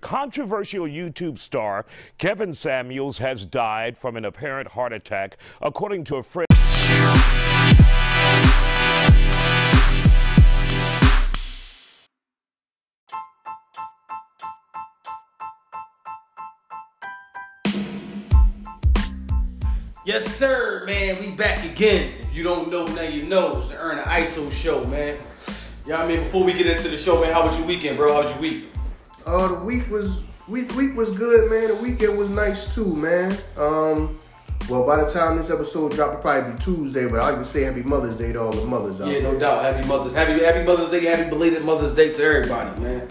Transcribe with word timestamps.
Controversial 0.00 0.86
YouTube 0.86 1.38
star 1.38 1.86
Kevin 2.18 2.52
Samuels 2.52 3.18
has 3.18 3.46
died 3.46 3.96
from 3.96 4.16
an 4.16 4.24
apparent 4.24 4.72
heart 4.72 4.92
attack, 4.92 5.36
according 5.62 6.02
to 6.02 6.16
a 6.16 6.22
friend. 6.24 6.48
Yes, 20.04 20.24
sir, 20.34 20.82
man. 20.86 21.20
We 21.20 21.30
back 21.36 21.64
again. 21.64 22.14
If 22.18 22.34
you 22.34 22.42
don't 22.42 22.68
know, 22.68 22.84
now 22.86 23.02
you 23.02 23.22
know. 23.22 23.58
It's 23.58 23.68
the 23.68 23.76
Earn 23.76 23.98
the 23.98 24.02
ISO 24.02 24.50
show, 24.50 24.82
man. 24.86 25.18
Yeah, 25.86 26.02
I 26.02 26.08
mean, 26.08 26.24
before 26.24 26.42
we 26.42 26.52
get 26.52 26.66
into 26.66 26.88
the 26.88 26.98
show, 26.98 27.20
man, 27.20 27.32
how 27.32 27.46
was 27.46 27.56
your 27.56 27.66
weekend, 27.68 27.96
bro? 27.96 28.12
How 28.12 28.22
was 28.22 28.32
your 28.32 28.40
week? 28.40 28.64
Uh, 29.26 29.48
the 29.48 29.54
week 29.64 29.88
was 29.90 30.20
week 30.46 30.74
week 30.74 30.94
was 30.96 31.10
good, 31.10 31.50
man. 31.50 31.68
The 31.68 31.82
weekend 31.82 32.16
was 32.18 32.30
nice 32.30 32.74
too, 32.74 32.94
man. 32.94 33.36
Um, 33.56 34.18
well, 34.68 34.84
by 34.86 35.02
the 35.02 35.10
time 35.10 35.36
this 35.38 35.50
episode 35.50 35.92
drop, 35.92 36.10
it'll 36.10 36.20
probably 36.20 36.52
be 36.52 36.58
Tuesday, 36.58 37.06
but 37.06 37.20
I 37.20 37.30
like 37.30 37.38
to 37.38 37.44
say 37.44 37.62
Happy 37.62 37.82
Mother's 37.82 38.16
Day 38.16 38.32
to 38.32 38.40
all 38.42 38.52
the 38.52 38.66
mothers 38.66 39.00
out 39.00 39.06
Yeah, 39.08 39.20
there. 39.20 39.32
no 39.32 39.38
doubt. 39.38 39.62
Happy 39.62 39.86
Mother's 39.86 40.12
Happy 40.12 40.42
Happy 40.42 40.64
Mother's 40.64 40.90
Day. 40.90 41.04
Happy 41.04 41.28
belated 41.28 41.64
Mother's 41.64 41.94
Day 41.94 42.10
to 42.12 42.22
everybody, 42.22 42.80
man. 42.80 43.08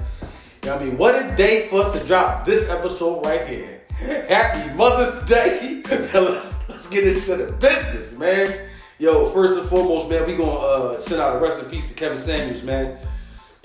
You 0.64 0.70
know 0.70 0.76
what 0.76 0.82
I 0.82 0.86
mean? 0.86 0.98
What 0.98 1.16
a 1.16 1.36
day 1.36 1.68
for 1.70 1.82
us 1.82 2.00
to 2.00 2.06
drop 2.06 2.46
this 2.46 2.70
episode 2.70 3.26
right 3.26 3.48
here. 3.48 3.82
Happy 4.28 4.74
Mother's 4.76 5.24
Day. 5.28 5.82
now 6.14 6.22
let's 6.22 6.68
let's 6.70 6.90
get 6.90 7.08
into 7.08 7.36
the 7.38 7.52
business, 7.54 8.18
man. 8.18 8.68
Yo, 9.00 9.30
first 9.30 9.58
and 9.58 9.70
foremost, 9.70 10.10
man, 10.10 10.26
we 10.28 10.36
gonna 10.36 10.52
uh, 10.52 11.00
send 11.00 11.22
out 11.22 11.36
a 11.36 11.40
rest 11.40 11.62
in 11.64 11.70
peace 11.70 11.88
to 11.90 11.96
Kevin 11.96 12.18
Samuels, 12.18 12.64
man. 12.64 12.98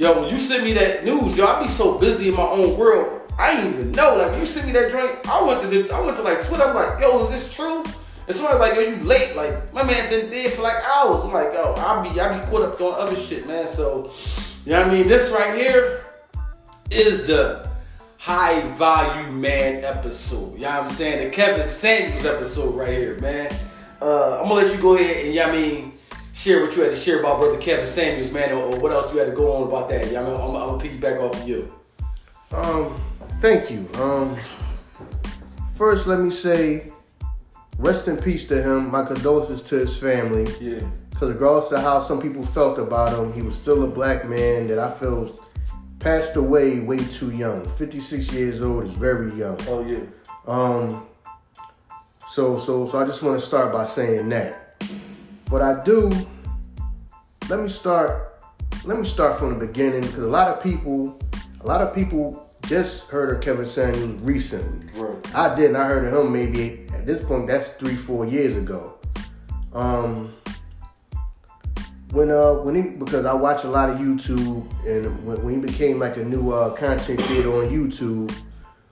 Yo, 0.02 0.20
when 0.20 0.28
you 0.28 0.36
sent 0.36 0.64
me 0.64 0.72
that 0.72 1.04
news, 1.04 1.36
yo, 1.36 1.46
I 1.46 1.62
be 1.62 1.68
so 1.68 1.96
busy 1.96 2.28
in 2.28 2.34
my 2.34 2.42
own 2.42 2.76
world. 2.76 3.20
I 3.38 3.54
didn't 3.54 3.74
even 3.74 3.92
know. 3.92 4.16
Like, 4.16 4.32
when 4.32 4.40
you 4.40 4.46
sent 4.46 4.66
me 4.66 4.72
that 4.72 4.90
drink, 4.90 5.20
I 5.28 5.40
went 5.44 5.60
to 5.62 5.68
the, 5.68 5.94
I 5.94 6.00
went 6.00 6.16
to 6.16 6.24
like 6.24 6.44
Twitter. 6.44 6.64
I'm 6.64 6.74
like, 6.74 7.00
yo, 7.00 7.22
is 7.22 7.30
this 7.30 7.54
true? 7.54 7.84
And 8.26 8.34
somebody's 8.34 8.58
like, 8.58 8.74
yo, 8.74 8.80
you 8.80 8.96
late? 9.04 9.36
Like, 9.36 9.72
my 9.72 9.84
man 9.84 10.10
been 10.10 10.28
dead 10.28 10.54
for 10.54 10.62
like 10.62 10.74
hours. 10.96 11.20
I'm 11.22 11.32
like, 11.32 11.52
yo, 11.52 11.74
I 11.76 12.02
be, 12.02 12.18
I 12.18 12.36
be 12.36 12.44
caught 12.50 12.62
up 12.62 12.80
on 12.80 13.00
other 13.00 13.14
shit, 13.14 13.46
man. 13.46 13.64
So, 13.68 14.10
you 14.66 14.72
know 14.72 14.80
what 14.80 14.88
I 14.88 14.92
mean? 14.92 15.06
This 15.06 15.30
right 15.30 15.56
here 15.56 16.04
is 16.90 17.28
the 17.28 17.70
high 18.18 18.62
value 18.72 19.30
man 19.30 19.84
episode. 19.84 20.54
You 20.54 20.64
know 20.64 20.70
what 20.70 20.82
I'm 20.82 20.88
saying? 20.88 21.28
The 21.28 21.30
Kevin 21.30 21.64
Samuels 21.64 22.24
episode 22.24 22.74
right 22.74 22.90
here, 22.90 23.20
man. 23.20 23.54
Uh, 24.00 24.40
I'm 24.42 24.48
gonna 24.48 24.66
let 24.66 24.74
you 24.74 24.82
go 24.82 24.96
ahead 24.96 25.26
and, 25.26 25.32
you 25.32 25.38
know 25.38 25.46
what 25.46 25.54
I 25.54 25.60
mean, 25.60 25.91
share 26.32 26.62
what 26.62 26.76
you 26.76 26.82
had 26.82 26.90
to 26.90 26.96
share 26.96 27.20
about 27.20 27.40
brother 27.40 27.58
Kevin 27.58 27.86
Samuels, 27.86 28.32
man, 28.32 28.52
or, 28.52 28.62
or 28.64 28.80
what 28.80 28.92
else 28.92 29.12
you 29.12 29.18
had 29.18 29.26
to 29.26 29.32
go 29.32 29.52
on 29.52 29.68
about 29.68 29.88
that. 29.88 30.10
Yeah, 30.10 30.22
I 30.22 30.24
mean, 30.24 30.34
I'm, 30.34 30.56
I'm 30.56 30.78
gonna 30.78 30.82
piggyback 30.82 31.20
off 31.20 31.40
of 31.40 31.48
you. 31.48 31.72
Um, 32.52 33.02
thank 33.40 33.70
you. 33.70 33.88
Um, 33.94 34.36
first, 35.74 36.06
let 36.06 36.20
me 36.20 36.30
say, 36.30 36.92
rest 37.78 38.08
in 38.08 38.16
peace 38.16 38.46
to 38.48 38.62
him. 38.62 38.90
My 38.90 39.04
condolences 39.04 39.62
to 39.64 39.76
his 39.76 39.96
family. 39.96 40.46
Yeah. 40.60 40.86
Because 41.10 41.34
regardless 41.34 41.72
of 41.72 41.82
how 41.82 42.02
some 42.02 42.20
people 42.20 42.44
felt 42.46 42.78
about 42.78 43.18
him, 43.18 43.32
he 43.32 43.42
was 43.42 43.56
still 43.56 43.84
a 43.84 43.86
black 43.86 44.28
man 44.28 44.66
that 44.68 44.78
I 44.78 44.92
feel 44.92 45.40
passed 46.00 46.34
away 46.36 46.80
way 46.80 46.98
too 46.98 47.30
young. 47.30 47.64
56 47.76 48.32
years 48.32 48.60
old 48.60 48.84
is 48.84 48.92
very 48.92 49.32
young. 49.34 49.56
Oh 49.68 49.86
yeah. 49.86 50.00
Um, 50.46 51.06
so 52.28 52.58
so 52.58 52.88
so 52.88 52.98
I 52.98 53.04
just 53.04 53.22
want 53.22 53.38
to 53.38 53.46
start 53.46 53.72
by 53.72 53.86
saying 53.86 54.28
that. 54.30 54.61
But 55.52 55.60
I 55.60 55.84
do. 55.84 56.10
Let 57.50 57.60
me 57.60 57.68
start. 57.68 58.42
Let 58.86 58.98
me 58.98 59.06
start 59.06 59.38
from 59.38 59.58
the 59.58 59.66
beginning 59.66 60.00
because 60.00 60.22
a 60.22 60.26
lot 60.26 60.48
of 60.48 60.62
people, 60.62 61.20
a 61.60 61.66
lot 61.66 61.82
of 61.82 61.94
people 61.94 62.50
just 62.62 63.10
heard 63.10 63.36
of 63.36 63.42
Kevin 63.42 63.66
Samuels 63.66 64.18
recently. 64.22 64.88
Right. 64.98 65.34
I 65.34 65.54
didn't. 65.54 65.76
I 65.76 65.84
heard 65.84 66.06
of 66.06 66.24
him 66.24 66.32
maybe 66.32 66.86
at 66.94 67.04
this 67.04 67.22
point. 67.22 67.48
That's 67.48 67.68
three, 67.74 67.96
four 67.96 68.24
years 68.24 68.56
ago. 68.56 68.98
Um, 69.74 70.32
when 72.12 72.30
uh 72.30 72.54
when 72.54 72.74
he 72.74 72.96
because 72.96 73.26
I 73.26 73.34
watch 73.34 73.64
a 73.64 73.68
lot 73.68 73.90
of 73.90 73.98
YouTube 73.98 74.66
and 74.86 75.26
when, 75.26 75.44
when 75.44 75.54
he 75.54 75.60
became 75.60 75.98
like 75.98 76.16
a 76.16 76.24
new 76.24 76.50
uh, 76.50 76.70
content 76.70 77.20
creator 77.20 77.52
on 77.52 77.68
YouTube, 77.68 78.34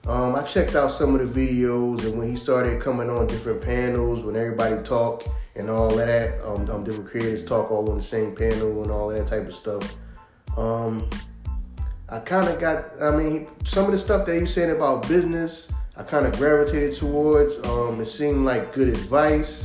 um, 0.05 0.35
I 0.35 0.43
checked 0.43 0.75
out 0.75 0.91
some 0.91 1.15
of 1.15 1.33
the 1.33 1.47
videos 1.47 2.03
and 2.03 2.19
when 2.19 2.29
he 2.29 2.35
started 2.35 2.79
coming 2.79 3.09
on 3.09 3.25
different 3.25 3.63
panels 3.63 4.23
when 4.23 4.35
everybody 4.35 4.79
talk 4.83 5.23
and 5.55 5.69
all 5.69 5.91
of 5.91 5.97
that, 5.97 6.41
um, 6.45 6.69
um 6.69 6.83
different 6.83 7.09
creators 7.09 7.45
talk 7.45 7.71
all 7.71 7.89
on 7.89 7.97
the 7.97 8.03
same 8.03 8.35
panel 8.35 8.81
and 8.81 8.91
all 8.91 9.07
that 9.09 9.27
type 9.27 9.47
of 9.47 9.53
stuff. 9.53 9.95
Um, 10.57 11.09
I 12.09 12.19
kind 12.19 12.47
of 12.47 12.59
got, 12.59 13.01
I 13.01 13.11
mean, 13.11 13.47
some 13.63 13.85
of 13.85 13.91
the 13.91 13.99
stuff 13.99 14.25
that 14.25 14.35
he 14.35 14.41
was 14.41 14.53
saying 14.53 14.71
about 14.71 15.07
business, 15.07 15.71
I 15.95 16.03
kind 16.03 16.25
of 16.25 16.35
gravitated 16.37 16.95
towards. 16.95 17.57
Um, 17.67 18.01
it 18.01 18.05
seemed 18.05 18.45
like 18.45 18.73
good 18.73 18.89
advice. 18.89 19.63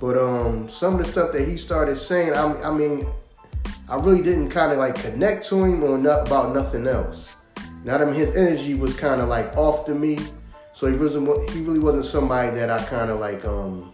But 0.00 0.16
um, 0.16 0.68
some 0.68 0.98
of 0.98 1.04
the 1.04 1.12
stuff 1.12 1.32
that 1.32 1.46
he 1.46 1.58
started 1.58 1.96
saying, 1.96 2.32
I, 2.32 2.62
I 2.62 2.72
mean, 2.72 3.06
I 3.90 3.96
really 3.96 4.22
didn't 4.22 4.48
kind 4.48 4.72
of 4.72 4.78
like 4.78 4.94
connect 4.94 5.46
to 5.48 5.64
him 5.64 5.82
or 5.82 5.98
not 5.98 6.26
about 6.26 6.54
nothing 6.54 6.86
else. 6.86 7.34
Now, 7.84 7.98
I 7.98 8.04
mean, 8.04 8.14
his 8.14 8.34
energy 8.34 8.74
was 8.74 8.96
kind 8.96 9.20
of 9.20 9.28
like 9.28 9.54
off 9.56 9.84
to 9.86 9.94
me, 9.94 10.18
so 10.72 10.86
he 10.90 10.96
wasn't. 10.96 11.50
He 11.50 11.60
really 11.62 11.78
wasn't 11.78 12.06
somebody 12.06 12.50
that 12.56 12.70
I 12.70 12.82
kind 12.84 13.10
of 13.10 13.20
like. 13.20 13.44
Um, 13.44 13.92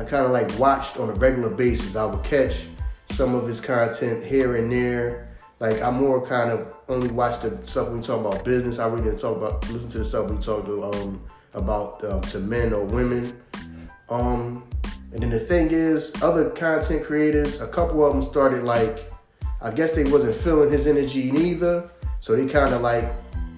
I 0.00 0.04
kind 0.04 0.24
of 0.24 0.32
like 0.32 0.58
watched 0.58 0.96
on 0.96 1.10
a 1.10 1.12
regular 1.12 1.50
basis. 1.50 1.94
I 1.94 2.06
would 2.06 2.24
catch 2.24 2.64
some 3.10 3.34
of 3.34 3.46
his 3.46 3.60
content 3.60 4.24
here 4.24 4.56
and 4.56 4.72
there. 4.72 5.28
Like 5.58 5.82
I 5.82 5.90
more 5.90 6.24
kind 6.24 6.50
of 6.50 6.74
only 6.88 7.08
watch 7.08 7.42
the 7.42 7.60
stuff 7.66 7.90
we 7.90 8.00
talk 8.00 8.24
about 8.24 8.42
business. 8.42 8.78
I 8.78 8.86
really 8.86 9.04
didn't 9.04 9.20
talk 9.20 9.36
about 9.36 9.68
listen 9.68 9.90
to 9.90 9.98
the 9.98 10.04
stuff 10.06 10.30
we 10.30 10.38
talk 10.38 10.66
um, 10.94 11.22
about 11.52 12.02
um, 12.02 12.22
to 12.22 12.38
men 12.38 12.72
or 12.72 12.82
women. 12.82 13.36
Um, 14.08 14.66
and 15.12 15.22
then 15.22 15.28
the 15.28 15.38
thing 15.38 15.70
is, 15.70 16.14
other 16.22 16.48
content 16.48 17.04
creators, 17.04 17.60
a 17.60 17.66
couple 17.66 18.02
of 18.02 18.14
them 18.14 18.22
started 18.22 18.62
like, 18.62 19.12
I 19.60 19.70
guess 19.70 19.92
they 19.92 20.04
wasn't 20.04 20.34
feeling 20.36 20.70
his 20.70 20.86
energy 20.86 21.30
neither, 21.30 21.90
so 22.20 22.34
they 22.34 22.50
kind 22.50 22.72
of 22.72 22.80
like 22.80 23.12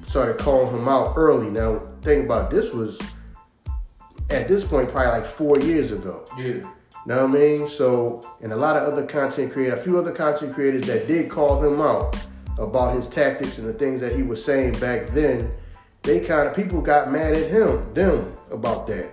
started 0.09 0.39
calling 0.39 0.77
him 0.77 0.89
out 0.89 1.13
early. 1.17 1.51
Now, 1.51 1.83
think 2.03 2.25
about 2.25 2.53
it, 2.53 2.57
this 2.57 2.73
was 2.73 3.01
at 4.33 4.49
this 4.49 4.65
point 4.65 4.89
probably 4.89 5.13
like 5.13 5.27
four 5.27 5.59
years 5.61 5.93
ago. 5.93 6.25
Yeah. 6.39 6.69
Know 7.05 7.27
what 7.27 7.37
I 7.37 7.41
mean? 7.41 7.69
So, 7.69 8.23
and 8.43 8.53
a 8.53 8.57
lot 8.57 8.77
of 8.77 8.93
other 8.93 9.05
content 9.07 9.53
creators, 9.53 9.79
a 9.79 9.83
few 9.83 9.99
other 9.99 10.13
content 10.13 10.55
creators 10.55 10.87
that 10.87 11.09
did 11.09 11.31
call 11.31 11.61
him 11.61 11.81
out 11.81 12.17
about 12.59 12.95
his 12.95 13.09
tactics 13.09 13.59
and 13.59 13.69
the 13.69 13.73
things 13.73 14.01
that 14.01 14.15
he 14.15 14.23
was 14.23 14.45
saying 14.45 14.79
back 14.79 15.09
then, 15.09 15.53
they 16.03 16.21
kind 16.21 16.49
of, 16.49 16.55
people 16.55 16.81
got 16.81 17.11
mad 17.11 17.37
at 17.37 17.51
him, 17.51 17.93
them, 17.95 18.33
about 18.51 18.87
that. 18.87 19.11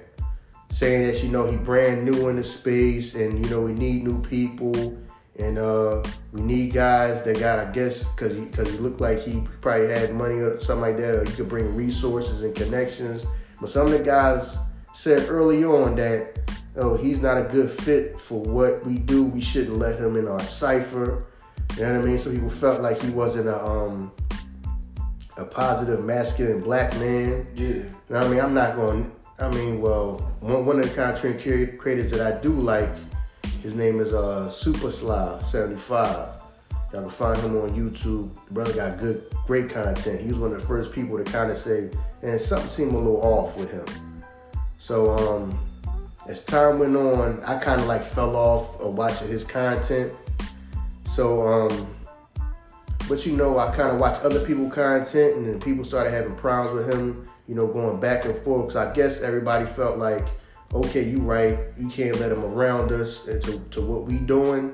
Saying 0.72 1.08
that, 1.08 1.24
you 1.24 1.30
know, 1.30 1.48
he 1.48 1.58
brand 1.58 2.06
new 2.06 2.30
in 2.30 2.36
the 2.36 2.44
space 2.44 3.16
and, 3.16 3.44
you 3.44 3.50
know, 3.50 3.62
we 3.62 3.74
need 3.74 4.04
new 4.04 4.22
people 4.22 4.96
and 5.40 5.58
uh 5.58 6.04
we 6.34 6.42
need 6.42 6.74
guys 6.74 7.24
that 7.24 7.40
got, 7.40 7.60
I 7.60 7.72
guess, 7.72 8.04
because 8.04 8.38
he, 8.38 8.46
cause 8.48 8.70
he 8.70 8.78
looked 8.78 9.02
like 9.02 9.20
he 9.20 9.42
probably 9.62 9.88
had 9.88 10.14
money 10.14 10.36
or 10.36 10.60
something 10.60 10.82
like 10.82 10.98
that, 10.98 11.16
or 11.16 11.26
he 11.26 11.32
could 11.32 11.50
bring 11.50 11.76
resources 11.76 12.44
and 12.44 12.54
connections. 12.54 13.26
But 13.60 13.70
some 13.70 13.88
of 13.88 13.94
the 13.94 14.00
guys 14.00 14.58
said 15.00 15.30
early 15.30 15.64
on 15.64 15.96
that 15.96 16.38
oh, 16.76 16.98
he's 16.98 17.22
not 17.22 17.38
a 17.38 17.44
good 17.44 17.72
fit 17.72 18.20
for 18.20 18.42
what 18.42 18.86
we 18.86 18.98
do. 18.98 19.24
We 19.24 19.40
shouldn't 19.40 19.78
let 19.78 19.98
him 19.98 20.18
in 20.18 20.28
our 20.28 20.42
cipher. 20.42 21.26
You 21.78 21.84
know 21.84 21.94
what 21.94 22.02
I 22.02 22.06
mean? 22.06 22.20
So 22.20 22.34
people 22.34 22.50
felt 22.50 22.82
like 22.82 23.02
he 23.02 23.10
wasn't 23.10 23.48
a 23.48 23.64
um 23.64 24.12
a 25.38 25.46
positive 25.46 26.04
masculine 26.04 26.60
black 26.60 26.94
man. 26.98 27.48
Yeah. 27.56 27.68
You 27.68 27.84
know 28.10 28.20
what 28.20 28.24
I 28.26 28.28
mean? 28.28 28.42
I'm 28.42 28.54
not 28.54 28.76
going. 28.76 29.10
I 29.40 29.50
mean, 29.52 29.80
well, 29.80 30.18
one, 30.42 30.66
one 30.66 30.80
of 30.80 30.90
the 30.90 30.94
content 30.94 31.42
crea- 31.42 31.78
creators 31.78 32.12
that 32.12 32.20
I 32.20 32.38
do 32.42 32.52
like, 32.52 32.90
his 33.64 33.76
name 33.76 34.02
is 34.02 34.12
uh 34.12 34.50
Super 34.50 34.92
Sly 34.92 35.42
75. 35.44 36.28
Y'all 36.92 37.04
can 37.04 37.10
find 37.10 37.40
him 37.40 37.56
on 37.56 37.70
YouTube. 37.70 38.34
The 38.48 38.54
brother 38.54 38.74
got 38.74 38.98
good, 38.98 39.24
great 39.48 39.70
content. 39.70 40.20
He 40.20 40.28
was 40.28 40.40
one 40.40 40.54
of 40.54 40.60
the 40.60 40.68
first 40.68 40.92
people 40.92 41.18
to 41.18 41.24
kind 41.24 41.50
of 41.50 41.58
say, 41.58 41.90
and 42.22 42.42
something 42.42 42.68
seemed 42.68 42.94
a 42.94 42.98
little 42.98 43.22
off 43.22 43.56
with 43.56 43.72
him. 43.72 43.86
So 44.80 45.12
um, 45.12 45.60
as 46.28 46.44
time 46.44 46.80
went 46.80 46.96
on, 46.96 47.44
I 47.44 47.60
kind 47.60 47.82
of 47.82 47.88
like 47.88 48.04
fell 48.04 48.36
off 48.36 48.80
of 48.80 48.98
watching 48.98 49.28
his 49.28 49.44
content. 49.44 50.14
So, 51.06 51.46
um, 51.46 51.96
but 53.08 53.26
you 53.26 53.36
know, 53.36 53.60
I 53.60 53.76
kind 53.76 53.90
of 53.90 54.00
watched 54.00 54.24
other 54.24 54.44
people 54.46 54.70
content, 54.70 55.36
and 55.36 55.48
then 55.48 55.60
people 55.60 55.84
started 55.84 56.12
having 56.12 56.36
problems 56.36 56.86
with 56.86 56.94
him. 56.94 57.28
You 57.48 57.56
know, 57.56 57.68
going 57.68 58.00
back 58.00 58.26
and 58.26 58.40
forth 58.44 58.68
because 58.68 58.76
I 58.76 58.94
guess 58.94 59.22
everybody 59.22 59.66
felt 59.66 59.98
like, 59.98 60.28
okay, 60.74 61.10
you 61.10 61.18
right, 61.18 61.58
you 61.80 61.90
can't 61.90 62.20
let 62.20 62.32
him 62.32 62.44
around 62.44 62.92
us 62.92 63.28
and 63.28 63.42
to, 63.42 63.60
to 63.72 63.82
what 63.82 64.06
we 64.06 64.18
doing. 64.18 64.74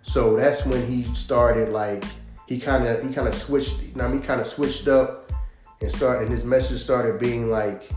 So 0.00 0.34
that's 0.34 0.64
when 0.64 0.86
he 0.90 1.04
started 1.14 1.68
like 1.68 2.04
he 2.48 2.58
kind 2.58 2.86
of 2.86 3.06
he 3.06 3.12
kind 3.12 3.28
of 3.28 3.34
switched. 3.34 3.82
You 3.82 3.94
know, 3.94 4.06
I 4.06 4.08
mean, 4.08 4.22
kind 4.22 4.40
of 4.40 4.46
switched 4.46 4.88
up 4.88 5.30
and 5.82 5.92
start 5.92 6.22
and 6.22 6.30
his 6.30 6.44
message 6.44 6.80
started 6.80 7.20
being 7.20 7.50
like 7.50 7.90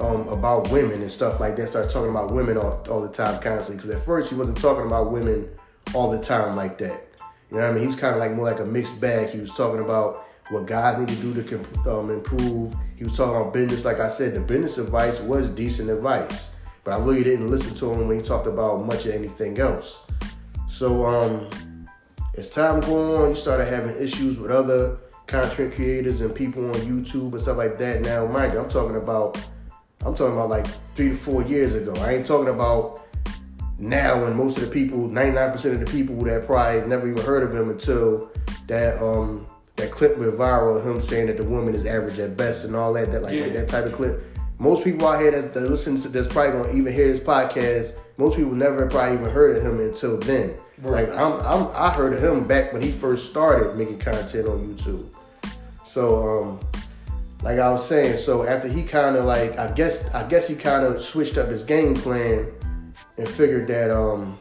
um, 0.00 0.28
about 0.28 0.70
women 0.70 1.02
and 1.02 1.10
stuff 1.10 1.40
like 1.40 1.56
that. 1.56 1.68
Started 1.68 1.90
talking 1.90 2.10
about 2.10 2.32
women 2.32 2.56
all, 2.56 2.84
all 2.88 3.00
the 3.00 3.08
time, 3.08 3.40
constantly. 3.40 3.76
Because 3.76 3.90
at 3.90 4.04
first 4.04 4.30
he 4.30 4.36
wasn't 4.36 4.58
talking 4.58 4.86
about 4.86 5.10
women 5.10 5.48
all 5.94 6.10
the 6.10 6.20
time 6.20 6.56
like 6.56 6.78
that. 6.78 7.04
You 7.50 7.58
know 7.58 7.62
what 7.62 7.70
I 7.70 7.72
mean? 7.72 7.82
He 7.82 7.86
was 7.86 7.96
kind 7.96 8.14
of 8.14 8.20
like 8.20 8.32
more 8.32 8.46
like 8.46 8.60
a 8.60 8.64
mixed 8.64 9.00
bag. 9.00 9.30
He 9.30 9.38
was 9.38 9.56
talking 9.56 9.80
about 9.80 10.26
what 10.50 10.66
guys 10.66 10.98
need 10.98 11.08
to 11.08 11.14
do 11.16 11.42
to 11.42 11.90
um, 11.90 12.10
improve. 12.10 12.74
He 12.96 13.04
was 13.04 13.16
talking 13.16 13.40
about 13.40 13.52
business. 13.52 13.84
Like 13.84 14.00
I 14.00 14.08
said, 14.08 14.34
the 14.34 14.40
business 14.40 14.78
advice 14.78 15.20
was 15.20 15.50
decent 15.50 15.90
advice, 15.90 16.50
but 16.84 16.92
I 16.92 16.98
really 17.02 17.24
didn't 17.24 17.50
listen 17.50 17.74
to 17.74 17.92
him 17.92 18.08
when 18.08 18.18
he 18.18 18.22
talked 18.22 18.46
about 18.46 18.84
much 18.84 19.06
of 19.06 19.12
anything 19.12 19.58
else. 19.58 20.06
So 20.68 21.04
um, 21.04 21.48
as 22.36 22.50
time 22.50 22.80
go 22.80 23.24
on, 23.24 23.30
you 23.30 23.34
started 23.34 23.66
having 23.66 23.96
issues 23.96 24.38
with 24.38 24.50
other 24.50 24.98
content 25.26 25.74
creators 25.74 26.20
and 26.20 26.34
people 26.34 26.66
on 26.68 26.74
YouTube 26.74 27.32
and 27.32 27.40
stuff 27.40 27.56
like 27.56 27.78
that. 27.78 28.02
Now, 28.02 28.26
mind 28.26 28.52
you, 28.52 28.60
I'm 28.60 28.68
talking 28.68 28.96
about 28.96 29.38
I'm 30.04 30.14
talking 30.14 30.34
about 30.34 30.48
like 30.50 30.66
three 30.94 31.10
to 31.10 31.16
four 31.16 31.42
years 31.42 31.74
ago. 31.74 31.94
I 32.02 32.14
ain't 32.14 32.26
talking 32.26 32.52
about 32.52 33.02
now 33.78 34.22
when 34.22 34.36
most 34.36 34.58
of 34.58 34.64
the 34.64 34.70
people, 34.70 35.08
99% 35.08 35.72
of 35.72 35.80
the 35.80 35.86
people 35.86 36.16
that 36.24 36.46
probably 36.46 36.88
never 36.88 37.10
even 37.10 37.22
heard 37.24 37.42
of 37.42 37.54
him 37.54 37.70
until 37.70 38.30
that 38.68 39.02
um 39.02 39.46
that 39.76 39.90
clip 39.90 40.16
went 40.16 40.32
viral 40.34 40.78
of 40.78 40.86
him 40.86 41.00
saying 41.02 41.26
that 41.26 41.36
the 41.36 41.44
woman 41.44 41.74
is 41.74 41.84
average 41.84 42.18
at 42.18 42.36
best 42.36 42.64
and 42.64 42.74
all 42.74 42.92
that, 42.94 43.12
that 43.12 43.22
like, 43.22 43.34
Yeah. 43.34 43.42
like 43.42 43.52
that 43.52 43.68
type 43.68 43.84
of 43.84 43.92
clip. 43.92 44.24
Most 44.58 44.82
people 44.84 45.06
out 45.06 45.20
here 45.20 45.30
that, 45.30 45.52
that 45.52 45.68
listen 45.68 46.00
to 46.00 46.08
that's 46.08 46.28
probably 46.32 46.52
gonna 46.62 46.78
even 46.78 46.92
hear 46.92 47.08
this 47.08 47.20
podcast, 47.20 47.92
most 48.16 48.36
people 48.36 48.52
never 48.52 48.86
probably 48.88 49.18
even 49.18 49.30
heard 49.30 49.54
of 49.56 49.62
him 49.62 49.80
until 49.80 50.18
then. 50.18 50.54
Right. 50.80 51.08
Like 51.10 51.18
I'm, 51.18 51.32
I'm 51.40 51.68
I 51.74 51.90
heard 51.90 52.14
of 52.14 52.22
him 52.24 52.46
back 52.46 52.72
when 52.72 52.80
he 52.80 52.90
first 52.90 53.28
started 53.30 53.76
making 53.76 53.98
content 53.98 54.46
on 54.48 54.66
YouTube. 54.66 55.04
So 55.86 56.20
um 56.42 56.60
like 57.46 57.60
I 57.60 57.70
was 57.70 57.86
saying, 57.86 58.16
so 58.16 58.44
after 58.44 58.66
he 58.66 58.82
kind 58.82 59.14
of 59.14 59.24
like 59.24 59.56
I 59.56 59.70
guess 59.70 60.12
I 60.12 60.26
guess 60.26 60.48
he 60.48 60.56
kind 60.56 60.84
of 60.84 61.00
switched 61.00 61.38
up 61.38 61.46
his 61.46 61.62
game 61.62 61.94
plan 61.94 62.50
and 63.18 63.28
figured 63.28 63.68
that 63.68 63.92
um 63.92 64.36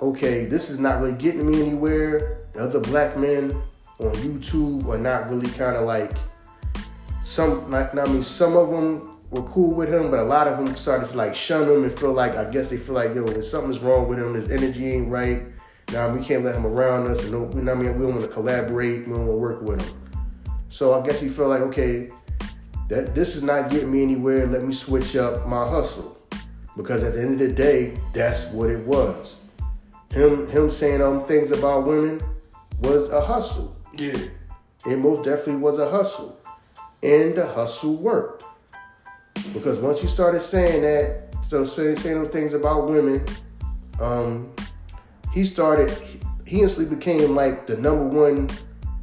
okay, 0.00 0.44
this 0.44 0.70
is 0.70 0.78
not 0.78 1.00
really 1.00 1.18
getting 1.18 1.44
me 1.44 1.60
anywhere. 1.60 2.46
The 2.52 2.60
other 2.60 2.78
black 2.78 3.16
men 3.16 3.50
on 3.98 4.12
YouTube 4.14 4.86
are 4.86 4.96
not 4.96 5.28
really 5.28 5.50
kind 5.50 5.74
of 5.74 5.84
like 5.84 6.12
some 7.24 7.68
like 7.68 7.98
I 7.98 8.04
mean 8.04 8.22
some 8.22 8.56
of 8.56 8.70
them 8.70 9.18
were 9.30 9.42
cool 9.42 9.74
with 9.74 9.92
him, 9.92 10.08
but 10.08 10.20
a 10.20 10.24
lot 10.24 10.46
of 10.46 10.64
them 10.64 10.76
started 10.76 11.08
to 11.08 11.16
like 11.16 11.34
shun 11.34 11.64
him 11.68 11.82
and 11.82 11.98
feel 11.98 12.12
like 12.12 12.36
I 12.36 12.48
guess 12.48 12.70
they 12.70 12.76
feel 12.76 12.94
like 12.94 13.12
yo, 13.12 13.24
there's 13.24 13.50
something's 13.50 13.80
wrong 13.80 14.06
with 14.06 14.20
him. 14.20 14.34
His 14.34 14.48
energy 14.52 14.86
ain't 14.86 15.10
right. 15.10 15.42
Now 15.90 16.14
we 16.14 16.24
can't 16.24 16.44
let 16.44 16.54
him 16.54 16.64
around 16.64 17.08
us, 17.08 17.24
and 17.24 17.32
no, 17.32 17.50
you 17.52 17.64
know 17.64 17.74
what 17.74 17.86
I 17.86 17.88
mean 17.90 17.98
we 17.98 18.06
don't 18.06 18.14
want 18.14 18.30
to 18.30 18.32
collaborate. 18.32 19.08
We 19.08 19.14
don't 19.14 19.26
want 19.26 19.30
to 19.30 19.36
work 19.36 19.62
with 19.62 19.82
him. 19.82 20.01
So 20.72 20.94
I 20.94 21.06
guess 21.06 21.20
he 21.20 21.28
felt 21.28 21.50
like 21.50 21.60
okay, 21.60 22.08
that 22.88 23.14
this 23.14 23.36
is 23.36 23.42
not 23.42 23.68
getting 23.68 23.92
me 23.92 24.02
anywhere. 24.02 24.46
Let 24.46 24.64
me 24.64 24.72
switch 24.72 25.16
up 25.16 25.46
my 25.46 25.68
hustle 25.68 26.16
because 26.78 27.02
at 27.02 27.12
the 27.12 27.20
end 27.20 27.32
of 27.32 27.38
the 27.40 27.52
day, 27.52 27.98
that's 28.14 28.50
what 28.52 28.70
it 28.70 28.82
was. 28.86 29.36
Him 30.12 30.48
him 30.48 30.70
saying 30.70 31.02
um 31.02 31.20
things 31.20 31.50
about 31.50 31.84
women 31.84 32.22
was 32.80 33.10
a 33.10 33.20
hustle. 33.20 33.76
Yeah. 33.98 34.16
It 34.86 34.96
most 34.96 35.24
definitely 35.24 35.56
was 35.56 35.78
a 35.78 35.90
hustle. 35.90 36.40
And 37.02 37.34
the 37.34 37.46
hustle 37.46 37.96
worked. 37.96 38.44
Because 39.52 39.78
once 39.78 40.02
you 40.02 40.08
started 40.08 40.40
saying 40.40 40.80
that, 40.80 41.34
so 41.46 41.66
saying, 41.66 41.98
saying 41.98 42.22
those 42.22 42.32
things 42.32 42.54
about 42.54 42.88
women, 42.88 43.26
um, 44.00 44.50
he 45.34 45.44
started, 45.44 45.90
he, 45.90 46.20
he 46.46 46.60
instantly 46.62 46.96
became 46.96 47.34
like 47.36 47.66
the 47.66 47.76
number 47.76 48.06
one. 48.06 48.48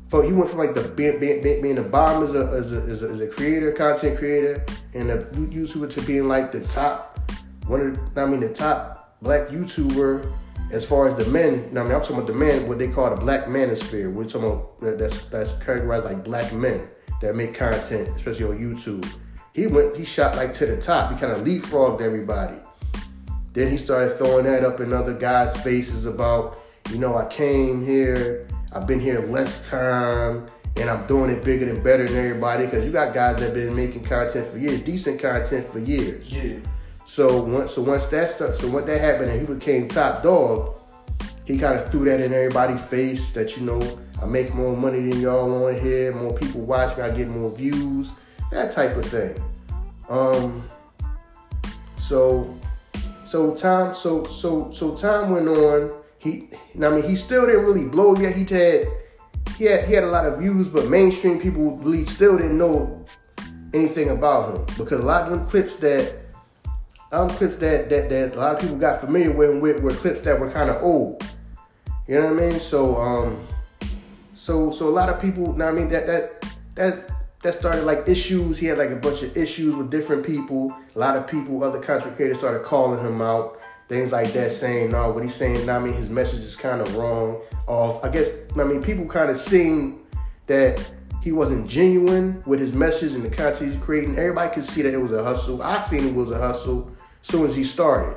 So 0.10 0.22
he 0.22 0.34
went 0.34 0.50
from 0.50 0.60
like 0.60 0.74
the 0.74 0.88
being, 0.88 1.20
being, 1.20 1.42
being 1.42 1.76
the 1.76 1.84
bottom 1.84 2.24
as 2.24 2.34
a, 2.34 2.40
as, 2.48 2.72
a, 2.72 2.82
as, 2.82 3.04
a, 3.04 3.10
as 3.10 3.20
a 3.20 3.28
creator, 3.28 3.72
content 3.72 4.18
creator, 4.18 4.66
and 4.96 5.12
a 5.12 5.24
YouTuber 5.26 5.90
to 5.92 6.02
being 6.02 6.28
like 6.28 6.52
the 6.52 6.62
top, 6.62 7.32
one 7.68 7.82
of 7.82 8.18
I 8.18 8.26
mean 8.26 8.40
the 8.40 8.50
top 8.50 9.16
black 9.22 9.50
YouTuber 9.50 10.34
as 10.72 10.84
far 10.86 11.08
as 11.08 11.16
the 11.16 11.26
men. 11.26 11.70
I 11.78 11.84
mean 11.84 11.92
I'm 11.92 12.02
talking 12.02 12.16
about 12.16 12.28
the 12.28 12.34
men, 12.34 12.68
what 12.68 12.80
they 12.80 12.88
call 12.88 13.10
the 13.14 13.22
black 13.22 13.46
manosphere. 13.46 14.12
We're 14.12 14.24
talking 14.24 14.48
about 14.48 14.80
that, 14.80 14.98
that's 14.98 15.26
that's 15.26 15.52
categorized 15.54 16.06
like 16.06 16.24
black 16.24 16.54
men 16.54 16.88
that 17.22 17.36
make 17.36 17.54
content, 17.54 18.10
especially 18.16 18.46
on 18.46 18.58
YouTube. 18.60 19.08
He 19.54 19.68
went, 19.68 19.96
he 19.96 20.06
shot 20.06 20.36
like 20.36 20.54
to 20.54 20.66
the 20.66 20.78
top. 20.78 21.12
He 21.12 21.20
kind 21.20 21.32
of 21.32 21.46
leapfrogged 21.46 22.02
everybody. 22.02 22.58
Then 23.54 23.70
he 23.72 23.78
started 23.78 24.18
throwing 24.18 24.46
that 24.46 24.64
up 24.64 24.80
in 24.80 24.94
other 24.94 25.14
guys' 25.14 25.56
faces 25.62 26.06
about, 26.06 26.62
you 26.92 26.98
know, 26.98 27.18
I 27.18 27.26
came 27.26 27.84
here, 27.84 28.48
I've 28.74 28.86
been 28.86 29.00
here 29.00 29.22
less 29.28 29.68
time, 29.68 30.46
and 30.78 30.90
I'm 30.90 31.08
doing 31.08 31.32
it 31.32 31.44
bigger 31.44 31.70
and 31.70 31.84
better 31.84 32.08
than 32.08 32.18
everybody. 32.18 32.66
Because 32.66 32.86
you 32.86 32.92
got 32.92 33.14
guys 33.14 33.38
that 33.38 33.46
have 33.46 33.54
been 33.54 33.76
making 33.76 34.04
content 34.04 34.48
for 34.48 34.58
years, 34.58 34.82
decent 34.82 35.20
content 35.20 35.68
for 35.68 35.80
years. 35.80 36.32
Yeah. 36.32 36.58
So 37.06 37.44
once, 37.44 37.74
so 37.74 37.82
once 37.82 38.08
that 38.10 38.32
stuff, 38.32 38.56
so 38.56 38.70
when 38.70 38.86
that 38.86 39.02
happened 39.02 39.32
and 39.32 39.42
he 39.42 39.52
became 39.52 39.88
top 39.88 40.22
dog, 40.22 40.76
he 41.46 41.58
kind 41.58 41.80
of 41.80 41.90
threw 41.90 42.06
that 42.06 42.22
in 42.22 42.32
everybody's 42.32 42.82
face 42.82 43.32
that 43.32 43.58
you 43.58 43.66
know 43.66 43.82
I 44.22 44.26
make 44.26 44.54
more 44.54 44.78
money 44.78 45.02
than 45.02 45.20
y'all 45.20 45.66
on 45.66 45.80
here, 45.80 46.14
more 46.14 46.34
people 46.34 46.62
watch 46.62 46.96
me, 46.98 47.04
I 47.04 47.10
get 47.10 47.28
more 47.28 47.50
views, 47.50 48.12
that 48.52 48.72
type 48.72 48.96
of 48.96 49.06
thing. 49.06 49.42
Um, 50.10 50.70
so, 52.00 52.56
so 53.26 53.56
time, 53.56 53.96
so 53.96 54.24
so 54.26 54.72
so 54.72 54.96
time 54.96 55.32
went 55.32 55.48
on. 55.48 55.99
He, 56.20 56.50
I 56.76 56.90
mean, 56.90 57.04
he 57.04 57.16
still 57.16 57.46
didn't 57.46 57.66
really 57.66 57.88
blow 57.88 58.16
yet. 58.16 58.36
He 58.36 58.46
had 58.46 58.88
he 59.58 59.66
had 59.66 59.86
he 59.86 59.94
had 59.94 60.04
a 60.04 60.08
lot 60.08 60.26
of 60.26 60.40
views, 60.40 60.68
but 60.68 60.88
mainstream 60.88 61.40
people 61.40 61.78
really 61.78 62.06
still 62.06 62.38
didn't 62.38 62.58
know 62.58 63.04
anything 63.74 64.10
about 64.10 64.54
him 64.54 64.66
because 64.78 65.00
a 65.00 65.04
lot 65.04 65.32
of 65.32 65.38
them 65.38 65.48
clips 65.48 65.76
that 65.76 66.16
um 67.12 67.30
clips 67.30 67.58
that 67.58 67.90
that 67.90 68.10
that 68.10 68.36
a 68.36 68.40
lot 68.40 68.56
of 68.56 68.62
people 68.62 68.78
got 68.78 69.00
familiar 69.00 69.32
with, 69.32 69.62
with 69.62 69.82
were 69.82 69.92
clips 69.92 70.22
that 70.22 70.40
were 70.40 70.52
kind 70.52 70.70
of 70.70 70.82
old. 70.84 71.24
You 72.08 72.20
know 72.20 72.34
what 72.34 72.44
I 72.44 72.50
mean? 72.50 72.60
So 72.60 72.98
um 72.98 73.48
so 74.34 74.72
so 74.72 74.88
a 74.88 74.92
lot 74.92 75.10
of 75.10 75.22
people, 75.22 75.54
what 75.54 75.62
I 75.62 75.72
mean 75.72 75.90
that 75.90 76.08
that 76.08 76.46
that 76.76 77.10
that 77.44 77.54
started 77.54 77.84
like 77.84 78.08
issues. 78.08 78.58
He 78.58 78.66
had 78.66 78.78
like 78.78 78.90
a 78.90 78.96
bunch 78.96 79.24
of 79.24 79.36
issues 79.38 79.76
with 79.76 79.90
different 79.90 80.26
people. 80.26 80.76
A 80.96 81.00
lot 81.00 81.16
of 81.16 81.28
people, 81.28 81.64
other 81.64 81.80
content 81.80 82.16
creators 82.16 82.40
started 82.40 82.64
calling 82.64 83.04
him 83.06 83.22
out. 83.22 83.59
Things 83.90 84.12
like 84.12 84.32
that, 84.34 84.52
saying, 84.52 84.92
no, 84.92 85.10
what 85.10 85.24
he's 85.24 85.34
saying, 85.34 85.68
I 85.68 85.80
mean, 85.80 85.94
his 85.94 86.12
message 86.12 86.42
is 86.42 86.56
kind 86.56 86.80
of 86.80 86.96
wrong. 86.96 87.42
Off. 87.66 88.04
I 88.04 88.10
guess, 88.10 88.30
I 88.56 88.64
mean, 88.64 88.84
people 88.84 89.08
kind 89.08 89.32
of 89.32 89.38
seen 89.38 90.02
that 90.46 90.80
he 91.24 91.32
wasn't 91.32 91.68
genuine 91.68 92.44
with 92.46 92.60
his 92.60 92.72
message 92.72 93.14
and 93.14 93.24
the 93.24 93.30
content 93.30 93.74
he's 93.74 93.82
creating. 93.82 94.18
Everybody 94.18 94.54
could 94.54 94.64
see 94.64 94.84
that 94.84 94.94
it 94.94 94.98
was 94.98 95.12
a 95.12 95.24
hustle. 95.24 95.64
I 95.64 95.82
seen 95.82 96.08
it 96.08 96.14
was 96.14 96.30
a 96.30 96.40
hustle 96.40 96.92
as 97.20 97.28
soon 97.28 97.46
as 97.46 97.56
he 97.56 97.64
started. 97.64 98.16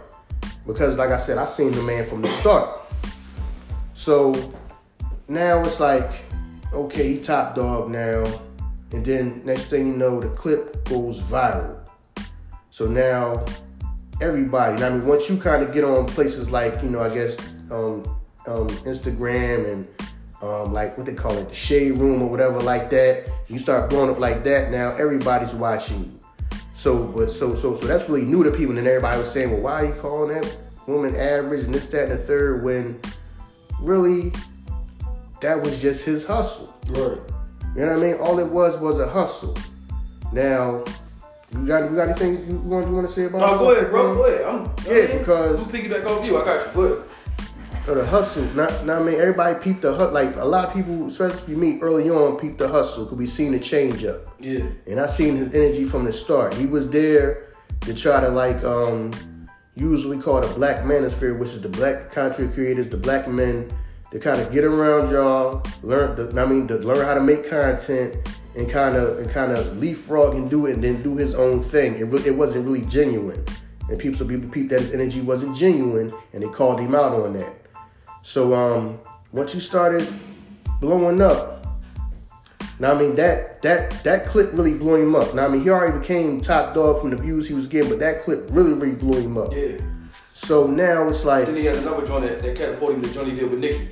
Because 0.66 0.98
like 0.98 1.08
I 1.08 1.16
said, 1.16 1.38
I 1.38 1.46
seen 1.46 1.72
the 1.72 1.82
man 1.82 2.06
from 2.06 2.20
the 2.20 2.28
start. 2.28 2.78
So 3.94 4.52
now 5.26 5.64
it's 5.64 5.80
like, 5.80 6.10
okay, 6.72 7.14
he 7.14 7.18
top 7.18 7.54
dog 7.54 7.90
now. 7.90 8.24
And 8.92 9.04
then 9.04 9.40
next 9.44 9.70
thing 9.70 9.86
you 9.86 9.96
know, 9.96 10.20
the 10.20 10.28
clip 10.28 10.86
goes 10.86 11.18
viral. 11.20 11.88
So 12.70 12.86
now 12.86 13.44
everybody, 14.22 14.82
I 14.82 14.90
mean, 14.90 15.06
once 15.06 15.28
you 15.28 15.36
kind 15.36 15.62
of 15.62 15.74
get 15.74 15.84
on 15.84 16.06
places 16.06 16.50
like, 16.50 16.80
you 16.82 16.88
know, 16.88 17.02
I 17.02 17.12
guess 17.12 17.36
um, 17.70 18.04
um, 18.46 18.68
Instagram 18.86 19.70
and 19.70 19.90
um, 20.40 20.72
like 20.72 20.96
what 20.96 21.06
they 21.06 21.14
call 21.14 21.36
it, 21.36 21.48
the 21.48 21.54
shade 21.54 21.98
room 21.98 22.22
or 22.22 22.28
whatever 22.28 22.60
like 22.60 22.88
that, 22.90 23.28
you 23.48 23.58
start 23.58 23.90
blowing 23.90 24.10
up 24.10 24.18
like 24.18 24.44
that. 24.44 24.70
Now 24.70 24.90
everybody's 24.90 25.54
watching 25.54 26.04
you. 26.04 26.48
So, 26.72 27.04
but 27.04 27.30
so 27.30 27.54
so 27.54 27.76
so 27.76 27.86
that's 27.86 28.08
really 28.08 28.24
new 28.24 28.42
to 28.42 28.50
people. 28.50 28.70
And 28.70 28.78
then 28.78 28.86
everybody 28.86 29.18
was 29.18 29.30
saying, 29.30 29.50
well, 29.50 29.60
why 29.60 29.82
are 29.82 29.86
you 29.86 29.94
calling 29.94 30.34
that 30.34 30.56
woman 30.86 31.14
average 31.16 31.64
and 31.64 31.74
this, 31.74 31.88
that, 31.88 32.08
and 32.08 32.12
the 32.12 32.16
third? 32.18 32.64
When 32.64 33.00
really, 33.80 34.32
that 35.40 35.60
was 35.60 35.80
just 35.82 36.04
his 36.04 36.26
hustle. 36.26 36.74
Right. 36.88 37.18
You 37.74 37.86
know 37.86 37.98
what 37.98 37.98
I 37.98 38.12
mean? 38.12 38.14
All 38.16 38.38
it 38.38 38.48
was 38.48 38.78
was 38.78 38.98
a 39.00 39.08
hustle. 39.08 39.56
Now, 40.32 40.84
you 41.52 41.66
got 41.66 41.90
you 41.90 41.96
got 41.96 42.08
anything 42.08 42.48
you 42.48 42.58
want 42.58 42.86
you 42.86 42.94
want 42.94 43.06
to 43.06 43.12
say 43.12 43.24
about? 43.24 43.54
It? 43.54 43.58
go 43.58 43.72
ahead, 43.72 43.90
bro. 43.90 44.14
Go 44.14 44.24
ahead. 44.26 44.44
I'm, 44.44 44.64
Yeah, 44.86 45.18
because- 45.18 45.66
I'm 45.66 45.72
piggyback 45.72 46.06
off 46.06 46.24
you. 46.24 46.36
I 46.40 46.44
got 46.44 46.66
you. 46.66 46.72
Go 46.72 46.82
ahead. 46.84 47.08
So 47.84 47.96
the 47.96 48.06
hustle, 48.06 48.44
not, 48.54 48.86
not 48.86 49.02
I 49.02 49.04
mean 49.04 49.20
everybody 49.20 49.58
peeped 49.58 49.82
the 49.82 49.92
hustle. 49.92 50.12
Like 50.12 50.36
a 50.36 50.44
lot 50.44 50.68
of 50.68 50.72
people, 50.72 51.06
especially 51.08 51.56
me 51.56 51.80
early 51.80 52.08
on, 52.10 52.38
peeped 52.38 52.58
the 52.58 52.68
hustle 52.68 53.04
because 53.04 53.18
we 53.18 53.26
seen 53.26 53.50
the 53.50 53.58
change 53.58 54.04
up. 54.04 54.36
Yeah. 54.38 54.66
And 54.86 55.00
I 55.00 55.08
seen 55.08 55.34
his 55.36 55.52
energy 55.52 55.84
from 55.84 56.04
the 56.04 56.12
start. 56.12 56.54
He 56.54 56.66
was 56.66 56.88
there 56.90 57.48
to 57.80 57.92
try 57.92 58.20
to 58.20 58.28
like 58.28 58.62
um 58.62 59.10
use 59.74 60.06
what 60.06 60.16
we 60.16 60.22
call 60.22 60.40
the 60.40 60.54
black 60.54 60.84
manosphere, 60.84 61.36
which 61.36 61.50
is 61.50 61.60
the 61.62 61.68
black 61.68 62.10
content 62.12 62.54
creators, 62.54 62.86
the 62.88 62.96
black 62.96 63.26
men, 63.26 63.68
to 64.12 64.20
kind 64.20 64.40
of 64.40 64.52
get 64.52 64.62
around 64.64 65.10
y'all, 65.10 65.62
learn 65.82 66.14
the, 66.14 66.40
I 66.40 66.46
mean 66.46 66.68
to 66.68 66.76
learn 66.76 67.04
how 67.04 67.14
to 67.14 67.20
make 67.20 67.48
content 67.48 68.14
and 68.56 68.68
kind 68.70 68.96
of 68.96 69.18
and 69.18 69.30
kind 69.30 69.52
of 69.52 69.78
leapfrog 69.78 70.34
and 70.34 70.50
do 70.50 70.66
it 70.66 70.74
and 70.74 70.84
then 70.84 71.02
do 71.02 71.16
his 71.16 71.34
own 71.34 71.62
thing. 71.62 71.94
It 71.96 72.04
re- 72.04 72.26
it 72.26 72.34
wasn't 72.36 72.66
really 72.66 72.82
genuine. 72.86 73.44
And 73.88 73.98
people 73.98 74.18
so 74.18 74.26
people 74.26 74.48
peeped 74.50 74.70
that 74.70 74.80
his 74.80 74.92
energy 74.94 75.20
wasn't 75.20 75.56
genuine 75.56 76.10
and 76.32 76.42
they 76.42 76.48
called 76.48 76.80
him 76.80 76.94
out 76.94 77.12
on 77.12 77.32
that. 77.34 77.54
So 78.22 78.54
um 78.54 78.98
once 79.32 79.54
you 79.54 79.60
started 79.60 80.06
blowing 80.80 81.20
up, 81.22 81.66
now 82.78 82.92
I 82.94 82.98
mean 83.00 83.14
that 83.16 83.62
that 83.62 84.04
that 84.04 84.26
clip 84.26 84.50
really 84.52 84.74
blew 84.74 84.96
him 84.96 85.14
up. 85.14 85.34
Now 85.34 85.46
I 85.46 85.48
mean 85.48 85.62
he 85.62 85.70
already 85.70 85.98
became 85.98 86.40
top 86.40 86.74
dog 86.74 87.00
from 87.00 87.10
the 87.10 87.16
views 87.16 87.48
he 87.48 87.54
was 87.54 87.66
getting, 87.66 87.88
but 87.90 87.98
that 88.00 88.22
clip 88.22 88.48
really 88.50 88.72
really 88.72 88.94
blew 88.94 89.20
him 89.20 89.38
up. 89.38 89.52
Yeah. 89.52 89.78
So 90.34 90.66
now 90.66 91.08
it's 91.08 91.24
like 91.24 91.46
Then 91.46 91.56
he 91.56 91.64
had 91.64 91.76
another 91.76 92.04
joint 92.06 92.24
that, 92.26 92.42
that 92.42 92.56
catapulted 92.56 92.98
him 92.98 93.02
to 93.04 93.12
Johnny 93.14 93.34
did 93.34 93.50
with 93.50 93.60
Nicki. 93.60 93.90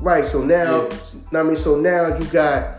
right. 0.00 0.24
So 0.26 0.42
now, 0.42 0.82
Yeah. 0.88 0.96
now 1.32 1.40
I 1.40 1.42
mean 1.44 1.56
so 1.56 1.78
now 1.78 2.16
you 2.16 2.24
got 2.26 2.77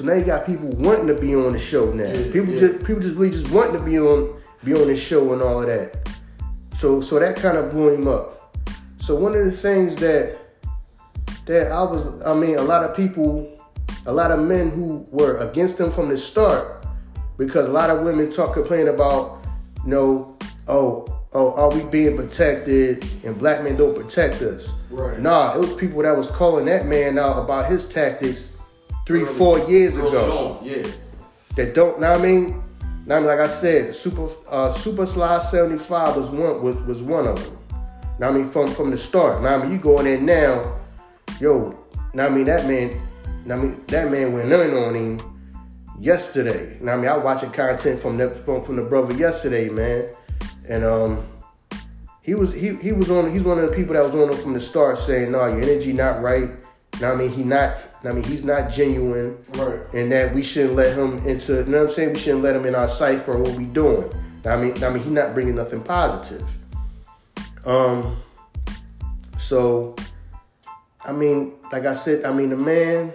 So 0.00 0.06
now 0.06 0.14
you 0.14 0.24
got 0.24 0.46
people 0.46 0.68
wanting 0.68 1.08
to 1.08 1.14
be 1.14 1.34
on 1.34 1.52
the 1.52 1.58
show 1.58 1.92
now. 1.92 2.04
Yeah, 2.04 2.32
people 2.32 2.54
yeah. 2.54 2.60
just 2.60 2.78
people 2.86 3.02
just 3.02 3.16
really 3.16 3.28
just 3.28 3.50
wanting 3.50 3.74
to 3.74 3.84
be 3.84 3.98
on 3.98 4.40
be 4.64 4.72
on 4.72 4.88
the 4.88 4.96
show 4.96 5.34
and 5.34 5.42
all 5.42 5.60
of 5.60 5.66
that. 5.66 6.08
So 6.72 7.02
so 7.02 7.18
that 7.18 7.36
kind 7.36 7.58
of 7.58 7.70
blew 7.70 7.92
him 7.92 8.08
up. 8.08 8.56
So 8.96 9.14
one 9.14 9.34
of 9.34 9.44
the 9.44 9.52
things 9.52 9.96
that 9.96 10.38
that 11.44 11.70
I 11.70 11.82
was 11.82 12.22
I 12.22 12.32
mean 12.32 12.56
a 12.56 12.62
lot 12.62 12.82
of 12.82 12.96
people 12.96 13.46
a 14.06 14.12
lot 14.12 14.30
of 14.30 14.40
men 14.40 14.70
who 14.70 15.06
were 15.10 15.36
against 15.46 15.78
him 15.78 15.90
from 15.90 16.08
the 16.08 16.16
start 16.16 16.86
because 17.36 17.68
a 17.68 17.72
lot 17.72 17.90
of 17.90 18.00
women 18.00 18.30
talk 18.30 18.54
complain 18.54 18.88
about 18.88 19.44
you 19.84 19.90
know 19.90 20.34
oh 20.66 21.04
oh 21.34 21.52
are 21.52 21.76
we 21.76 21.84
being 21.90 22.16
protected 22.16 23.04
and 23.22 23.38
black 23.38 23.62
men 23.62 23.76
don't 23.76 23.94
protect 23.94 24.40
us. 24.40 24.72
Right. 24.88 25.20
Nah, 25.20 25.56
it 25.56 25.58
was 25.58 25.74
people 25.74 26.02
that 26.04 26.16
was 26.16 26.30
calling 26.30 26.64
that 26.64 26.86
man 26.86 27.18
out 27.18 27.44
about 27.44 27.70
his 27.70 27.84
tactics 27.84 28.49
three, 29.10 29.24
four 29.24 29.58
years 29.68 29.96
Early 29.96 30.08
ago. 30.08 30.58
on, 30.60 30.64
yeah. 30.64 30.86
That 31.56 31.74
don't, 31.74 32.00
know 32.00 32.12
what 32.12 32.20
I 32.20 32.22
mean? 32.22 32.62
Now, 33.06 33.16
I 33.16 33.18
mean, 33.18 33.28
like 33.28 33.40
I 33.40 33.48
said, 33.48 33.92
Super 33.92 34.28
uh, 34.48 34.70
Super 34.70 35.04
Slide 35.04 35.42
75 35.42 36.16
was 36.16 36.28
one 36.28 36.62
was, 36.62 36.76
was 36.82 37.02
one 37.02 37.26
of 37.26 37.42
them. 37.42 37.58
Now, 38.20 38.28
I 38.28 38.32
mean, 38.32 38.48
from 38.48 38.70
from 38.72 38.90
the 38.90 38.96
start. 38.96 39.42
Now, 39.42 39.56
I 39.56 39.62
mean, 39.62 39.72
you 39.72 39.78
going 39.78 40.06
in 40.06 40.24
now, 40.26 40.78
yo. 41.40 41.76
Now, 42.14 42.26
I 42.26 42.30
mean, 42.30 42.44
that 42.44 42.66
man. 42.66 43.00
Now, 43.44 43.56
I 43.56 43.58
mean, 43.58 43.84
that 43.88 44.10
man 44.12 44.32
went 44.32 44.52
in 44.52 44.74
on 44.76 44.94
him 44.94 45.20
yesterday. 45.98 46.78
Now, 46.80 46.92
I 46.92 46.96
mean, 46.96 47.08
I 47.08 47.16
was 47.16 47.24
watching 47.24 47.50
content 47.50 48.00
from 48.00 48.16
the 48.16 48.30
from, 48.30 48.62
from 48.62 48.76
the 48.76 48.84
brother 48.84 49.12
yesterday, 49.14 49.70
man, 49.70 50.08
and 50.68 50.84
um, 50.84 51.26
he 52.22 52.34
was 52.34 52.52
he 52.52 52.76
he 52.76 52.92
was 52.92 53.10
on. 53.10 53.32
He's 53.32 53.42
one 53.42 53.58
of 53.58 53.68
the 53.68 53.74
people 53.74 53.94
that 53.94 54.04
was 54.04 54.14
on 54.14 54.30
him 54.32 54.38
from 54.38 54.52
the 54.52 54.60
start, 54.60 55.00
saying, 55.00 55.32
"No, 55.32 55.46
your 55.46 55.62
energy 55.62 55.92
not 55.92 56.22
right." 56.22 56.50
Now, 57.00 57.12
I 57.12 57.16
mean, 57.16 57.32
he 57.32 57.42
not. 57.42 57.76
I 58.04 58.12
mean, 58.12 58.24
he's 58.24 58.44
not 58.44 58.70
genuine 58.70 59.36
Right. 59.54 59.80
and 59.92 60.10
that 60.12 60.34
we 60.34 60.42
shouldn't 60.42 60.74
let 60.74 60.96
him 60.96 61.18
into. 61.26 61.56
You 61.56 61.64
know 61.64 61.80
what 61.82 61.88
I'm 61.88 61.94
saying? 61.94 62.12
We 62.14 62.18
shouldn't 62.18 62.42
let 62.42 62.56
him 62.56 62.64
in 62.64 62.74
our 62.74 62.88
cipher 62.88 63.36
what 63.36 63.56
we're 63.56 63.66
doing. 63.66 64.10
I 64.46 64.56
mean, 64.56 64.82
I 64.82 64.88
mean, 64.88 65.02
he's 65.02 65.12
not 65.12 65.34
bringing 65.34 65.54
nothing 65.56 65.82
positive. 65.82 66.42
Um. 67.66 68.16
So, 69.38 69.96
I 71.04 71.12
mean, 71.12 71.54
like 71.72 71.84
I 71.84 71.92
said, 71.92 72.24
I 72.24 72.32
mean, 72.32 72.50
the 72.50 72.56
man, 72.56 73.12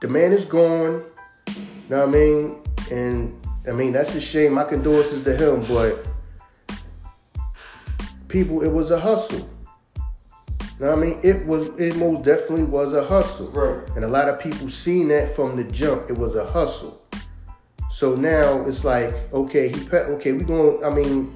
the 0.00 0.08
man 0.08 0.32
is 0.32 0.44
gone. 0.44 1.04
You 1.46 1.54
know 1.88 2.06
what 2.06 2.08
I 2.08 2.12
mean? 2.12 2.56
And 2.90 3.46
I 3.66 3.72
mean, 3.72 3.92
that's 3.92 4.14
a 4.14 4.20
shame. 4.20 4.54
My 4.54 4.64
condolences 4.64 5.24
to 5.24 5.34
him, 5.36 5.64
but 5.68 6.06
people, 8.28 8.62
it 8.62 8.68
was 8.68 8.90
a 8.90 9.00
hustle. 9.00 9.48
You 10.78 10.84
know 10.84 10.94
what 10.94 10.98
I 10.98 11.06
mean? 11.06 11.20
It 11.24 11.44
was, 11.44 11.68
it 11.80 11.96
most 11.96 12.24
definitely 12.24 12.64
was 12.64 12.94
a 12.94 13.04
hustle. 13.04 13.48
Right. 13.48 13.88
And 13.96 14.04
a 14.04 14.08
lot 14.08 14.28
of 14.28 14.38
people 14.38 14.68
seen 14.68 15.08
that 15.08 15.34
from 15.34 15.56
the 15.56 15.64
jump. 15.64 16.08
It 16.08 16.16
was 16.16 16.36
a 16.36 16.46
hustle. 16.46 17.02
So 17.90 18.14
now 18.14 18.64
it's 18.64 18.84
like, 18.84 19.12
okay, 19.32 19.70
he, 19.70 19.90
okay, 19.90 20.32
we 20.32 20.44
going. 20.44 20.84
I 20.84 20.90
mean, 20.90 21.34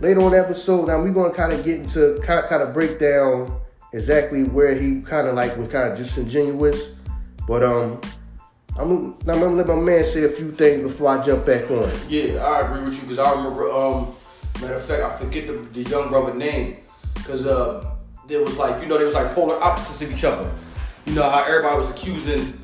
later 0.00 0.22
on 0.22 0.34
episode, 0.34 0.86
now 0.86 1.02
we 1.02 1.10
going 1.10 1.30
to 1.30 1.36
kind 1.36 1.52
of 1.52 1.62
get 1.62 1.80
into 1.80 2.18
kind 2.22 2.40
of, 2.40 2.48
kind 2.48 2.62
of 2.62 2.72
break 2.72 2.98
down 2.98 3.60
exactly 3.92 4.44
where 4.44 4.74
he 4.74 5.02
kind 5.02 5.28
of 5.28 5.34
like 5.34 5.56
was 5.58 5.68
kind 5.68 5.92
of 5.92 5.98
disingenuous. 5.98 6.92
But 7.46 7.62
um, 7.62 8.00
I'm, 8.78 9.14
I'm 9.14 9.24
gonna 9.24 9.50
let 9.50 9.66
my 9.66 9.74
man 9.76 10.04
say 10.04 10.24
a 10.24 10.28
few 10.28 10.50
things 10.50 10.82
before 10.82 11.08
I 11.10 11.22
jump 11.22 11.46
back 11.46 11.70
on. 11.70 11.90
Yeah, 12.08 12.44
I 12.44 12.66
agree 12.66 12.84
with 12.84 12.94
you 12.94 13.02
because 13.02 13.18
I 13.18 13.30
remember. 13.32 13.70
Um, 13.70 14.14
matter 14.60 14.74
of 14.74 14.84
fact, 14.84 15.02
I 15.02 15.16
forget 15.18 15.46
the, 15.46 15.52
the 15.52 15.88
young 15.88 16.08
brother 16.08 16.34
name 16.34 16.78
because 17.14 17.46
uh, 17.46 17.93
there 18.26 18.42
was 18.42 18.56
like 18.56 18.80
you 18.82 18.88
know 18.88 18.96
there 18.96 19.06
was 19.06 19.14
like 19.14 19.34
polar 19.34 19.60
opposites 19.62 20.02
of 20.02 20.12
each 20.12 20.24
other. 20.24 20.50
You 21.06 21.14
know 21.14 21.28
how 21.28 21.44
everybody 21.44 21.76
was 21.76 21.90
accusing 21.90 22.58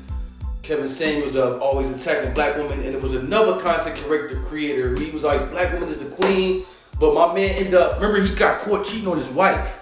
Kevin 0.61 0.87
Samuels 0.87 1.35
of 1.35 1.61
always 1.61 1.89
attacking 1.89 2.33
black 2.33 2.55
women, 2.55 2.79
and 2.79 2.95
it 2.95 3.01
was 3.01 3.13
another 3.13 3.61
content 3.61 3.95
character 3.97 4.39
creator. 4.43 4.95
He 4.99 5.11
was 5.11 5.23
like 5.23 5.49
black 5.51 5.73
woman 5.73 5.89
is 5.89 5.99
the 5.99 6.09
queen, 6.15 6.65
but 6.99 7.13
my 7.13 7.33
man 7.33 7.49
ended 7.51 7.75
up. 7.75 7.99
Remember 7.99 8.21
he 8.21 8.33
got 8.33 8.59
caught 8.61 8.85
cheating 8.85 9.07
on 9.07 9.17
his 9.17 9.29
wife. 9.29 9.79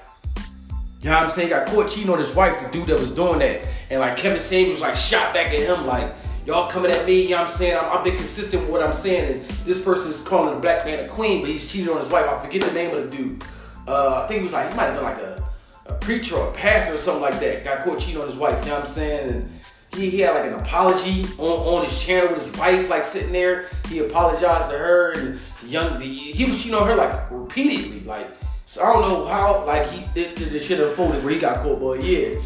You 1.01 1.09
know 1.09 1.15
what 1.15 1.23
I'm 1.23 1.29
saying? 1.29 1.49
Got 1.49 1.67
caught 1.67 1.89
cheating 1.89 2.09
on 2.09 2.19
his 2.19 2.33
wife, 2.35 2.61
the 2.61 2.69
dude 2.71 2.87
that 2.87 2.99
was 2.99 3.11
doing 3.11 3.39
that. 3.39 3.61
And 3.89 4.01
like 4.01 4.17
Kevin 4.17 4.39
Samuels 4.39 4.81
like 4.81 4.97
shot 4.97 5.33
back 5.33 5.47
at 5.47 5.53
him 5.53 5.85
like, 5.85 6.13
y'all 6.45 6.69
coming 6.69 6.91
at 6.91 7.05
me, 7.05 7.23
you 7.23 7.29
know 7.29 7.37
what 7.37 7.41
I'm 7.43 7.47
saying? 7.47 7.77
I'm, 7.77 7.97
I've 7.97 8.03
been 8.03 8.17
consistent 8.17 8.63
with 8.63 8.71
what 8.71 8.83
I'm 8.83 8.91
saying. 8.91 9.33
And 9.33 9.49
this 9.65 9.81
person's 9.81 10.21
calling 10.21 10.53
the 10.53 10.59
black 10.59 10.83
man 10.85 11.05
a 11.05 11.07
queen, 11.07 11.41
but 11.41 11.49
he's 11.49 11.71
cheating 11.71 11.89
on 11.89 11.99
his 11.99 12.09
wife. 12.09 12.25
I 12.27 12.43
forget 12.43 12.63
the 12.63 12.73
name 12.73 12.95
of 12.95 13.09
the 13.09 13.15
dude. 13.15 13.43
Uh, 13.87 14.23
I 14.23 14.27
think 14.27 14.41
it 14.41 14.43
was 14.43 14.53
like, 14.53 14.69
he 14.69 14.75
might 14.75 14.85
have 14.85 14.95
been 14.95 15.03
like 15.03 15.17
a, 15.17 15.48
a 15.89 15.93
preacher 15.95 16.35
or 16.35 16.49
a 16.49 16.53
pastor 16.53 16.95
or 16.95 16.97
something 16.97 17.21
like 17.21 17.39
that. 17.39 17.63
Got 17.63 17.83
caught 17.83 17.99
cheating 17.99 18.21
on 18.21 18.27
his 18.27 18.35
wife, 18.37 18.63
you 18.63 18.69
know 18.69 18.79
what 18.79 18.87
I'm 18.87 18.93
saying? 18.93 19.29
And 19.29 19.59
he, 19.95 20.09
he 20.09 20.19
had 20.21 20.35
like 20.35 20.45
an 20.45 20.53
apology 20.59 21.25
on, 21.37 21.45
on 21.79 21.85
his 21.85 22.01
channel 22.01 22.31
with 22.31 22.45
his 22.45 22.55
wife, 22.57 22.89
like 22.89 23.05
sitting 23.05 23.31
there. 23.31 23.69
He 23.87 23.99
apologized 23.99 24.69
to 24.71 24.77
her 24.77 25.13
and 25.13 25.39
the 25.61 25.67
young, 25.67 25.99
the, 25.99 26.05
he 26.05 26.45
was 26.45 26.57
cheating 26.61 26.77
on 26.77 26.87
her 26.87 26.95
like 26.95 27.29
repeatedly, 27.31 28.01
like, 28.01 28.27
so 28.65 28.83
I 28.83 28.93
don't 28.93 29.01
know 29.01 29.25
how 29.25 29.65
like 29.65 29.89
he 29.89 30.05
did 30.13 30.35
the 30.37 30.59
shit 30.59 30.79
unfolded 30.79 31.23
where 31.23 31.33
he 31.33 31.39
got 31.39 31.61
caught, 31.63 31.79
but 31.79 32.03
yeah. 32.03 32.39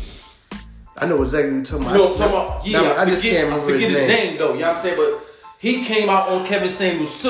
I 0.95 1.05
know 1.07 1.21
exactly 1.23 1.49
what 1.49 1.69
you're 1.69 1.79
talking 1.79 1.81
You 1.81 1.87
about. 1.89 1.93
know 1.95 2.05
what 2.05 2.21
I'm 2.21 2.31
talking 2.31 2.35
about? 2.35 2.67
Yeah, 2.67 3.01
I, 3.01 3.15
forget, 3.15 3.51
I 3.51 3.59
forget 3.59 3.89
his 3.89 4.01
name. 4.07 4.37
though. 4.37 4.53
You 4.53 4.59
know 4.59 4.67
what 4.69 4.77
I'm 4.77 4.81
saying? 4.81 4.95
But 4.97 5.25
he 5.57 5.83
came 5.83 6.07
out 6.07 6.29
on 6.29 6.45
Kevin 6.45 6.69
Samuels 6.69 7.21
too. 7.21 7.29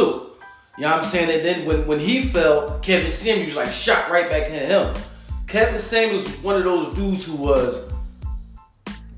You 0.78 0.84
know 0.84 0.90
what 0.92 1.00
I'm 1.00 1.06
saying? 1.06 1.30
And 1.32 1.46
then 1.46 1.66
when, 1.66 1.88
when 1.88 2.00
he 2.00 2.24
fell, 2.24 2.78
Kevin 2.80 3.10
Samuels 3.10 3.56
like 3.56 3.72
shot 3.72 4.12
right 4.12 4.30
back 4.30 4.44
at 4.44 4.68
him. 4.70 4.94
Kevin 5.54 5.80
Samuels 5.80 6.26
was 6.26 6.38
one 6.42 6.56
of 6.56 6.64
those 6.64 6.96
dudes 6.96 7.28
who 7.28 7.36
was 7.36 7.84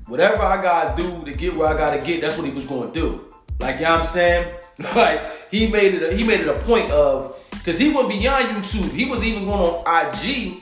whatever 0.06 0.42
I 0.42 0.60
gotta 0.60 1.02
do 1.02 1.24
to 1.24 1.32
get 1.32 1.56
where 1.56 1.66
I 1.66 1.74
gotta 1.74 1.98
get, 2.04 2.20
that's 2.20 2.36
what 2.36 2.46
he 2.46 2.52
was 2.52 2.66
gonna 2.66 2.92
do. 2.92 3.24
Like, 3.58 3.76
you 3.76 3.84
know 3.84 3.92
what 3.92 4.00
I'm 4.00 4.06
saying? 4.06 4.54
Like, 4.94 5.50
he 5.50 5.66
made 5.68 5.94
it 5.94 6.02
a, 6.02 6.14
he 6.14 6.24
made 6.24 6.40
it 6.40 6.48
a 6.48 6.58
point 6.58 6.90
of 6.90 7.42
because 7.52 7.78
he 7.78 7.90
went 7.90 8.10
beyond 8.10 8.48
YouTube. 8.48 8.90
He 8.90 9.06
was 9.06 9.24
even 9.24 9.46
going 9.46 9.62
on 9.62 10.12
IG, 10.12 10.58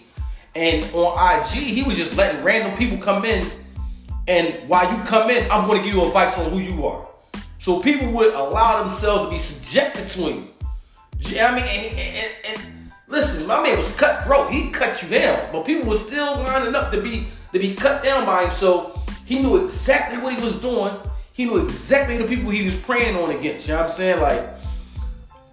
and 0.54 0.85
on 0.95 1.40
IG, 1.40 1.49
he 1.49 1.83
was 1.83 1.97
just 1.97 2.16
letting 2.16 2.45
random 2.45 2.78
people 2.78 2.99
come 2.99 3.25
in. 3.25 3.45
And 4.28 4.69
while 4.69 4.97
you 4.97 5.02
come 5.02 5.28
in, 5.28 5.50
I'm 5.50 5.69
to 5.69 5.83
give 5.83 5.93
you 5.93 6.07
advice 6.07 6.38
on 6.38 6.52
who 6.52 6.61
you 6.61 6.87
are. 6.87 7.09
So 7.59 7.81
people 7.81 8.12
would 8.12 8.33
allow 8.33 8.81
themselves 8.81 9.25
to 9.25 9.31
be 9.31 9.40
subjected 9.40 10.09
to 10.11 10.21
him. 10.28 10.49
You 11.19 11.35
know 11.35 11.47
I 11.47 11.54
mean, 11.57 11.64
and, 11.64 11.99
and, 11.99 12.33
and 12.47 12.74
listen, 13.14 13.47
my 13.47 13.62
man 13.62 13.78
was 13.78 13.88
cutthroat. 13.97 14.50
He 14.50 14.71
cut 14.71 15.02
you 15.02 15.09
down, 15.09 15.49
but 15.52 15.64
people 15.64 15.88
were 15.88 15.97
still 15.97 16.37
lining 16.37 16.75
up 16.75 16.92
to 16.92 17.00
be 17.00 17.28
to 17.52 17.59
be 17.59 17.75
cut 17.75 18.02
down 18.02 18.26
by 18.26 18.44
him. 18.44 18.52
So 18.52 19.00
he 19.25 19.38
knew 19.38 19.62
exactly 19.62 20.18
what 20.18 20.35
he 20.35 20.42
was 20.42 20.61
doing. 20.61 20.94
He 21.33 21.47
knew 21.47 21.59
exactly 21.59 22.16
the 22.18 22.25
people 22.25 22.50
he 22.50 22.64
was 22.64 22.76
preying 22.76 23.16
on 23.16 23.30
against. 23.30 23.66
You 23.66 23.75
know 23.75 23.80
what 23.80 23.85
I'm 23.85 23.90
saying? 23.90 24.21
Like 24.21 24.54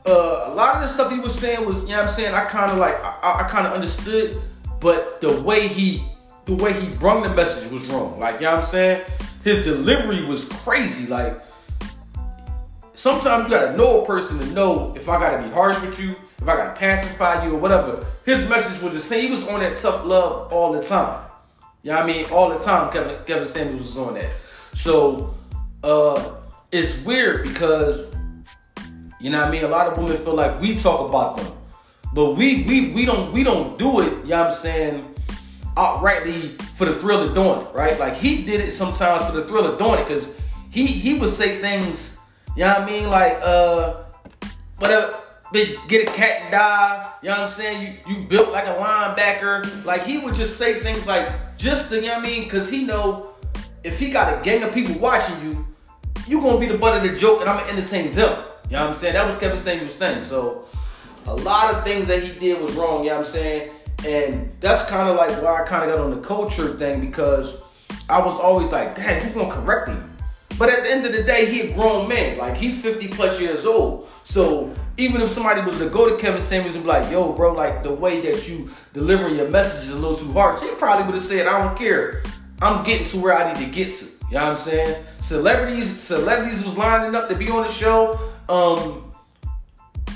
uh, 0.06 0.46
a 0.48 0.54
lot 0.54 0.76
of 0.76 0.82
the 0.82 0.88
stuff 0.88 1.12
he 1.12 1.20
was 1.20 1.38
saying 1.38 1.66
was, 1.66 1.84
you 1.84 1.90
know 1.90 1.98
what 1.98 2.08
I'm 2.08 2.14
saying, 2.14 2.34
I 2.34 2.46
kind 2.46 2.72
of 2.72 2.78
like, 2.78 2.96
I, 3.04 3.44
I 3.44 3.48
kind 3.50 3.68
of 3.68 3.74
understood, 3.74 4.42
but 4.80 5.22
the 5.22 5.42
way 5.42 5.68
he, 5.68 6.04
the 6.46 6.56
way 6.56 6.74
he 6.74 6.88
brung 6.96 7.22
the 7.22 7.30
message 7.30 7.72
was 7.72 7.86
wrong. 7.88 8.20
Like, 8.20 8.36
you 8.36 8.42
know 8.42 8.52
what 8.52 8.60
I'm 8.60 8.64
saying? 8.64 9.06
His 9.44 9.64
delivery 9.64 10.26
was 10.26 10.46
crazy. 10.46 11.08
Like, 11.08 11.40
sometimes 13.02 13.50
you 13.50 13.50
gotta 13.50 13.76
know 13.76 14.04
a 14.04 14.06
person 14.06 14.38
to 14.38 14.46
know 14.54 14.94
if 14.96 15.10
I 15.10 15.20
gotta 15.20 15.42
be 15.42 15.52
harsh 15.52 15.82
with 15.82 16.00
you, 16.00 16.16
if 16.38 16.48
I 16.48 16.56
gotta 16.56 16.80
pacify 16.80 17.44
you 17.44 17.56
or 17.56 17.58
whatever. 17.58 18.06
His 18.26 18.48
message 18.48 18.80
was 18.84 18.94
the 18.94 19.00
same. 19.00 19.26
He 19.26 19.32
was 19.32 19.48
on 19.48 19.60
that 19.62 19.80
tough 19.80 20.06
love 20.06 20.54
all 20.54 20.72
the 20.72 20.84
time. 20.84 21.26
You 21.82 21.90
know 21.90 21.98
what 21.98 22.04
I 22.04 22.08
mean? 22.08 22.26
All 22.28 22.50
the 22.50 22.60
time, 22.60 22.92
Kevin, 22.92 23.18
Kevin 23.26 23.48
Samuels 23.48 23.82
was 23.82 23.98
on 23.98 24.14
that. 24.14 24.30
So, 24.76 25.34
uh, 25.84 26.36
it's 26.72 27.04
weird 27.04 27.48
because 27.48 28.14
you 29.20 29.32
know 29.32 29.40
what 29.40 29.48
I 29.48 29.52
mean? 29.52 29.64
A 29.64 29.68
lot 29.68 29.88
of 29.88 29.98
women 29.98 30.18
feel 30.18 30.36
like 30.36 30.62
we 30.62 30.78
talk 30.78 31.10
about 31.10 31.38
them. 31.38 31.54
But 32.14 32.36
we 32.36 32.66
we 32.66 32.92
we 32.92 33.06
don't 33.06 33.32
we 33.32 33.44
don't 33.44 33.80
do 33.80 34.02
it, 34.02 34.12
you 34.24 34.30
know 34.30 34.44
what 34.44 34.48
I'm 34.48 34.52
saying, 34.52 35.16
outrightly 35.76 36.62
for 36.78 36.86
the 36.86 36.94
thrill 36.96 37.24
of 37.24 37.34
doing 37.34 37.62
it, 37.62 37.74
right? 37.74 38.00
Like 38.00 38.16
he 38.16 38.46
did 38.46 38.62
it 38.62 38.72
sometimes 38.72 39.26
for 39.26 39.32
the 39.32 39.46
thrill 39.46 39.66
of 39.66 39.80
doing 39.80 39.98
it, 39.98 40.08
because 40.08 40.30
he 40.70 40.86
he 40.86 41.18
would 41.18 41.32
say 41.32 41.60
things, 41.62 42.11
you 42.56 42.64
know 42.64 42.74
what 42.74 42.82
I 42.82 42.86
mean, 42.86 43.10
like 43.10 43.40
uh 43.44 44.04
whatever 44.78 45.14
bitch 45.54 45.76
get 45.88 46.08
a 46.08 46.12
cat 46.12 46.42
and 46.42 46.52
die, 46.52 47.14
you 47.22 47.30
know 47.30 47.36
what 47.36 47.44
I'm 47.44 47.50
saying? 47.50 48.00
You 48.08 48.16
you 48.16 48.24
built 48.24 48.52
like 48.52 48.66
a 48.66 48.76
linebacker. 48.76 49.86
Like 49.86 50.04
he 50.04 50.20
would 50.20 50.36
just 50.36 50.58
say 50.58 50.80
things 50.80 51.06
like 51.06 51.58
just 51.58 51.90
to, 51.90 51.96
you 51.96 52.04
know 52.04 52.16
what 52.16 52.20
I 52.20 52.30
mean, 52.30 52.50
cause 52.50 52.70
he 52.70 52.86
know 52.86 53.34
if 53.84 54.00
he 54.00 54.12
got 54.12 54.40
a 54.40 54.44
gang 54.44 54.64
of 54.64 54.74
people 54.74 54.96
watching 55.00 55.40
you, 55.44 55.66
you 56.28 56.40
gonna 56.42 56.60
be 56.60 56.68
the 56.68 56.78
butt 56.78 56.98
of 56.98 57.10
the 57.10 57.18
joke 57.18 57.42
and 57.42 57.50
I'm 57.50 57.60
gonna 57.60 57.78
entertain 57.78 58.14
them. 58.14 58.44
You 58.70 58.78
know 58.78 58.84
what 58.84 58.90
I'm 58.90 58.94
saying? 58.94 59.14
That 59.14 59.26
was 59.26 59.38
Kevin 59.38 59.58
Samuels' 59.58 59.96
thing. 59.96 60.24
So 60.24 60.66
a 61.26 61.36
lot 61.36 61.74
of 61.74 61.84
things 61.84 62.08
that 62.08 62.24
he 62.24 62.38
did 62.40 62.62
was 62.62 62.74
wrong, 62.74 63.04
you 63.04 63.10
know 63.10 63.18
what 63.18 63.28
I'm 63.28 63.32
saying? 63.32 63.72
And 64.06 64.52
that's 64.60 64.86
kind 64.86 65.10
of 65.10 65.16
like 65.16 65.42
why 65.42 65.62
I 65.62 65.66
kind 65.66 65.90
of 65.90 65.96
got 65.96 66.04
on 66.04 66.12
the 66.12 66.22
culture 66.22 66.76
thing 66.78 67.02
because 67.02 67.62
I 68.10 68.20
was 68.24 68.38
always 68.38 68.72
like, 68.72 68.96
dang, 68.96 69.22
who's 69.22 69.34
gonna 69.34 69.52
correct 69.52 69.90
him? 69.90 70.11
But 70.62 70.70
at 70.70 70.84
the 70.84 70.92
end 70.92 71.08
of 71.08 71.12
the 71.12 71.24
day, 71.24 71.52
he 71.52 71.62
a 71.62 71.74
grown 71.74 72.08
man. 72.08 72.38
Like 72.38 72.54
he 72.56 72.72
50 72.72 73.08
plus 73.08 73.40
years 73.40 73.66
old. 73.66 74.08
So 74.24 74.72
even 74.96 75.20
if 75.20 75.30
somebody 75.30 75.60
was 75.62 75.80
to 75.80 75.90
go 75.90 76.08
to 76.08 76.22
Kevin 76.22 76.40
Samuels 76.40 76.76
and 76.76 76.84
be 76.84 76.88
like, 76.88 77.10
yo, 77.10 77.34
bro, 77.34 77.54
like 77.54 77.82
the 77.82 77.92
way 77.92 78.22
that 78.22 78.48
you 78.48 78.70
delivering 78.94 79.38
your 79.38 79.50
message 79.50 79.86
is 79.86 79.90
a 79.90 79.96
little 79.96 80.16
too 80.16 80.32
harsh, 80.34 80.62
he 80.62 80.68
probably 80.76 81.08
would 81.08 81.16
have 81.16 81.24
said, 81.24 81.48
I 81.48 81.64
don't 81.64 81.76
care. 81.76 82.22
I'm 82.62 82.84
getting 82.84 83.08
to 83.08 83.18
where 83.18 83.34
I 83.34 83.52
need 83.52 83.66
to 83.66 83.72
get 83.72 83.92
to. 83.92 84.06
You 84.06 84.12
know 84.34 84.44
what 84.44 84.50
I'm 84.52 84.56
saying? 84.56 85.04
Celebrities, 85.20 85.90
celebrities 85.90 86.64
was 86.64 86.78
lining 86.78 87.16
up 87.16 87.28
to 87.30 87.34
be 87.36 87.50
on 87.50 87.64
the 87.64 87.72
show. 87.72 88.20
Um, 88.48 89.12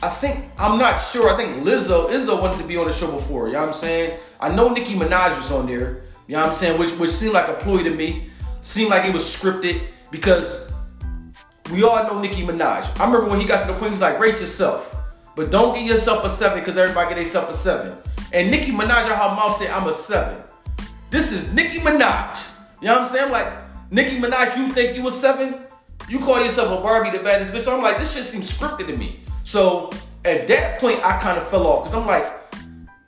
I 0.04 0.10
think 0.10 0.46
I'm 0.60 0.78
not 0.78 1.00
sure. 1.08 1.28
I 1.28 1.38
think 1.38 1.66
Lizzo, 1.66 2.12
Izzo 2.12 2.40
wanted 2.40 2.60
to 2.60 2.68
be 2.68 2.78
on 2.78 2.86
the 2.86 2.94
show 2.94 3.12
before. 3.12 3.48
You 3.48 3.54
know 3.54 3.62
what 3.62 3.70
I'm 3.70 3.74
saying? 3.74 4.20
I 4.40 4.54
know 4.54 4.70
Nicki 4.70 4.94
Minaj 4.94 5.36
was 5.38 5.52
on 5.52 5.66
there. 5.66 6.04
You 6.28 6.36
know 6.36 6.42
what 6.42 6.50
I'm 6.50 6.54
saying? 6.54 6.80
Which 6.80 6.92
which 6.92 7.10
seemed 7.10 7.34
like 7.34 7.48
a 7.48 7.56
ploy 7.56 7.82
to 7.82 7.90
me. 7.90 8.30
Seemed 8.62 8.92
like 8.92 9.06
it 9.10 9.14
was 9.14 9.24
scripted 9.24 9.88
because 10.16 10.72
we 11.72 11.84
all 11.84 12.02
know 12.04 12.20
Nicki 12.20 12.42
Minaj. 12.42 13.00
I 13.00 13.06
remember 13.06 13.28
when 13.30 13.42
he 13.42 13.46
got 13.46 13.66
to 13.66 13.74
the 13.74 13.78
point, 13.78 13.92
he's 13.92 14.02
like, 14.02 14.18
rate 14.18 14.40
yourself. 14.40 14.96
But 15.36 15.52
don't 15.52 15.78
give 15.78 15.86
yourself 15.86 16.24
a 16.24 16.30
seven 16.30 16.60
because 16.60 16.78
everybody 16.78 17.10
get 17.10 17.16
themselves 17.16 17.58
a 17.58 17.60
seven. 17.60 17.98
And 18.32 18.50
Nicki 18.50 18.72
Minaj 18.72 18.90
out 18.90 19.30
her 19.30 19.36
mouth 19.36 19.58
said, 19.58 19.70
I'm 19.72 19.88
a 19.88 19.94
seven. 19.94 20.42
This 21.10 21.34
is 21.34 21.54
Nicki 21.54 21.80
Minaj. 21.80 22.48
You 22.82 22.88
know 22.88 22.94
what 22.94 23.02
I'm 23.02 23.08
saying? 23.08 23.32
Like, 23.32 23.52
Nicki 23.92 24.18
Minaj, 24.18 24.56
you 24.58 24.70
think 24.70 24.96
you 24.96 25.06
a 25.08 25.12
seven? 25.12 25.66
You 26.08 26.20
call 26.20 26.42
yourself 26.42 26.80
a 26.80 26.82
Barbie 26.82 27.16
the 27.16 27.22
baddest 27.22 27.52
bitch. 27.52 27.62
So 27.62 27.76
I'm 27.76 27.84
like, 27.84 27.98
this 27.98 28.14
shit 28.14 28.24
seems 28.24 28.52
scripted 28.52 28.88
to 28.88 28.96
me. 28.96 29.20
So 29.44 29.92
at 30.24 30.48
that 30.48 30.80
point, 30.80 31.04
I 31.04 31.18
kind 31.20 31.38
of 31.38 31.48
fell 31.50 31.68
off 31.68 31.84
because 31.84 31.96
I'm 31.96 32.08
like, 32.08 32.56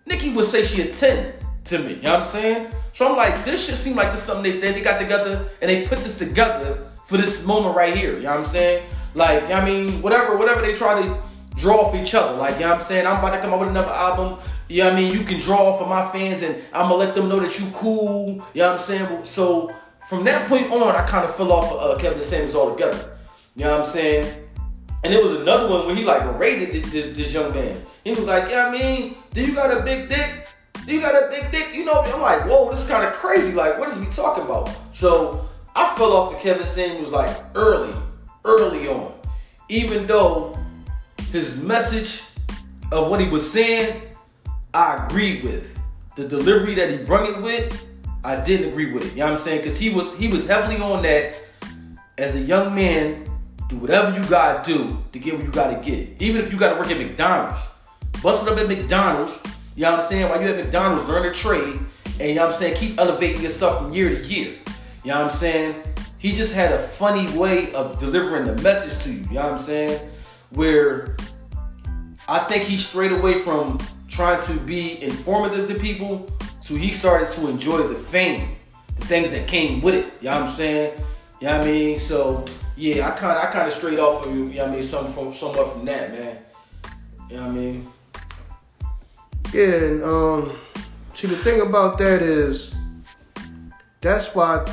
Nicki 0.05 0.33
would 0.33 0.45
say 0.45 0.65
she 0.65 0.81
a 0.81 0.91
10 0.91 1.33
to 1.65 1.79
me. 1.79 1.95
You 1.95 2.01
know 2.01 2.11
what 2.11 2.19
I'm 2.19 2.25
saying? 2.25 2.73
So 2.91 3.07
I'm 3.07 3.15
like, 3.15 3.45
this 3.45 3.65
shit 3.65 3.75
seemed 3.75 3.95
like 3.95 4.11
this 4.11 4.23
something 4.23 4.59
they, 4.59 4.71
they 4.71 4.81
got 4.81 4.99
together 4.99 5.49
and 5.61 5.69
they 5.69 5.87
put 5.87 5.99
this 5.99 6.17
together 6.17 6.86
for 7.07 7.17
this 7.17 7.45
moment 7.45 7.75
right 7.75 7.95
here. 7.95 8.15
You 8.17 8.23
know 8.23 8.31
what 8.31 8.39
I'm 8.39 8.45
saying? 8.45 8.87
Like, 9.15 9.43
you 9.43 9.49
know 9.49 9.55
I 9.55 9.65
mean, 9.65 10.01
whatever, 10.01 10.37
whatever 10.37 10.61
they 10.61 10.73
try 10.73 11.01
to 11.01 11.21
draw 11.55 11.81
off 11.81 11.95
each 11.95 12.13
other. 12.13 12.37
Like, 12.37 12.55
you 12.55 12.61
know 12.61 12.69
what 12.69 12.79
I'm 12.79 12.83
saying? 12.83 13.07
I'm 13.07 13.17
about 13.17 13.31
to 13.31 13.41
come 13.41 13.53
up 13.53 13.59
with 13.59 13.69
another 13.69 13.91
album. 13.91 14.39
You 14.69 14.83
know 14.83 14.89
what 14.89 14.97
I 14.97 15.01
mean? 15.01 15.13
You 15.13 15.23
can 15.23 15.39
draw 15.39 15.73
off 15.73 15.81
of 15.81 15.87
my 15.87 16.11
fans 16.11 16.43
and 16.43 16.55
I'm 16.73 16.89
gonna 16.89 16.95
let 16.95 17.15
them 17.15 17.29
know 17.29 17.39
that 17.39 17.57
you 17.59 17.67
cool. 17.73 18.43
You 18.53 18.61
know 18.61 18.67
what 18.67 18.73
I'm 18.73 18.79
saying? 18.79 19.25
So 19.25 19.73
from 20.09 20.23
that 20.25 20.47
point 20.47 20.71
on, 20.71 20.95
I 20.95 21.05
kind 21.07 21.25
of 21.25 21.35
fell 21.35 21.51
off 21.51 21.71
of 21.71 21.97
uh, 21.97 21.99
Kevin 21.99 22.21
Samuels 22.21 22.55
altogether. 22.55 23.17
You 23.55 23.63
know 23.63 23.71
what 23.71 23.79
I'm 23.79 23.85
saying? 23.85 24.43
And 25.03 25.13
it 25.13 25.21
was 25.21 25.31
another 25.31 25.69
one 25.69 25.85
where 25.85 25.95
he 25.95 26.03
like 26.03 26.23
berated 26.23 26.83
this, 26.85 27.15
this 27.15 27.33
young 27.33 27.53
man. 27.53 27.81
He 28.03 28.11
was 28.11 28.25
like, 28.25 28.49
yeah, 28.49 28.67
I 28.67 28.71
mean, 28.71 29.17
do 29.33 29.43
you 29.43 29.53
got 29.53 29.75
a 29.75 29.81
big 29.83 30.09
dick? 30.09 30.47
Do 30.85 30.93
you 30.93 31.01
got 31.01 31.15
a 31.15 31.29
big 31.29 31.51
dick? 31.51 31.73
You 31.73 31.85
know, 31.85 32.01
I'm 32.01 32.21
like, 32.21 32.41
whoa, 32.47 32.69
this 32.69 32.81
is 32.81 32.89
kind 32.89 33.05
of 33.05 33.13
crazy. 33.13 33.53
Like, 33.53 33.77
what 33.77 33.89
is 33.89 33.99
he 33.99 34.05
talking 34.07 34.43
about? 34.43 34.69
So 34.91 35.46
I 35.77 35.95
fell 35.95 36.11
off 36.11 36.33
of 36.33 36.41
Kevin 36.41 36.65
Samuels 36.65 37.11
like 37.11 37.37
early, 37.53 37.93
early 38.45 38.87
on. 38.87 39.13
Even 39.69 40.07
though 40.07 40.57
his 41.31 41.61
message 41.61 42.23
of 42.91 43.11
what 43.11 43.19
he 43.19 43.29
was 43.29 43.47
saying, 43.47 44.01
I 44.73 45.05
agreed 45.05 45.43
with. 45.43 45.79
The 46.15 46.27
delivery 46.27 46.73
that 46.73 46.89
he 46.89 46.97
brung 46.97 47.35
it 47.35 47.43
with, 47.43 47.85
I 48.23 48.43
didn't 48.43 48.69
agree 48.69 48.91
with 48.91 49.05
it. 49.05 49.11
You 49.11 49.17
know 49.17 49.25
what 49.25 49.31
I'm 49.33 49.37
saying? 49.37 49.59
Because 49.59 49.79
he 49.79 49.91
was 49.91 50.17
he 50.17 50.27
was 50.27 50.47
heavily 50.47 50.77
on 50.77 51.03
that 51.03 51.43
as 52.17 52.35
a 52.35 52.39
young 52.39 52.73
man 52.73 53.25
do 53.69 53.77
whatever 53.77 54.19
you 54.19 54.27
gotta 54.27 54.63
do 54.63 54.97
to 55.11 55.19
get 55.19 55.35
what 55.35 55.45
you 55.45 55.51
gotta 55.51 55.79
get. 55.79 56.19
Even 56.19 56.41
if 56.41 56.51
you 56.51 56.57
gotta 56.57 56.79
work 56.79 56.89
at 56.89 56.97
McDonald's. 56.97 57.59
Busting 58.23 58.51
up 58.51 58.57
at 58.57 58.67
McDonald's, 58.67 59.43
you 59.75 59.83
know 59.83 59.91
what 59.91 59.99
I'm 59.99 60.05
saying? 60.07 60.27
While 60.27 60.41
you 60.41 60.47
at 60.47 60.55
McDonald's, 60.55 61.07
learn 61.07 61.27
a 61.27 61.31
trade, 61.31 61.79
and 62.19 62.29
you 62.29 62.33
know 62.33 62.47
what 62.47 62.53
I'm 62.55 62.59
saying, 62.59 62.77
keep 62.77 62.97
elevating 62.97 63.43
yourself 63.43 63.83
from 63.83 63.93
year 63.93 64.09
to 64.09 64.25
year. 64.25 64.57
You 65.07 65.13
know 65.13 65.21
what 65.21 65.31
I'm 65.31 65.37
saying? 65.37 65.83
He 66.19 66.33
just 66.33 66.53
had 66.53 66.73
a 66.73 66.79
funny 66.79 67.31
way 67.37 67.71
of 67.71 67.97
delivering 67.97 68.45
the 68.45 68.61
message 68.61 69.01
to 69.05 69.13
you, 69.13 69.19
you 69.19 69.35
know 69.35 69.43
what 69.43 69.53
I'm 69.53 69.57
saying? 69.57 70.11
Where 70.49 71.15
I 72.27 72.39
think 72.39 72.65
he 72.65 72.75
strayed 72.75 73.13
away 73.13 73.41
from 73.41 73.79
trying 74.09 74.41
to 74.41 74.53
be 74.65 75.01
informative 75.01 75.65
to 75.69 75.75
people, 75.75 76.29
so 76.61 76.75
he 76.75 76.91
started 76.91 77.29
to 77.35 77.47
enjoy 77.47 77.87
the 77.87 77.95
fame, 77.95 78.57
the 78.99 79.05
things 79.05 79.31
that 79.31 79.47
came 79.47 79.79
with 79.79 79.95
it, 79.95 80.11
you 80.19 80.25
know 80.25 80.41
what 80.41 80.49
I'm 80.49 80.49
saying? 80.49 81.01
You 81.39 81.47
know 81.47 81.57
what 81.57 81.67
I 81.67 81.71
mean? 81.71 81.99
So 82.01 82.43
yeah, 82.75 83.07
I 83.07 83.11
kind 83.11 83.39
I 83.39 83.49
kind 83.49 83.65
of 83.65 83.73
strayed 83.73 83.99
off 83.99 84.25
of 84.25 84.35
you. 84.35 84.47
You 84.47 84.55
know 84.55 84.63
what 84.63 84.71
I 84.71 84.73
mean? 84.73 84.83
Some 84.83 85.13
from 85.13 85.31
somewhat 85.31 85.71
from 85.71 85.85
that, 85.85 86.11
man. 86.11 86.39
You 87.29 87.37
know 87.37 87.43
what 87.43 87.51
I 87.51 87.53
mean? 87.53 87.89
Yeah, 89.53 89.73
and 89.73 90.03
um, 90.03 90.57
see 91.13 91.27
the 91.27 91.37
thing 91.37 91.61
about 91.61 91.97
that 91.99 92.21
is 92.21 92.73
that's 94.01 94.35
why 94.35 94.65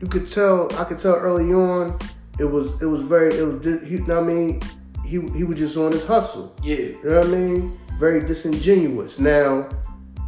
you 0.00 0.08
could 0.08 0.26
tell. 0.26 0.74
I 0.76 0.84
could 0.84 0.98
tell 0.98 1.14
early 1.14 1.52
on 1.52 1.98
it 2.38 2.44
was 2.44 2.80
it 2.80 2.86
was 2.86 3.02
very 3.02 3.34
it 3.34 3.42
was. 3.42 3.64
He, 3.64 3.96
you 3.96 4.06
know 4.06 4.20
what 4.20 4.30
I 4.30 4.34
mean? 4.34 4.62
He 5.04 5.20
he 5.36 5.44
was 5.44 5.58
just 5.58 5.76
on 5.76 5.92
his 5.92 6.04
hustle. 6.04 6.54
Yeah. 6.62 6.76
You 6.76 7.00
know 7.04 7.18
what 7.18 7.26
I 7.26 7.30
mean? 7.30 7.78
Very 7.98 8.24
disingenuous. 8.24 9.18
Now, 9.18 9.68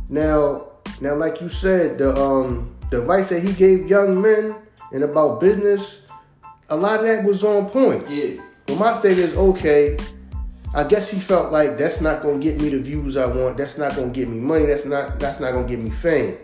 now, 0.09 0.69
now, 1.01 1.15
like 1.15 1.41
you 1.41 1.49
said, 1.49 1.99
the 1.99 2.15
um 2.21 2.77
the 2.91 3.01
advice 3.01 3.31
that 3.31 3.43
he 3.43 3.53
gave 3.55 3.89
young 3.89 4.21
men 4.21 4.57
and 4.93 5.05
about 5.05 5.41
business, 5.41 6.03
a 6.69 6.77
lot 6.77 7.01
of 7.01 7.07
that 7.07 7.25
was 7.25 7.43
on 7.43 7.69
point. 7.71 8.09
Yeah. 8.11 8.43
But 8.67 8.79
my 8.79 8.97
thing 8.99 9.17
is, 9.17 9.35
okay, 9.35 9.97
I 10.75 10.85
guess 10.85 11.09
he 11.09 11.19
felt 11.19 11.51
like 11.51 11.79
that's 11.79 12.03
not 12.03 12.23
gonna 12.23 12.39
get 12.39 12.61
me 12.61 12.69
the 12.69 12.79
views 12.79 13.17
I 13.17 13.27
want. 13.27 13.57
That's 13.57 13.79
not 13.79 13.97
gonna 13.97 14.11
get 14.11 14.29
me 14.29 14.39
money. 14.39 14.67
That's 14.67 14.85
not 14.85 15.19
that's 15.19 15.41
not 15.41 15.53
gonna 15.53 15.67
get 15.67 15.81
me 15.81 15.89
fame. 15.89 16.37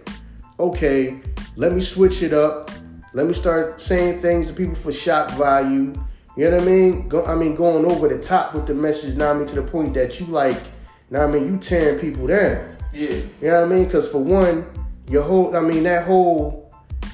Okay, 0.59 1.21
let 1.57 1.73
me 1.73 1.83
switch 1.83 2.23
it 2.23 2.33
up. 2.33 2.71
Let 3.19 3.27
me 3.27 3.35
start 3.35 3.81
saying 3.81 4.21
things 4.21 4.47
to 4.47 4.53
people 4.53 4.77
for 4.77 4.93
shock 4.93 5.33
value. 5.33 5.93
You 6.37 6.51
know 6.51 6.59
what 6.59 6.63
I 6.63 6.65
mean? 6.65 7.09
Go, 7.09 7.25
I 7.25 7.35
mean, 7.35 7.57
going 7.57 7.85
over 7.85 8.07
the 8.07 8.17
top 8.17 8.55
with 8.55 8.69
the 8.69 8.75
message. 8.75 9.17
Now 9.17 9.33
I 9.33 9.35
mean 9.35 9.47
to 9.47 9.57
the 9.57 9.63
point 9.63 9.93
that 9.95 10.21
you 10.21 10.27
like. 10.27 10.63
Now 11.11 11.25
I 11.25 11.27
mean 11.27 11.49
you 11.51 11.59
tearing 11.59 11.99
people 11.99 12.29
down. 12.29 12.77
Yeah. 12.93 13.09
You 13.09 13.29
know 13.43 13.63
what 13.63 13.73
I 13.73 13.75
mean? 13.75 13.85
Because 13.87 14.09
for 14.09 14.23
one, 14.23 14.67
your 15.11 15.25
whole 15.25 15.57
I 15.57 15.61
mean 15.63 15.83
that 15.83 16.07
whole 16.07 16.73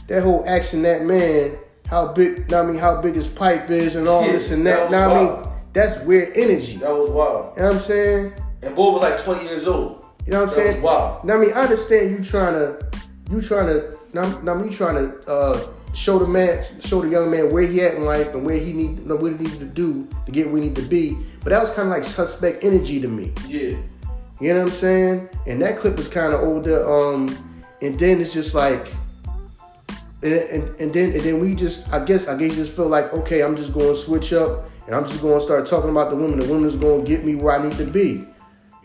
that 0.09 0.23
whole 0.23 0.45
action 0.47 0.83
that 0.83 1.07
man 1.07 1.57
how 1.89 2.09
big 2.13 2.51
now 2.51 2.65
I 2.65 2.67
mean 2.67 2.77
how 2.77 3.01
big 3.01 3.15
his 3.15 3.27
pipe 3.27 3.71
is 3.71 3.97
and 3.97 4.07
all 4.07 4.27
Yeah, 4.27 4.33
this 4.33 4.51
and 4.51 4.67
that 4.67 4.91
that. 4.91 5.09
Now 5.09 5.11
I 5.11 5.23
mean 5.23 5.53
that's 5.73 5.99
weird 6.05 6.37
energy. 6.37 6.77
That 6.77 6.91
was 6.91 7.09
wild. 7.09 7.57
You 7.57 7.63
know 7.63 7.69
what 7.69 7.77
I'm 7.77 7.81
saying? 7.83 8.35
And 8.61 8.77
boy 8.77 8.93
was 8.93 9.01
like 9.01 9.25
20 9.25 9.45
years 9.47 9.67
old. 9.67 10.05
You 10.27 10.33
know 10.33 10.41
what 10.41 10.43
I'm 10.43 10.49
That 10.49 10.55
saying? 10.55 10.83
was 10.83 10.85
wild. 10.85 11.25
Now, 11.25 11.35
I 11.37 11.39
mean, 11.39 11.51
I 11.53 11.63
understand 11.63 12.11
you 12.11 12.23
trying 12.23 12.55
to, 12.55 12.87
you 13.31 13.41
trying 13.41 13.67
to, 13.67 13.99
now, 14.15 14.39
now 14.41 14.55
me 14.55 14.71
trying 14.71 14.95
to 14.97 15.31
uh, 15.31 15.67
show 15.95 16.19
the 16.19 16.27
man, 16.27 16.65
show 16.81 17.01
the 17.01 17.09
young 17.09 17.31
man 17.31 17.53
where 17.53 17.67
he 17.67 17.81
at 17.81 17.95
in 17.95 18.05
life 18.05 18.35
and 18.35 18.45
where 18.45 18.59
he 18.59 18.73
need, 18.73 19.07
what 19.07 19.33
he 19.33 19.39
needs 19.39 19.59
to 19.59 19.65
do 19.65 20.07
to 20.27 20.33
get 20.33 20.47
where 20.47 20.61
he 20.61 20.69
need 20.69 20.77
to 20.77 20.83
be. 20.83 21.17
But 21.43 21.51
that 21.51 21.63
was 21.63 21.71
kind 21.71 21.89
of 21.89 21.95
like 21.95 22.05
suspect 22.05 22.65
energy 22.65 23.01
to 23.01 23.09
me. 23.09 23.33
Yeah. 23.47 23.77
You 24.41 24.53
know 24.53 24.61
what 24.61 24.69
I'm 24.69 24.75
saying? 24.75 25.29
And 25.47 25.63
that 25.63 25.79
clip 25.79 25.97
was 25.97 26.09
kind 26.09 26.35
of 26.35 26.41
older. 26.41 26.87
Um, 26.91 27.29
and 27.81 27.99
then 27.99 28.21
it's 28.21 28.33
just 28.33 28.55
like, 28.55 28.93
and, 30.23 30.33
and, 30.33 30.81
and 30.81 30.93
then 30.93 31.13
and 31.13 31.21
then 31.21 31.41
we 31.41 31.55
just, 31.55 31.93
I 31.93 32.05
guess, 32.05 32.29
I 32.29 32.37
guess 32.37 32.55
just 32.55 32.73
feel 32.73 32.89
like, 32.89 33.13
okay, 33.13 33.43
I'm 33.43 33.57
just 33.57 33.73
going 33.73 33.89
to 33.89 33.95
switch 33.95 34.33
up 34.33 34.69
and 34.87 34.95
I'm 34.95 35.07
just 35.07 35.23
going 35.23 35.39
to 35.39 35.45
start 35.45 35.67
talking 35.67 35.91
about 35.91 36.11
the 36.11 36.17
woman. 36.17 36.39
The 36.39 36.49
woman's 36.49 36.77
going 36.77 37.05
to 37.05 37.09
get 37.09 37.25
me 37.25 37.37
where 37.37 37.59
I 37.59 37.63
need 37.63 37.77
to 37.79 37.87
be. 37.87 38.27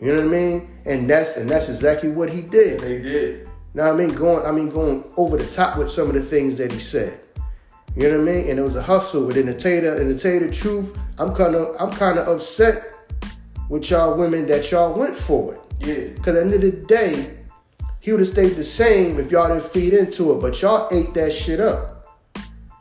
You 0.00 0.12
know 0.12 0.14
what 0.14 0.24
I 0.24 0.28
mean? 0.28 0.74
And 0.86 1.10
that's 1.10 1.36
and 1.36 1.48
that's 1.48 1.68
exactly 1.68 2.08
what 2.08 2.30
he 2.30 2.40
did. 2.40 2.80
They 2.80 3.02
did. 3.02 3.49
Now 3.74 3.92
I 3.92 3.96
mean 3.96 4.14
going 4.14 4.44
I 4.44 4.52
mean 4.52 4.70
going 4.70 5.04
over 5.16 5.36
the 5.36 5.46
top 5.46 5.76
with 5.78 5.90
some 5.90 6.08
of 6.08 6.14
the 6.14 6.22
things 6.22 6.58
that 6.58 6.72
he 6.72 6.78
said. 6.80 7.20
You 7.96 8.04
know 8.08 8.18
what 8.18 8.28
I 8.28 8.32
mean? 8.32 8.50
And 8.50 8.58
it 8.58 8.62
was 8.62 8.76
a 8.76 8.82
hustle. 8.82 9.26
But 9.26 9.36
in 9.36 9.46
the 9.46 9.54
tell 9.54 9.82
you, 9.82 9.92
and 9.92 10.16
to 10.16 10.40
tell 10.40 10.50
truth, 10.50 10.96
I'm 11.18 11.34
kind 11.34 11.54
of 11.54 11.74
I'm 11.80 11.90
kind 11.90 12.18
of 12.18 12.28
upset 12.28 12.94
with 13.68 13.90
y'all 13.90 14.16
women 14.16 14.46
that 14.46 14.70
y'all 14.70 14.98
went 14.98 15.14
for 15.14 15.54
it. 15.54 15.60
Yeah. 15.80 16.22
Cause 16.22 16.28
at 16.28 16.34
the 16.34 16.40
end 16.42 16.54
of 16.54 16.60
the 16.60 16.70
day, 16.86 17.38
he 18.00 18.12
would 18.12 18.20
have 18.20 18.28
stayed 18.28 18.56
the 18.56 18.64
same 18.64 19.18
if 19.18 19.30
y'all 19.30 19.48
didn't 19.48 19.64
feed 19.70 19.92
into 19.92 20.32
it. 20.32 20.40
But 20.40 20.60
y'all 20.62 20.88
ate 20.92 21.14
that 21.14 21.32
shit 21.32 21.60
up. 21.60 21.96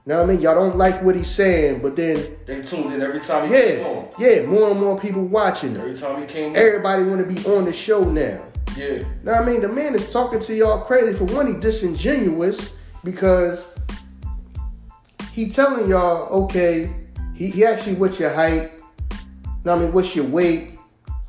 Now 0.06 0.22
I 0.22 0.26
mean 0.26 0.42
y'all 0.42 0.56
don't 0.56 0.78
like 0.78 1.02
what 1.04 1.16
he's 1.16 1.30
saying, 1.30 1.82
but 1.82 1.96
then 1.96 2.38
They 2.48 2.62
tuned 2.62 2.94
in 2.94 3.02
every 3.02 3.20
time 3.20 3.48
he 3.48 3.54
came 3.54 3.80
yeah, 3.80 3.88
on. 3.88 4.10
yeah, 4.18 4.46
more 4.46 4.72
and 4.72 4.80
more 4.80 4.98
people 5.00 5.24
watching 5.24 5.78
Every 5.78 5.96
time 5.96 6.22
he 6.22 6.26
came 6.26 6.52
on. 6.52 6.56
Everybody 6.58 7.04
want 7.04 7.28
to 7.28 7.32
be 7.32 7.46
on 7.48 7.66
the 7.66 7.74
show 7.74 8.10
now. 8.10 8.44
Yeah. 8.78 9.04
Now 9.24 9.42
I 9.42 9.46
mean, 9.46 9.62
the 9.62 9.68
man 9.68 9.96
is 9.96 10.12
talking 10.12 10.40
to 10.40 10.56
y'all 10.56 10.82
crazy. 10.82 11.14
For 11.14 11.26
one, 11.26 11.48
he 11.48 11.60
disingenuous 11.60 12.74
because 13.04 13.74
he 15.34 15.50
telling 15.50 15.90
y'all, 15.90 16.44
okay, 16.44 16.94
he, 17.36 17.48
he 17.48 17.66
actually 17.66 17.96
what's 17.96 18.20
your 18.20 18.34
height? 18.34 18.72
Now 19.66 19.76
I 19.76 19.80
mean, 19.80 19.94
what's 19.94 20.16
your 20.16 20.26
weight? 20.26 20.80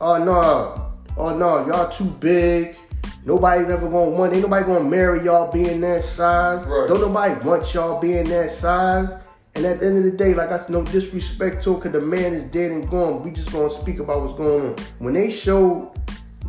Oh 0.00 0.22
no, 0.22 0.92
oh 1.16 1.36
no, 1.36 1.66
y'all 1.66 1.90
too 1.90 2.04
big. 2.04 2.76
Nobody 3.24 3.66
never 3.66 3.88
gonna 3.88 4.10
want. 4.10 4.32
Ain't 4.32 4.42
nobody 4.42 4.64
gonna 4.64 4.84
marry 4.84 5.24
y'all 5.24 5.52
being 5.52 5.80
that 5.82 6.02
size. 6.02 6.64
Right. 6.66 6.88
Don't 6.88 7.00
nobody 7.00 7.34
want 7.46 7.72
y'all 7.74 8.00
being 8.00 8.28
that 8.30 8.50
size. 8.50 9.10
And 9.54 9.66
at 9.66 9.80
the 9.80 9.86
end 9.86 9.98
of 9.98 10.04
the 10.04 10.12
day, 10.12 10.32
like 10.32 10.50
I 10.50 10.58
said, 10.58 10.70
no 10.70 10.84
disrespect 10.84 11.62
to 11.64 11.74
him, 11.74 11.80
cause 11.80 11.92
the 11.92 12.00
man 12.00 12.34
is 12.34 12.44
dead 12.44 12.70
and 12.70 12.88
gone. 12.88 13.22
We 13.22 13.30
just 13.30 13.52
gonna 13.52 13.68
speak 13.68 13.98
about 13.98 14.22
what's 14.22 14.34
going 14.34 14.70
on. 14.70 14.76
When 15.00 15.14
they 15.14 15.30
showed, 15.30 15.90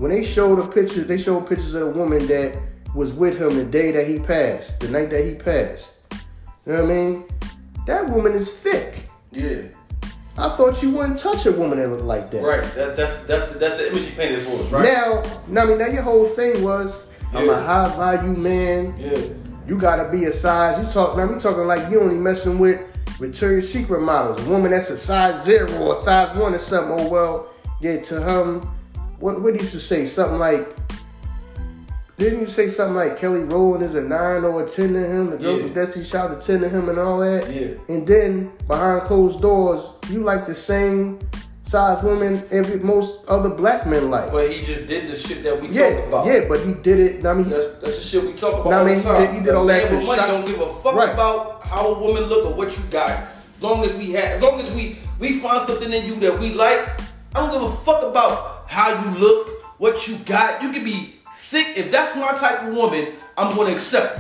when 0.01 0.09
they 0.09 0.23
showed 0.23 0.55
the 0.55 0.65
pictures, 0.65 1.05
they 1.05 1.19
showed 1.19 1.47
pictures 1.47 1.75
of 1.75 1.93
the 1.93 1.99
woman 1.99 2.25
that 2.25 2.59
was 2.95 3.13
with 3.13 3.39
him 3.39 3.55
the 3.55 3.63
day 3.63 3.91
that 3.91 4.07
he 4.07 4.17
passed, 4.17 4.79
the 4.79 4.87
night 4.87 5.11
that 5.11 5.23
he 5.23 5.35
passed. 5.35 6.01
You 6.65 6.73
know 6.73 6.81
what 6.81 6.91
I 6.91 6.93
mean? 6.95 7.25
That 7.85 8.09
woman 8.09 8.31
is 8.31 8.51
thick. 8.51 9.07
Yeah. 9.29 9.61
I 10.39 10.49
thought 10.57 10.81
you 10.81 10.89
wouldn't 10.89 11.19
touch 11.19 11.45
a 11.45 11.51
woman 11.51 11.77
that 11.77 11.89
looked 11.89 12.01
like 12.01 12.31
that. 12.31 12.41
Right. 12.41 12.63
That's 12.73 12.95
that's 12.95 13.13
that's 13.27 13.53
the, 13.53 13.59
that's 13.59 13.77
the 13.77 13.91
image 13.91 14.09
you 14.09 14.15
painted 14.15 14.41
for 14.41 14.63
us, 14.63 14.71
right? 14.71 14.85
Now, 14.85 15.23
now, 15.47 15.61
I 15.61 15.65
mean, 15.67 15.77
now 15.77 15.85
your 15.85 16.01
whole 16.01 16.25
thing 16.25 16.63
was, 16.63 17.05
I'm 17.31 17.47
a 17.47 17.61
high 17.61 17.95
value 17.95 18.35
man. 18.35 18.95
Yeah. 18.97 19.19
you 19.67 19.77
gotta 19.77 20.11
be 20.11 20.25
a 20.25 20.31
size. 20.31 20.83
You 20.83 20.91
talk 20.91 21.15
now. 21.15 21.27
We 21.27 21.37
talking 21.37 21.65
like 21.65 21.91
you 21.91 22.01
only 22.01 22.15
messing 22.15 22.57
with 22.57 22.81
Victoria's 23.19 23.71
Secret 23.71 24.01
models. 24.01 24.43
A 24.47 24.49
woman 24.49 24.71
that's 24.71 24.89
a 24.89 24.97
size 24.97 25.43
zero 25.43 25.71
or 25.77 25.95
size 25.95 26.35
one 26.35 26.55
or 26.55 26.57
something. 26.57 27.05
Oh 27.05 27.07
well, 27.07 27.49
yeah. 27.81 28.01
To 28.01 28.19
him, 28.19 28.67
what 29.21 29.41
what 29.41 29.53
used 29.53 29.71
to 29.73 29.79
say 29.79 30.07
something 30.07 30.39
like. 30.39 30.67
Didn't 32.17 32.41
you 32.41 32.47
say 32.47 32.69
something 32.69 32.95
like 32.95 33.17
Kelly 33.17 33.41
Rowland 33.43 33.84
is 33.84 33.95
a 33.95 34.01
nine 34.01 34.43
or 34.43 34.63
a 34.63 34.67
ten 34.67 34.93
to 34.93 34.99
him? 34.99 35.31
The 35.31 35.38
girl 35.38 35.57
Yeah. 35.57 35.63
from 35.63 35.73
Destiny 35.73 36.05
Child 36.05 36.38
a 36.38 36.39
ten 36.39 36.60
to 36.62 36.69
him 36.69 36.88
and 36.89 36.99
all 36.99 37.19
that. 37.19 37.51
Yeah. 37.51 37.69
And 37.88 38.05
then 38.05 38.51
behind 38.67 39.01
closed 39.03 39.41
doors, 39.41 39.93
you 40.10 40.21
like 40.21 40.45
the 40.45 40.53
same 40.53 41.17
size 41.63 42.03
woman 42.03 42.43
every 42.51 42.77
most 42.79 43.25
other 43.27 43.49
black 43.49 43.88
men 43.88 44.12
like. 44.12 44.31
But 44.31 44.51
he 44.51 44.62
just 44.62 44.86
did 44.86 45.07
the 45.07 45.15
shit 45.15 45.41
that 45.41 45.60
we 45.60 45.69
yeah, 45.69 45.95
talk 45.95 46.07
about. 46.10 46.25
yeah, 46.27 46.41
but 46.47 46.60
he 46.60 46.73
did 46.75 46.99
it. 46.99 47.25
I 47.25 47.34
mean, 47.34 47.49
That's 47.49 47.65
that's 47.81 47.97
the 47.97 48.03
shit 48.03 48.23
we 48.23 48.34
talk 48.34 48.65
about 48.65 48.73
I 48.73 48.84
mean, 48.84 48.97
he 48.97 49.01
did- 49.03 49.29
he 49.34 49.39
did 49.43 49.55
all 49.55 49.65
that 49.65 49.84
man 49.84 49.91
to 49.91 49.97
with 49.97 50.05
money 50.05 50.19
shock- 50.21 50.29
don't 50.29 50.45
give 50.45 50.62
a 50.62 50.73
fuck 50.84 50.95
Right. 50.95 51.13
about 51.13 51.63
how 51.63 51.88
a 51.95 51.99
woman 51.99 52.23
look 52.25 52.45
or 52.45 52.53
what 52.53 52.77
you 52.77 52.84
got. 52.91 53.10
As 53.55 53.62
long 53.63 53.84
as 53.84 53.93
we 53.95 54.12
have, 54.12 54.25
as 54.36 54.41
long 54.43 54.60
as 54.60 54.69
we 54.71 54.99
we 55.19 55.39
find 55.39 55.65
something 55.65 55.91
in 55.91 56.05
you 56.05 56.15
that 56.19 56.38
we 56.39 56.53
like, 56.53 56.88
I 57.34 57.39
don't 57.39 57.51
give 57.51 57.63
a 57.63 57.75
fuck 57.77 58.03
about 58.03 58.61
how 58.71 59.03
you 59.03 59.19
look, 59.19 59.63
what 59.79 60.07
you 60.07 60.15
got. 60.19 60.63
You 60.63 60.71
can 60.71 60.86
be 60.86 61.15
thick. 61.49 61.75
If 61.75 61.91
that's 61.91 62.15
my 62.15 62.31
type 62.31 62.63
of 62.63 62.73
woman, 62.73 63.13
I'm 63.38 63.53
gonna 63.53 63.71
accept. 63.73 64.17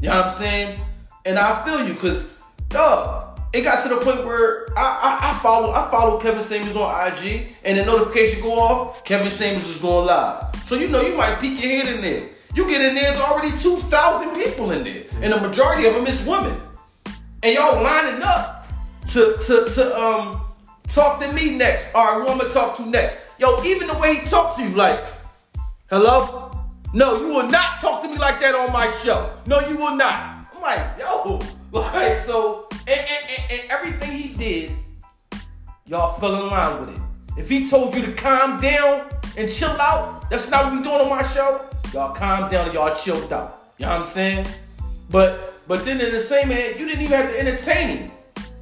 You 0.00 0.08
know 0.08 0.16
what 0.16 0.24
I'm 0.26 0.30
saying? 0.30 0.80
And 1.26 1.38
I 1.38 1.62
feel 1.66 1.86
you, 1.86 1.94
cause 1.94 2.34
dog, 2.70 3.38
it 3.52 3.60
got 3.60 3.82
to 3.82 3.90
the 3.90 3.96
point 3.98 4.24
where 4.24 4.66
I, 4.74 5.18
I, 5.20 5.30
I 5.30 5.38
follow 5.40 5.72
I 5.72 5.90
follow 5.90 6.18
Kevin 6.18 6.40
Samuels 6.40 6.76
on 6.76 7.12
IG, 7.12 7.48
and 7.62 7.78
the 7.78 7.84
notification 7.84 8.40
go 8.40 8.52
off. 8.52 9.04
Kevin 9.04 9.30
Samuels 9.30 9.68
is 9.68 9.76
going 9.76 10.06
live, 10.06 10.56
so 10.64 10.76
you 10.76 10.88
know 10.88 11.02
you 11.02 11.14
might 11.14 11.38
peek 11.38 11.62
your 11.62 11.70
head 11.70 11.94
in 11.94 12.00
there. 12.00 12.30
You 12.54 12.66
get 12.68 12.80
in 12.80 12.94
there, 12.94 13.04
there's 13.04 13.18
already 13.18 13.54
two 13.54 13.76
thousand 13.76 14.34
people 14.34 14.70
in 14.70 14.82
there, 14.82 15.04
and 15.20 15.30
the 15.30 15.40
majority 15.40 15.86
of 15.86 15.94
them 15.94 16.06
is 16.06 16.24
women, 16.24 16.58
and 17.42 17.54
y'all 17.54 17.82
lining 17.82 18.22
up 18.22 18.66
to 19.08 19.36
to 19.44 19.68
to 19.74 20.00
um 20.00 20.40
talk 20.88 21.20
to 21.20 21.30
me 21.32 21.50
next. 21.50 21.94
All 21.94 22.18
right, 22.18 22.26
who 22.26 22.32
I'm 22.32 22.38
gonna 22.38 22.50
talk 22.50 22.78
to 22.78 22.86
next? 22.86 23.18
Yo, 23.40 23.64
even 23.64 23.88
the 23.88 23.94
way 23.94 24.16
he 24.16 24.26
talks 24.26 24.56
to 24.56 24.62
you, 24.62 24.68
like, 24.76 25.02
hello. 25.88 26.52
No, 26.92 27.18
you 27.18 27.28
will 27.28 27.48
not 27.48 27.80
talk 27.80 28.02
to 28.02 28.08
me 28.08 28.18
like 28.18 28.38
that 28.40 28.54
on 28.54 28.70
my 28.70 28.90
show. 29.02 29.30
No, 29.46 29.66
you 29.66 29.78
will 29.78 29.96
not. 29.96 30.46
I'm 30.54 30.60
like, 30.60 30.98
yo, 30.98 31.40
like, 31.72 32.18
so, 32.18 32.68
and, 32.70 32.90
and, 32.90 33.30
and, 33.30 33.52
and 33.52 33.70
everything 33.70 34.10
he 34.18 34.28
did, 34.34 34.72
y'all 35.86 36.20
fell 36.20 36.42
in 36.42 36.50
line 36.50 36.80
with 36.80 36.90
it. 36.90 37.02
If 37.38 37.48
he 37.48 37.66
told 37.66 37.94
you 37.94 38.04
to 38.04 38.12
calm 38.12 38.60
down 38.60 39.08
and 39.38 39.50
chill 39.50 39.70
out, 39.70 40.28
that's 40.28 40.50
not 40.50 40.66
what 40.66 40.74
we 40.74 40.82
doing 40.82 41.00
on 41.00 41.08
my 41.08 41.26
show. 41.32 41.64
Y'all 41.94 42.14
calm 42.14 42.50
down 42.50 42.66
and 42.66 42.74
y'all 42.74 42.94
chilled 42.94 43.32
out. 43.32 43.72
You 43.78 43.86
know 43.86 43.92
what 43.92 44.00
I'm 44.00 44.04
saying? 44.04 44.46
But 45.08 45.66
but 45.66 45.86
then 45.86 45.98
in 46.02 46.12
the 46.12 46.20
same 46.20 46.48
hand, 46.48 46.78
you 46.78 46.84
didn't 46.84 47.04
even 47.04 47.16
have 47.16 47.30
to 47.30 47.40
entertain 47.40 47.88
him. 47.88 48.09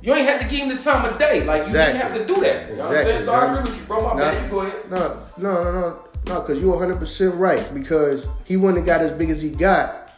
You 0.01 0.15
ain't 0.15 0.29
have 0.29 0.41
to 0.41 0.49
give 0.49 0.61
him 0.61 0.69
the 0.69 0.77
time 0.83 1.05
of 1.05 1.19
day. 1.19 1.45
Like 1.45 1.67
you 1.67 1.73
didn't 1.73 1.97
have 1.97 2.15
to 2.15 2.25
do 2.25 2.41
that. 2.41 2.71
You 2.71 2.77
know 2.77 2.89
what 2.89 2.99
I'm 2.99 3.05
saying? 3.05 3.23
So 3.23 3.33
I 3.33 3.53
agree 3.53 3.71
with 3.71 3.81
you, 3.81 3.87
bro. 3.87 4.03
My 4.03 4.11
Nah. 4.11 4.17
bad. 4.17 4.45
You 4.45 4.51
go 4.51 4.61
ahead. 4.61 4.91
No, 4.91 5.23
no, 5.37 5.65
no, 5.65 5.73
no, 5.73 6.05
no, 6.27 6.41
because 6.41 6.61
you're 6.61 6.77
100% 6.77 7.39
right. 7.39 7.71
Because 7.75 8.27
he 8.45 8.57
wouldn't 8.57 8.79
have 8.79 8.87
got 8.87 9.01
as 9.05 9.13
big 9.13 9.31
as 9.31 9.41
he 9.41 9.51
got 9.51 10.11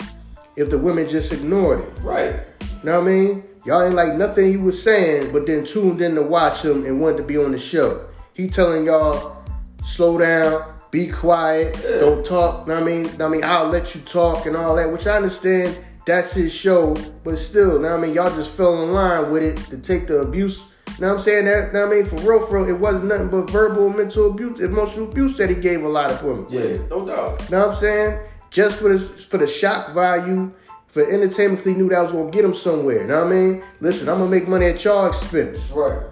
if 0.57 0.69
the 0.71 0.79
women 0.79 1.09
just 1.09 1.33
ignored 1.33 1.81
him. 1.81 1.93
Right. 2.03 2.35
You 2.61 2.67
know 2.85 3.01
what 3.01 3.09
I 3.09 3.11
mean? 3.11 3.45
Y'all 3.67 3.83
ain't 3.83 3.95
like 3.95 4.15
nothing 4.15 4.47
he 4.49 4.57
was 4.57 4.83
saying, 4.83 5.33
but 5.33 5.47
then 5.47 5.65
tuned 5.65 6.01
in 6.01 6.15
to 6.15 6.23
watch 6.23 6.65
him 6.65 6.85
and 6.87 7.01
wanted 7.01 7.19
to 7.19 7.23
be 7.25 7.37
on 7.37 7.53
the 7.53 7.59
show. 7.59 8.07
He 8.35 8.49
telling 8.49 8.85
y'all, 8.85 9.37
slow 9.85 10.17
down, 10.19 10.63
be 10.91 11.07
quiet, 11.09 11.75
don't 12.01 12.25
talk. 12.25 12.67
Know 12.67 12.75
what 12.75 12.83
I 12.83 12.87
mean, 12.87 13.11
I 13.21 13.29
mean, 13.29 13.45
I'll 13.45 13.69
let 13.69 13.95
you 13.95 14.01
talk 14.01 14.47
and 14.47 14.57
all 14.57 14.75
that, 14.77 14.91
which 14.91 15.07
I 15.07 15.17
understand 15.17 15.79
that's 16.07 16.33
his 16.33 16.53
show, 16.53 16.97
but 17.25 17.37
still, 17.37 17.79
now 17.79 17.97
I 17.97 18.01
mean, 18.01 18.15
y'all 18.15 18.35
just 18.35 18.53
fell 18.53 18.83
in 18.83 18.93
line 18.93 19.31
with 19.31 19.43
it 19.43 19.57
to 19.71 19.79
take 19.79 20.07
the 20.07 20.19
abuse. 20.21 20.65
Now 20.99 21.13
I'm 21.13 21.19
saying? 21.19 21.45
That 21.45 21.73
what 21.73 21.87
I 21.87 21.91
mean, 21.91 22.05
for 22.05 22.17
real, 22.17 22.47
for 22.47 22.59
real, 22.59 22.69
it 22.69 22.79
wasn't 22.79 23.07
nothing 23.07 23.29
but 23.29 23.51
verbal, 23.51 23.91
mental 23.91 24.31
abuse, 24.31 24.61
emotional 24.61 25.11
abuse 25.11 25.37
that 25.39 25.49
he 25.49 25.57
gave 25.57 25.83
a 25.83 25.89
lot 25.89 26.11
of 26.11 26.23
women. 26.23 26.47
Yeah, 26.51 26.79
no 26.89 27.07
doubt. 27.07 27.43
You 27.43 27.51
know 27.51 27.67
what 27.67 27.69
I'm 27.69 27.75
saying? 27.75 28.21
Just 28.51 28.81
for 28.81 28.93
the 28.93 28.99
for 28.99 29.39
the 29.39 29.47
shock 29.47 29.95
value, 29.95 30.53
for 30.89 31.09
entertainment, 31.09 31.65
he 31.65 31.75
knew 31.75 31.89
that 31.89 32.03
was 32.03 32.13
gonna 32.13 32.31
get 32.31 32.45
him 32.45 32.55
somewhere. 32.55 33.07
Know 33.07 33.25
what 33.25 33.33
I 33.33 33.37
mean? 33.37 33.65
Listen, 33.81 34.09
I'm 34.09 34.19
gonna 34.19 34.31
make 34.31 34.49
money 34.49 34.67
at 34.67 34.85
y'all 34.85 35.07
expense. 35.07 35.71
Right. 35.71 36.03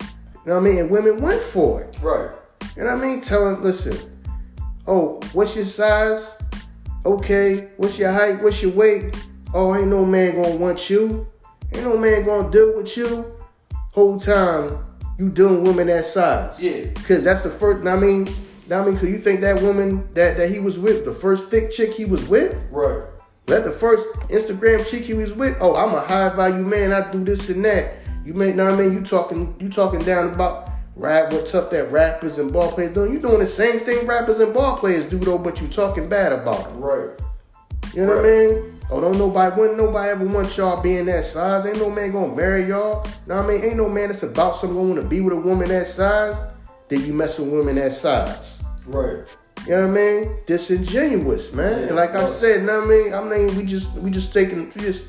You 0.00 0.06
know 0.46 0.54
what 0.54 0.56
I 0.56 0.60
mean? 0.60 0.78
And 0.78 0.90
women 0.90 1.20
went 1.20 1.42
for 1.42 1.82
it. 1.82 1.96
Right. 2.00 2.30
You 2.76 2.84
know 2.84 2.94
what 2.94 3.04
I 3.04 3.06
mean? 3.06 3.20
Tell 3.20 3.48
him, 3.48 3.62
listen, 3.62 3.96
oh, 4.86 5.20
what's 5.32 5.56
your 5.56 5.64
size? 5.64 6.26
Okay, 7.04 7.68
what's 7.76 7.98
your 7.98 8.12
height? 8.12 8.42
What's 8.42 8.62
your 8.62 8.72
weight? 8.72 9.14
Oh, 9.54 9.74
ain't 9.74 9.88
no 9.88 10.04
man 10.04 10.40
gonna 10.40 10.56
want 10.56 10.90
you. 10.90 11.26
Ain't 11.74 11.84
no 11.84 11.96
man 11.96 12.24
gonna 12.24 12.50
deal 12.50 12.76
with 12.76 12.96
you. 12.96 13.32
Whole 13.92 14.18
time 14.18 14.84
you 15.18 15.28
dealing 15.30 15.64
women 15.64 15.86
that 15.88 16.06
size. 16.06 16.60
Yeah. 16.60 16.86
Cause 17.06 17.24
that's 17.24 17.42
the 17.42 17.50
first. 17.50 17.86
I 17.86 17.96
mean, 17.96 18.28
I 18.70 18.84
mean, 18.84 18.96
cause 18.96 19.08
you 19.08 19.18
think 19.18 19.40
that 19.40 19.60
woman 19.62 20.06
that 20.14 20.36
that 20.36 20.50
he 20.50 20.60
was 20.60 20.78
with, 20.78 21.04
the 21.04 21.12
first 21.12 21.48
thick 21.48 21.70
chick 21.72 21.92
he 21.92 22.04
was 22.04 22.28
with, 22.28 22.56
Right. 22.70 23.02
that 23.46 23.64
the 23.64 23.72
first 23.72 24.06
Instagram 24.28 24.88
chick 24.88 25.02
he 25.02 25.14
was 25.14 25.32
with. 25.32 25.56
Oh, 25.60 25.74
I'm 25.74 25.94
a 25.94 26.00
high 26.00 26.28
value 26.36 26.64
man. 26.64 26.92
I 26.92 27.10
do 27.10 27.24
this 27.24 27.48
and 27.48 27.64
that. 27.64 27.94
You 28.24 28.34
may 28.34 28.52
know 28.52 28.66
what 28.66 28.74
I 28.74 28.82
mean. 28.82 28.92
You 28.92 29.02
talking 29.02 29.56
you 29.58 29.70
talking 29.70 30.00
down 30.00 30.34
about 30.34 30.68
rap 30.96 31.32
what 31.32 31.46
tough 31.46 31.70
that 31.70 31.90
rappers 31.90 32.38
and 32.38 32.52
ball 32.52 32.70
players 32.72 32.92
doing. 32.92 33.12
You 33.12 33.18
doing 33.20 33.38
the 33.38 33.46
same 33.46 33.80
thing 33.80 34.06
rappers 34.06 34.40
and 34.40 34.52
ball 34.52 34.76
players 34.76 35.06
do 35.08 35.18
though, 35.18 35.38
but 35.38 35.60
you 35.60 35.68
talking 35.68 36.08
bad 36.08 36.32
about 36.32 36.68
them. 36.68 36.80
Right. 36.80 37.10
You 37.94 38.04
know 38.04 38.16
what 38.16 38.26
I 38.26 38.28
mean? 38.28 38.77
Oh, 38.90 39.00
don't 39.02 39.18
nobody, 39.18 39.54
wouldn't 39.60 39.78
nobody 39.78 40.10
ever 40.10 40.24
want 40.24 40.56
y'all 40.56 40.80
being 40.80 41.04
that 41.06 41.24
size. 41.24 41.66
Ain't 41.66 41.78
no 41.78 41.90
man 41.90 42.10
gonna 42.10 42.34
marry 42.34 42.64
y'all. 42.64 43.06
Know 43.26 43.36
what 43.36 43.44
I 43.44 43.48
mean? 43.48 43.64
Ain't 43.64 43.76
no 43.76 43.88
man 43.88 44.08
that's 44.08 44.22
about 44.22 44.60
going 44.62 44.94
to 44.94 45.02
be 45.02 45.20
with 45.20 45.34
a 45.34 45.40
woman 45.40 45.68
that 45.68 45.86
size. 45.86 46.36
Then 46.88 47.04
you 47.04 47.12
mess 47.12 47.38
with 47.38 47.50
women 47.50 47.74
that 47.74 47.92
size. 47.92 48.58
Right. 48.86 49.24
You 49.66 49.72
know 49.72 49.88
what 49.88 49.98
I 49.98 50.22
mean? 50.22 50.36
Disingenuous, 50.46 51.52
man. 51.52 51.80
Yeah, 51.80 51.86
and 51.88 51.96
like 51.96 52.16
I 52.16 52.24
said, 52.26 52.64
know 52.64 52.80
what 52.80 52.84
I 52.84 52.88
mean? 52.88 53.14
I 53.14 53.22
mean, 53.22 53.56
we 53.58 53.66
just 53.66 53.92
we 53.94 54.10
just 54.10 54.32
taking 54.32 54.72
we 54.74 54.80
just 54.80 55.08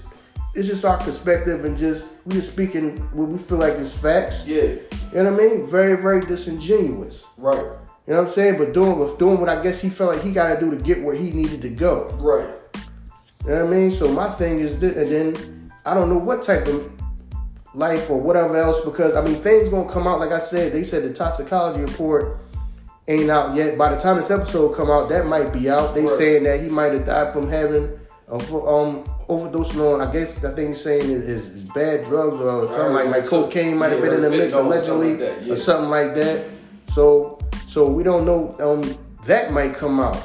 it's 0.53 0.67
just 0.67 0.83
our 0.83 0.97
perspective 0.97 1.63
and 1.63 1.77
just 1.77 2.07
we 2.25 2.33
just 2.33 2.51
speaking 2.51 2.97
what 3.13 3.29
we 3.29 3.37
feel 3.37 3.59
like 3.59 3.73
is 3.75 3.97
facts. 3.97 4.45
Yeah. 4.45 4.63
You 4.63 5.23
know 5.23 5.31
what 5.31 5.41
I 5.41 5.47
mean? 5.47 5.67
Very, 5.67 5.95
very 5.95 6.19
disingenuous. 6.19 7.25
Right. 7.37 7.55
You 7.55 8.15
know 8.15 8.17
what 8.17 8.27
I'm 8.27 8.29
saying? 8.29 8.57
But 8.57 8.73
doing 8.73 8.99
with 8.99 9.17
doing 9.17 9.39
what 9.39 9.47
I 9.47 9.61
guess 9.63 9.79
he 9.79 9.89
felt 9.89 10.15
like 10.15 10.23
he 10.23 10.33
gotta 10.33 10.59
do 10.59 10.69
to 10.69 10.83
get 10.83 11.01
where 11.01 11.15
he 11.15 11.31
needed 11.31 11.61
to 11.61 11.69
go. 11.69 12.09
Right. 12.19 12.58
You 13.43 13.49
know 13.51 13.65
what 13.65 13.73
I 13.73 13.77
mean? 13.77 13.91
So 13.91 14.11
my 14.11 14.29
thing 14.31 14.59
is, 14.59 14.79
this, 14.79 14.95
and 14.95 15.09
then 15.09 15.71
I 15.85 15.93
don't 15.93 16.09
know 16.09 16.17
what 16.17 16.41
type 16.43 16.67
of 16.67 16.91
life 17.73 18.09
or 18.09 18.19
whatever 18.19 18.57
else 18.57 18.81
because 18.83 19.15
I 19.15 19.21
mean 19.21 19.35
things 19.35 19.69
gonna 19.69 19.89
come 19.91 20.07
out. 20.07 20.19
Like 20.19 20.31
I 20.31 20.39
said, 20.39 20.73
they 20.73 20.83
said 20.83 21.03
the 21.03 21.13
toxicology 21.13 21.81
report 21.81 22.41
ain't 23.07 23.29
out 23.29 23.55
yet. 23.55 23.77
By 23.77 23.93
the 23.93 23.97
time 23.99 24.17
this 24.17 24.31
episode 24.31 24.75
come 24.75 24.89
out, 24.91 25.09
that 25.09 25.25
might 25.25 25.53
be 25.53 25.69
out. 25.69 25.93
They 25.93 26.05
Right. 26.05 26.17
saying 26.17 26.43
that 26.43 26.59
he 26.61 26.69
might 26.69 26.93
have 26.93 27.05
died 27.05 27.33
from 27.33 27.47
having 27.47 27.97
a, 28.27 28.33
um 28.35 29.03
overdosing 29.29 29.93
on. 29.93 30.01
I 30.01 30.11
guess 30.11 30.43
I 30.43 30.53
think 30.53 30.69
he's 30.69 30.81
saying 30.81 31.09
is, 31.09 31.47
bad 31.73 32.05
drugs 32.05 32.35
or 32.35 32.67
something 32.69 32.95
like, 32.95 33.07
like 33.07 33.25
cocaine 33.25 33.77
might 33.77 33.91
have 33.91 33.99
yeah, 33.99 34.05
been 34.05 34.13
in 34.15 34.21
the 34.23 34.29
mix 34.29 34.53
something 34.53 34.71
allegedly 34.71 35.11
like 35.11 35.19
that, 35.19 35.43
yeah. 35.43 35.53
or 35.53 35.55
something 35.55 35.89
like 35.89 36.15
that. 36.15 36.45
So 36.87 37.39
so 37.67 37.89
we 37.89 38.03
don't 38.03 38.25
know. 38.25 38.55
Um, 38.59 38.97
that 39.25 39.51
might 39.53 39.75
come 39.75 39.99
out. 39.99 40.17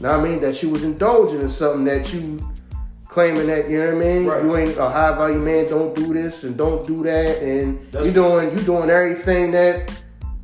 Now 0.00 0.12
I 0.18 0.22
mean 0.22 0.40
that 0.40 0.62
you 0.62 0.68
was 0.70 0.84
indulging 0.84 1.40
in 1.40 1.48
something 1.48 1.84
that 1.84 2.12
you 2.12 2.46
claiming 3.10 3.48
that 3.48 3.68
you 3.68 3.78
know 3.78 3.94
what 3.94 4.04
I 4.04 4.08
mean. 4.08 4.26
Right. 4.26 4.44
You 4.44 4.56
ain't 4.56 4.78
a 4.78 4.88
high 4.88 5.14
value 5.16 5.38
man. 5.38 5.68
Don't 5.68 5.94
do 5.94 6.14
this 6.14 6.44
and 6.44 6.56
don't 6.56 6.86
do 6.86 7.02
that. 7.02 7.42
And 7.42 7.80
That's- 7.92 8.06
you 8.06 8.12
doing 8.12 8.56
you 8.56 8.62
doing 8.62 8.88
everything 8.88 9.50
that. 9.52 9.90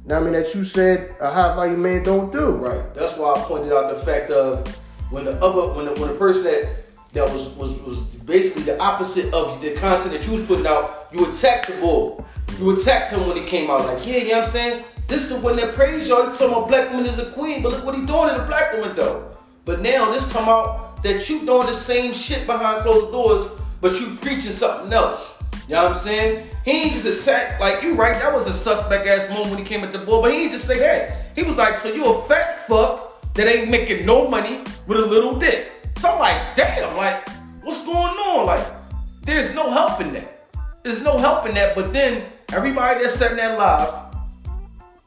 I 0.08 0.20
mean 0.20 0.34
that 0.34 0.54
you 0.54 0.64
said 0.64 1.16
a 1.20 1.30
high 1.30 1.54
value 1.56 1.76
man 1.76 2.04
don't 2.04 2.30
do. 2.30 2.56
Right. 2.56 2.94
That's 2.94 3.16
why 3.16 3.34
I 3.34 3.38
pointed 3.40 3.72
out 3.72 3.88
the 3.88 4.00
fact 4.04 4.30
of 4.30 4.68
when 5.10 5.24
the 5.24 5.32
other 5.42 5.74
when 5.74 5.86
the 5.86 6.00
when 6.00 6.10
the 6.10 6.18
person 6.18 6.44
that 6.44 6.68
that 7.12 7.32
was 7.32 7.48
was 7.56 7.80
was 7.82 7.98
basically 8.26 8.62
the 8.64 8.78
opposite 8.80 9.32
of 9.32 9.60
the 9.60 9.74
content 9.74 10.12
that 10.12 10.26
you 10.26 10.32
was 10.32 10.42
putting 10.42 10.66
out, 10.66 11.08
you 11.12 11.24
attacked 11.28 11.68
the 11.68 11.74
bull. 11.74 12.24
You 12.58 12.70
attacked 12.70 13.12
him 13.12 13.26
when 13.26 13.36
he 13.36 13.44
came 13.44 13.68
out. 13.70 13.84
Like, 13.84 14.06
yeah, 14.06 14.18
you 14.18 14.28
know 14.28 14.38
what 14.38 14.44
I'm 14.44 14.50
saying? 14.50 14.84
This 15.08 15.24
is 15.24 15.28
the 15.28 15.40
one 15.40 15.56
that 15.56 15.74
praised 15.74 16.06
y'all. 16.06 16.30
He 16.30 16.36
talking 16.36 16.48
about 16.48 16.68
black 16.68 16.90
woman 16.90 17.06
is 17.06 17.18
a 17.18 17.30
queen, 17.32 17.62
but 17.62 17.72
look 17.72 17.84
what 17.84 17.94
he 17.94 18.04
doing 18.06 18.28
to 18.28 18.40
the 18.40 18.46
black 18.46 18.72
woman 18.74 18.94
though. 18.96 19.36
But 19.64 19.80
now 19.80 20.10
this 20.12 20.30
come 20.32 20.48
out 20.48 20.95
that 21.06 21.28
you 21.28 21.46
doing 21.46 21.66
the 21.66 21.74
same 21.74 22.12
shit 22.12 22.46
behind 22.46 22.82
closed 22.82 23.12
doors, 23.12 23.50
but 23.80 23.98
you 24.00 24.16
preaching 24.16 24.52
something 24.52 24.92
else. 24.92 25.42
You 25.68 25.74
know 25.74 25.84
what 25.84 25.92
I'm 25.92 25.98
saying? 25.98 26.48
He 26.64 26.70
ain't 26.70 26.92
just 26.92 27.06
attack 27.06 27.60
like 27.60 27.82
you 27.82 27.94
right. 27.94 28.20
That 28.20 28.32
was 28.32 28.46
a 28.46 28.52
suspect 28.52 29.06
ass 29.06 29.28
moment 29.28 29.50
when 29.50 29.58
he 29.58 29.64
came 29.64 29.84
at 29.84 29.92
the 29.92 30.00
boy, 30.00 30.22
but 30.22 30.32
he 30.32 30.42
ain't 30.42 30.52
just 30.52 30.66
say 30.66 30.78
that. 30.78 31.32
He 31.34 31.42
was 31.42 31.56
like, 31.56 31.76
so 31.78 31.92
you 31.92 32.04
a 32.04 32.22
fat 32.22 32.66
fuck 32.66 33.32
that 33.34 33.46
ain't 33.46 33.70
making 33.70 34.06
no 34.06 34.28
money 34.28 34.62
with 34.86 34.98
a 34.98 35.06
little 35.06 35.36
dick. 35.38 35.72
So 35.98 36.10
I'm 36.10 36.18
like, 36.18 36.56
damn, 36.56 36.96
like, 36.96 37.28
what's 37.62 37.84
going 37.84 37.98
on? 37.98 38.46
Like, 38.46 38.66
there's 39.22 39.54
no 39.54 39.70
help 39.70 40.00
in 40.00 40.12
that. 40.14 40.48
There's 40.82 41.02
no 41.02 41.18
help 41.18 41.46
in 41.46 41.54
that. 41.54 41.74
But 41.74 41.92
then 41.92 42.26
everybody 42.52 43.00
that's 43.00 43.14
setting 43.14 43.38
that 43.38 43.58
live 43.58 44.16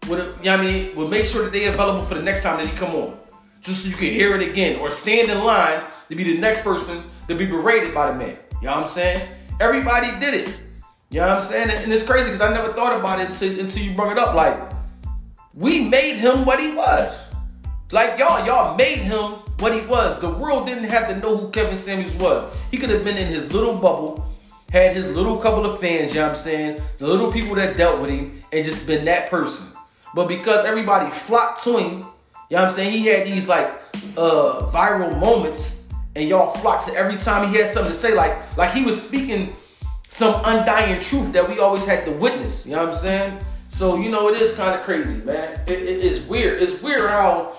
would, 0.10 0.20
you 0.20 0.26
know 0.26 0.32
what 0.34 0.48
I 0.48 0.62
mean, 0.62 0.96
would 0.96 1.10
make 1.10 1.26
sure 1.26 1.44
that 1.44 1.54
they 1.54 1.66
available 1.68 2.06
for 2.06 2.16
the 2.16 2.22
next 2.22 2.44
time 2.44 2.58
that 2.58 2.68
he 2.68 2.78
come 2.78 2.96
on. 2.96 3.18
Just 3.62 3.84
so 3.84 3.90
you 3.90 3.96
can 3.96 4.10
hear 4.10 4.36
it 4.36 4.48
again, 4.48 4.80
or 4.80 4.90
stand 4.92 5.30
in 5.30 5.44
line 5.44 5.82
to 6.10 6.16
be 6.16 6.24
the 6.24 6.38
next 6.38 6.62
person 6.62 7.04
to 7.28 7.36
be 7.36 7.46
berated 7.46 7.94
by 7.94 8.12
the 8.12 8.18
man. 8.18 8.38
You 8.62 8.68
know 8.68 8.76
what 8.76 8.84
I'm 8.84 8.88
saying? 8.88 9.30
Everybody 9.60 10.08
did 10.20 10.34
it. 10.34 10.62
You 11.10 11.20
know 11.20 11.28
what 11.28 11.38
I'm 11.38 11.42
saying? 11.42 11.70
And 11.70 11.92
it's 11.92 12.06
crazy 12.06 12.26
because 12.26 12.42
I 12.42 12.54
never 12.54 12.72
thought 12.74 12.98
about 13.00 13.20
it 13.20 13.30
until, 13.30 13.60
until 13.60 13.84
you 13.84 13.94
brought 13.96 14.12
it 14.12 14.20
up. 14.20 14.36
Like, 14.36 14.72
we 15.56 15.84
made 15.84 16.18
him 16.18 16.46
what 16.46 16.60
he 16.60 16.74
was. 16.74 17.34
Like 17.92 18.20
y'all, 18.20 18.46
y'all 18.46 18.76
made 18.76 19.00
him 19.00 19.40
what 19.58 19.74
he 19.74 19.82
was. 19.88 20.20
The 20.20 20.30
world 20.30 20.68
didn't 20.68 20.86
have 20.86 21.08
to 21.08 21.18
know 21.18 21.36
who 21.36 21.50
Kevin 21.50 21.76
Samuels 21.76 22.16
was. 22.16 22.48
He 22.70 22.78
could 22.78 22.92
have 22.92 23.04
been 23.04 23.18
in 23.18 23.28
his 23.28 23.52
little 23.52 23.74
bubble, 23.74 24.28
had 24.72 24.96
his 24.96 25.08
little 25.08 25.38
couple 25.38 25.66
of 25.66 25.80
fans, 25.80 26.14
you 26.14 26.20
know 26.20 26.28
what 26.28 26.30
I'm 26.30 26.36
saying? 26.36 26.82
The 27.00 27.08
little 27.08 27.32
people 27.32 27.56
that 27.56 27.78
dealt 27.78 28.00
with 28.00 28.12
him, 28.12 28.44
and 28.54 28.64
just 28.64 28.86
been 28.86 29.06
that 29.06 29.32
person. 29.32 29.68
But 30.14 30.28
because 30.28 30.66
everybody 30.66 31.10
flocked 31.12 31.64
to 31.64 31.78
him, 31.78 32.06
you 32.50 32.58
know 32.58 32.64
what 32.64 32.70
I'm 32.70 32.76
saying? 32.76 32.92
He 32.92 33.06
had 33.08 33.28
these 33.28 33.48
like 33.48 33.68
uh 34.18 34.70
viral 34.72 35.20
moments, 35.20 35.84
and 36.16 36.28
y'all 36.28 36.52
flocked 36.58 36.88
to 36.88 36.94
every 36.96 37.18
time 37.18 37.52
he 37.52 37.58
had 37.58 37.68
something 37.68 37.92
to 37.92 37.98
say, 37.98 38.14
like 38.14 38.58
like 38.58 38.74
he 38.74 38.84
was 38.84 39.02
speaking 39.02 39.56
some 40.10 40.42
undying 40.46 41.02
truth 41.02 41.32
that 41.34 41.48
we 41.48 41.60
always 41.60 41.86
had 41.86 42.06
to 42.06 42.12
witness. 42.12 42.66
You 42.66 42.74
know 42.74 42.86
what 42.86 42.96
I'm 42.96 43.00
saying? 43.00 43.46
So 43.70 44.00
you 44.00 44.10
know 44.10 44.30
it 44.30 44.42
is 44.42 44.56
kind 44.56 44.78
of 44.78 44.84
crazy, 44.84 45.24
man. 45.24 45.60
It, 45.68 45.80
it, 45.80 46.04
it's 46.06 46.26
weird. 46.26 46.62
It's 46.62 46.82
weird 46.82 47.10
how 47.10 47.56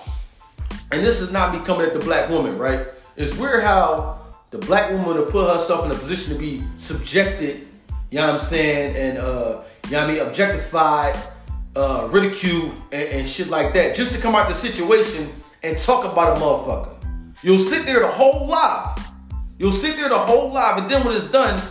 and 0.91 1.05
this 1.05 1.21
is 1.21 1.31
not 1.31 1.57
becoming 1.57 1.87
at 1.87 1.93
the 1.93 1.99
black 1.99 2.29
woman, 2.29 2.57
right? 2.57 2.87
It's 3.15 3.35
weird 3.37 3.63
how 3.63 4.19
the 4.49 4.57
black 4.57 4.91
woman 4.91 5.15
to 5.15 5.23
put 5.31 5.53
herself 5.53 5.85
in 5.85 5.91
a 5.91 5.95
position 5.95 6.33
to 6.33 6.39
be 6.39 6.63
subjected, 6.77 7.67
you 8.09 8.19
know 8.19 8.27
what 8.27 8.35
I'm 8.35 8.39
saying, 8.39 8.95
and 8.97 9.17
uh, 9.17 9.61
you 9.85 9.91
know 9.91 10.01
what 10.01 10.09
I 10.09 10.13
mean, 10.13 10.21
objectified, 10.21 11.17
uh, 11.75 12.07
ridiculed, 12.11 12.73
and, 12.91 13.09
and 13.09 13.27
shit 13.27 13.47
like 13.47 13.73
that, 13.73 13.95
just 13.95 14.11
to 14.13 14.19
come 14.19 14.35
out 14.35 14.49
the 14.49 14.55
situation 14.55 15.31
and 15.63 15.77
talk 15.77 16.05
about 16.05 16.37
a 16.37 16.41
motherfucker. 16.41 16.97
You'll 17.43 17.59
sit 17.59 17.85
there 17.85 17.99
the 17.99 18.07
whole 18.07 18.47
live. 18.47 18.99
You'll 19.57 19.71
sit 19.71 19.95
there 19.95 20.09
the 20.09 20.17
whole 20.17 20.51
live, 20.51 20.77
and 20.77 20.89
then 20.89 21.05
when 21.05 21.15
it's 21.15 21.29
done, 21.31 21.61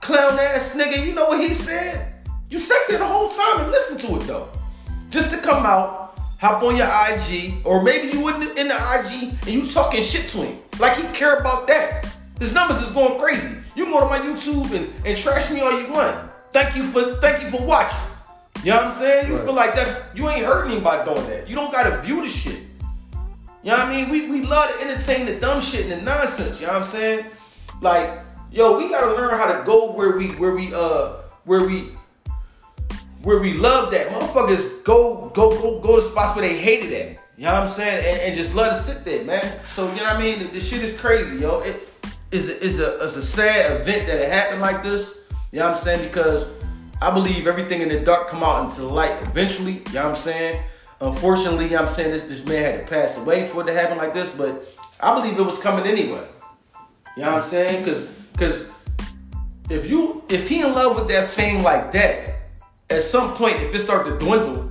clown 0.00 0.38
ass 0.38 0.74
nigga, 0.76 1.04
you 1.06 1.14
know 1.14 1.26
what 1.26 1.40
he 1.40 1.54
said? 1.54 2.26
You 2.48 2.58
sat 2.58 2.80
there 2.88 2.98
the 2.98 3.06
whole 3.06 3.28
time 3.28 3.60
and 3.60 3.70
listened 3.70 4.00
to 4.00 4.16
it 4.16 4.26
though. 4.26 4.48
Just 5.10 5.30
to 5.30 5.38
come 5.38 5.64
out 5.64 6.02
hop 6.42 6.60
on 6.64 6.76
your 6.76 6.88
IG, 6.88 7.64
or 7.64 7.84
maybe 7.84 8.16
you 8.16 8.20
wouldn't 8.20 8.58
in 8.58 8.66
the 8.66 8.74
IG 8.74 9.32
and 9.42 9.48
you 9.48 9.64
talking 9.64 10.02
shit 10.02 10.28
to 10.30 10.38
him. 10.38 10.58
Like 10.80 10.96
he 10.96 11.04
care 11.16 11.36
about 11.36 11.68
that. 11.68 12.04
His 12.40 12.52
numbers 12.52 12.82
is 12.82 12.90
going 12.90 13.16
crazy. 13.20 13.54
You 13.76 13.84
can 13.84 13.92
go 13.92 14.00
to 14.00 14.06
my 14.06 14.18
YouTube 14.18 14.72
and, 14.72 14.92
and 15.06 15.16
trash 15.16 15.52
me 15.52 15.60
all 15.60 15.80
you 15.80 15.92
want. 15.92 16.30
Thank 16.52 16.74
you 16.74 16.84
for 16.86 17.14
thank 17.20 17.44
you 17.44 17.50
for 17.56 17.64
watching. 17.64 18.11
You 18.62 18.70
know 18.70 18.76
what 18.76 18.86
I'm 18.86 18.92
saying? 18.92 19.28
You 19.28 19.34
right. 19.34 19.44
feel 19.44 19.54
like 19.54 19.74
that's 19.74 20.14
you 20.14 20.28
ain't 20.28 20.46
hurting 20.46 20.82
by 20.84 21.04
doing 21.04 21.26
that. 21.26 21.48
You 21.48 21.56
don't 21.56 21.72
gotta 21.72 22.00
view 22.00 22.22
the 22.22 22.28
shit. 22.28 22.60
You 23.64 23.70
know 23.70 23.76
what 23.76 23.86
I 23.86 23.96
mean? 23.96 24.08
We 24.08 24.30
we 24.30 24.42
love 24.42 24.72
to 24.72 24.84
entertain 24.84 25.26
the 25.26 25.38
dumb 25.40 25.60
shit 25.60 25.86
and 25.86 26.00
the 26.00 26.04
nonsense, 26.04 26.60
you 26.60 26.68
know 26.68 26.74
what 26.74 26.82
I'm 26.82 26.88
saying? 26.88 27.26
Like, 27.80 28.22
yo, 28.52 28.78
we 28.78 28.88
gotta 28.88 29.12
learn 29.14 29.36
how 29.36 29.52
to 29.52 29.64
go 29.64 29.92
where 29.92 30.16
we 30.16 30.28
where 30.32 30.54
we 30.54 30.72
uh 30.72 31.14
where 31.44 31.64
we 31.64 31.90
where 33.22 33.38
we 33.38 33.54
love 33.54 33.90
that. 33.90 34.08
Motherfuckers 34.08 34.84
go 34.84 35.30
go 35.34 35.50
go 35.60 35.80
go 35.80 35.96
to 35.96 36.02
spots 36.02 36.36
where 36.36 36.46
they 36.46 36.56
hated 36.56 36.92
it. 36.92 37.18
You 37.36 37.44
know 37.44 37.54
what 37.54 37.62
I'm 37.62 37.68
saying? 37.68 38.04
And, 38.06 38.20
and 38.20 38.36
just 38.36 38.54
let 38.54 38.70
us 38.70 38.86
sit 38.86 39.04
there, 39.04 39.24
man. 39.24 39.64
So 39.64 39.88
you 39.90 39.96
know 39.96 40.04
what 40.04 40.16
I 40.16 40.20
mean? 40.20 40.52
This 40.52 40.68
shit 40.68 40.82
is 40.82 40.98
crazy, 41.00 41.38
yo. 41.38 41.60
It 41.60 41.88
is 42.30 42.48
a, 42.48 42.62
is 42.62 42.78
a 42.78 43.00
is 43.00 43.16
a 43.16 43.22
sad 43.22 43.80
event 43.80 44.06
that 44.06 44.20
it 44.20 44.30
happened 44.30 44.60
like 44.60 44.84
this. 44.84 45.26
You 45.50 45.58
know 45.58 45.68
what 45.68 45.78
I'm 45.78 45.82
saying? 45.82 46.06
Because 46.06 46.46
I 47.02 47.12
believe 47.12 47.48
everything 47.48 47.80
in 47.80 47.88
the 47.88 47.98
dark 47.98 48.28
come 48.28 48.44
out 48.44 48.62
into 48.64 48.82
the 48.82 48.86
light 48.86 49.20
eventually. 49.22 49.82
You 49.88 49.94
know 49.94 50.02
what 50.02 50.10
I'm 50.10 50.14
saying? 50.14 50.62
Unfortunately, 51.00 51.64
you 51.64 51.72
know 51.72 51.78
I'm 51.78 51.88
saying 51.88 52.12
this 52.12 52.22
this 52.22 52.46
man 52.46 52.62
had 52.62 52.86
to 52.86 52.86
pass 52.86 53.18
away 53.18 53.48
for 53.48 53.62
it 53.62 53.66
to 53.66 53.72
happen 53.72 53.98
like 53.98 54.14
this, 54.14 54.36
but 54.36 54.64
I 55.00 55.12
believe 55.12 55.36
it 55.36 55.42
was 55.42 55.58
coming 55.58 55.84
anyway. 55.84 56.24
You 57.16 57.24
know 57.24 57.32
what 57.32 57.36
I'm 57.38 57.42
saying? 57.42 57.84
Cause 57.84 58.08
cause 58.38 58.70
if 59.68 59.90
you 59.90 60.22
if 60.28 60.48
he 60.48 60.60
in 60.60 60.72
love 60.74 60.94
with 60.94 61.08
that 61.08 61.28
fame 61.28 61.64
like 61.64 61.90
that, 61.90 62.36
at 62.88 63.02
some 63.02 63.34
point, 63.34 63.56
if 63.56 63.74
it 63.74 63.80
start 63.80 64.06
to 64.06 64.16
dwindle, 64.18 64.70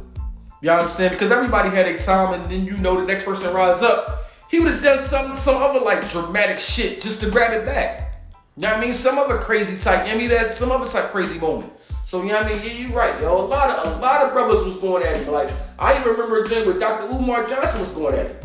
you 0.61 0.67
know 0.67 0.77
what 0.77 0.85
I'm 0.85 0.89
saying? 0.89 1.11
Because 1.11 1.31
everybody 1.31 1.69
had 1.69 1.85
a 1.85 1.99
time, 1.99 2.39
and 2.39 2.49
then 2.49 2.63
you 2.63 2.77
know 2.77 3.01
the 3.01 3.05
next 3.05 3.25
person 3.25 3.53
rise 3.53 3.81
up. 3.81 4.31
He 4.49 4.59
would 4.59 4.71
have 4.71 4.81
done 4.81 4.99
some 4.99 5.35
some 5.35 5.61
other 5.61 5.81
like 5.81 6.09
dramatic 6.09 6.61
shit 6.61 7.01
just 7.01 7.19
to 7.19 7.29
grab 7.29 7.51
it 7.51 7.65
back. 7.65 8.23
You 8.55 8.63
know 8.63 8.69
what 8.69 8.77
I 8.77 8.81
mean? 8.81 8.93
Some 8.93 9.17
other 9.17 9.37
crazy 9.37 9.77
type. 9.77 10.07
I 10.07 10.15
mean? 10.15 10.29
That 10.29 10.53
some 10.53 10.71
other 10.71 10.89
type 10.89 11.11
crazy 11.11 11.37
moment. 11.37 11.73
So 12.11 12.21
you 12.23 12.27
know 12.27 12.43
what 12.43 12.47
I 12.47 12.55
mean? 12.55 12.61
Yeah, 12.65 12.73
you 12.73 12.87
right, 12.89 13.21
yo. 13.21 13.33
A 13.33 13.39
lot 13.39 13.69
of 13.69 13.97
a 13.97 14.01
lot 14.01 14.25
of 14.25 14.33
brothers 14.33 14.65
was 14.65 14.75
going 14.75 15.01
at 15.01 15.15
him. 15.15 15.31
Like 15.31 15.49
I 15.79 15.97
even 15.97 16.11
remember 16.11 16.43
a 16.43 16.45
thing 16.45 16.65
where 16.65 16.77
Dr. 16.77 17.05
Umar 17.05 17.47
Johnson 17.47 17.79
was 17.79 17.93
going 17.93 18.15
at 18.15 18.27
him. 18.27 18.35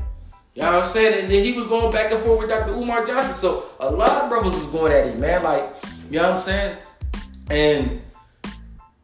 You 0.55 0.62
know 0.62 0.70
what 0.70 0.83
I'm 0.83 0.87
saying? 0.87 1.20
And 1.20 1.29
then 1.29 1.42
he 1.42 1.50
was 1.50 1.66
going 1.66 1.90
back 1.90 2.12
and 2.12 2.22
forth 2.22 2.42
with 2.42 2.48
Dr. 2.48 2.70
Umar 2.74 3.05
Johnson. 3.05 3.35
So 3.35 3.64
a 3.81 3.90
lot 3.90 4.22
of 4.22 4.29
brothers 4.29 4.55
was 4.55 4.66
going 4.66 4.92
at 4.92 5.09
him, 5.09 5.20
man. 5.20 5.42
Like, 5.42 5.68
you 6.09 6.20
know 6.20 6.31
what 6.31 6.33
I'm 6.35 6.38
saying? 6.38 6.76
And 7.50 8.02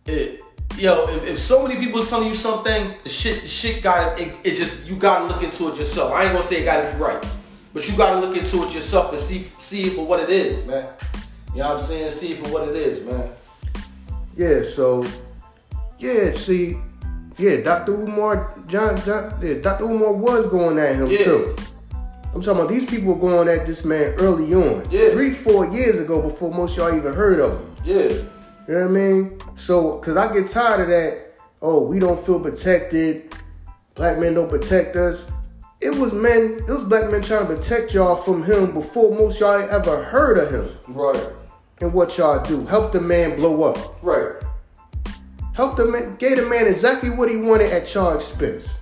it 0.07 0.43
yo, 0.79 1.09
if, 1.09 1.25
if 1.25 1.39
so 1.41 1.67
many 1.67 1.81
people 1.81 2.01
is 2.01 2.09
telling 2.09 2.29
you 2.29 2.37
something, 2.37 2.95
the 3.03 3.09
shit, 3.09 3.51
shit 3.51 3.83
got 3.83 4.17
it, 4.21 4.33
it 4.45 4.55
just 4.55 4.87
you 4.87 4.95
gotta 4.95 5.25
look 5.25 5.43
into 5.43 5.73
it 5.73 5.77
yourself. 5.77 6.13
I 6.13 6.23
ain't 6.23 6.35
gonna 6.35 6.45
say 6.45 6.63
it 6.63 6.67
gotta 6.67 6.97
be 6.97 7.03
right, 7.03 7.27
but 7.75 7.91
you 7.91 7.97
gotta 7.97 8.25
look 8.25 8.37
into 8.37 8.63
it 8.63 8.73
yourself 8.73 9.11
and 9.11 9.19
see 9.19 9.41
see 9.59 9.89
it 9.89 9.95
for 9.95 10.07
what 10.07 10.21
it 10.21 10.31
is, 10.31 10.69
man. 10.69 10.89
You 11.53 11.63
know 11.63 11.71
what 11.71 11.79
I'm 11.79 11.81
saying? 11.81 12.11
See 12.11 12.35
it 12.35 12.47
for 12.47 12.53
what 12.53 12.69
it 12.69 12.77
is, 12.77 13.05
man. 13.05 13.29
Yeah. 14.37 14.63
So, 14.63 15.05
yeah. 15.99 16.35
See, 16.35 16.77
yeah. 17.39 17.57
Dr. 17.57 17.95
Umar, 17.95 18.59
John, 18.69 18.97
John 19.03 19.39
yeah, 19.43 19.55
Dr. 19.55 19.85
Umar 19.85 20.13
was 20.13 20.47
going 20.47 20.79
at 20.79 20.97
him 20.97 21.09
yeah. 21.09 21.25
too. 21.25 21.57
I'm 22.35 22.41
talking 22.41 22.61
about 22.61 22.69
these 22.71 22.87
people 22.87 23.15
were 23.15 23.21
going 23.21 23.49
at 23.49 23.67
this 23.67 23.85
man 23.85 24.15
early 24.15 24.55
on. 24.55 24.89
Yeah. 24.91 25.11
Three, 25.11 25.33
four 25.33 25.67
years 25.67 25.99
ago 25.99 26.23
before 26.23 26.53
most 26.53 26.77
y'all 26.77 26.97
even 26.97 27.13
heard 27.13 27.41
of 27.41 27.61
him. 27.61 27.77
Yeah. 27.85 28.09
You 28.69 28.75
know 28.75 28.81
what 28.81 28.85
I 28.85 28.89
mean? 28.89 29.39
So, 29.55 29.99
cause 29.99 30.17
I 30.17 30.33
get 30.33 30.49
tired 30.49 30.81
of 30.83 30.89
that. 30.89 31.33
Oh, 31.61 31.83
we 31.83 31.99
don't 31.99 32.25
feel 32.25 32.41
protected. 32.41 33.35
Black 33.95 34.19
men 34.19 34.35
don't 34.35 34.49
protect 34.49 34.97
us. 34.97 35.31
It 35.81 35.91
was 35.91 36.13
men. 36.13 36.59
It 36.67 36.69
was 36.69 36.85
black 36.85 37.11
men 37.11 37.23
trying 37.23 37.47
to 37.49 37.55
protect 37.55 37.93
y'all 37.93 38.17
from 38.17 38.45
him 38.45 38.73
before 38.73 39.15
most 39.15 39.41
y'all 39.41 39.61
ever 39.61 40.03
heard 40.03 40.39
of 40.39 40.51
him. 40.51 40.77
Right. 40.89 41.29
And 41.83 41.93
what 41.93 42.17
y'all 42.17 42.41
do? 42.41 42.65
Help 42.67 42.93
the 42.93 43.01
man 43.01 43.35
blow 43.35 43.65
up. 43.65 44.01
Right. 44.05 44.41
Help 45.53 45.77
the 45.77 45.85
man. 45.85 46.15
Gave 46.15 46.37
the 46.37 46.47
man 46.47 46.69
exactly 46.69 47.11
what 47.11 47.29
he 47.29 47.37
wanted 47.37 47.73
at 47.73 47.93
y'all 47.93 48.15
expense. 48.15 48.79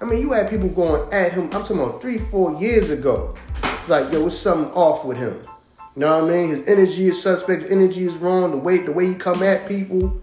I 0.00 0.06
mean, 0.06 0.20
you 0.20 0.32
had 0.32 0.48
people 0.48 0.68
going 0.70 1.12
at 1.12 1.32
him. 1.32 1.44
I'm 1.44 1.50
talking 1.50 1.78
about 1.78 2.00
three, 2.00 2.16
four 2.16 2.58
years 2.58 2.88
ago. 2.88 3.34
Like, 3.88 4.10
yo, 4.10 4.24
what's 4.24 4.38
something 4.38 4.72
off 4.72 5.04
with 5.04 5.18
him? 5.18 5.38
You 5.94 6.00
know 6.00 6.18
what 6.18 6.30
I 6.30 6.34
mean? 6.34 6.48
His 6.48 6.66
energy 6.66 7.08
is 7.08 7.22
suspect. 7.22 7.64
His 7.64 7.70
energy 7.70 8.06
is 8.06 8.16
wrong. 8.16 8.52
The 8.52 8.56
way 8.56 8.78
the 8.78 8.92
way 8.92 9.08
he 9.08 9.14
come 9.14 9.42
at 9.42 9.68
people 9.68 10.18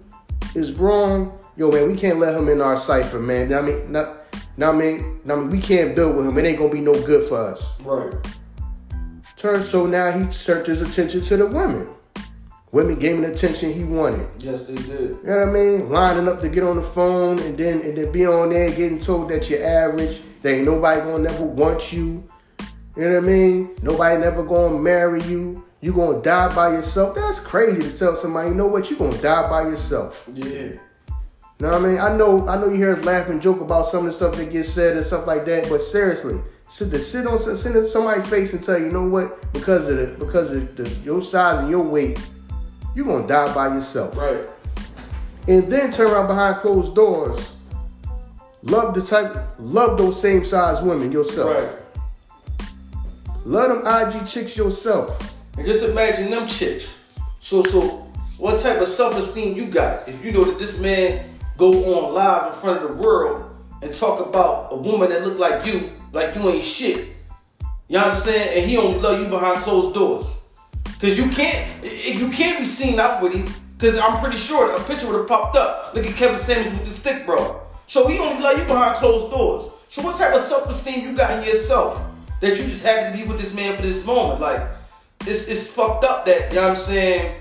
is 0.55 0.73
wrong. 0.73 1.37
Yo, 1.55 1.69
man, 1.69 1.87
we 1.87 1.95
can't 1.95 2.17
let 2.17 2.35
him 2.35 2.49
in 2.49 2.61
our 2.61 2.77
cipher, 2.77 3.19
man. 3.19 3.53
I 3.53 3.61
mean, 3.61 3.91
not, 3.91 4.25
not 4.57 4.73
I 4.73 4.77
mean, 4.77 5.19
I 5.29 5.35
mean, 5.35 5.51
we 5.51 5.59
can't 5.59 5.95
build 5.95 6.17
with 6.17 6.25
him. 6.25 6.35
It 6.35 6.45
ain't 6.45 6.57
gonna 6.57 6.73
be 6.73 6.81
no 6.81 6.93
good 7.05 7.29
for 7.29 7.37
us. 7.37 7.79
Right. 7.81 8.11
Turn 9.43 9.61
so 9.61 9.85
now 9.85 10.09
he 10.09 10.23
turned 10.31 10.67
his 10.67 10.81
attention 10.81 11.19
to 11.19 11.35
the 11.35 11.45
women. 11.45 11.89
Women 12.71 12.95
gave 12.95 13.15
him 13.15 13.23
the 13.23 13.33
attention 13.33 13.73
he 13.73 13.83
wanted. 13.83 14.25
Yes, 14.39 14.67
they 14.67 14.75
did. 14.75 14.87
You 14.87 15.19
know 15.25 15.37
what 15.39 15.49
I 15.49 15.51
mean? 15.51 15.89
Lining 15.89 16.29
up 16.29 16.39
to 16.39 16.47
get 16.47 16.63
on 16.63 16.77
the 16.77 16.81
phone 16.81 17.39
and 17.39 17.57
then 17.57 17.81
and 17.81 17.97
then 17.97 18.09
be 18.13 18.25
on 18.25 18.51
there 18.51 18.69
getting 18.69 18.99
told 18.99 19.29
that 19.31 19.49
you're 19.49 19.61
average. 19.61 20.21
There 20.43 20.55
ain't 20.55 20.63
nobody 20.63 21.01
gonna 21.01 21.23
never 21.23 21.43
want 21.43 21.91
you. 21.91 22.23
You 22.95 23.03
know 23.03 23.09
what 23.09 23.17
I 23.17 23.19
mean? 23.19 23.75
Nobody 23.81 24.21
never 24.21 24.45
gonna 24.45 24.79
marry 24.79 25.21
you. 25.23 25.65
You 25.81 25.91
gonna 25.91 26.21
die 26.21 26.55
by 26.55 26.71
yourself. 26.71 27.13
That's 27.13 27.41
crazy 27.41 27.81
to 27.83 27.97
tell 27.97 28.15
somebody, 28.15 28.47
you 28.47 28.55
know 28.55 28.67
what, 28.67 28.89
you 28.89 28.95
gonna 28.95 29.21
die 29.21 29.49
by 29.49 29.63
yourself. 29.63 30.25
Yeah. 30.33 30.45
You 30.45 30.79
know 31.59 31.67
what 31.67 31.81
I 31.81 31.85
mean? 31.85 31.99
I 31.99 32.15
know 32.15 32.47
I 32.47 32.55
know 32.55 32.69
you 32.69 32.77
hear 32.77 32.95
us 32.95 33.03
laugh 33.03 33.27
and 33.27 33.41
joke 33.41 33.59
about 33.59 33.87
some 33.87 34.05
of 34.05 34.13
the 34.13 34.13
stuff 34.13 34.37
that 34.37 34.53
gets 34.53 34.69
said 34.69 34.95
and 34.95 35.05
stuff 35.05 35.27
like 35.27 35.43
that, 35.47 35.67
but 35.67 35.81
seriously, 35.81 36.39
sit 36.73 36.89
to 36.89 36.99
sit 36.99 37.27
on 37.27 37.37
sit 37.37 37.87
somebody's 37.87 38.27
face 38.27 38.51
and 38.51 38.63
tell 38.63 38.79
you, 38.79 38.85
you 38.85 38.91
know 38.91 39.07
what, 39.07 39.53
because 39.53 39.87
of 39.87 39.95
the 39.95 40.25
because 40.25 40.51
of 40.51 40.75
the, 40.75 40.89
your 41.03 41.21
size 41.21 41.59
and 41.59 41.69
your 41.69 41.83
weight, 41.83 42.19
you're 42.95 43.05
gonna 43.05 43.27
die 43.27 43.53
by 43.53 43.67
yourself. 43.67 44.17
Right. 44.17 44.47
And 45.47 45.71
then 45.71 45.91
turn 45.91 46.09
around 46.09 46.25
behind 46.25 46.57
closed 46.57 46.95
doors. 46.95 47.57
Love 48.63 48.95
the 48.95 49.03
type 49.03 49.35
love 49.59 49.99
those 49.99 50.19
same 50.19 50.43
size 50.43 50.81
women 50.81 51.11
yourself. 51.11 51.53
Right. 51.53 52.67
Love 53.45 53.83
them 53.83 54.11
IG 54.11 54.25
chicks 54.25 54.57
yourself. 54.57 55.31
And 55.57 55.67
just 55.67 55.83
imagine 55.83 56.31
them 56.31 56.47
chicks. 56.47 57.03
So, 57.39 57.61
so 57.61 57.81
what 58.39 58.59
type 58.59 58.81
of 58.81 58.87
self-esteem 58.87 59.55
you 59.55 59.67
got 59.67 60.07
if 60.07 60.25
you 60.25 60.31
know 60.31 60.43
that 60.43 60.57
this 60.57 60.79
man 60.79 61.29
go 61.55 61.99
on 61.99 62.15
live 62.15 62.51
in 62.51 62.59
front 62.59 62.81
of 62.81 62.89
the 62.89 62.95
world 62.95 63.55
and 63.83 63.93
talk 63.93 64.25
about 64.25 64.69
a 64.71 64.75
woman 64.75 65.09
that 65.09 65.23
look 65.23 65.37
like 65.37 65.67
you, 65.67 65.91
like 66.13 66.35
you 66.35 66.49
ain't 66.49 66.63
shit. 66.63 67.09
You 67.89 67.97
know 67.97 68.03
what 68.03 68.07
I'm 68.07 68.15
saying? 68.15 68.61
And 68.61 68.69
he 68.69 68.77
only 68.77 68.99
love 68.99 69.19
you 69.19 69.27
behind 69.27 69.59
closed 69.59 69.93
doors. 69.93 70.37
Cause 71.01 71.17
you 71.17 71.29
can't, 71.29 71.67
you 71.83 72.29
can't 72.29 72.59
be 72.59 72.65
seen 72.65 72.97
out 72.97 73.21
with 73.21 73.33
him. 73.33 73.45
Cause 73.77 73.99
I'm 73.99 74.19
pretty 74.23 74.37
sure 74.37 74.73
a 74.73 74.81
picture 74.85 75.07
would 75.07 75.17
have 75.17 75.27
popped 75.27 75.57
up. 75.57 75.93
Look 75.93 76.05
at 76.05 76.15
Kevin 76.15 76.37
Samuels 76.37 76.71
with 76.71 76.85
the 76.85 76.89
stick, 76.89 77.25
bro. 77.25 77.61
So 77.87 78.07
he 78.07 78.19
only 78.19 78.41
love 78.41 78.57
you 78.57 78.63
behind 78.63 78.95
closed 78.95 79.29
doors. 79.29 79.69
So 79.89 80.01
what 80.01 80.17
type 80.17 80.33
of 80.33 80.41
self-esteem 80.41 81.03
you 81.03 81.15
got 81.15 81.37
in 81.37 81.43
yourself 81.47 82.01
that 82.39 82.51
you 82.51 82.63
just 82.63 82.85
happy 82.85 83.11
to 83.11 83.23
be 83.23 83.29
with 83.29 83.39
this 83.39 83.53
man 83.53 83.75
for 83.75 83.81
this 83.81 84.05
moment? 84.05 84.39
Like, 84.39 84.61
it's 85.21 85.47
it's 85.47 85.67
fucked 85.67 86.05
up 86.05 86.25
that, 86.25 86.49
you 86.49 86.55
know 86.55 86.61
what 86.61 86.71
I'm 86.71 86.75
saying, 86.77 87.35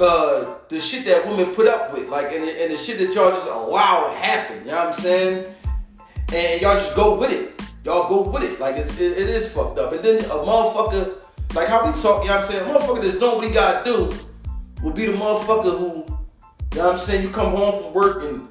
uh, 0.00 0.54
the 0.68 0.80
shit 0.80 1.04
that 1.06 1.26
women 1.26 1.54
put 1.54 1.66
up 1.66 1.92
with, 1.92 2.08
like, 2.08 2.32
and 2.32 2.44
the, 2.44 2.62
and 2.62 2.72
the 2.72 2.76
shit 2.76 2.98
that 2.98 3.14
y'all 3.14 3.30
just 3.30 3.48
allow 3.48 4.08
to 4.08 4.14
happen, 4.16 4.58
you 4.58 4.70
know 4.70 4.76
what 4.76 4.86
I'm 4.88 4.92
saying? 4.92 5.54
And 6.32 6.60
y'all 6.60 6.74
just 6.74 6.94
go 6.94 7.18
with 7.18 7.30
it. 7.30 7.58
Y'all 7.88 8.06
go 8.06 8.30
with 8.30 8.42
it. 8.42 8.60
Like, 8.60 8.76
it's, 8.76 9.00
it, 9.00 9.12
it 9.16 9.30
is 9.30 9.50
fucked 9.50 9.78
up. 9.78 9.94
And 9.94 10.04
then 10.04 10.22
a 10.26 10.28
motherfucker, 10.28 11.22
like 11.54 11.68
how 11.68 11.86
we 11.86 11.92
talk, 11.98 12.22
you 12.22 12.28
know 12.28 12.36
what 12.36 12.44
I'm 12.44 12.50
saying? 12.50 12.68
A 12.68 12.74
motherfucker 12.74 13.00
that's 13.00 13.18
doing 13.18 13.36
what 13.36 13.44
he 13.46 13.50
gotta 13.50 13.82
do 13.82 14.14
will 14.82 14.92
be 14.92 15.06
the 15.06 15.12
motherfucker 15.12 15.78
who, 15.78 15.86
you 15.86 16.78
know 16.78 16.84
what 16.84 16.92
I'm 16.92 16.98
saying, 16.98 17.22
you 17.22 17.30
come 17.30 17.56
home 17.56 17.82
from 17.82 17.94
work 17.94 18.24
and 18.24 18.46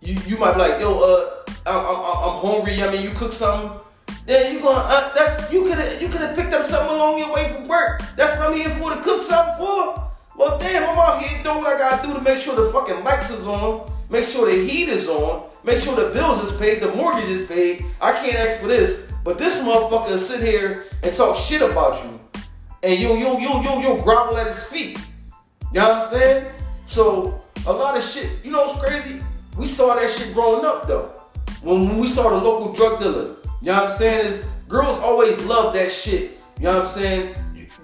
you, 0.00 0.16
you 0.24 0.38
might 0.38 0.54
be 0.54 0.60
like, 0.60 0.80
yo, 0.80 1.00
uh, 1.00 1.52
I'm, 1.66 1.84
I'm, 1.84 1.96
I'm 1.96 2.40
hungry. 2.40 2.82
I 2.82 2.90
mean, 2.90 3.02
you 3.02 3.10
cook 3.10 3.34
something. 3.34 3.78
Then 4.24 4.54
you 4.54 4.60
going 4.62 4.78
uh, 4.78 5.12
that's 5.14 5.52
you 5.52 5.64
could 5.64 6.00
you 6.00 6.08
could 6.08 6.22
have 6.22 6.34
picked 6.34 6.54
up 6.54 6.64
something 6.64 6.96
along 6.96 7.18
your 7.18 7.34
way 7.34 7.52
from 7.52 7.68
work. 7.68 8.02
That's 8.16 8.38
what 8.38 8.52
I'm 8.52 8.56
here 8.56 8.70
for 8.70 8.94
to 8.94 9.02
cook 9.02 9.22
something 9.22 9.66
for. 9.66 10.11
Well, 10.36 10.58
damn, 10.58 10.88
I'm 10.88 10.98
out 10.98 11.22
here 11.22 11.42
doing 11.42 11.58
what 11.58 11.74
I 11.74 11.78
gotta 11.78 12.06
do 12.06 12.14
to 12.14 12.20
make 12.20 12.38
sure 12.38 12.56
the 12.56 12.70
fucking 12.70 13.04
lights 13.04 13.30
is 13.30 13.46
on, 13.46 13.90
make 14.08 14.24
sure 14.24 14.46
the 14.50 14.56
heat 14.66 14.88
is 14.88 15.08
on, 15.08 15.50
make 15.62 15.78
sure 15.78 15.94
the 15.94 16.12
bills 16.14 16.42
is 16.42 16.58
paid, 16.58 16.80
the 16.80 16.94
mortgage 16.94 17.28
is 17.28 17.46
paid. 17.46 17.84
I 18.00 18.12
can't 18.12 18.34
ask 18.34 18.60
for 18.60 18.66
this, 18.68 19.02
but 19.24 19.36
this 19.38 19.58
motherfucker 19.58 20.18
sit 20.18 20.42
here 20.42 20.84
and 21.02 21.14
talk 21.14 21.36
shit 21.36 21.60
about 21.60 22.02
you, 22.02 22.18
and 22.82 22.98
you 22.98 23.16
you 23.16 23.40
you 23.40 23.62
you 23.62 23.80
you 23.82 24.02
grovel 24.02 24.38
at 24.38 24.46
his 24.46 24.64
feet. 24.64 24.98
You 25.72 25.80
know 25.80 25.88
what 25.88 26.02
I'm 26.04 26.10
saying? 26.10 26.52
So 26.86 27.40
a 27.66 27.72
lot 27.72 27.96
of 27.96 28.02
shit. 28.02 28.30
You 28.42 28.52
know 28.52 28.66
what's 28.66 28.80
crazy? 28.80 29.22
We 29.58 29.66
saw 29.66 29.94
that 29.94 30.08
shit 30.08 30.32
growing 30.32 30.64
up 30.64 30.86
though. 30.86 31.12
When, 31.62 31.88
when 31.88 31.98
we 31.98 32.08
saw 32.08 32.30
the 32.30 32.36
local 32.36 32.72
drug 32.72 33.00
dealer, 33.00 33.36
you 33.60 33.68
know 33.68 33.74
what 33.74 33.82
I'm 33.84 33.90
saying? 33.90 34.26
Is 34.26 34.46
girls 34.66 34.98
always 34.98 35.38
love 35.44 35.74
that 35.74 35.92
shit. 35.92 36.40
You 36.58 36.64
know 36.64 36.72
what 36.72 36.82
I'm 36.82 36.88
saying? 36.88 37.34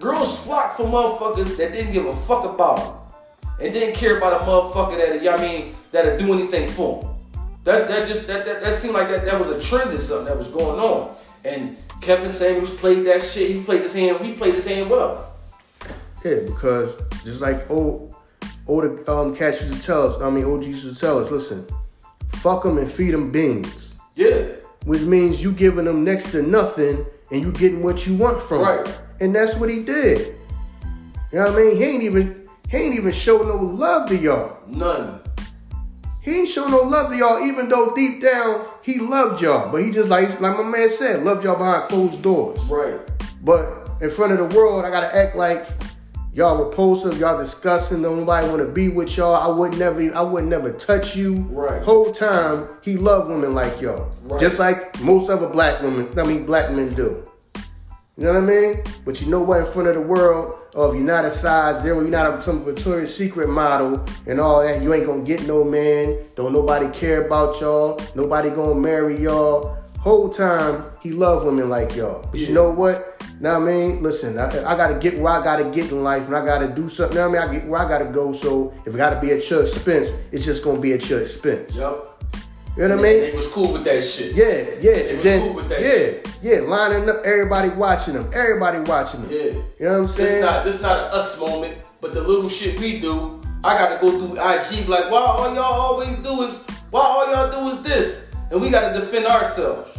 Girls 0.01 0.39
flock 0.41 0.77
for 0.77 0.85
motherfuckers 0.85 1.57
that 1.57 1.73
didn't 1.73 1.93
give 1.93 2.07
a 2.07 2.15
fuck 2.17 2.45
about 2.45 2.77
them. 2.77 2.95
And 3.61 3.73
didn't 3.73 3.97
care 3.97 4.19
about 4.19 4.41
a 4.41 4.45
motherfucker 4.45 4.97
that, 4.99 5.17
you 5.17 5.31
know 5.31 5.37
I 5.37 5.41
mean, 5.41 5.75
that'll 5.91 6.17
do 6.17 6.33
anything 6.33 6.71
for 6.71 7.03
them. 7.03 7.15
That, 7.65 7.89
that 7.89 8.07
just 8.07 8.27
that, 8.29 8.47
that 8.47 8.63
that 8.63 8.73
seemed 8.73 8.95
like 8.95 9.09
that 9.09 9.25
that 9.25 9.39
was 9.39 9.49
a 9.51 9.61
trend 9.61 9.93
or 9.93 9.99
something 9.99 10.27
that 10.27 10.37
was 10.37 10.49
going 10.49 10.79
on. 10.79 11.17
And 11.45 11.77
Kevin 12.01 12.31
Samuels 12.31 12.73
played 12.75 13.05
that 13.07 13.23
shit. 13.23 13.51
He 13.51 13.61
played 13.61 13.83
this 13.83 13.95
hand. 13.95 14.25
He 14.25 14.33
played 14.35 14.55
this 14.55 14.67
hand 14.67 14.89
well. 14.89 15.35
Yeah, 16.25 16.37
because 16.47 16.97
just 17.25 17.43
like 17.43 17.69
old 17.71 18.15
older 18.67 19.11
um, 19.11 19.35
cats 19.35 19.61
used 19.61 19.77
to 19.77 19.83
tell 19.83 20.07
us, 20.07 20.21
I 20.23 20.31
mean, 20.31 20.45
OG 20.45 20.65
used 20.65 20.89
to 20.95 20.99
tell 20.99 21.19
us, 21.19 21.31
listen, 21.31 21.67
fuck 22.35 22.63
them 22.63 22.79
and 22.79 22.91
feed 22.91 23.13
them 23.13 23.31
beans. 23.33 23.97
Yeah. 24.15 24.45
Which 24.85 25.03
means 25.03 25.43
you 25.43 25.53
giving 25.53 25.85
them 25.85 26.05
next 26.05 26.31
to 26.33 26.43
nothing 26.43 27.05
and 27.31 27.43
you 27.43 27.53
getting 27.53 27.83
what 27.83 28.07
you 28.07 28.15
want 28.17 28.41
from 28.43 28.61
Right. 28.63 28.85
them. 28.85 28.95
And 29.21 29.35
that's 29.35 29.57
what 29.57 29.69
he 29.71 29.83
did. 29.83 30.35
You 31.33 31.39
know 31.39 31.47
what 31.47 31.53
I 31.55 31.57
mean? 31.57 31.77
He 31.77 31.85
ain't 31.85 32.03
even 32.03 32.49
he 32.69 32.77
ain't 32.77 32.95
even 32.95 33.13
show 33.13 33.39
no 33.43 33.57
love 33.57 34.09
to 34.11 34.17
y'all. 34.17 34.59
None. 34.67 35.21
He 36.21 36.41
ain't 36.41 36.49
show 36.49 36.67
no 36.69 36.79
love 36.83 37.11
to 37.11 37.17
y'all, 37.17 37.41
even 37.47 37.69
though 37.69 37.95
deep 37.95 38.21
down 38.21 38.65
he 38.83 38.99
loved 38.99 39.41
y'all. 39.43 39.71
But 39.73 39.83
he 39.83 39.91
just 39.91 40.09
like 40.09 40.41
like 40.41 40.57
my 40.57 40.63
man 40.63 40.91
said, 40.91 41.25
loved 41.25 41.45
y'all 41.45 41.57
behind 41.57 41.89
closed 41.89 42.23
doors. 42.23 42.63
Right. 42.67 42.99
But 43.43 43.89
in 44.01 44.11
front 44.11 44.33
of 44.33 44.39
the 44.39 44.57
world, 44.57 44.85
I 44.85 44.91
gotta 44.91 45.15
act 45.15 45.37
like 45.37 45.67
y'all 46.33 46.63
repulsive, 46.65 47.19
y'all 47.19 47.39
disgusting. 47.39 48.03
Nobody 48.03 48.47
want 48.49 48.61
to 48.61 48.69
be 48.69 48.89
with 48.89 49.17
y'all. 49.17 49.35
I 49.35 49.49
would 49.49 49.79
never, 49.79 50.15
I 50.15 50.21
would 50.23 50.45
never 50.45 50.73
touch 50.73 51.17
you. 51.17 51.43
Right. 51.51 51.83
Whole 51.83 52.13
time 52.13 52.69
he 52.83 52.97
loved 52.97 53.29
women 53.31 53.55
like 53.55 53.81
y'all, 53.81 54.13
Right. 54.25 54.41
just 54.41 54.59
like 54.59 55.01
most 55.01 55.31
other 55.31 55.49
black 55.49 55.83
women. 55.83 56.09
I 56.19 56.23
mean, 56.25 56.45
black 56.47 56.71
men 56.71 56.95
do. 56.95 57.28
You 58.19 58.25
know 58.25 58.33
what 58.33 58.43
I 58.43 58.47
mean? 58.47 58.83
But 59.05 59.23
you 59.23 59.29
know 59.29 59.41
what? 59.41 59.61
In 59.61 59.67
front 59.67 59.87
of 59.87 59.95
the 59.95 60.01
world, 60.01 60.59
oh, 60.75 60.91
if 60.91 60.97
you're 60.97 61.05
not 61.05 61.25
a 61.25 61.31
size 61.31 61.83
zero, 61.83 62.01
you're 62.01 62.11
not 62.11 62.37
a 62.37 62.43
some 62.43 62.65
Victoria's 62.65 63.15
Secret 63.15 63.49
model 63.49 64.05
and 64.27 64.41
all 64.41 64.61
that, 64.61 64.83
you 64.83 64.93
ain't 64.93 65.07
gonna 65.07 65.23
get 65.23 65.47
no 65.47 65.63
man. 65.63 66.19
Don't 66.35 66.53
nobody 66.53 66.89
care 66.89 67.27
about 67.27 67.61
y'all. 67.61 68.01
Nobody 68.17 68.51
gonna 68.51 68.75
marry 68.75 69.17
y'all. 69.17 69.79
Whole 70.01 70.29
time 70.29 70.83
he 71.01 71.13
loved 71.13 71.47
women 71.47 71.69
like 71.69 71.95
y'all. 71.95 72.29
But 72.29 72.41
you 72.41 72.53
know 72.53 72.73
what? 72.73 73.23
Now 73.39 73.55
I 73.55 73.61
mean, 73.61 74.03
listen, 74.03 74.37
I, 74.37 74.49
I 74.69 74.77
gotta 74.77 74.99
get 74.99 75.17
where 75.21 75.35
I 75.35 75.45
gotta 75.45 75.71
get 75.71 75.93
in 75.93 76.03
life, 76.03 76.27
and 76.27 76.35
I 76.35 76.45
gotta 76.45 76.67
do 76.67 76.89
something. 76.89 77.17
Now 77.17 77.27
I 77.27 77.29
mean, 77.29 77.41
I 77.41 77.53
get 77.53 77.69
where 77.69 77.81
I 77.81 77.89
gotta 77.89 78.07
go. 78.07 78.33
So 78.33 78.75
if 78.85 78.95
it 78.95 78.97
gotta 78.97 79.21
be 79.21 79.31
at 79.31 79.49
your 79.49 79.63
expense, 79.63 80.11
it's 80.33 80.45
just 80.45 80.65
gonna 80.65 80.81
be 80.81 80.93
at 80.93 81.09
your 81.09 81.21
expense. 81.21 81.77
Yup. 81.77 82.08
You 82.79 82.87
know 82.87 82.95
what 82.95 83.07
I 83.07 83.09
mean? 83.09 83.25
It 83.25 83.35
was 83.35 83.49
cool 83.49 83.73
with 83.73 83.83
that 83.85 84.05
shit. 84.05 84.37
Yeah, 84.37 84.69
yeah. 84.81 85.09
And 85.09 85.17
was 85.17 85.25
then, 85.25 85.43
cool 85.43 85.55
with 85.55 85.69
that 85.69 85.81
yeah, 85.83 86.31
yeah. 86.43 86.61
Lining 86.61 87.09
up, 87.09 87.23
everybody 87.25 87.71
watching 87.71 88.15
them, 88.15 88.31
everybody 88.33 88.79
watching 88.89 89.23
them. 89.23 89.33
Yeah. 89.33 89.39
You 89.41 89.65
know 89.81 89.91
what 89.91 89.99
I'm 89.99 90.07
saying? 90.07 90.29
This 90.29 90.41
not 90.41 90.65
this 90.65 90.81
not 90.81 90.97
a 90.97 91.17
us 91.17 91.41
moment, 91.41 91.79
but 92.01 92.15
the 92.15 92.23
little 92.23 92.49
shit 92.49 92.79
we 92.79 93.01
do, 93.01 93.43
I 93.65 93.77
gotta 93.77 94.01
go 94.01 94.13
through 94.13 94.35
IG 94.35 94.89
like, 94.89 95.11
why 95.11 95.19
all 95.19 95.53
y'all 95.57 95.65
always 95.65 96.17
do 96.19 96.43
is 96.43 96.63
why 96.93 97.01
all 97.01 97.33
y'all 97.33 97.51
do 97.51 97.69
is 97.77 97.83
this, 97.83 98.31
and 98.53 98.61
we 98.61 98.71
gotta 98.71 98.97
defend 98.97 99.27
ourselves. 99.27 99.99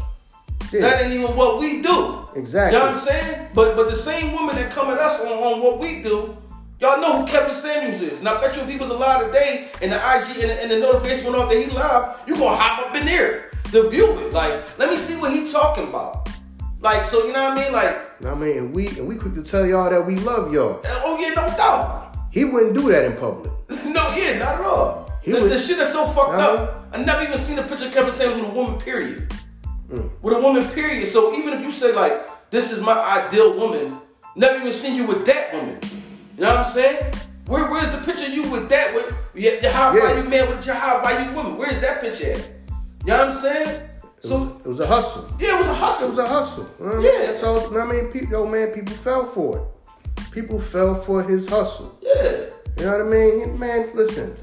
Yeah. 0.71 0.79
That 0.79 1.03
ain't 1.03 1.11
even 1.11 1.35
what 1.35 1.59
we 1.59 1.81
do. 1.81 2.29
Exactly. 2.33 2.77
You 2.77 2.85
know 2.85 2.91
what 2.91 2.97
I'm 2.97 3.05
saying? 3.05 3.47
But 3.53 3.75
but 3.75 3.89
the 3.89 3.97
same 3.97 4.31
women 4.33 4.55
that 4.55 4.71
come 4.71 4.89
at 4.89 4.99
us 4.99 5.19
on, 5.25 5.33
on 5.33 5.61
what 5.61 5.79
we 5.79 6.01
do, 6.01 6.33
y'all 6.79 6.99
know 7.01 7.21
who 7.21 7.27
Kevin 7.27 7.53
Samuels 7.53 8.01
is. 8.01 8.19
And 8.19 8.29
I 8.29 8.39
bet 8.41 8.55
you 8.55 8.61
if 8.63 8.69
he 8.69 8.77
was 8.77 8.89
alive 8.89 9.25
today 9.25 9.69
and 9.81 9.91
the 9.91 9.97
IG 9.97 10.39
and 10.41 10.49
the, 10.49 10.61
and 10.61 10.71
the 10.71 10.79
notification 10.79 11.25
went 11.31 11.37
off 11.37 11.49
that 11.51 11.57
he 11.59 11.65
live, 11.75 12.19
you're 12.27 12.37
gonna 12.37 12.55
hop 12.55 12.87
up 12.87 12.95
in 12.95 13.05
there 13.05 13.51
to 13.71 13.89
view 13.89 14.11
it. 14.19 14.33
Like, 14.33 14.63
let 14.79 14.89
me 14.89 14.97
see 14.97 15.15
what 15.17 15.31
he 15.31 15.49
talking 15.51 15.87
about. 15.89 16.29
Like, 16.81 17.03
so 17.03 17.25
you 17.25 17.33
know 17.33 17.49
what 17.49 17.57
I 17.57 17.63
mean? 17.63 17.73
Like, 17.73 18.25
I 18.25 18.33
mean, 18.35 18.57
and 18.57 18.73
we 18.73 18.87
and 18.89 19.07
we 19.07 19.15
quick 19.15 19.33
to 19.35 19.43
tell 19.43 19.65
y'all 19.65 19.89
that 19.89 20.05
we 20.05 20.15
love 20.17 20.53
y'all. 20.53 20.81
oh 20.85 21.17
yeah, 21.19 21.29
no 21.29 21.47
doubt. 21.57 22.15
He 22.31 22.45
wouldn't 22.45 22.75
do 22.75 22.89
that 22.91 23.05
in 23.05 23.17
public. 23.17 23.51
no, 23.69 24.13
yeah, 24.15 24.37
not 24.37 24.55
at 24.55 24.61
all. 24.61 25.11
He 25.23 25.31
The, 25.31 25.41
was- 25.41 25.51
the 25.51 25.57
shit 25.57 25.77
that's 25.77 25.91
so 25.91 26.05
fucked 26.07 26.35
Uh-huh. 26.35 26.63
up. 26.63 26.87
I 26.93 27.03
never 27.03 27.23
even 27.23 27.37
seen 27.37 27.59
a 27.59 27.63
picture 27.63 27.87
of 27.87 27.93
Kevin 27.93 28.11
Samuels 28.13 28.41
with 28.41 28.51
a 28.51 28.53
woman, 28.53 28.79
period. 28.79 29.31
Mm. 29.91 30.09
With 30.21 30.35
a 30.37 30.39
woman, 30.39 30.63
period. 30.69 31.07
So 31.07 31.33
even 31.35 31.53
if 31.53 31.61
you 31.61 31.71
say 31.71 31.93
like, 31.93 32.49
this 32.51 32.71
is 32.71 32.81
my 32.81 32.93
ideal 32.93 33.55
woman, 33.57 33.97
never 34.35 34.59
even 34.59 34.71
seen 34.73 34.95
you 34.95 35.05
with 35.05 35.25
that 35.25 35.53
woman. 35.53 35.79
You 36.39 36.45
know 36.45 36.51
what 36.55 36.59
I'm 36.59 36.71
saying? 36.71 37.13
Where, 37.47 37.69
where's 37.69 37.91
the 37.91 37.97
picture 38.05 38.27
of 38.27 38.31
you 38.33 38.49
with 38.49 38.69
that 38.69 38.95
with 38.95 39.13
your, 39.35 39.59
your 39.59 39.71
high 39.73 39.93
Yeah. 39.93 40.07
value 40.07 40.29
man 40.29 40.47
with 40.49 40.65
your 40.65 40.75
high 40.75 41.01
value 41.01 41.35
woman? 41.35 41.57
Where's 41.57 41.81
that 41.81 41.99
picture 41.99 42.31
at? 42.31 42.37
You 42.39 43.07
know 43.07 43.17
what 43.17 43.27
I'm 43.27 43.31
saying? 43.33 43.81
So 44.21 44.61
It 44.63 44.67
was 44.69 44.79
a 44.79 44.87
hustle. 44.87 45.27
yeah, 45.37 45.55
it 45.55 45.57
was 45.57 45.67
a 45.67 45.73
hustle. 45.73 46.07
It 46.07 46.09
was 46.11 46.19
a 46.19 46.27
hustle. 46.29 46.69
You 46.79 46.85
know 46.85 46.95
what 46.95 47.05
I 47.05 47.11
Yeah. 47.23 47.27
mean? 47.31 47.37
So 47.39 47.65
you 47.69 47.71
know 47.73 47.79
I 47.81 47.91
mean, 47.91 48.05
people, 48.13 48.29
yo, 48.31 48.45
man, 48.45 48.67
people 48.69 48.93
fell 48.95 49.25
for 49.25 49.57
it. 49.57 50.31
People 50.31 50.61
fell 50.61 50.95
for 50.95 51.21
his 51.23 51.45
hustle. 51.49 51.97
yeah. 52.01 52.45
You 52.77 52.85
know 52.85 52.91
what 52.91 53.01
I 53.01 53.03
mean? 53.03 53.59
Man, 53.59 53.89
listen, 53.93 54.33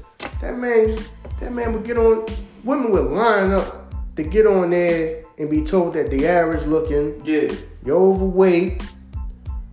that 0.41 0.55
man, 0.55 0.95
that 1.39 1.51
man 1.51 1.73
would 1.73 1.83
get 1.83 1.97
on. 1.97 2.27
Women 2.63 2.91
would 2.91 3.05
line 3.05 3.51
up 3.53 3.91
to 4.15 4.21
get 4.21 4.45
on 4.45 4.69
there 4.69 5.23
and 5.39 5.49
be 5.49 5.63
told 5.63 5.95
that 5.95 6.11
the 6.11 6.27
average 6.27 6.65
looking, 6.67 7.19
Yeah. 7.25 7.53
you're 7.83 7.97
overweight. 7.97 8.83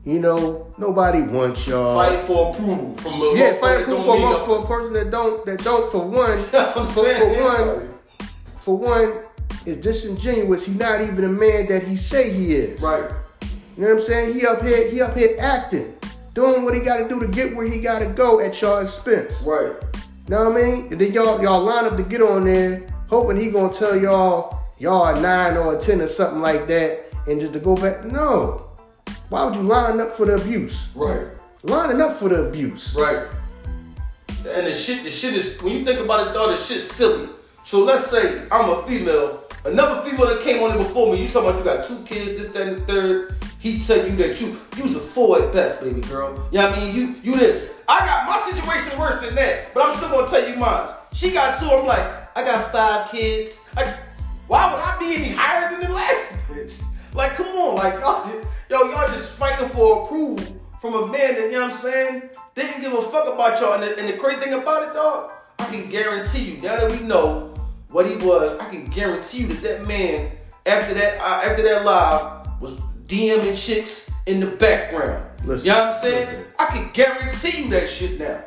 You 0.05 0.19
know, 0.19 0.73
nobody 0.77 1.23
wants 1.23 1.67
y'all. 1.67 1.95
Fight 1.95 2.21
for 2.27 2.51
approval 2.53 2.95
from 2.99 3.23
a 3.23 3.35
Yeah, 3.37 3.55
fight 3.55 3.79
that 3.79 3.85
for, 3.87 3.90
don't 3.90 4.45
for, 4.47 4.62
a 4.62 4.67
person 4.67 4.93
that 4.93 5.11
don't 5.11 5.47
that 5.47 5.64
don't 5.64 5.90
for 5.90 6.07
one 6.07 6.38
You 6.38 6.45
know 6.53 6.73
what 6.73 6.77
I'm 6.77 6.87
for, 6.88 7.05
saying? 7.05 7.35
for 7.35 7.43
one 7.43 7.95
for 8.59 8.79
one 8.79 9.25
is 9.64 9.79
disingenuous. 9.79 10.67
He 10.67 10.75
not 10.75 11.01
even 11.01 11.25
a 11.25 11.29
man 11.29 11.67
that 11.69 11.85
he 11.85 11.97
say 11.97 12.33
he 12.33 12.55
is. 12.55 12.83
Right. 12.83 13.11
You 13.43 13.83
know 13.83 13.88
what 13.88 13.93
I'm 13.95 14.01
saying? 14.01 14.35
He 14.35 14.47
up 14.47 14.61
here 14.62 14.90
he 14.90 15.01
up 15.01 15.17
here 15.17 15.37
acting, 15.40 15.97
doing 16.35 16.64
what 16.64 16.75
he 16.75 16.81
got 16.81 16.99
to 16.99 17.09
do 17.09 17.19
to 17.21 17.27
get 17.29 17.57
where 17.57 17.67
he 17.67 17.81
got 17.81 18.01
to 18.01 18.07
go 18.07 18.40
at 18.40 18.61
y'all 18.61 18.81
expense. 18.83 19.43
Right. 19.43 19.73
You 19.73 20.29
know 20.29 20.51
what 20.51 20.59
I 20.59 20.64
mean? 20.64 20.93
And 20.93 21.01
then 21.01 21.14
y'all 21.14 21.43
y'all 21.43 21.62
line 21.62 21.87
up 21.87 21.97
to 21.97 22.03
get 22.03 22.21
on 22.21 22.45
there, 22.45 22.87
hoping 23.09 23.38
he 23.38 23.51
gonna 23.51 23.73
tell 23.73 23.99
y'all 23.99 24.61
y'all 24.79 25.17
a 25.17 25.19
nine 25.19 25.57
or 25.57 25.77
a 25.77 25.81
ten 25.81 26.03
or 26.03 26.09
something 26.09 26.43
like 26.43 26.67
that, 26.67 27.07
and 27.27 27.40
just 27.40 27.55
to 27.55 27.59
go 27.59 27.75
back. 27.75 28.05
No. 28.05 28.63
Why 29.29 29.45
would 29.45 29.55
you 29.55 29.63
line 29.63 30.01
up 30.01 30.15
for 30.15 30.27
the 30.27 30.35
abuse? 30.35 30.90
Right. 30.94 31.27
Lining 31.63 32.01
up 32.01 32.17
for 32.17 32.29
the 32.29 32.44
abuse. 32.46 32.94
Right. 32.94 33.27
And 34.46 34.67
the 34.67 34.73
shit, 34.75 35.03
the 35.03 35.11
shit 35.11 35.35
is 35.35 35.61
when 35.63 35.73
you 35.73 35.85
think 35.85 36.01
about 36.01 36.29
it, 36.29 36.35
dog, 36.35 36.51
the 36.51 36.57
shit's 36.57 36.85
silly. 36.85 37.29
So 37.63 37.83
let's 37.83 38.07
say 38.07 38.42
I'm 38.53 38.69
a 38.69 38.83
female, 38.83 39.44
another 39.65 40.03
female 40.03 40.27
that 40.27 40.42
came 40.42 40.63
on 40.63 40.75
it 40.75 40.79
before 40.79 41.13
me. 41.15 41.23
You 41.23 41.29
talking 41.29 41.48
about 41.48 41.59
you 41.59 41.65
got 41.65 41.87
two 41.87 42.05
kids, 42.05 42.37
this, 42.38 42.48
that, 42.48 42.69
and 42.69 42.77
the 42.77 42.81
third. 42.83 43.35
He 43.59 43.79
tell 43.81 44.07
you 44.07 44.15
that 44.17 44.38
you 44.42 44.55
you's 44.77 44.94
a 44.94 45.01
four 45.01 45.42
at 45.42 45.51
best, 45.55 45.81
baby 45.81 46.03
girl. 46.03 46.46
Yeah, 46.53 46.67
I 46.67 46.79
mean 46.79 46.94
you 46.94 47.15
you 47.23 47.38
this. 47.38 47.83
I 47.88 48.05
got 48.05 48.29
my 48.29 48.37
situation 48.37 48.98
worse 48.98 49.25
than 49.25 49.35
that, 49.37 49.73
but 49.73 49.88
I'm 49.88 49.96
still 49.96 50.11
gonna 50.11 50.29
tell 50.29 50.46
you 50.46 50.57
mine. 50.57 50.90
She 51.15 51.31
got 51.33 51.59
two. 51.59 51.65
I'm 51.67 51.87
like, 51.87 52.37
I 52.37 52.44
got 52.44 52.71
five 52.71 53.11
kids. 53.11 53.63
I, 53.79 53.98
why 54.46 54.71
would 54.71 54.83
I 54.83 54.98
be 54.98 55.17
any 55.17 55.35
higher 55.35 55.71
than 55.71 55.81
the 55.81 55.94
last 55.94 56.35
bitch? 56.51 56.83
Like, 57.15 57.31
come 57.31 57.46
on, 57.46 57.77
like 57.77 57.94
y'all, 58.01 58.31
just- 58.31 58.46
yo, 58.75 58.90
y'all 58.90 59.06
just 59.06 59.31
fighting 59.31 59.68
for 59.68 60.04
approval 60.04 60.44
from 60.81 60.94
a 60.94 61.06
man 61.06 61.35
that 61.35 61.44
you 61.44 61.52
know 61.52 61.62
what 61.62 61.70
I'm 61.70 61.77
saying 61.77 62.22
didn't 62.56 62.81
give 62.81 62.92
a 62.92 63.02
fuck 63.02 63.33
about 63.33 63.60
y'all. 63.60 63.75
And 63.75 63.85
the, 63.85 63.98
and 64.00 64.08
the 64.08 64.14
crazy 64.14 64.40
thing 64.40 64.54
about 64.54 64.88
it, 64.88 64.94
dog, 64.94 65.31
I 65.60 65.66
can 65.66 65.88
guarantee 65.88 66.50
you 66.50 66.60
now 66.60 66.77
that 66.77 66.90
we 66.90 66.98
know 67.06 67.54
what 67.90 68.06
he 68.06 68.16
was, 68.16 68.58
I 68.58 68.68
can 68.68 68.85
guarantee 68.87 69.42
you 69.42 69.46
that 69.46 69.62
that 69.62 69.87
man 69.87 70.33
after 70.66 70.92
that 70.94 71.20
uh, 71.20 71.48
after 71.48 71.62
that 71.62 71.85
live 71.85 72.60
was 72.60 72.81
DMing 73.06 73.56
chicks 73.56 74.10
in 74.27 74.40
the 74.40 74.46
background. 74.46 75.31
Listen, 75.44 75.66
you 75.66 75.72
know 75.72 75.79
what 75.79 75.94
I'm 75.94 76.00
saying? 76.00 76.27
listen. 76.27 76.44
I 76.58 76.66
can 76.66 76.90
guarantee 76.92 77.62
you 77.62 77.70
that 77.70 77.88
shit 77.88 78.18
now. 78.18 78.44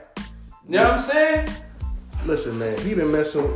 You 0.67 0.75
know 0.75 0.83
what 0.83 0.93
I'm 0.93 0.99
saying? 0.99 1.49
Listen, 2.25 2.59
man, 2.59 2.77
he 2.81 2.93
been 2.95 3.11
messing, 3.11 3.47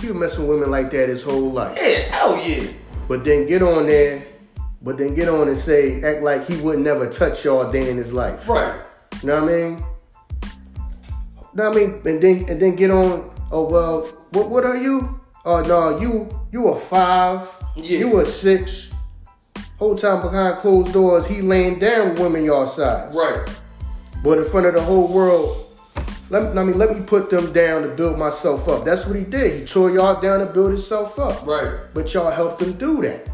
he 0.00 0.08
been 0.08 0.18
messing 0.18 0.48
with 0.48 0.56
women 0.56 0.72
like 0.72 0.90
that 0.90 1.08
his 1.08 1.22
whole 1.22 1.52
life. 1.52 1.78
Yeah, 1.80 1.98
hell 2.10 2.44
yeah. 2.44 2.66
But 3.06 3.24
then 3.24 3.46
get 3.46 3.62
on 3.62 3.86
there, 3.86 4.26
but 4.82 4.98
then 4.98 5.14
get 5.14 5.28
on 5.28 5.48
and 5.48 5.58
say, 5.58 6.02
act 6.02 6.22
like 6.22 6.46
he 6.46 6.56
would 6.58 6.78
never 6.78 7.08
touch 7.08 7.44
y'all 7.44 7.70
day 7.70 7.90
in 7.90 7.96
his 7.96 8.12
life. 8.12 8.48
Right. 8.48 8.82
You 9.22 9.28
know 9.28 9.42
what 9.42 9.50
I 9.50 9.52
mean? 9.52 9.84
know 11.58 11.68
what 11.68 11.76
I 11.76 11.80
mean? 11.80 12.02
And 12.06 12.22
then 12.22 12.48
and 12.48 12.60
then 12.62 12.76
get 12.76 12.90
on. 12.90 13.30
Oh 13.50 13.68
well, 13.68 14.02
what 14.30 14.48
what 14.48 14.64
are 14.64 14.76
you? 14.76 15.20
Oh 15.44 15.60
no, 15.60 16.00
you 16.00 16.28
you 16.52 16.68
a 16.68 16.78
five. 16.78 17.48
Yeah. 17.76 17.98
You 17.98 18.20
a 18.20 18.26
six. 18.26 18.94
Whole 19.78 19.94
time 19.94 20.22
behind 20.22 20.58
closed 20.58 20.92
doors, 20.92 21.24
he 21.26 21.40
laying 21.40 21.78
down 21.78 22.10
with 22.10 22.20
women 22.20 22.44
y'all 22.44 22.66
size. 22.66 23.14
Right. 23.14 23.48
But 24.24 24.38
in 24.38 24.44
front 24.44 24.66
of 24.66 24.74
the 24.74 24.82
whole 24.82 25.06
world, 25.06 25.72
let 26.30 26.42
me, 26.42 26.60
I 26.60 26.64
mean, 26.64 26.76
let 26.76 26.96
me 26.96 27.00
put 27.04 27.30
them 27.30 27.52
down 27.52 27.82
to 27.82 27.88
build 27.88 28.18
myself 28.18 28.68
up. 28.68 28.84
That's 28.84 29.06
what 29.06 29.14
he 29.14 29.22
did. 29.22 29.60
He 29.60 29.64
tore 29.64 29.92
y'all 29.92 30.20
down 30.20 30.40
to 30.40 30.46
build 30.46 30.70
himself 30.70 31.20
up. 31.20 31.46
Right. 31.46 31.78
But 31.94 32.12
y'all 32.12 32.32
helped 32.32 32.60
him 32.60 32.72
do 32.72 33.02
that. 33.02 33.28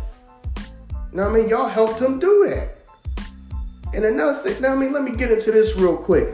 What 1.15 1.29
I 1.29 1.33
mean? 1.33 1.49
Y'all 1.49 1.69
helped 1.69 2.01
him 2.01 2.19
do 2.19 2.47
that. 2.49 2.77
And 3.95 4.05
another 4.05 4.37
thing, 4.41 4.61
now 4.61 4.73
I 4.73 4.77
mean, 4.77 4.93
let 4.93 5.05
me 5.05 5.13
get 5.13 5.31
into 5.31 5.53
this 5.53 5.77
real 5.77 5.97
quick. 5.97 6.29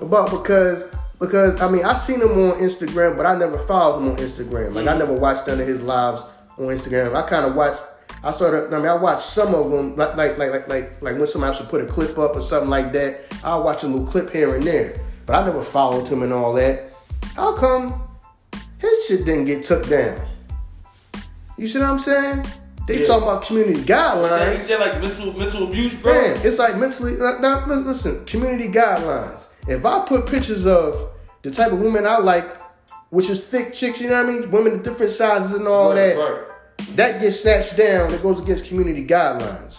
About 0.00 0.30
because 0.30 0.84
because 1.20 1.60
I 1.60 1.70
mean 1.70 1.84
I 1.84 1.94
seen 1.94 2.22
him 2.22 2.30
on 2.30 2.58
Instagram, 2.58 3.16
but 3.16 3.26
I 3.26 3.36
never 3.36 3.58
followed 3.58 4.00
him 4.00 4.08
on 4.12 4.16
Instagram. 4.16 4.72
Like 4.74 4.86
I 4.86 4.90
mm-hmm. 4.90 4.98
never 5.00 5.12
watched 5.12 5.46
none 5.46 5.60
of 5.60 5.68
his 5.68 5.82
lives 5.82 6.24
on 6.58 6.64
Instagram. 6.64 7.14
I 7.14 7.28
kind 7.28 7.44
of 7.44 7.54
watched. 7.54 7.82
I 8.24 8.32
sort 8.32 8.54
of. 8.54 8.72
I 8.72 8.78
mean, 8.78 8.86
I 8.86 8.94
watched 8.94 9.22
some 9.22 9.54
of 9.54 9.70
them, 9.70 9.96
like 9.96 10.16
like 10.16 10.38
like 10.38 10.50
like 10.50 10.68
like, 10.68 11.02
like 11.02 11.18
when 11.18 11.26
somebody 11.26 11.54
should 11.54 11.68
put 11.68 11.84
a 11.84 11.86
clip 11.86 12.18
up 12.18 12.34
or 12.34 12.40
something 12.40 12.70
like 12.70 12.90
that. 12.94 13.20
I'll 13.44 13.62
watch 13.62 13.82
a 13.82 13.86
little 13.86 14.06
clip 14.06 14.30
here 14.30 14.56
and 14.56 14.64
there, 14.64 14.98
but 15.26 15.34
I 15.34 15.44
never 15.44 15.62
followed 15.62 16.08
him 16.08 16.22
and 16.22 16.32
all 16.32 16.54
that. 16.54 16.94
How 17.36 17.54
come 17.54 18.02
his 18.78 19.06
shit 19.06 19.26
didn't 19.26 19.44
get 19.44 19.62
took 19.62 19.86
down? 19.90 20.26
You 21.58 21.68
see 21.68 21.78
what 21.78 21.90
I'm 21.90 21.98
saying? 21.98 22.46
They 22.86 23.00
Yeah. 23.00 23.06
talking 23.06 23.22
about 23.22 23.42
community 23.46 23.80
guidelines. 23.82 24.58
said 24.58 24.80
like 24.80 25.00
mental 25.00 25.32
mental 25.32 25.64
abuse, 25.64 25.94
bro. 25.94 26.12
Man, 26.12 26.38
it's 26.42 26.58
like 26.58 26.76
mentally. 26.76 27.12
Now, 27.18 27.38
now, 27.40 27.64
listen, 27.66 28.24
community 28.26 28.68
guidelines. 28.68 29.46
If 29.68 29.84
I 29.86 30.00
put 30.00 30.26
pictures 30.26 30.66
of 30.66 31.08
the 31.42 31.50
type 31.50 31.72
of 31.72 31.78
women 31.78 32.06
I 32.06 32.18
like, 32.18 32.44
which 33.10 33.30
is 33.30 33.40
thick 33.44 33.72
chicks, 33.74 34.00
you 34.00 34.08
know 34.08 34.16
what 34.16 34.34
I 34.34 34.38
mean? 34.40 34.50
Women 34.50 34.72
of 34.74 34.82
different 34.82 35.12
sizes 35.12 35.52
and 35.54 35.68
all 35.68 35.90
right, 35.90 36.16
that, 36.16 36.18
Right. 36.18 36.96
that 36.96 37.20
gets 37.20 37.40
snatched 37.40 37.76
down. 37.76 38.12
It 38.12 38.22
goes 38.22 38.40
against 38.40 38.64
community 38.66 39.06
guidelines. 39.06 39.76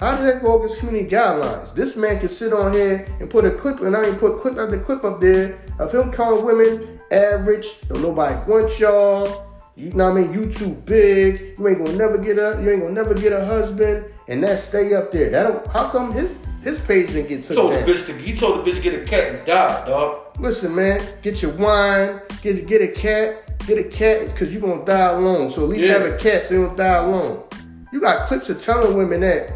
How 0.00 0.12
does 0.12 0.24
that 0.24 0.42
go 0.42 0.56
against 0.58 0.78
community 0.80 1.08
guidelines? 1.08 1.74
This 1.74 1.94
man 1.96 2.18
can 2.18 2.28
sit 2.28 2.52
on 2.52 2.72
here 2.72 3.06
and 3.20 3.28
put 3.30 3.44
a 3.44 3.50
clip, 3.50 3.80
and 3.80 3.94
I 3.96 4.00
mean 4.02 4.14
put 4.16 4.40
clip 4.40 4.56
after 4.58 4.78
clip 4.78 5.04
up 5.04 5.20
there 5.20 5.56
of 5.78 5.92
him 5.92 6.10
calling 6.10 6.44
women 6.44 7.00
average. 7.12 7.68
Don't 7.88 8.02
nobody 8.02 8.34
want 8.50 8.78
y'all. 8.80 9.44
You 9.76 9.90
know 9.90 10.10
what 10.10 10.18
I 10.18 10.22
mean? 10.22 10.32
You 10.32 10.50
too 10.50 10.70
big. 10.86 11.56
You 11.58 11.68
ain't 11.68 11.84
gonna 11.84 11.96
never 11.96 12.18
get 12.18 12.38
a. 12.38 12.60
You 12.62 12.70
ain't 12.70 12.82
gonna 12.82 12.92
never 12.94 13.14
get 13.14 13.32
a 13.32 13.44
husband, 13.44 14.04
and 14.28 14.42
that 14.44 14.60
stay 14.60 14.94
up 14.94 15.10
there. 15.10 15.30
That 15.30 15.42
don't, 15.44 15.66
how 15.66 15.88
come 15.88 16.12
his 16.12 16.38
his 16.62 16.78
page 16.80 17.08
didn't 17.08 17.28
get 17.28 17.42
took 17.42 17.56
told 17.56 17.72
the 17.72 17.78
bitch 17.78 18.06
to 18.06 18.16
he 18.16 18.34
told 18.36 18.64
the 18.64 18.70
bitch 18.70 18.76
to 18.76 18.82
get 18.82 18.94
a 18.94 19.04
cat 19.04 19.34
and 19.34 19.44
die, 19.46 19.86
dog. 19.86 20.38
Listen, 20.38 20.74
man, 20.74 21.02
get 21.22 21.42
your 21.42 21.50
wine, 21.52 22.20
get 22.40 22.66
get 22.68 22.82
a 22.82 22.88
cat, 22.88 23.58
get 23.66 23.78
a 23.78 23.88
cat, 23.88 24.26
because 24.26 24.52
you're 24.54 24.62
gonna 24.62 24.84
die 24.84 25.08
alone. 25.10 25.50
So 25.50 25.64
at 25.64 25.68
least 25.70 25.86
Yeah. 25.86 25.94
have 25.94 26.06
a 26.06 26.16
cat 26.18 26.44
so 26.44 26.54
you 26.54 26.66
don't 26.66 26.76
die 26.76 26.94
alone. 27.04 27.42
You 27.92 28.00
got 28.00 28.26
clips 28.28 28.48
of 28.50 28.58
telling 28.58 28.96
women 28.96 29.20
that 29.20 29.50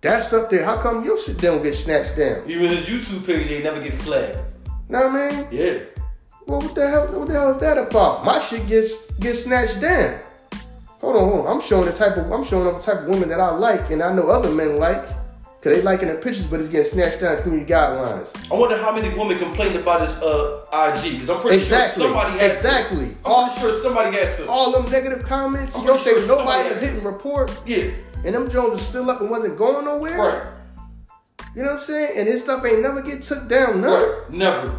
that's 0.00 0.32
up 0.32 0.50
there. 0.50 0.64
How 0.64 0.78
come 0.78 1.04
your 1.04 1.16
shit 1.18 1.38
don't 1.38 1.62
get 1.62 1.74
snatched 1.74 2.16
down? 2.16 2.42
Even 2.50 2.70
his 2.70 2.86
YouTube 2.86 3.24
page 3.24 3.48
ain't 3.50 3.64
never 3.64 3.80
get 3.80 3.94
flagged. 3.94 4.36
Know 4.88 5.06
what 5.06 5.14
I 5.14 5.30
mean? 5.30 5.46
Yeah. 5.52 5.78
Well, 6.46 6.60
what 6.60 6.74
the 6.74 6.88
hell? 6.88 7.06
What 7.18 7.28
the 7.28 7.34
hell 7.34 7.54
is 7.54 7.60
that 7.60 7.78
about? 7.78 8.24
My 8.24 8.38
shit 8.40 8.66
gets 8.66 9.10
gets 9.20 9.44
snatched 9.44 9.80
down. 9.80 10.20
Hold 11.00 11.16
on, 11.16 11.28
hold 11.30 11.46
on. 11.46 11.52
I'm 11.56 11.60
showing 11.62 11.86
the 11.86 11.92
type 11.92 12.16
of 12.16 12.30
I'm 12.32 12.44
showing 12.44 12.72
the 12.72 12.78
type 12.80 13.00
of 13.00 13.06
women 13.08 13.28
that 13.28 13.40
I 13.40 13.50
like, 13.50 13.90
and 13.90 14.02
I 14.02 14.12
know 14.14 14.28
other 14.28 14.50
men 14.50 14.78
like, 14.78 15.02
cause 15.06 15.62
they 15.64 15.82
liking 15.82 16.08
the 16.08 16.14
pictures, 16.14 16.46
but 16.46 16.60
it's 16.60 16.68
getting 16.68 16.90
snatched 16.90 17.20
down 17.20 17.40
community 17.42 17.70
guidelines. 17.72 18.28
I 18.50 18.54
wonder 18.54 18.76
how 18.76 18.92
many 18.94 19.08
women 19.16 19.38
complained 19.38 19.76
about 19.76 20.00
this 20.06 20.16
uh 20.22 20.92
IG 20.94 21.12
because 21.12 21.30
I'm 21.30 21.40
pretty 21.40 21.58
Exactly. 21.58 22.02
sure 22.02 22.12
somebody 22.12 22.38
had 22.38 22.50
Exactly. 22.50 23.08
To. 23.24 23.28
I'm 23.30 23.50
pretty 23.52 23.60
sure 23.60 23.82
somebody 23.82 24.16
had 24.16 24.36
to. 24.38 24.48
All 24.48 24.72
them 24.72 24.90
negative 24.90 25.22
comments, 25.24 25.74
I'm 25.76 25.82
you 25.82 25.88
don't 25.88 26.02
pretty 26.02 26.16
think 26.20 26.26
sure 26.26 26.38
nobody 26.38 26.68
was 26.70 26.80
hitting 26.82 27.04
report, 27.04 27.50
Yeah. 27.66 27.90
and 28.24 28.34
them 28.34 28.50
Jones 28.50 28.72
was 28.72 28.82
still 28.82 29.08
up 29.10 29.20
and 29.20 29.30
wasn't 29.30 29.56
going 29.56 29.84
nowhere. 29.84 30.18
Right. 30.18 30.42
You 31.56 31.62
know 31.62 31.68
what 31.68 31.74
I'm 31.76 31.80
saying? 31.80 32.12
And 32.16 32.28
his 32.28 32.42
stuff 32.42 32.64
ain't 32.64 32.80
never 32.82 33.00
get 33.02 33.22
took 33.22 33.48
down. 33.48 33.80
None. 33.80 33.90
Right. 33.92 34.30
Never. 34.30 34.78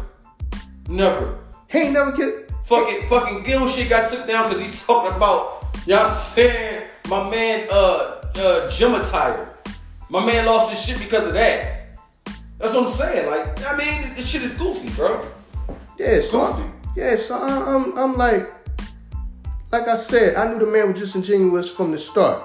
Never. 0.88 1.38
He 1.72 1.78
ain't 1.78 1.94
never 1.94 2.12
get. 2.12 2.52
Fucking 2.66 3.08
fucking 3.08 3.42
Gil 3.42 3.68
shit 3.68 3.88
got 3.88 4.10
took 4.10 4.26
down 4.26 4.48
because 4.48 4.62
he's 4.62 4.86
talking 4.86 5.14
about, 5.16 5.66
you 5.86 5.94
know 5.94 6.02
what 6.02 6.10
I'm 6.12 6.16
saying? 6.16 6.86
My 7.08 7.28
man 7.28 7.66
uh 7.70 8.22
uh 8.36 8.70
gym 8.70 8.94
attire. 8.94 9.58
My 10.08 10.24
man 10.24 10.46
lost 10.46 10.70
his 10.70 10.80
shit 10.82 10.98
because 10.98 11.26
of 11.26 11.34
that. 11.34 11.98
That's 12.58 12.74
what 12.74 12.84
I'm 12.84 12.88
saying. 12.88 13.28
Like, 13.28 13.66
I 13.66 13.76
mean, 13.76 14.14
this 14.14 14.28
shit 14.28 14.42
is 14.42 14.52
goofy, 14.52 14.90
bro. 14.90 15.26
Yeah, 15.98 16.20
so 16.20 16.42
I, 16.42 16.52
Goofy. 16.52 16.70
yeah, 16.96 17.16
so 17.16 17.34
I, 17.34 17.74
I'm 17.74 17.98
I'm 17.98 18.14
like, 18.14 18.50
like 19.72 19.88
I 19.88 19.96
said, 19.96 20.36
I 20.36 20.50
knew 20.52 20.58
the 20.58 20.70
man 20.70 20.92
was 20.92 21.00
disingenuous 21.00 21.70
from 21.70 21.90
the 21.90 21.98
start. 21.98 22.42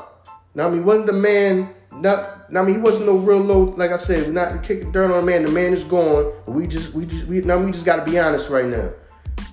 Now 0.55 0.67
I 0.67 0.71
mean, 0.71 0.85
wasn't 0.85 1.07
the 1.07 1.13
man 1.13 1.73
not? 1.91 2.45
I 2.55 2.61
mean, 2.63 2.75
he 2.75 2.81
wasn't 2.81 3.05
no 3.05 3.17
real 3.17 3.39
low. 3.39 3.75
Like 3.77 3.91
I 3.91 3.97
said, 3.97 4.25
we're 4.27 4.33
not 4.33 4.63
kicking 4.63 4.91
dirt 4.91 5.11
on 5.11 5.19
the 5.19 5.21
man. 5.21 5.43
The 5.43 5.51
man 5.51 5.73
is 5.73 5.83
gone. 5.83 6.33
We 6.47 6.65
just, 6.65 6.93
we 6.93 7.05
just, 7.05 7.27
we 7.27 7.41
now 7.41 7.59
we 7.59 7.71
just 7.71 7.85
got 7.85 8.05
to 8.05 8.09
be 8.09 8.17
honest 8.17 8.49
right 8.49 8.65
now. 8.65 8.89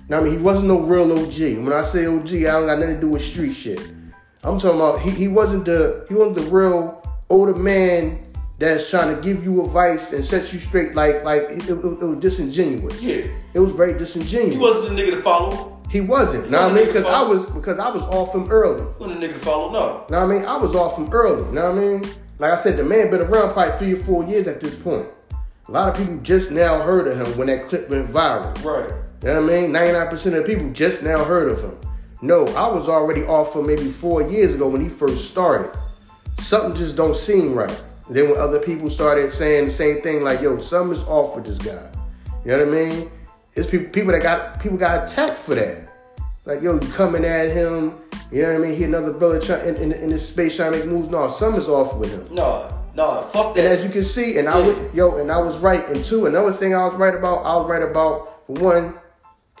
Now 0.07 0.19
I 0.19 0.23
mean, 0.23 0.37
he 0.37 0.41
wasn't 0.41 0.67
no 0.67 0.79
real 0.79 1.11
OG. 1.11 1.63
When 1.63 1.73
I 1.73 1.81
say 1.81 2.05
OG, 2.05 2.27
I 2.27 2.51
don't 2.51 2.67
got 2.67 2.79
nothing 2.79 2.95
to 2.95 3.01
do 3.01 3.09
with 3.09 3.23
street 3.23 3.53
shit. 3.53 3.79
I'm 4.43 4.59
talking 4.59 4.79
about 4.79 5.01
he, 5.01 5.09
he 5.09 5.27
wasn't 5.27 5.65
the 5.65 6.05
he 6.07 6.13
wasn't 6.13 6.35
the 6.35 6.51
real 6.51 7.01
older 7.29 7.55
man 7.55 8.23
that's 8.59 8.89
trying 8.89 9.13
to 9.15 9.21
give 9.21 9.43
you 9.43 9.65
advice 9.65 10.13
and 10.13 10.23
set 10.23 10.53
you 10.53 10.59
straight. 10.59 10.93
Like 10.93 11.23
like 11.23 11.43
it, 11.43 11.69
it, 11.69 11.71
it 11.71 12.03
was 12.03 12.19
disingenuous. 12.19 13.01
Yeah. 13.01 13.25
It 13.53 13.59
was 13.59 13.73
very 13.73 13.97
disingenuous. 13.97 14.53
He 14.53 14.59
wasn't 14.59 14.95
the 14.95 15.01
nigga 15.01 15.11
to 15.11 15.21
follow. 15.21 15.81
He 15.89 16.01
wasn't. 16.01 16.49
Know 16.49 16.63
what 16.63 16.71
I 16.71 16.75
mean? 16.75 16.87
Because 16.87 17.05
I 17.05 17.21
was 17.21 17.45
because 17.47 17.79
I 17.79 17.89
was 17.89 18.03
off 18.03 18.35
him 18.35 18.49
early. 18.51 18.81
He 18.81 19.03
wasn't 19.03 19.21
the 19.21 19.27
nigga 19.27 19.33
to 19.33 19.39
follow, 19.39 19.71
no. 19.71 20.05
Know 20.09 20.25
what 20.25 20.35
I 20.35 20.39
mean? 20.39 20.45
I 20.45 20.57
was 20.57 20.75
off 20.75 20.97
him 20.97 21.09
early. 21.11 21.45
You 21.45 21.51
know 21.51 21.71
what 21.71 21.79
I 21.79 21.87
mean? 21.87 22.03
Like 22.37 22.51
I 22.51 22.55
said, 22.55 22.77
the 22.77 22.83
man 22.83 23.09
been 23.09 23.21
around 23.21 23.53
probably 23.53 23.77
three 23.79 23.93
or 23.99 24.03
four 24.03 24.23
years 24.25 24.47
at 24.47 24.59
this 24.59 24.75
point. 24.75 25.07
A 25.67 25.71
lot 25.71 25.89
of 25.89 25.95
people 25.97 26.21
just 26.21 26.51
now 26.51 26.81
heard 26.81 27.07
of 27.07 27.19
him 27.19 27.37
when 27.37 27.47
that 27.47 27.65
clip 27.65 27.89
went 27.89 28.11
viral. 28.11 28.63
Right. 28.63 28.93
You 29.21 29.29
know 29.29 29.41
what 29.41 29.53
I 29.53 29.61
mean? 29.61 29.71
99% 29.71 30.11
of 30.25 30.33
the 30.33 30.43
people 30.43 30.71
just 30.71 31.03
now 31.03 31.23
heard 31.23 31.51
of 31.51 31.61
him. 31.61 31.77
No, 32.21 32.45
I 32.47 32.71
was 32.71 32.87
already 32.87 33.23
off 33.23 33.53
for 33.53 33.61
maybe 33.61 33.89
four 33.89 34.21
years 34.21 34.53
ago 34.53 34.67
when 34.67 34.81
he 34.81 34.89
first 34.89 35.29
started. 35.29 35.77
Something 36.39 36.75
just 36.75 36.95
don't 36.95 37.15
seem 37.15 37.53
right. 37.53 37.83
Then 38.09 38.29
when 38.29 38.39
other 38.39 38.59
people 38.59 38.89
started 38.89 39.31
saying 39.31 39.65
the 39.65 39.71
same 39.71 40.01
thing, 40.01 40.23
like, 40.23 40.41
yo, 40.41 40.59
something 40.59 40.97
is 40.97 41.03
off 41.07 41.35
with 41.35 41.45
this 41.45 41.57
guy. 41.57 41.91
You 42.45 42.51
know 42.51 42.65
what 42.65 42.67
I 42.67 42.71
mean? 42.71 43.09
It's 43.53 43.69
people, 43.69 43.91
people 43.91 44.11
that 44.11 44.21
got 44.21 44.59
people 44.59 44.77
got 44.77 45.09
attacked 45.09 45.39
for 45.39 45.55
that. 45.55 45.87
Like, 46.45 46.61
yo, 46.61 46.73
you 46.79 46.87
coming 46.91 47.25
at 47.25 47.49
him, 47.49 47.97
you 48.31 48.41
know 48.43 48.53
what 48.53 48.65
I 48.65 48.67
mean? 48.67 48.77
He 48.77 48.83
another 48.83 49.13
brother 49.13 49.39
trying, 49.39 49.67
in, 49.67 49.75
in, 49.77 49.91
in 49.93 50.09
this 50.09 50.27
space 50.27 50.55
trying 50.55 50.73
to 50.73 50.79
make 50.79 50.87
moves. 50.87 51.09
No, 51.09 51.27
something's 51.29 51.67
off 51.67 51.95
with 51.97 52.11
him. 52.11 52.35
No, 52.35 52.69
no, 52.95 53.27
fuck 53.33 53.55
that. 53.55 53.65
And 53.65 53.67
as 53.67 53.83
you 53.83 53.89
can 53.89 54.03
see, 54.03 54.37
and 54.37 54.47
I 54.47 54.59
was 54.59 54.77
yo, 54.93 55.17
and 55.17 55.31
I 55.31 55.37
was 55.37 55.57
right. 55.57 55.87
And 55.89 56.03
two, 56.03 56.27
another 56.27 56.51
thing 56.51 56.75
I 56.75 56.85
was 56.85 56.95
right 56.95 57.15
about, 57.15 57.45
I 57.45 57.55
was 57.55 57.67
right 57.67 57.81
about 57.81 58.45
for 58.45 58.53
one, 58.53 58.99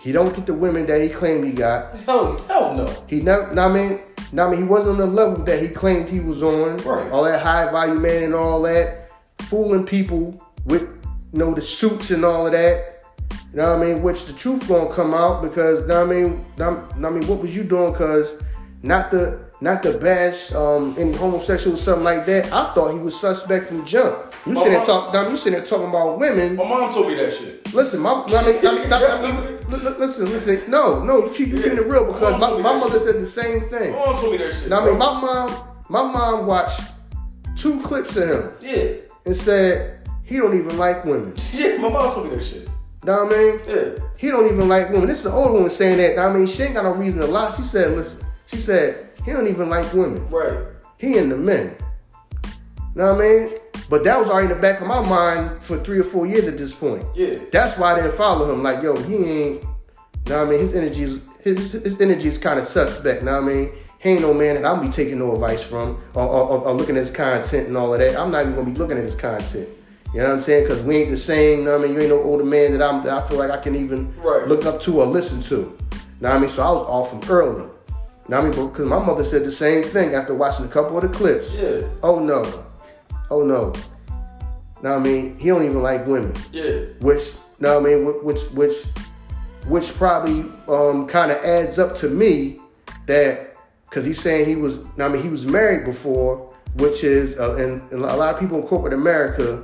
he 0.05 0.11
don't 0.11 0.35
get 0.35 0.45
the 0.45 0.53
women 0.53 0.85
that 0.85 1.01
he 1.01 1.09
claimed 1.09 1.43
he 1.45 1.51
got. 1.51 1.97
hell, 2.01 2.37
hell 2.47 2.75
no. 2.75 3.03
He 3.07 3.21
never, 3.21 3.51
know 3.55 3.67
I 3.67 3.73
mean, 3.73 4.01
know 4.31 4.45
I 4.45 4.51
mean, 4.51 4.61
he 4.61 4.67
wasn't 4.67 4.91
on 4.91 4.97
the 4.99 5.07
level 5.07 5.43
that 5.45 5.59
he 5.59 5.67
claimed 5.67 6.07
he 6.09 6.19
was 6.19 6.43
on. 6.43 6.77
Right. 6.77 7.11
All 7.11 7.23
that 7.23 7.41
high 7.41 7.71
value 7.71 7.99
man 7.99 8.21
and 8.21 8.35
all 8.35 8.61
that, 8.61 9.09
fooling 9.39 9.83
people 9.83 10.39
with, 10.65 10.83
you 10.83 11.39
know, 11.39 11.55
the 11.55 11.61
suits 11.61 12.11
and 12.11 12.23
all 12.23 12.45
of 12.45 12.51
that. 12.51 13.03
You 13.31 13.57
know 13.57 13.75
what 13.75 13.81
I 13.81 13.93
mean? 13.93 14.03
Which 14.03 14.25
the 14.25 14.33
truth 14.33 14.67
gonna 14.67 14.93
come 14.93 15.15
out 15.15 15.41
because, 15.41 15.87
know 15.87 16.05
what 16.05 16.15
I 16.15 16.21
mean, 16.21 16.45
know 16.55 16.87
I 17.03 17.09
mean, 17.09 17.25
what 17.27 17.39
was 17.39 17.55
you 17.55 17.63
doing? 17.63 17.91
Cause 17.95 18.39
not 18.83 19.09
the 19.09 19.44
not 19.61 19.81
the 19.81 19.97
bash 19.97 20.51
um, 20.51 20.95
any 20.97 21.13
homosexual 21.13 21.75
or 21.75 21.79
something 21.79 22.03
like 22.03 22.25
that. 22.25 22.51
I 22.51 22.73
thought 22.73 22.93
he 22.93 22.99
was 22.99 23.19
suspect 23.19 23.67
from 23.67 23.85
jump. 23.85 24.33
You 24.45 24.53
My 24.53 24.61
sitting 24.61 24.73
there 24.73 24.87
mom- 24.87 24.87
talk, 24.87 25.13
now 25.13 25.27
you 25.29 25.37
sitting 25.37 25.53
there 25.53 25.65
talking 25.65 25.89
about 25.89 26.19
women. 26.19 26.55
My 26.55 26.63
mom 26.63 26.93
told 26.93 27.07
me 27.07 27.15
that 27.15 27.33
shit. 27.33 27.73
Listen, 27.73 28.01
my, 28.01 28.11
I 28.27 28.45
mean, 28.45 28.57
I 28.65 28.75
mean, 28.75 28.93
I 28.93 29.21
mean, 29.21 29.69
li- 29.69 29.77
li- 29.77 29.95
listen, 29.97 30.25
listen. 30.25 30.69
No, 30.69 31.03
no, 31.03 31.25
you 31.25 31.31
keep 31.31 31.49
you 31.49 31.57
keeping 31.61 31.77
it 31.77 31.87
real 31.87 32.11
because 32.11 32.39
Mom 32.39 32.61
my, 32.61 32.73
my 32.73 32.79
mother 32.79 32.99
shit. 32.99 33.01
said 33.03 33.15
the 33.15 33.25
same 33.25 33.61
thing. 33.61 33.91
My 33.93 33.97
mom 34.05 34.15
told 34.19 34.31
me 34.33 34.37
that 34.37 34.53
shit. 34.53 34.69
Now, 34.69 34.81
I 34.81 34.85
mean, 34.85 34.97
my 34.97 35.21
mom, 35.21 35.67
my 35.89 36.03
mom 36.03 36.45
watched 36.45 36.81
two 37.55 37.81
clips 37.81 38.15
of 38.17 38.29
him 38.29 38.51
yeah. 38.61 38.93
and 39.25 39.35
said 39.35 40.07
he 40.23 40.37
don't 40.37 40.57
even 40.57 40.77
like 40.77 41.05
women. 41.05 41.33
Yeah, 41.53 41.77
my 41.77 41.89
mom 41.89 42.13
told 42.13 42.29
me 42.29 42.35
that 42.35 42.43
shit. 42.43 42.67
Know 43.03 43.23
what 43.25 43.33
I 43.33 43.37
mean? 43.37 43.59
Yeah. 43.67 44.03
He 44.17 44.27
don't 44.29 44.45
even 44.51 44.67
like 44.67 44.89
women. 44.89 45.07
This 45.07 45.19
is 45.19 45.27
an 45.27 45.33
old 45.33 45.53
woman 45.53 45.69
saying 45.69 45.97
that. 45.97 46.17
I 46.19 46.33
mean, 46.33 46.47
she 46.47 46.63
ain't 46.63 46.73
got 46.73 46.85
no 46.85 46.93
reason 46.93 47.21
to 47.21 47.27
lie. 47.27 47.53
She 47.55 47.61
said, 47.61 47.91
listen, 47.95 48.25
she 48.47 48.57
said 48.57 49.04
he 49.25 49.31
don't 49.33 49.47
even 49.47 49.69
like 49.69 49.91
women. 49.93 50.25
Right. 50.29 50.59
he 50.97 51.17
and 51.17 51.31
the 51.31 51.37
men. 51.37 51.75
Know 52.95 53.13
what 53.13 53.25
I 53.25 53.27
mean? 53.27 53.49
But 53.89 54.03
that 54.05 54.19
was 54.19 54.29
already 54.29 54.45
in 54.49 54.55
the 54.55 54.61
back 54.61 54.79
of 54.81 54.87
my 54.87 55.01
mind 55.07 55.61
for 55.61 55.77
three 55.77 55.99
or 55.99 56.03
four 56.03 56.25
years 56.25 56.47
at 56.47 56.57
this 56.57 56.73
point. 56.73 57.03
Yeah. 57.13 57.35
That's 57.51 57.77
why 57.77 57.93
I 57.93 57.95
didn't 58.01 58.15
follow 58.15 58.51
him. 58.51 58.63
Like, 58.63 58.81
yo, 58.81 58.95
he 58.95 59.15
ain't. 59.15 59.63
Know 60.27 60.39
what 60.39 60.47
I 60.47 60.49
mean? 60.49 60.59
His 60.59 60.73
energy 60.75 61.03
is 61.03 61.21
his, 61.41 61.71
his 61.73 62.01
energy 62.01 62.27
is 62.29 62.37
kind 62.39 62.57
of 62.57 62.65
suspect. 62.65 63.21
Know 63.23 63.33
what 63.39 63.43
I 63.43 63.53
mean? 63.53 63.71
He 63.99 64.09
ain't 64.11 64.21
no 64.21 64.33
man 64.33 64.55
that 64.55 64.65
I'm 64.65 64.81
be 64.81 64.89
taking 64.89 65.19
no 65.19 65.33
advice 65.33 65.61
from 65.61 66.01
or, 66.15 66.23
or, 66.23 66.59
or 66.65 66.73
looking 66.73 66.95
at 66.95 67.01
his 67.01 67.11
content 67.11 67.67
and 67.67 67.77
all 67.77 67.93
of 67.93 67.99
that. 67.99 68.15
I'm 68.15 68.31
not 68.31 68.41
even 68.43 68.55
gonna 68.55 68.71
be 68.71 68.77
looking 68.77 68.97
at 68.97 69.03
his 69.03 69.15
content. 69.15 69.67
You 70.13 70.21
know 70.21 70.27
what 70.27 70.33
I'm 70.35 70.39
saying? 70.41 70.63
Because 70.63 70.81
we 70.83 70.97
ain't 70.97 71.11
the 71.11 71.17
same. 71.17 71.65
Know 71.65 71.73
what 71.77 71.81
I 71.81 71.87
mean? 71.87 71.93
You 71.95 71.99
ain't 72.01 72.09
no 72.09 72.21
older 72.23 72.43
man 72.45 72.71
that 72.71 72.81
I'm. 72.81 73.03
That 73.03 73.23
I 73.23 73.27
feel 73.27 73.37
like 73.37 73.51
I 73.51 73.57
can 73.57 73.75
even 73.75 74.15
Right. 74.19 74.47
look 74.47 74.65
up 74.65 74.81
to 74.81 75.01
or 75.01 75.05
listen 75.05 75.41
to. 75.41 75.77
Know 76.21 76.29
what 76.29 76.31
I 76.31 76.39
mean? 76.39 76.49
So 76.49 76.63
I 76.63 76.71
was 76.71 76.81
off 76.83 77.09
from 77.09 77.21
early. 77.29 77.69
What 78.27 78.39
I 78.39 78.41
mean? 78.41 78.51
Because 78.51 78.87
my 78.87 78.99
mother 79.03 79.23
said 79.23 79.45
the 79.45 79.51
same 79.51 79.83
thing 79.83 80.15
after 80.15 80.33
watching 80.33 80.65
a 80.65 80.69
couple 80.69 80.97
of 80.97 81.03
the 81.03 81.09
clips. 81.17 81.53
Yeah. 81.55 81.81
Oh 82.01 82.19
no. 82.19 82.43
Oh 83.29 83.43
no. 83.43 83.73
Now 84.81 84.95
I 84.95 84.99
mean? 84.99 85.37
He 85.39 85.49
don't 85.49 85.63
even 85.63 85.81
like 85.81 86.05
women 86.07 86.33
Yeah. 86.51 86.85
which 86.99 87.33
now 87.59 87.77
I 87.77 87.81
mean, 87.81 88.05
which 88.23 88.41
which 88.51 88.83
which 89.67 89.93
probably 89.95 90.45
um, 90.67 91.07
kind 91.07 91.31
of 91.31 91.37
adds 91.43 91.79
up 91.79 91.95
to 91.95 92.09
me 92.09 92.59
that 93.07 93.55
because 93.85 94.05
he's 94.05 94.21
saying 94.21 94.45
he 94.45 94.55
was, 94.55 94.79
Now 94.97 95.05
I 95.05 95.09
mean, 95.09 95.21
he 95.23 95.29
was 95.29 95.45
married 95.45 95.85
before, 95.85 96.53
which 96.75 97.03
is, 97.03 97.39
uh, 97.39 97.55
and 97.55 97.81
a 97.91 97.97
lot 97.97 98.33
of 98.33 98.39
people 98.39 98.59
in 98.59 98.67
corporate 98.67 98.93
America, 98.93 99.63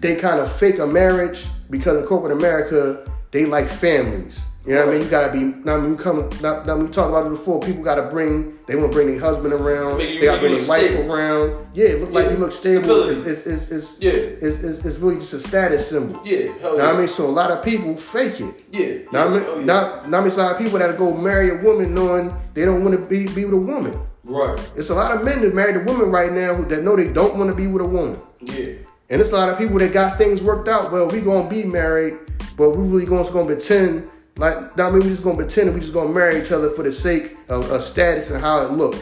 they 0.00 0.16
kind 0.16 0.40
of 0.40 0.50
fake 0.50 0.78
a 0.78 0.86
marriage 0.86 1.46
because 1.70 1.98
in 1.98 2.04
corporate 2.06 2.32
America 2.32 3.08
they 3.30 3.44
like 3.44 3.68
families. 3.68 4.40
You 4.66 4.74
know 4.74 4.86
what 4.86 4.94
I 4.94 4.98
mean? 4.98 5.04
You 5.04 5.10
gotta 5.10 5.32
be. 5.32 5.38
Now, 5.64 5.76
I 5.76 5.80
mean, 5.80 5.90
you 5.90 5.96
come. 5.96 6.26
Now, 6.40 6.62
now 6.62 6.76
we 6.78 6.88
talked 6.88 7.10
about 7.10 7.26
it 7.26 7.30
before. 7.30 7.60
People 7.60 7.82
gotta 7.82 8.02
bring. 8.04 8.56
They 8.66 8.76
want 8.76 8.92
to 8.92 8.96
bring 8.96 9.08
their 9.08 9.20
husband 9.20 9.52
around. 9.52 9.98
Make 9.98 10.14
you- 10.14 10.20
they 10.20 10.26
gotta 10.26 10.40
bring 10.40 10.58
their 10.58 10.66
wife 10.66 10.90
stable. 10.90 11.12
around. 11.12 11.66
Yeah, 11.74 11.88
it 11.88 12.00
look 12.00 12.12
like 12.12 12.30
you 12.30 12.36
look 12.38 12.50
stable. 12.52 13.08
It's, 13.10 13.26
it's, 13.26 13.46
it's, 13.46 13.70
it's, 13.70 14.00
Yeah. 14.00 14.12
it's, 14.12 14.58
it's, 14.64 14.84
it's 14.86 14.96
really 14.98 15.16
just 15.16 15.34
a 15.34 15.40
status 15.40 15.86
symbol. 15.90 16.18
Yeah. 16.24 16.50
Hell 16.62 16.72
Know 16.72 16.76
yeah. 16.78 16.86
what 16.86 16.94
I 16.94 16.98
mean? 16.98 17.08
So 17.08 17.26
a 17.26 17.30
lot 17.30 17.50
of 17.50 17.62
people 17.62 17.94
fake 17.96 18.40
it. 18.40 18.54
Yeah. 18.72 19.08
Now 19.12 19.26
I 19.26 19.32
yeah. 19.32 19.38
mean, 19.38 19.46
oh, 19.48 19.58
yeah. 19.58 19.64
now, 19.66 20.02
now 20.06 20.16
I 20.16 20.20
mean, 20.20 20.26
it's 20.28 20.36
a 20.38 20.42
lot 20.44 20.52
of 20.52 20.58
people 20.58 20.78
that 20.78 20.96
go 20.96 21.12
marry 21.14 21.50
a 21.50 21.56
woman 21.62 21.94
knowing 21.94 22.34
they 22.54 22.64
don't 22.64 22.82
want 22.82 22.96
to 22.98 23.04
be, 23.04 23.26
be 23.34 23.44
with 23.44 23.52
a 23.54 23.58
woman. 23.58 24.00
Right. 24.24 24.58
It's 24.76 24.88
a 24.88 24.94
lot 24.94 25.14
of 25.14 25.22
men 25.22 25.42
that 25.42 25.54
married 25.54 25.76
a 25.76 25.80
woman 25.80 26.10
right 26.10 26.32
now 26.32 26.54
who, 26.54 26.64
that 26.66 26.82
know 26.82 26.96
they 26.96 27.12
don't 27.12 27.36
want 27.36 27.50
to 27.50 27.54
be 27.54 27.66
with 27.66 27.82
a 27.82 27.86
woman. 27.88 28.18
Yeah. 28.40 28.76
And 29.10 29.20
it's 29.20 29.32
a 29.32 29.36
lot 29.36 29.50
of 29.50 29.58
people 29.58 29.78
that 29.80 29.92
got 29.92 30.16
things 30.16 30.40
worked 30.40 30.68
out. 30.68 30.90
Well, 30.90 31.08
we 31.08 31.20
gonna 31.20 31.50
be 31.50 31.64
married, 31.64 32.16
but 32.56 32.70
we 32.70 32.88
really 32.88 33.04
gonna, 33.04 33.30
gonna 33.30 33.44
pretend 33.44 34.08
like 34.36 34.78
I 34.78 34.90
mean 34.90 35.00
we 35.00 35.08
just 35.08 35.22
gonna 35.22 35.36
pretend 35.36 35.68
that 35.68 35.72
we 35.72 35.80
just 35.80 35.92
gonna 35.92 36.10
marry 36.10 36.40
each 36.40 36.52
other 36.52 36.70
for 36.70 36.82
the 36.82 36.92
sake 36.92 37.36
of, 37.48 37.70
of 37.70 37.82
status 37.82 38.30
and 38.30 38.40
how 38.40 38.62
it 38.62 38.72
look. 38.72 38.96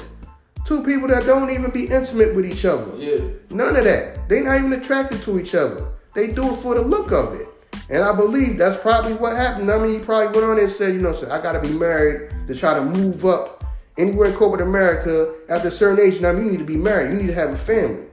Two 0.64 0.82
people 0.84 1.08
that 1.08 1.24
don't 1.26 1.50
even 1.50 1.70
be 1.70 1.86
intimate 1.86 2.34
with 2.34 2.46
each 2.46 2.64
other. 2.64 2.94
Yeah. 2.96 3.18
None 3.50 3.76
of 3.76 3.84
that. 3.84 4.28
They 4.28 4.42
not 4.42 4.58
even 4.58 4.72
attracted 4.74 5.22
to 5.22 5.40
each 5.40 5.54
other. 5.54 5.88
They 6.14 6.28
do 6.32 6.52
it 6.52 6.56
for 6.56 6.74
the 6.74 6.82
look 6.82 7.10
of 7.10 7.34
it. 7.34 7.48
And 7.88 8.02
I 8.02 8.14
believe 8.14 8.58
that's 8.58 8.76
probably 8.76 9.14
what 9.14 9.36
happened. 9.36 9.70
I 9.70 9.78
mean, 9.78 9.98
he 9.98 10.04
probably 10.04 10.28
went 10.28 10.44
on 10.44 10.56
there 10.56 10.64
and 10.64 10.72
said, 10.72 10.94
you 10.94 11.00
know, 11.00 11.12
so 11.12 11.30
I 11.30 11.40
gotta 11.40 11.60
be 11.60 11.72
married 11.72 12.30
to 12.46 12.54
try 12.54 12.74
to 12.74 12.84
move 12.84 13.26
up 13.26 13.64
anywhere 13.98 14.28
in 14.28 14.34
corporate 14.34 14.62
America 14.62 15.34
after 15.48 15.68
a 15.68 15.70
certain 15.70 16.04
age. 16.04 16.20
Now 16.20 16.30
you 16.30 16.42
need 16.42 16.58
to 16.58 16.64
be 16.64 16.76
married. 16.76 17.10
You 17.10 17.16
need 17.16 17.28
to 17.28 17.34
have 17.34 17.50
a 17.50 17.58
family. 17.58 18.06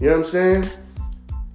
You 0.00 0.08
know 0.08 0.18
what 0.18 0.26
I'm 0.26 0.30
saying? 0.30 0.68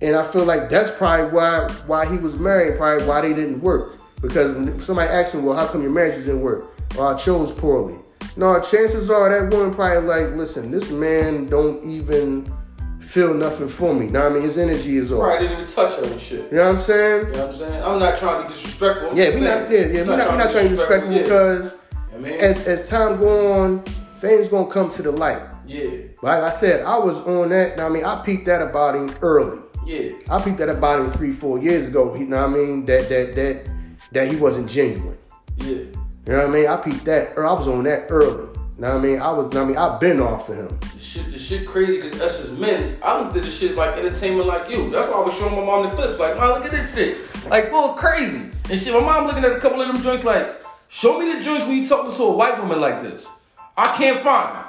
And 0.02 0.16
I 0.16 0.24
feel 0.24 0.46
like 0.46 0.70
that's 0.70 0.91
probably 0.91 1.32
why 1.32 1.70
why 1.86 2.06
he 2.06 2.18
was 2.18 2.38
married, 2.38 2.78
probably 2.78 3.08
why 3.08 3.22
they 3.22 3.34
didn't 3.34 3.62
work. 3.62 4.00
Because 4.24 4.55
when 4.55 4.80
somebody 4.80 5.09
asked 5.11 5.36
him, 5.36 5.43
well, 5.45 5.55
how 5.55 5.67
come 5.67 5.84
your 5.84 5.91
marriage 5.91 6.15
didn't 6.15 6.41
work? 6.41 6.71
Or 6.97 7.13
I 7.13 7.17
chose 7.17 7.51
poorly. 7.51 7.97
No, 8.38 8.59
chances 8.61 9.11
are 9.11 9.30
that 9.30 9.53
woman 9.55 9.76
probably 9.76 10.07
like, 10.07 10.34
listen, 10.36 10.71
this 10.71 10.89
man 10.91 11.45
don't 11.45 11.84
even 11.88 12.51
feel 12.99 13.34
nothing 13.34 13.67
for 13.67 13.93
me. 13.93 14.07
Now 14.07 14.26
I 14.26 14.30
mean 14.30 14.41
his 14.41 14.57
energy 14.57 14.97
is 14.97 15.11
off. 15.11 15.21
Right. 15.21 15.39
Didn't 15.39 15.59
even 15.59 15.71
touch 15.71 15.99
and 16.03 16.19
shit. 16.19 16.49
You 16.51 16.57
know 16.57 16.63
what 16.63 16.76
I'm 16.76 16.80
saying? 16.80 17.28
You 17.28 17.32
know 17.34 17.39
what 17.41 17.49
I'm 17.49 17.55
saying? 17.55 17.84
I'm 17.84 17.99
not 17.99 18.17
trying 18.17 18.38
to 18.38 18.47
be 18.47 18.53
disrespectful. 18.53 19.09
I'm 19.11 19.17
Yeah, 19.17 19.26
just 19.26 19.38
we 19.38 19.43
not 19.43 19.71
yeah, 19.71 19.80
yeah, 19.80 20.07
we're 20.07 20.17
not, 20.17 20.30
we're 20.32 20.38
not 20.38 20.51
trying 20.51 20.63
to 20.63 20.69
be 20.69 20.76
disrespectful 20.78 21.11
yeah. 21.13 21.21
because 21.21 21.76
I 22.15 22.17
mean, 22.17 22.34
as 22.39 22.65
as 22.67 22.89
time 22.89 23.17
go 23.19 23.51
on, 23.61 23.84
things 24.17 24.47
gonna 24.47 24.71
come 24.71 24.89
to 24.91 25.01
the 25.03 25.11
light. 25.11 25.41
yeah, 25.67 25.89
Like 26.24 26.41
I 26.41 26.49
said, 26.49 26.84
I 26.86 26.97
was 26.97 27.19
on 27.28 27.49
that. 27.49 27.80
I 27.80 27.89
mean, 27.89 28.03
I 28.05 28.24
peeped 28.24 28.45
that 28.45 28.61
about 28.63 28.95
him 28.95 29.13
early. 29.21 29.59
yeah, 29.86 30.13
I 30.32 30.41
peeped 30.41 30.57
that 30.59 30.69
about 30.69 31.01
him 31.01 31.11
three, 31.11 31.34
four 31.34 31.59
years 31.59 31.89
ago. 31.89 32.15
You 32.15 32.26
know 32.26 32.38
what 32.38 32.49
I 32.49 32.53
mean? 32.53 32.86
That 32.86 33.09
that 33.09 33.36
that 33.36 33.69
that 34.14 34.28
he 34.30 34.38
wasn't 34.38 34.70
genuine. 34.70 35.18
yeah. 35.57 35.84
You 36.26 36.32
know 36.32 36.38
what 36.38 36.49
I 36.49 36.51
mean? 36.51 36.68
I 36.68 36.78
peeped 36.78 37.03
that. 37.05 37.34
Or 37.36 37.45
I 37.45 37.51
was 37.51 37.68
on 37.68 37.84
that 37.84 38.07
early. 38.09 38.47
You 38.76 38.82
know 38.82 38.95
what 38.95 38.97
I 38.97 38.99
mean? 38.99 39.20
I 39.20 39.32
was. 39.32 39.55
I 39.55 39.66
mean, 39.66 39.78
I've 39.78 39.99
been 39.99 40.22
off 40.22 40.47
of 40.49 40.55
him. 40.55 40.80
The 40.80 40.99
shit, 40.99 41.32
the 41.32 41.38
shit 41.38 41.68
crazy 41.68 42.01
because 42.01 42.20
us 42.22 42.39
as 42.39 42.57
men, 42.57 42.97
I 43.03 43.20
looked 43.20 43.36
at 43.36 43.43
this 43.43 43.59
shit 43.59 43.76
like 43.76 43.97
entertainment 43.97 44.47
like 44.47 44.70
you. 44.70 44.89
That's 44.89 45.11
why 45.11 45.18
I 45.18 45.22
was 45.22 45.36
showing 45.36 45.55
my 45.55 45.66
mom 45.66 45.84
the 45.84 45.95
clips. 45.95 46.18
Like, 46.20 46.38
mom, 46.38 46.53
look 46.53 46.66
at 46.66 46.72
this 46.72 46.95
shit. 46.95 47.18
Like, 47.49 47.70
bull 47.70 47.93
crazy. 47.95 48.49
And 48.70 48.80
shit, 48.80 48.93
my 48.93 49.01
mom 49.01 49.28
looking 49.28 49.43
at 49.43 49.51
a 49.51 49.59
couple 49.59 49.82
of 49.82 49.88
them 49.88 50.01
joints 50.01 50.24
like, 50.24 50.64
show 50.88 51.20
me 51.20 51.34
the 51.34 51.41
joints 51.41 51.66
when 51.66 51.78
you 51.78 51.86
talking 51.86 52.11
to 52.16 52.24
a 52.24 52.36
white 52.36 52.57
woman 52.57 52.80
like 52.80 53.03
this. 53.03 53.30
I 53.76 53.95
can't 53.95 54.22
find 54.22 54.55
them. 54.55 54.66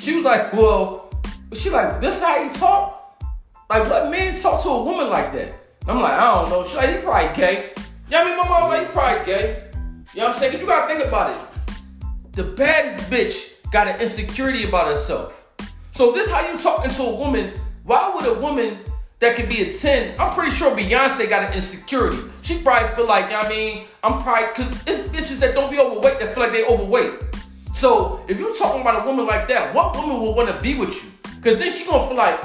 She 0.00 0.16
was 0.16 0.24
like, 0.24 0.52
well, 0.52 1.10
she 1.54 1.70
like, 1.70 2.00
this 2.00 2.20
how 2.20 2.42
you 2.42 2.52
talk? 2.52 3.24
Like, 3.70 3.88
what 3.88 4.10
man 4.10 4.38
talk 4.38 4.62
to 4.62 4.68
a 4.68 4.84
woman 4.84 5.08
like 5.08 5.32
that? 5.32 5.54
I'm 5.88 6.00
like, 6.00 6.12
I 6.12 6.34
don't 6.34 6.50
know. 6.50 6.64
She 6.64 6.76
like, 6.76 6.94
you 6.94 7.00
probably 7.00 7.36
gay. 7.36 7.72
What 8.10 8.26
I 8.26 8.28
mean? 8.28 8.36
My 8.38 8.48
mom 8.48 8.68
like, 8.68 8.82
you 8.82 8.88
probably 8.88 9.24
gay. 9.26 9.64
You 10.12 10.20
know 10.20 10.26
what 10.26 10.34
I'm 10.34 10.40
saying? 10.40 10.60
You 10.60 10.66
gotta 10.66 10.92
think 10.92 11.06
about 11.06 11.30
it 11.30 11.50
the 12.32 12.44
baddest 12.44 13.10
bitch 13.10 13.52
got 13.70 13.88
an 13.88 14.00
insecurity 14.00 14.68
about 14.68 14.86
herself. 14.86 15.52
So 15.90 16.12
this 16.12 16.30
how 16.30 16.48
you 16.50 16.58
talking 16.58 16.90
to 16.90 17.02
a 17.02 17.14
woman? 17.14 17.52
Why 17.84 18.12
would 18.14 18.24
a 18.24 18.40
woman 18.40 18.78
that 19.18 19.36
could 19.36 19.48
be 19.48 19.62
a 19.62 19.74
10, 19.74 20.18
I'm 20.18 20.32
pretty 20.32 20.50
sure 20.50 20.74
Beyonce 20.74 21.28
got 21.28 21.44
an 21.44 21.52
insecurity. 21.52 22.18
She 22.42 22.58
probably 22.58 22.94
feel 22.96 23.06
like, 23.06 23.24
you 23.24 23.32
know 23.32 23.38
what 23.38 23.46
I 23.46 23.50
mean, 23.50 23.86
I'm 24.02 24.22
probably, 24.22 24.48
cause 24.54 24.82
it's 24.86 25.08
bitches 25.08 25.40
that 25.40 25.54
don't 25.54 25.70
be 25.70 25.78
overweight 25.78 26.18
that 26.20 26.32
feel 26.34 26.42
like 26.42 26.52
they 26.52 26.64
overweight. 26.64 27.20
So 27.74 28.24
if 28.28 28.38
you 28.38 28.56
talking 28.56 28.80
about 28.80 29.02
a 29.02 29.06
woman 29.06 29.26
like 29.26 29.46
that, 29.48 29.74
what 29.74 29.94
woman 29.94 30.20
want 30.20 30.48
to 30.48 30.58
be 30.62 30.74
with 30.74 30.94
you? 31.02 31.10
Cause 31.42 31.58
then 31.58 31.70
she 31.70 31.84
gonna 31.84 32.08
feel 32.08 32.16
like, 32.16 32.40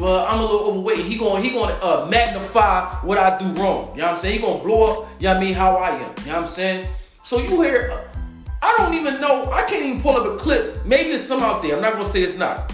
well, 0.00 0.26
I'm 0.26 0.40
a 0.40 0.42
little 0.42 0.60
overweight. 0.68 1.04
He 1.04 1.16
gonna 1.16 1.42
he 1.42 1.50
gonna 1.50 1.74
uh, 1.74 2.06
magnify 2.10 2.94
what 3.04 3.18
I 3.18 3.38
do 3.38 3.46
wrong. 3.60 3.90
You 3.92 4.00
know 4.00 4.06
what 4.06 4.12
I'm 4.12 4.16
saying? 4.16 4.34
He 4.34 4.40
gonna 4.40 4.62
blow 4.62 5.02
up, 5.02 5.08
you 5.18 5.24
know 5.24 5.34
what 5.34 5.42
I 5.42 5.44
mean, 5.44 5.54
how 5.54 5.76
I 5.76 5.90
am. 5.90 5.98
You 6.00 6.04
know 6.06 6.12
what 6.14 6.28
I'm 6.36 6.46
saying? 6.46 6.88
So 7.22 7.38
you 7.38 7.62
hear, 7.62 7.90
uh, 7.92 8.20
I 8.62 8.74
don't 8.78 8.94
even 8.94 9.20
know, 9.20 9.50
I 9.52 9.62
can't 9.64 9.84
even 9.84 10.00
pull 10.00 10.16
up 10.16 10.26
a 10.26 10.36
clip. 10.38 10.84
Maybe 10.86 11.10
there's 11.10 11.22
some 11.22 11.42
out 11.42 11.62
there. 11.62 11.76
I'm 11.76 11.82
not 11.82 11.92
gonna 11.92 12.04
say 12.04 12.22
it's 12.22 12.38
not. 12.38 12.72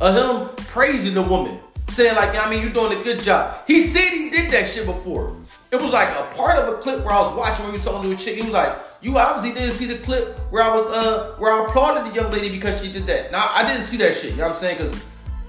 Of 0.00 0.14
him 0.14 0.66
praising 0.66 1.14
the 1.14 1.22
woman, 1.22 1.58
saying 1.88 2.16
like, 2.16 2.36
I 2.36 2.50
mean, 2.50 2.62
you're 2.62 2.72
doing 2.72 2.98
a 2.98 3.02
good 3.02 3.20
job. 3.20 3.58
He 3.66 3.80
said 3.80 4.10
he 4.12 4.30
did 4.30 4.50
that 4.50 4.68
shit 4.68 4.86
before. 4.86 5.36
It 5.70 5.80
was 5.80 5.92
like 5.92 6.08
a 6.08 6.34
part 6.34 6.58
of 6.58 6.74
a 6.74 6.78
clip 6.78 7.04
where 7.04 7.12
I 7.12 7.20
was 7.20 7.36
watching 7.36 7.64
when 7.64 7.74
were 7.74 7.80
talking 7.80 8.08
to 8.08 8.16
a 8.16 8.18
chick. 8.18 8.36
He 8.36 8.42
was 8.42 8.52
like, 8.52 8.76
you 9.00 9.16
obviously 9.16 9.58
didn't 9.58 9.74
see 9.74 9.86
the 9.86 9.98
clip 9.98 10.38
where 10.50 10.62
I 10.62 10.74
was 10.74 10.86
uh 10.86 11.36
where 11.38 11.52
I 11.52 11.66
applauded 11.66 12.10
the 12.10 12.14
young 12.14 12.30
lady 12.32 12.50
because 12.50 12.80
she 12.82 12.90
did 12.90 13.06
that. 13.06 13.30
Now 13.30 13.50
I 13.52 13.70
didn't 13.70 13.84
see 13.84 13.96
that 13.98 14.16
shit. 14.16 14.32
You 14.32 14.38
know 14.38 14.44
what 14.44 14.50
I'm 14.50 14.54
saying? 14.56 14.78
Because 14.78 15.04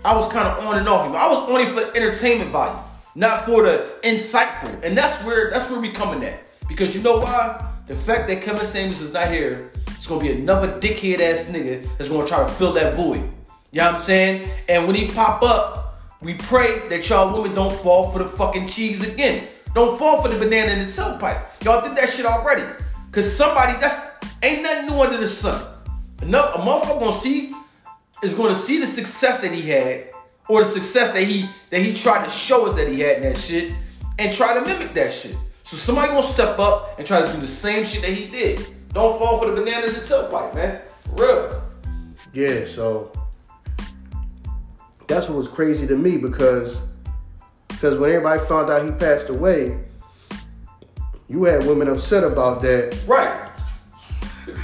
I 0.05 0.15
was 0.15 0.31
kind 0.31 0.47
of 0.47 0.65
on 0.65 0.77
and 0.77 0.87
off. 0.87 1.13
I 1.13 1.27
was 1.27 1.49
on 1.49 1.59
it 1.59 1.73
for 1.73 1.97
entertainment 1.97 2.51
value, 2.51 2.79
not 3.15 3.45
for 3.45 3.63
the 3.63 3.97
insightful. 4.03 4.83
And 4.83 4.97
that's 4.97 5.21
where 5.25 5.51
that's 5.51 5.69
where 5.69 5.79
we 5.79 5.91
coming 5.91 6.23
at. 6.23 6.41
Because 6.69 6.95
you 6.95 7.01
know 7.01 7.17
why? 7.17 7.65
The 7.87 7.95
fact 7.95 8.27
that 8.27 8.41
Kevin 8.41 8.65
Samuels 8.65 9.01
is 9.01 9.11
not 9.11 9.29
here, 9.29 9.71
it's 9.87 10.07
gonna 10.07 10.21
be 10.21 10.31
another 10.31 10.79
dickhead 10.79 11.19
ass 11.19 11.45
nigga 11.45 11.85
that's 11.97 12.09
gonna 12.09 12.27
try 12.27 12.45
to 12.45 12.53
fill 12.53 12.71
that 12.73 12.95
void. 12.95 13.29
You 13.71 13.81
know 13.81 13.87
what 13.87 13.95
I'm 13.95 14.01
saying? 14.01 14.49
And 14.69 14.87
when 14.87 14.95
he 14.95 15.09
pop 15.09 15.43
up, 15.43 16.01
we 16.21 16.35
pray 16.35 16.87
that 16.87 17.07
y'all 17.09 17.33
women 17.33 17.53
don't 17.53 17.73
fall 17.81 18.11
for 18.11 18.19
the 18.19 18.27
fucking 18.27 18.67
cheese 18.67 19.05
again. 19.05 19.47
Don't 19.75 19.99
fall 19.99 20.21
for 20.21 20.29
the 20.29 20.39
banana 20.39 20.71
in 20.71 20.79
the 20.79 20.85
tailpipe. 20.85 21.63
Y'all 21.63 21.81
did 21.81 21.97
that 21.97 22.09
shit 22.09 22.25
already. 22.25 22.63
Cause 23.11 23.31
somebody 23.31 23.73
that's 23.79 23.99
ain't 24.43 24.63
nothing 24.63 24.89
new 24.89 25.01
under 25.01 25.17
the 25.17 25.27
sun. 25.27 25.65
Enough, 26.21 26.55
a 26.55 26.57
motherfucker 26.59 26.99
gonna 26.99 27.13
see 27.13 27.53
is 28.23 28.35
gonna 28.35 28.55
see 28.55 28.79
the 28.79 28.87
success 28.87 29.39
that 29.41 29.51
he 29.51 29.61
had, 29.61 30.09
or 30.47 30.61
the 30.61 30.69
success 30.69 31.11
that 31.11 31.23
he 31.23 31.49
that 31.69 31.81
he 31.81 31.93
tried 31.93 32.25
to 32.25 32.31
show 32.31 32.67
us 32.67 32.75
that 32.75 32.87
he 32.87 32.99
had 32.99 33.17
in 33.17 33.23
that 33.23 33.37
shit, 33.37 33.73
and 34.17 34.35
try 34.35 34.53
to 34.53 34.61
mimic 34.61 34.93
that 34.93 35.13
shit. 35.13 35.35
So 35.63 35.77
somebody 35.77 36.09
gonna 36.09 36.23
step 36.23 36.57
up 36.59 36.97
and 36.97 37.07
try 37.07 37.25
to 37.25 37.31
do 37.31 37.39
the 37.39 37.47
same 37.47 37.85
shit 37.85 38.01
that 38.01 38.11
he 38.11 38.29
did. 38.29 38.65
Don't 38.93 39.19
fall 39.19 39.39
for 39.39 39.45
the 39.47 39.53
banana 39.53 39.87
in 39.87 39.93
the 39.93 39.99
tailpipe, 39.99 40.55
man. 40.55 40.81
For 41.03 41.23
real. 41.23 41.63
Yeah, 42.33 42.65
so 42.65 43.11
that's 45.07 45.27
what 45.27 45.37
was 45.37 45.47
crazy 45.47 45.87
to 45.87 45.95
me 45.95 46.17
because 46.17 46.81
because 47.67 47.97
when 47.97 48.09
everybody 48.09 48.43
found 48.45 48.69
out 48.69 48.83
he 48.83 48.91
passed 48.91 49.29
away, 49.29 49.79
you 51.27 51.43
had 51.43 51.65
women 51.65 51.87
upset 51.87 52.23
about 52.23 52.61
that. 52.63 52.97
Right. 53.07 53.48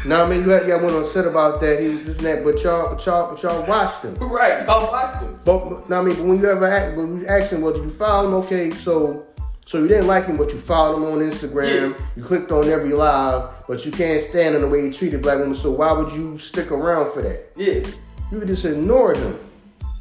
Now 0.06 0.24
I 0.24 0.30
mean 0.30 0.44
you 0.44 0.50
had, 0.50 0.66
you 0.68 0.74
had 0.74 0.82
women 0.82 1.02
upset 1.02 1.26
about 1.26 1.60
that. 1.62 1.80
He 1.80 1.90
was 1.90 2.04
this 2.04 2.18
and 2.18 2.28
that, 2.28 2.44
but 2.44 2.62
y'all 2.64 2.94
but 2.94 3.06
y'all 3.06 3.32
but 3.32 3.42
y'all 3.42 3.66
watched 3.68 4.04
him. 4.04 4.16
Right. 4.20 4.66
Y'all 4.68 4.92
watched 4.92 5.24
him. 5.24 5.40
But 5.44 5.90
now 5.90 6.02
I 6.02 6.04
mean, 6.04 6.16
but 6.16 6.26
when 6.26 6.40
you 6.40 6.50
ever 6.50 6.68
ask, 6.68 6.96
when 6.96 7.20
you 7.20 7.28
ask 7.28 7.52
him, 7.52 7.62
well, 7.62 7.74
did 7.74 7.84
you 7.84 7.90
follow 7.90 8.28
him? 8.28 8.34
Okay, 8.46 8.70
so 8.72 9.26
so 9.66 9.80
you 9.80 9.88
didn't 9.88 10.06
like 10.06 10.28
him, 10.28 10.38
but 10.38 10.52
you 10.54 10.60
followed 10.60 10.98
him 10.98 11.06
on 11.06 11.20
Instagram. 11.20 11.98
Yeah. 11.98 12.06
You 12.16 12.24
clicked 12.24 12.52
on 12.52 12.70
every 12.70 12.94
live, 12.94 13.50
but 13.68 13.84
you 13.84 13.92
can't 13.92 14.22
stand 14.22 14.54
on 14.54 14.62
the 14.62 14.68
way 14.68 14.84
he 14.86 14.92
treated 14.92 15.24
black 15.24 15.40
women. 15.40 15.56
So 15.56 15.72
why 15.72 15.92
would 15.92 16.12
you 16.12 16.38
stick 16.38 16.72
around 16.72 17.12
for 17.12 17.24
that? 17.24 17.48
Yeah. 17.56 17.88
you 18.32 18.40
could 18.40 18.48
just 18.48 18.64
ignore 18.64 19.16
him. 19.16 19.40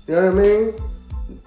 You 0.07 0.17
know 0.17 0.27
what 0.27 0.35
I 0.35 0.43
mean? 0.43 0.75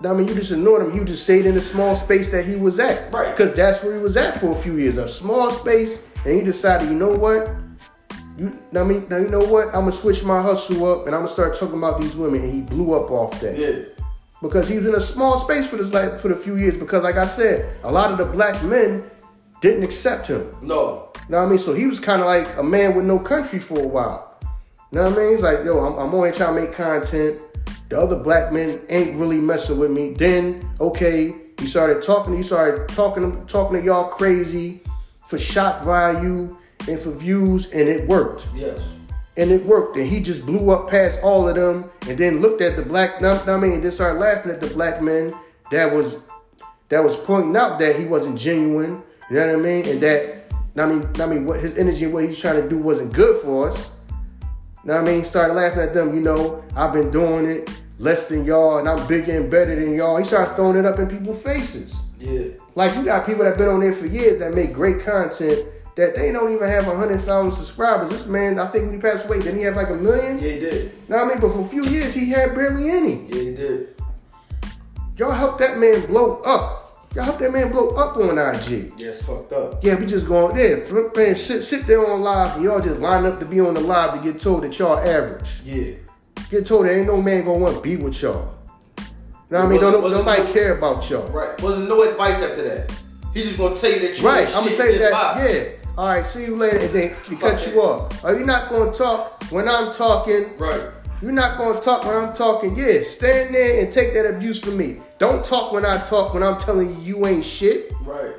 I 0.03 0.13
mean, 0.13 0.27
you 0.27 0.33
just 0.33 0.51
ignored 0.51 0.87
him. 0.87 0.97
You 0.97 1.05
just 1.05 1.23
stayed 1.23 1.45
in 1.45 1.53
the 1.53 1.61
small 1.61 1.95
space 1.95 2.29
that 2.31 2.43
he 2.45 2.55
was 2.55 2.79
at. 2.79 3.13
Right. 3.13 3.35
Because 3.37 3.55
that's 3.55 3.83
where 3.83 3.95
he 3.95 4.01
was 4.01 4.17
at 4.17 4.39
for 4.39 4.51
a 4.51 4.55
few 4.55 4.77
years. 4.77 4.97
A 4.97 5.07
small 5.07 5.51
space. 5.51 6.03
And 6.25 6.33
he 6.35 6.41
decided, 6.43 6.89
you 6.89 6.95
know 6.95 7.13
what? 7.13 7.47
You, 8.37 8.55
I 8.75 8.83
mean, 8.83 9.07
now 9.09 9.17
you 9.17 9.29
know 9.29 9.43
what? 9.43 9.67
I'm 9.67 9.81
gonna 9.81 9.91
switch 9.91 10.23
my 10.23 10.41
hustle 10.41 10.85
up, 10.91 11.07
and 11.07 11.15
I'm 11.15 11.21
gonna 11.21 11.33
start 11.33 11.57
talking 11.57 11.77
about 11.77 11.99
these 11.99 12.15
women. 12.15 12.43
And 12.43 12.51
he 12.53 12.61
blew 12.61 12.93
up 12.93 13.09
off 13.09 13.39
that 13.41 13.57
Yeah. 13.57 13.79
because 14.41 14.67
he 14.67 14.77
was 14.77 14.85
in 14.85 14.93
a 14.95 15.01
small 15.01 15.37
space 15.37 15.65
for 15.65 15.77
this 15.77 15.91
like 15.91 16.19
for 16.19 16.27
the 16.27 16.35
few 16.35 16.55
years. 16.55 16.75
Because 16.77 17.03
like 17.03 17.17
I 17.17 17.25
said, 17.25 17.67
a 17.83 17.91
lot 17.91 18.11
of 18.11 18.17
the 18.19 18.25
black 18.25 18.63
men 18.63 19.03
didn't 19.61 19.83
accept 19.83 20.27
him. 20.27 20.47
No. 20.61 21.09
You 21.27 21.31
know 21.33 21.39
what 21.39 21.47
I 21.47 21.49
mean? 21.49 21.57
So 21.59 21.73
he 21.73 21.87
was 21.87 21.99
kind 21.99 22.21
of 22.21 22.27
like 22.27 22.47
a 22.57 22.63
man 22.63 22.95
with 22.95 23.05
no 23.05 23.17
country 23.17 23.59
for 23.59 23.79
a 23.79 23.87
while. 23.87 24.35
You 24.91 24.99
know 24.99 25.09
what 25.09 25.13
I 25.13 25.21
mean? 25.21 25.31
He's 25.33 25.41
like, 25.43 25.65
yo, 25.65 25.83
I'm, 25.83 25.97
I'm 25.97 26.13
only 26.13 26.31
trying 26.31 26.55
to 26.55 26.61
make 26.61 26.73
content. 26.73 27.41
The 27.89 27.99
other 27.99 28.17
black 28.17 28.53
men 28.53 28.81
ain't 28.89 29.17
really 29.17 29.39
messing 29.39 29.79
with 29.79 29.91
me. 29.91 30.11
Then, 30.11 30.69
okay, 30.79 31.33
he 31.59 31.65
started 31.65 32.03
talking. 32.03 32.37
He 32.37 32.43
started 32.43 32.87
talking, 32.89 33.45
talking 33.47 33.79
to 33.79 33.83
y'all 33.83 34.09
crazy 34.09 34.81
for 35.25 35.39
shock 35.39 35.83
value 35.83 36.55
and 36.87 36.99
for 36.99 37.11
views, 37.11 37.71
and 37.71 37.87
it 37.87 38.07
worked. 38.07 38.47
Yes. 38.55 38.93
And 39.35 39.51
it 39.51 39.65
worked. 39.65 39.97
And 39.97 40.07
he 40.07 40.19
just 40.19 40.45
blew 40.45 40.71
up 40.71 40.89
past 40.89 41.19
all 41.21 41.47
of 41.47 41.55
them, 41.55 41.89
and 42.07 42.17
then 42.17 42.41
looked 42.41 42.61
at 42.61 42.75
the 42.75 42.81
black. 42.81 43.21
I 43.21 43.57
mean, 43.57 43.73
and 43.73 43.83
then 43.83 43.91
started 43.91 44.19
laughing 44.19 44.51
at 44.51 44.61
the 44.61 44.67
black 44.67 45.01
men 45.01 45.31
that 45.71 45.91
was 45.91 46.17
that 46.89 47.03
was 47.03 47.15
pointing 47.15 47.55
out 47.55 47.79
that 47.79 47.97
he 47.97 48.05
wasn't 48.05 48.39
genuine. 48.39 49.03
You 49.29 49.37
know 49.37 49.47
what 49.47 49.55
I 49.55 49.59
mean? 49.59 49.87
And 49.87 50.01
that 50.01 50.53
I 50.77 50.85
mean, 50.85 51.07
I 51.19 51.25
mean, 51.25 51.45
what 51.45 51.59
his 51.59 51.77
energy 51.77 52.05
and 52.05 52.13
what 52.13 52.25
he's 52.25 52.39
trying 52.39 52.61
to 52.61 52.69
do 52.69 52.77
wasn't 52.77 53.13
good 53.13 53.41
for 53.41 53.69
us. 53.69 53.91
You 54.83 54.93
know 54.93 55.01
what 55.01 55.03
I 55.03 55.11
mean? 55.11 55.19
He 55.19 55.23
started 55.23 55.53
laughing 55.53 55.81
at 55.81 55.93
them. 55.93 56.13
You 56.13 56.21
know, 56.21 56.63
I've 56.75 56.93
been 56.93 57.11
doing 57.11 57.45
it 57.45 57.69
less 57.99 58.27
than 58.27 58.45
y'all, 58.45 58.77
and 58.77 58.87
I'm 58.87 59.05
bigger 59.07 59.35
and 59.35 59.49
better 59.49 59.75
than 59.75 59.93
y'all. 59.95 60.17
He 60.17 60.23
started 60.23 60.55
throwing 60.55 60.77
it 60.77 60.85
up 60.85 60.99
in 60.99 61.07
people's 61.07 61.41
faces. 61.41 61.95
Yeah. 62.19 62.49
Like 62.75 62.95
you 62.95 63.03
got 63.03 63.25
people 63.25 63.43
that 63.43 63.51
have 63.51 63.57
been 63.57 63.67
on 63.67 63.79
there 63.79 63.93
for 63.93 64.05
years 64.05 64.39
that 64.39 64.53
make 64.53 64.73
great 64.73 65.03
content 65.03 65.67
that 65.97 66.15
they 66.15 66.31
don't 66.31 66.53
even 66.53 66.69
have 66.69 66.85
hundred 66.85 67.19
thousand 67.21 67.51
subscribers. 67.51 68.09
This 68.09 68.27
man, 68.27 68.59
I 68.59 68.67
think 68.67 68.85
when 68.85 68.95
he 68.95 69.01
passed 69.01 69.25
away, 69.25 69.39
didn't 69.39 69.57
he 69.57 69.63
have 69.65 69.75
like 69.75 69.89
a 69.89 69.95
million? 69.95 70.37
Yeah, 70.37 70.49
he 70.49 70.59
did. 70.59 70.91
What 71.07 71.19
I 71.19 71.25
mean? 71.25 71.39
But 71.39 71.51
for 71.51 71.61
a 71.61 71.67
few 71.67 71.83
years, 71.85 72.13
he 72.13 72.29
had 72.29 72.53
barely 72.53 72.89
any. 72.89 73.25
Yeah, 73.25 73.41
he 73.41 73.55
did. 73.55 73.95
Y'all 75.17 75.31
helped 75.31 75.57
that 75.59 75.79
man 75.79 76.05
blow 76.05 76.39
up. 76.43 77.09
Y'all 77.15 77.23
helped 77.23 77.39
that 77.39 77.51
man 77.51 77.71
blow 77.71 77.89
up 77.95 78.15
on 78.17 78.37
IG. 78.37 78.93
Yeah, 78.97 79.07
it's 79.09 79.25
fucked 79.25 79.51
up. 79.53 79.83
Yeah, 79.83 79.95
we 79.95 80.05
just 80.05 80.27
going 80.27 80.55
there, 80.55 80.85
man. 81.15 81.35
Sit, 81.35 81.63
sit 81.63 81.87
there 81.87 82.07
on 82.07 82.21
live, 82.21 82.55
and 82.55 82.63
y'all 82.63 82.79
just 82.79 82.99
line 82.99 83.25
up 83.25 83.39
to 83.39 83.45
be 83.45 83.59
on 83.59 83.73
the 83.73 83.79
live 83.79 84.13
to 84.13 84.31
get 84.31 84.39
told 84.39 84.63
that 84.63 84.77
y'all 84.77 84.99
average. 84.99 85.61
Yeah. 85.65 85.95
Get 86.51 86.67
told 86.67 86.85
there 86.85 86.95
ain't 86.95 87.07
no 87.07 87.19
man 87.19 87.43
gonna 87.43 87.57
want 87.57 87.75
to 87.75 87.81
be 87.81 87.95
with 87.95 88.21
y'all. 88.21 88.53
Know 89.49 89.59
what 89.59 89.65
I 89.65 89.67
mean? 89.67 89.81
Don't, 89.81 90.11
nobody 90.11 90.43
no- 90.43 90.53
care 90.53 90.77
about 90.77 91.09
y'all. 91.09 91.27
Right. 91.29 91.59
Wasn't 91.59 91.89
no 91.89 92.03
advice 92.03 92.43
after 92.43 92.61
that. 92.61 92.91
He's 93.33 93.45
just 93.45 93.57
gonna 93.57 93.75
tell 93.75 93.91
you 93.91 93.99
that 94.01 94.19
you 94.19 94.27
Right, 94.27 94.47
I'm 94.55 94.65
gonna 94.65 94.75
tell 94.75 94.91
you 94.91 94.99
that. 94.99 95.37
Yeah. 95.37 95.77
All 95.97 96.07
right, 96.07 96.25
see 96.27 96.45
you 96.45 96.55
later, 96.55 96.77
and 96.77 96.89
then 96.93 97.15
he 97.27 97.35
cut 97.35 97.65
you 97.67 97.81
off. 97.81 98.23
Are 98.23 98.37
you 98.37 98.45
not 98.45 98.69
gonna 98.69 98.93
talk 98.93 99.43
when 99.51 99.67
I'm 99.67 99.91
talking? 99.93 100.55
Right. 100.57 100.79
You're 101.23 101.31
not 101.31 101.57
gonna 101.57 101.81
talk 101.81 102.05
when 102.05 102.15
I'm 102.15 102.35
talking. 102.35 102.77
Yeah, 102.77 103.01
stand 103.03 103.55
there 103.55 103.83
and 103.83 103.91
take 103.91 104.13
that 104.13 104.27
abuse 104.35 104.59
from 104.59 104.77
me. 104.77 104.97
Don't 105.17 105.43
talk 105.43 105.71
when 105.71 105.85
I 105.85 105.97
talk 106.05 106.35
when 106.35 106.43
I'm 106.43 106.59
telling 106.59 106.91
you 106.91 107.01
you 107.17 107.25
ain't 107.25 107.43
shit. 107.43 107.91
Right. 108.03 108.35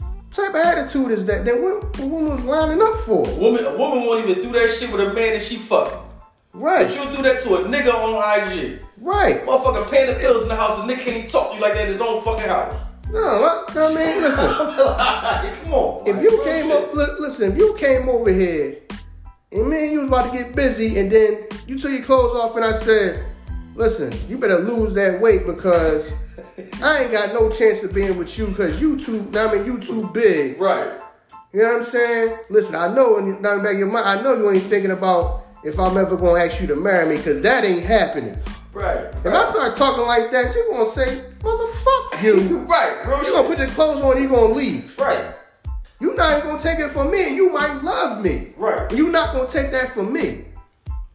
What 0.00 0.32
type 0.32 0.50
of 0.50 0.56
attitude 0.56 1.12
is 1.12 1.24
that? 1.24 1.46
That 1.46 1.58
what 1.58 1.94
the 1.94 2.06
woman 2.06 2.32
was 2.32 2.44
lining 2.44 2.82
up 2.82 2.94
for? 3.06 3.26
A 3.26 3.34
woman, 3.36 3.64
a 3.64 3.74
woman 3.74 4.00
won't 4.04 4.28
even 4.28 4.42
do 4.42 4.52
that 4.52 4.68
shit 4.68 4.92
with 4.92 5.00
a 5.00 5.14
man 5.14 5.32
that 5.32 5.42
she 5.42 5.56
fucking. 5.56 5.98
Right, 6.52 6.86
But 6.88 6.94
you'll 6.94 7.14
do 7.16 7.22
that 7.22 7.42
to 7.42 7.54
a 7.56 7.58
nigga 7.64 7.92
on 7.92 8.14
IG. 8.50 8.80
right. 9.00 9.44
Motherfucker 9.46 9.90
paying 9.90 10.12
the 10.12 10.18
bills 10.18 10.42
in 10.42 10.48
the 10.48 10.56
house 10.56 10.78
and 10.78 10.90
nigga 10.90 11.04
can't 11.04 11.16
even 11.16 11.28
talk 11.30 11.50
to 11.50 11.56
you 11.56 11.62
like 11.62 11.72
that 11.74 11.86
in 11.86 11.92
his 11.92 12.00
own 12.02 12.22
fucking 12.22 12.48
house. 12.48 12.74
No, 13.12 13.40
what? 13.40 13.74
no, 13.74 13.94
man. 13.94 14.22
Listen, 14.22 14.46
Come 15.64 15.74
on. 15.74 16.06
if 16.06 16.22
you 16.22 16.42
came 16.44 16.70
up, 16.70 16.92
li- 16.94 17.16
listen, 17.20 17.52
if 17.52 17.58
you 17.58 17.74
came 17.78 18.08
over 18.08 18.32
here 18.32 18.78
and 19.52 19.68
man, 19.68 19.92
you 19.92 20.00
was 20.00 20.08
about 20.08 20.32
to 20.32 20.38
get 20.38 20.56
busy, 20.56 20.98
and 20.98 21.10
then 21.10 21.46
you 21.66 21.78
took 21.78 21.92
your 21.92 22.02
clothes 22.02 22.36
off, 22.36 22.56
and 22.56 22.64
I 22.64 22.72
said, 22.72 23.24
listen, 23.74 24.12
you 24.28 24.38
better 24.38 24.58
lose 24.58 24.94
that 24.94 25.20
weight 25.20 25.46
because 25.46 26.12
I 26.82 27.02
ain't 27.04 27.12
got 27.12 27.32
no 27.32 27.50
chance 27.50 27.82
of 27.84 27.94
being 27.94 28.16
with 28.18 28.36
you 28.38 28.48
because 28.48 28.80
you 28.80 28.98
too. 28.98 29.22
Now 29.32 29.48
I 29.48 29.54
mean, 29.54 29.66
you 29.66 29.78
too 29.78 30.08
big. 30.12 30.60
Right. 30.60 30.90
You 31.52 31.62
know 31.62 31.68
what 31.68 31.76
I'm 31.76 31.82
saying? 31.84 32.38
Listen, 32.50 32.74
I 32.74 32.92
know 32.92 33.18
in 33.18 33.30
the 33.30 33.34
back 33.40 33.72
of 33.72 33.78
your 33.78 33.88
mind, 33.88 34.06
I 34.06 34.22
know 34.22 34.34
you 34.34 34.50
ain't 34.50 34.64
thinking 34.64 34.90
about 34.90 35.46
if 35.64 35.78
I'm 35.78 35.96
ever 35.96 36.16
gonna 36.16 36.40
ask 36.40 36.60
you 36.60 36.66
to 36.66 36.76
marry 36.76 37.08
me, 37.08 37.16
because 37.16 37.40
that 37.42 37.64
ain't 37.64 37.84
happening. 37.84 38.36
Right. 38.76 39.06
If 39.24 39.32
I 39.32 39.44
start 39.46 39.74
talking 39.74 40.04
like 40.04 40.30
that, 40.32 40.54
you're 40.54 40.70
gonna 40.70 40.84
say, 40.84 41.22
motherfucker 41.40 42.22
you. 42.22 42.58
right, 42.68 43.00
bro. 43.04 43.22
You're 43.22 43.32
gonna 43.32 43.48
put 43.48 43.58
your 43.58 43.68
clothes 43.68 44.04
on, 44.04 44.20
you're 44.20 44.30
gonna 44.30 44.52
leave. 44.52 44.98
Right. 44.98 45.34
You're 45.98 46.14
not 46.14 46.36
even 46.36 46.50
gonna 46.50 46.62
take 46.62 46.78
it 46.78 46.90
from 46.90 47.10
me, 47.10 47.26
and 47.28 47.36
you 47.36 47.50
might 47.54 47.82
love 47.82 48.22
me. 48.22 48.52
Right. 48.58 48.92
You're 48.92 49.10
not 49.10 49.32
gonna 49.34 49.48
take 49.48 49.70
that 49.70 49.92
from 49.94 50.12
me. 50.12 50.44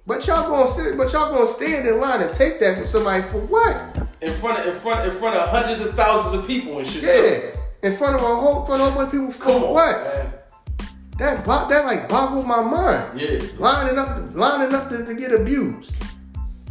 But 0.07 0.25
y'all 0.25 0.49
gonna 0.49 0.71
st- 0.71 0.97
but 0.97 1.13
y'all 1.13 1.31
gonna 1.31 1.45
stand 1.45 1.87
in 1.87 1.99
line 1.99 2.21
and 2.21 2.33
take 2.33 2.59
that 2.61 2.77
from 2.77 2.87
somebody 2.87 3.21
for 3.29 3.37
what? 3.41 4.07
In 4.23 4.33
front 4.33 4.57
of 4.57 4.65
in 4.65 4.81
front 4.81 5.05
in 5.07 5.15
front 5.19 5.35
of 5.35 5.47
hundreds 5.49 5.85
of 5.85 5.93
thousands 5.93 6.41
of 6.41 6.47
people 6.47 6.79
and 6.79 6.87
shit. 6.87 7.03
Yeah. 7.03 7.87
In 7.87 7.95
front 7.95 8.15
of 8.15 8.23
a 8.23 8.35
whole 8.35 8.65
front 8.65 8.81
of 8.81 8.87
a 8.87 8.89
whole 8.89 9.03
bunch 9.03 9.13
of 9.13 9.19
people 9.19 9.31
for 9.33 9.43
Come 9.43 9.63
on, 9.65 9.73
what? 9.73 10.03
man. 10.03 10.33
That 11.19 11.45
bo- 11.45 11.67
that 11.69 11.85
like 11.85 12.09
boggled 12.09 12.47
my 12.47 12.63
mind. 12.63 13.21
Yeah. 13.21 13.39
Lining 13.59 13.99
up 13.99 14.33
lining 14.33 14.73
up 14.73 14.89
to, 14.89 15.05
to 15.05 15.13
get 15.13 15.31
abused. 15.31 15.93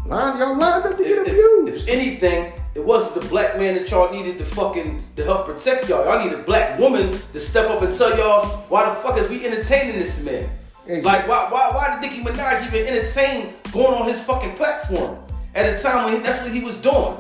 Line, 0.07 0.39
y'all 0.39 0.57
lined 0.57 0.85
up 0.85 0.97
to 0.97 1.05
get 1.05 1.19
If, 1.19 1.29
abused. 1.29 1.89
if 1.89 1.95
anything, 1.95 2.53
it 2.75 2.85
wasn't 2.85 3.23
the 3.23 3.29
black 3.29 3.57
man 3.59 3.75
that 3.75 3.91
y'all 3.91 4.11
needed 4.11 4.39
to 4.39 4.45
fucking 4.45 5.05
to 5.17 5.25
help 5.25 5.47
protect 5.47 5.89
y'all. 5.89 6.05
Y'all 6.05 6.25
need 6.25 6.33
a 6.33 6.43
black 6.43 6.79
woman 6.79 7.17
to 7.33 7.41
step 7.41 7.71
up 7.71 7.83
and 7.83 7.95
tell 7.97 8.17
y'all 8.17 8.47
why 8.69 8.89
the 8.89 8.95
fuck 8.97 9.19
is 9.19 9.29
we 9.29 9.45
entertaining 9.47 9.97
this 9.97 10.25
man? 10.25 10.49
Exactly. 10.87 11.03
Like 11.03 11.29
why 11.29 11.49
why 11.51 11.71
why 11.75 12.01
did 12.01 12.11
Nicki 12.11 12.25
Minaj 12.25 12.67
even 12.67 12.87
entertain 12.87 13.55
going 13.73 13.95
on 13.95 14.09
his 14.09 14.23
fucking 14.23 14.55
platform 14.55 15.19
at 15.55 15.67
a 15.67 15.81
time 15.81 16.05
when 16.05 16.15
he, 16.15 16.21
that's 16.21 16.43
what 16.43 16.51
he 16.51 16.61
was 16.61 16.81
doing? 16.81 17.17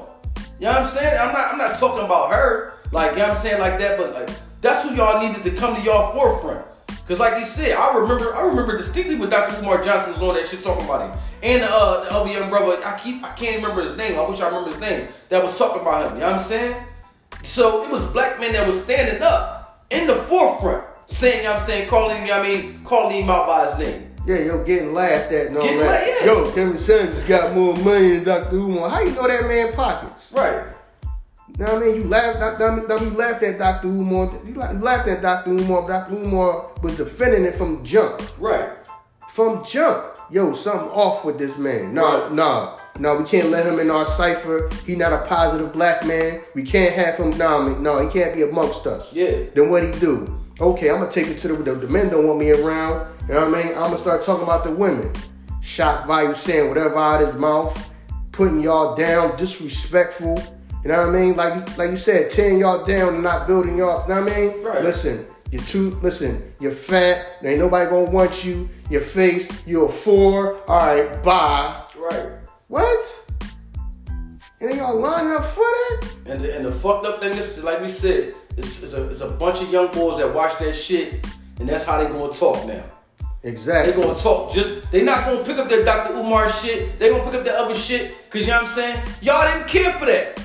You 0.59 0.67
know 0.67 0.73
what 0.73 0.79
I'm 0.83 0.87
saying? 0.87 1.19
I'm 1.21 1.33
not 1.33 1.53
I'm 1.53 1.59
not 1.59 1.79
talking 1.79 2.05
about 2.05 2.33
her 2.33 2.75
like 2.93 3.13
you 3.13 3.19
know 3.19 3.29
what 3.29 3.31
I'm 3.31 3.37
saying 3.37 3.61
like 3.61 3.79
that, 3.79 3.99
but 3.99 4.15
like 4.15 4.31
that's 4.63 4.83
who 4.83 4.95
y'all 4.97 5.21
needed 5.27 5.45
to 5.45 5.51
come 5.53 5.77
to 5.77 5.83
y'all 5.83 6.13
forefront. 6.13 6.67
Cause 7.07 7.19
like 7.19 7.39
you 7.39 7.45
said, 7.45 7.77
I 7.77 7.97
remember 7.99 8.35
I 8.35 8.43
remember 8.43 8.77
distinctly 8.77 9.17
when 9.17 9.31
Dr. 9.31 9.61
Umar 9.61 9.83
Johnson 9.83 10.13
was 10.13 10.23
on 10.23 10.35
that 10.35 10.47
shit 10.47 10.63
talking 10.63 10.85
about 10.85 11.11
him. 11.11 11.21
And 11.43 11.63
uh, 11.65 12.05
the 12.05 12.13
other 12.13 12.31
young 12.33 12.51
brother, 12.51 12.81
I 12.85 12.99
keep 12.99 13.23
I 13.25 13.33
can't 13.33 13.63
remember 13.63 13.83
his 13.83 13.97
name. 13.97 14.19
I 14.19 14.29
wish 14.29 14.41
I 14.41 14.47
remember 14.49 14.71
his 14.71 14.81
name. 14.81 15.09
That 15.31 15.43
was 15.43 15.57
talking 15.59 15.81
about 15.83 16.07
him. 16.09 16.15
You 16.15 16.21
know 16.21 16.27
what 16.27 16.35
I'm 16.35 16.41
saying? 16.41 16.77
So 17.43 17.85
it 17.85 17.91
was 17.91 18.05
black 18.13 18.39
men 18.41 18.53
that 18.53 18.67
was 18.67 18.83
standing 18.83 19.23
up 19.23 19.85
in 19.91 20.07
the 20.07 20.17
forefront, 20.17 20.85
saying, 21.07 21.39
you 21.39 21.45
know 21.45 21.53
what 21.53 21.61
I'm 21.63 21.67
saying, 21.67 21.89
calling 21.89 22.17
him, 22.17 22.23
you 22.27 22.31
know 22.33 22.39
what 22.39 22.47
I 22.47 22.53
mean, 22.55 22.85
calling 22.85 23.23
him 23.23 23.31
out 23.31 23.47
by 23.47 23.67
his 23.67 23.79
name. 23.79 24.07
Yeah, 24.27 24.37
yo, 24.41 24.63
getting 24.65 24.93
laughed 24.93 25.33
at 25.33 25.47
and 25.47 25.57
all 25.57 25.63
Getting 25.63 25.79
that. 25.81 25.87
laughed, 25.87 26.11
yeah. 26.21 26.27
Yo, 26.27 26.53
Kevin 26.53 26.77
Samuels 26.79 27.23
got 27.25 27.55
more 27.55 27.75
money 27.79 28.17
than 28.17 28.25
Dr. 28.25 28.57
Umar. 28.57 28.91
How 28.91 29.01
you 29.01 29.13
know 29.13 29.27
that 29.27 29.47
man 29.49 29.73
pockets? 29.73 30.33
Right. 30.37 30.67
You 31.49 31.65
know 31.65 31.75
what 31.75 31.83
I 31.83 31.87
mean? 31.87 31.97
You 31.97 32.05
laughed, 32.05 32.61
you 33.03 33.11
laughed 33.11 33.43
at 33.43 33.59
Dr. 33.59 33.89
Umar. 33.89 34.31
You 34.47 34.55
la- 34.55 34.73
laughed 34.73 35.09
at 35.09 35.23
Dr. 35.23 35.51
Umar. 35.51 35.89
Dr. 35.89 36.15
Umar 36.15 36.71
was 36.83 36.99
defending 36.99 37.45
it 37.45 37.55
from 37.57 37.83
jump. 37.83 38.21
Right. 38.39 38.69
From 39.31 39.65
jump. 39.65 40.10
Yo, 40.31 40.53
something 40.53 40.89
off 40.91 41.25
with 41.25 41.39
this 41.39 41.59
man. 41.59 41.93
No, 41.95 42.23
Right. 42.23 42.33
no. 42.33 42.75
No, 42.99 43.17
we 43.17 43.25
can't 43.25 43.51
let 43.51 43.65
him 43.67 43.79
in 43.81 43.91
our 43.91 44.05
cipher. 44.05 44.69
He 44.87 44.95
not 44.95 45.13
a 45.13 45.19
positive 45.27 45.73
black 45.73 46.05
man. 46.07 46.41
We 46.55 46.63
can't 46.65 46.93
have 46.93 47.17
him. 47.17 47.31
No, 47.39 47.69
no, 47.79 47.99
he 47.99 48.09
can't 48.09 48.35
be 48.35 48.43
amongst 48.43 48.87
us. 48.87 49.13
Yeah. 49.13 49.45
Then 49.55 49.71
what 49.71 49.83
he 49.85 49.91
do? 49.99 50.39
Okay, 50.61 50.91
I'm 50.91 50.99
gonna 50.99 51.11
take 51.11 51.29
it 51.29 51.39
to 51.39 51.49
the, 51.49 51.55
the 51.55 51.75
the 51.75 51.89
men 51.89 52.11
don't 52.11 52.27
want 52.27 52.39
me 52.39 52.51
around. 52.51 53.09
You 53.29 53.35
know 53.35 53.49
what 53.49 53.59
I 53.59 53.63
mean? 53.65 53.73
I'm 53.75 53.85
gonna 53.85 53.99
start 53.99 54.23
talking 54.23 54.43
about 54.43 54.65
the 54.65 54.71
women. 54.73 55.11
Shock 55.63 56.07
value 56.07 56.35
saying 56.35 56.69
whatever 56.69 56.97
out 56.97 57.23
of 57.23 57.29
his 57.29 57.37
mouth, 57.37 57.91
putting 58.33 58.61
y'all 58.61 58.95
down, 58.95 59.37
disrespectful. 59.37 60.43
You 60.85 60.89
know 60.91 60.99
what 60.99 61.09
I 61.09 61.19
mean? 61.21 61.37
Like 61.37 61.79
like 61.79 61.91
you 61.91 61.97
said, 61.97 62.29
tearing 62.31 62.59
y'all 62.59 62.85
down 62.85 63.15
and 63.15 63.23
not 63.23 63.47
building 63.47 63.79
y'all. 63.79 64.03
You 64.07 64.15
know 64.15 64.23
what 64.23 64.33
I 64.33 64.37
mean? 64.37 64.63
Right. 64.63 64.83
Listen, 64.83 65.25
you're 65.51 65.63
too. 65.63 65.99
Listen, 66.03 66.53
you're 66.61 66.71
fat. 66.71 67.43
There 67.43 67.51
ain't 67.51 67.61
nobody 67.61 67.91
gonna 67.91 68.11
want 68.11 68.45
you. 68.45 68.69
Your 68.89 69.01
face, 69.01 69.67
you're 69.67 69.87
a 69.87 69.89
four. 69.89 70.57
All 70.69 70.79
right, 70.79 71.23
bye. 71.23 71.83
Right. 71.97 72.33
What? 72.69 73.21
And 74.61 74.71
then 74.71 74.77
y'all 74.77 74.97
lining 74.97 75.33
up 75.33 75.45
for 75.45 75.61
that? 75.61 76.09
And 76.27 76.45
the, 76.45 76.55
and 76.55 76.65
the 76.67 76.73
fucked 76.73 77.07
up 77.07 77.21
thing 77.21 77.33
is, 77.33 77.65
like 77.65 77.81
we 77.81 77.89
said, 77.89 78.35
it's, 78.57 78.83
it's, 78.83 78.93
a, 78.93 79.09
it's 79.09 79.23
a 79.23 79.31
bunch 79.31 79.63
of 79.63 79.71
young 79.71 79.91
boys 79.91 80.19
that 80.19 80.33
watch 80.33 80.59
that 80.59 80.75
shit, 80.75 81.27
and 81.59 81.69
that's 81.69 81.85
how 81.85 82.03
they 82.03 82.09
gonna 82.09 82.33
talk 82.33 82.67
now. 82.67 82.85
Exactly. 83.43 83.93
They 83.93 84.01
gonna 84.01 84.15
talk 84.15 84.53
just 84.53 84.91
they 84.93 85.03
not 85.03 85.25
gonna 85.25 85.43
pick 85.43 85.57
up 85.57 85.69
their 85.69 85.85
Dr. 85.85 86.15
Umar 86.15 86.53
shit. 86.53 86.99
They 86.99 87.09
gonna 87.09 87.25
pick 87.25 87.35
up 87.35 87.45
their 87.45 87.57
other 87.57 87.75
shit. 87.75 88.31
Cause 88.31 88.43
you 88.43 88.49
know 88.49 88.61
what 88.61 88.65
I'm 88.65 88.69
saying? 88.69 89.03
Y'all 89.23 89.47
didn't 89.47 89.67
care 89.67 89.93
for 89.95 90.05
that. 90.05 90.39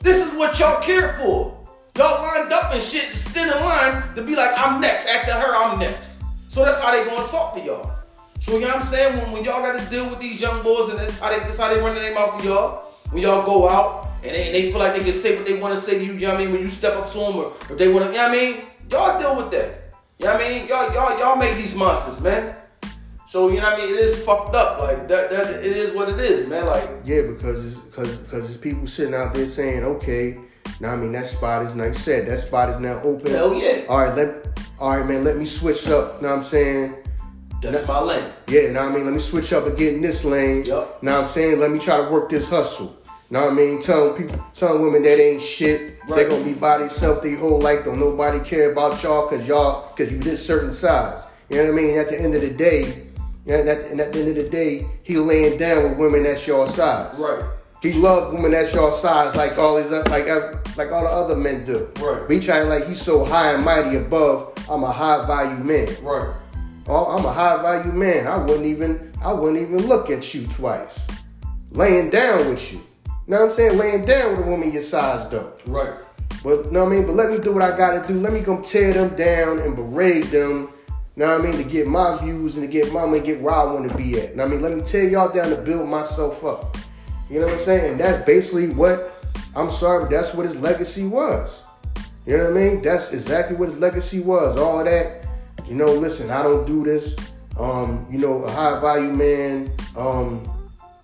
This 0.00 0.24
is 0.24 0.38
what 0.38 0.58
y'all 0.60 0.80
cared 0.80 1.16
for. 1.16 1.57
Y'all 1.98 2.22
lined 2.22 2.52
up 2.52 2.72
and 2.72 2.80
shit, 2.80 3.12
stood 3.12 3.42
in 3.42 3.64
line 3.64 4.14
to 4.14 4.22
be 4.22 4.36
like, 4.36 4.50
I'm 4.56 4.80
next. 4.80 5.08
After 5.08 5.32
her, 5.32 5.52
I'm 5.52 5.80
next. 5.80 6.22
So 6.48 6.64
that's 6.64 6.78
how 6.78 6.92
they 6.92 7.04
gonna 7.04 7.26
talk 7.26 7.56
to 7.56 7.60
y'all. 7.60 7.90
So 8.38 8.52
you 8.52 8.60
know 8.60 8.68
what 8.68 8.76
I'm 8.76 8.82
saying? 8.84 9.18
When, 9.18 9.32
when 9.32 9.44
y'all 9.44 9.60
got 9.60 9.76
to 9.80 9.90
deal 9.90 10.08
with 10.08 10.20
these 10.20 10.40
young 10.40 10.62
boys 10.62 10.90
and 10.90 10.98
that's 11.00 11.18
how 11.18 11.28
they 11.28 11.40
that's 11.40 11.58
how 11.58 11.74
they 11.74 11.80
run 11.80 11.96
their 11.96 12.14
mouth 12.14 12.40
to 12.40 12.46
y'all. 12.46 12.92
When 13.10 13.20
y'all 13.20 13.44
go 13.44 13.68
out 13.68 14.10
and 14.22 14.30
they, 14.30 14.46
and 14.46 14.54
they 14.54 14.70
feel 14.70 14.78
like 14.78 14.94
they 14.94 15.02
can 15.02 15.12
say 15.12 15.36
what 15.36 15.44
they 15.44 15.58
want 15.58 15.74
to 15.74 15.80
say 15.80 15.98
to 15.98 16.04
you, 16.04 16.12
you 16.12 16.20
know 16.20 16.34
what 16.34 16.40
I 16.40 16.44
mean? 16.44 16.52
When 16.52 16.62
you 16.62 16.68
step 16.68 16.94
up 16.94 17.10
to 17.10 17.18
them 17.18 17.34
or 17.34 17.52
if 17.68 17.76
they 17.76 17.88
want 17.88 18.04
to, 18.04 18.12
you 18.12 18.16
know 18.16 18.28
what 18.28 18.30
I 18.30 18.32
mean? 18.32 18.66
Y'all 18.92 19.18
deal 19.18 19.36
with 19.36 19.50
that. 19.50 19.92
You 20.20 20.26
know 20.26 20.34
what 20.34 20.44
I 20.44 20.48
mean? 20.48 20.68
Y'all 20.68 20.94
y'all 20.94 21.18
y'all 21.18 21.34
made 21.34 21.56
these 21.56 21.74
monsters, 21.74 22.20
man. 22.20 22.56
So 23.26 23.48
you 23.48 23.56
know 23.60 23.70
what 23.70 23.80
I 23.80 23.84
mean? 23.84 23.92
It 23.92 23.98
is 23.98 24.22
fucked 24.22 24.54
up. 24.54 24.78
Like 24.78 25.08
that, 25.08 25.30
that 25.30 25.64
it 25.64 25.76
is 25.76 25.92
what 25.96 26.08
it 26.08 26.20
is, 26.20 26.46
man. 26.46 26.66
Like 26.66 26.88
Yeah, 27.04 27.22
because 27.22 27.66
it's 27.66 27.74
because 27.74 28.18
because 28.18 28.44
there's 28.44 28.56
people 28.56 28.86
sitting 28.86 29.14
out 29.14 29.34
there 29.34 29.48
saying, 29.48 29.82
okay, 29.82 30.38
now 30.80 30.92
I 30.92 30.96
mean 30.96 31.12
that 31.12 31.26
spot 31.26 31.62
is 31.62 31.74
like 31.74 31.90
I 31.90 31.92
said, 31.92 32.26
that 32.28 32.40
spot 32.40 32.68
is 32.68 32.78
now 32.78 33.00
open. 33.02 33.30
Hell 33.30 33.54
yeah. 33.54 33.84
All 33.88 34.04
right, 34.04 34.14
let 34.14 34.46
all 34.78 34.96
right, 34.96 35.06
man, 35.06 35.24
let 35.24 35.36
me 35.36 35.46
switch 35.46 35.86
up. 35.88 36.22
Know 36.22 36.28
what 36.28 36.36
I'm 36.38 36.42
saying? 36.42 36.96
that's 37.60 37.86
my 37.88 38.00
lane. 38.00 38.32
Yeah, 38.48 38.70
now 38.70 38.88
I 38.88 38.92
mean, 38.92 39.04
let 39.04 39.14
me 39.14 39.20
switch 39.20 39.52
up 39.52 39.66
and 39.66 39.76
get 39.76 39.94
in 39.94 40.02
this 40.02 40.24
lane. 40.24 40.64
Yup. 40.64 41.02
Now 41.02 41.20
I'm 41.20 41.28
saying, 41.28 41.58
let 41.58 41.70
me 41.70 41.78
try 41.78 41.96
to 41.96 42.10
work 42.10 42.28
this 42.28 42.48
hustle. 42.48 42.96
Know 43.30 43.42
what 43.42 43.52
I 43.52 43.54
mean? 43.54 43.80
Telling 43.80 44.16
people, 44.16 44.42
telling 44.54 44.80
women 44.82 45.02
that 45.02 45.20
ain't 45.20 45.42
shit. 45.42 45.98
Right. 46.08 46.16
They 46.16 46.28
gonna 46.28 46.44
be 46.44 46.54
by 46.54 46.78
themselves 46.78 47.20
their 47.22 47.36
whole 47.36 47.60
life. 47.60 47.84
Don't 47.84 48.00
nobody 48.00 48.40
care 48.40 48.72
about 48.72 49.02
y'all 49.02 49.28
cause 49.28 49.46
y'all 49.46 49.88
cause 49.94 50.10
you 50.10 50.18
this 50.18 50.44
certain 50.44 50.72
size. 50.72 51.26
You 51.50 51.58
know 51.58 51.64
what 51.64 51.72
I 51.72 51.82
mean? 51.82 51.98
At 51.98 52.08
the 52.08 52.20
end 52.20 52.34
of 52.34 52.40
the 52.40 52.50
day, 52.50 53.08
you 53.44 53.52
know, 53.52 53.60
and 53.60 53.68
at, 53.68 53.90
and 53.90 54.00
at 54.00 54.12
the 54.12 54.20
end 54.20 54.28
of 54.30 54.36
the 54.36 54.48
day, 54.48 54.86
he 55.02 55.18
laying 55.18 55.58
down 55.58 55.90
with 55.90 55.98
women 55.98 56.22
that's 56.22 56.46
your 56.46 56.66
size. 56.66 57.18
Right. 57.18 57.44
He 57.80 57.92
love 57.92 58.32
women 58.32 58.50
that's 58.50 58.74
your 58.74 58.90
size 58.90 59.36
like 59.36 59.56
all 59.56 59.76
these 59.76 59.90
like 59.90 60.26
like 60.76 60.90
all 60.90 61.02
the 61.02 61.08
other 61.08 61.36
men 61.36 61.64
do. 61.64 61.88
Right. 62.00 62.22
But 62.26 62.30
he 62.30 62.40
trying 62.40 62.68
like 62.68 62.86
he's 62.86 63.00
so 63.00 63.24
high 63.24 63.52
and 63.52 63.64
mighty 63.64 63.96
above. 63.96 64.52
I'm 64.68 64.82
a 64.82 64.90
high 64.90 65.24
value 65.26 65.62
man. 65.62 65.86
Right. 66.02 66.34
Oh, 66.88 67.06
I'm 67.06 67.24
a 67.24 67.32
high 67.32 67.62
value 67.62 67.92
man. 67.92 68.26
I 68.26 68.36
wouldn't 68.38 68.66
even 68.66 69.12
I 69.22 69.32
wouldn't 69.32 69.62
even 69.62 69.86
look 69.86 70.10
at 70.10 70.34
you 70.34 70.46
twice. 70.48 71.06
Laying 71.70 72.10
down 72.10 72.48
with 72.48 72.72
you. 72.72 72.78
You 72.78 73.14
Know 73.28 73.36
what 73.36 73.50
I'm 73.50 73.50
saying? 73.52 73.78
Laying 73.78 74.06
down 74.06 74.36
with 74.36 74.46
a 74.46 74.50
woman 74.50 74.72
your 74.72 74.82
size 74.82 75.28
though. 75.28 75.52
Right. 75.66 76.00
But 76.42 76.64
you 76.64 76.70
know 76.72 76.84
what 76.84 76.92
I 76.92 76.96
mean? 76.96 77.06
But 77.06 77.12
let 77.12 77.30
me 77.30 77.38
do 77.38 77.52
what 77.52 77.62
I 77.62 77.76
gotta 77.76 78.06
do. 78.08 78.18
Let 78.18 78.32
me 78.32 78.42
come 78.42 78.62
tear 78.62 78.92
them 78.92 79.14
down 79.14 79.60
and 79.60 79.76
berate 79.76 80.32
them. 80.32 80.70
Know 81.14 81.36
what 81.36 81.44
I 81.44 81.50
mean? 81.50 81.62
To 81.62 81.64
get 81.64 81.86
my 81.86 82.16
views 82.18 82.56
and 82.56 82.66
to 82.66 82.72
get 82.72 82.92
my 82.92 83.04
money, 83.04 83.20
get 83.20 83.40
where 83.40 83.54
I 83.54 83.64
want 83.64 83.88
to 83.88 83.96
be 83.96 84.20
at. 84.20 84.34
Know 84.34 84.44
what 84.44 84.50
I 84.50 84.54
mean? 84.54 84.62
Let 84.62 84.76
me 84.76 84.82
tear 84.82 85.08
y'all 85.08 85.32
down 85.32 85.50
to 85.50 85.56
build 85.56 85.88
myself 85.88 86.44
up. 86.44 86.76
You 87.30 87.40
know 87.40 87.46
what 87.46 87.54
I'm 87.54 87.60
saying? 87.60 87.92
And 87.92 88.00
that's 88.00 88.24
basically 88.24 88.70
what 88.70 89.14
I'm 89.54 89.70
sorry, 89.70 90.08
that's 90.08 90.34
what 90.34 90.46
his 90.46 90.58
legacy 90.60 91.06
was. 91.06 91.62
You 92.26 92.36
know 92.36 92.44
what 92.44 92.56
I 92.56 92.60
mean? 92.60 92.82
That's 92.82 93.12
exactly 93.12 93.56
what 93.56 93.70
his 93.70 93.78
legacy 93.78 94.20
was. 94.20 94.56
All 94.56 94.78
of 94.78 94.84
that, 94.84 95.26
you 95.66 95.74
know, 95.74 95.92
listen, 95.92 96.30
I 96.30 96.42
don't 96.42 96.66
do 96.66 96.84
this. 96.84 97.16
Um, 97.58 98.06
you 98.10 98.18
know, 98.18 98.44
a 98.44 98.50
high 98.50 98.78
value 98.80 99.10
man 99.10 99.70
um 99.96 100.42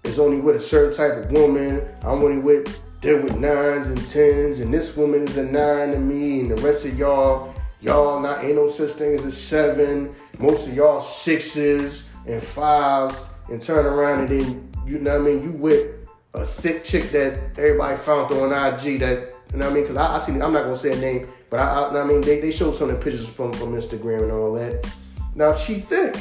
is 0.04 0.18
only 0.18 0.38
with 0.38 0.56
a 0.56 0.60
certain 0.60 0.94
type 0.94 1.24
of 1.24 1.32
woman. 1.32 1.82
I'm 2.02 2.22
only 2.22 2.38
with 2.38 2.80
deal 3.00 3.20
with 3.20 3.36
nines 3.36 3.88
and 3.88 4.08
tens, 4.08 4.60
and 4.60 4.72
this 4.72 4.96
woman 4.96 5.26
is 5.26 5.36
a 5.36 5.44
nine 5.44 5.92
to 5.92 5.98
me, 5.98 6.40
and 6.40 6.50
the 6.50 6.56
rest 6.56 6.84
of 6.86 6.98
y'all, 6.98 7.54
y'all 7.80 8.20
not 8.20 8.44
ain't 8.44 8.56
no 8.56 8.68
such 8.68 8.92
thing 8.92 9.14
as 9.14 9.24
a 9.24 9.32
seven. 9.32 10.14
Most 10.38 10.68
of 10.68 10.74
y'all 10.74 11.00
sixes 11.00 12.08
and 12.26 12.42
fives, 12.42 13.26
and 13.50 13.60
turn 13.60 13.84
around 13.84 14.20
and 14.20 14.28
then 14.28 14.72
you 14.86 14.98
know 14.98 15.18
what 15.18 15.28
I 15.28 15.34
mean. 15.34 15.42
You 15.42 15.50
with 15.52 15.93
a 16.34 16.44
thick 16.44 16.84
chick 16.84 17.10
that 17.10 17.38
everybody 17.58 17.96
found 17.96 18.32
on 18.32 18.50
IG 18.52 19.00
that 19.00 19.32
you 19.52 19.58
know 19.60 19.66
what 19.66 19.72
I 19.72 19.74
mean? 19.74 19.84
Because 19.84 19.96
I, 19.96 20.16
I 20.16 20.18
see, 20.18 20.32
I'm 20.32 20.52
not 20.52 20.64
gonna 20.64 20.76
say 20.76 20.92
a 20.92 20.96
name, 21.00 21.28
but 21.48 21.60
I, 21.60 21.84
I, 21.84 22.00
I 22.02 22.04
mean 22.04 22.20
they, 22.20 22.40
they 22.40 22.50
showed 22.50 22.74
some 22.74 22.90
of 22.90 22.96
the 22.98 23.02
pictures 23.02 23.28
from 23.28 23.52
from 23.52 23.74
Instagram 23.74 24.24
and 24.24 24.32
all 24.32 24.52
that. 24.54 24.86
Now 25.34 25.54
she 25.54 25.74
thick. 25.74 26.16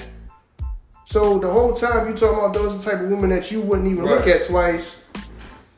So 1.05 1.37
the 1.39 1.49
whole 1.51 1.73
time 1.73 2.09
you 2.09 2.15
talking 2.15 2.37
about 2.39 2.53
those 2.53 2.83
the 2.83 2.91
type 2.91 3.01
of 3.01 3.09
women 3.09 3.29
that 3.31 3.51
you 3.51 3.61
wouldn't 3.61 3.87
even 3.91 4.05
look 4.05 4.27
at 4.27 4.45
twice. 4.45 5.01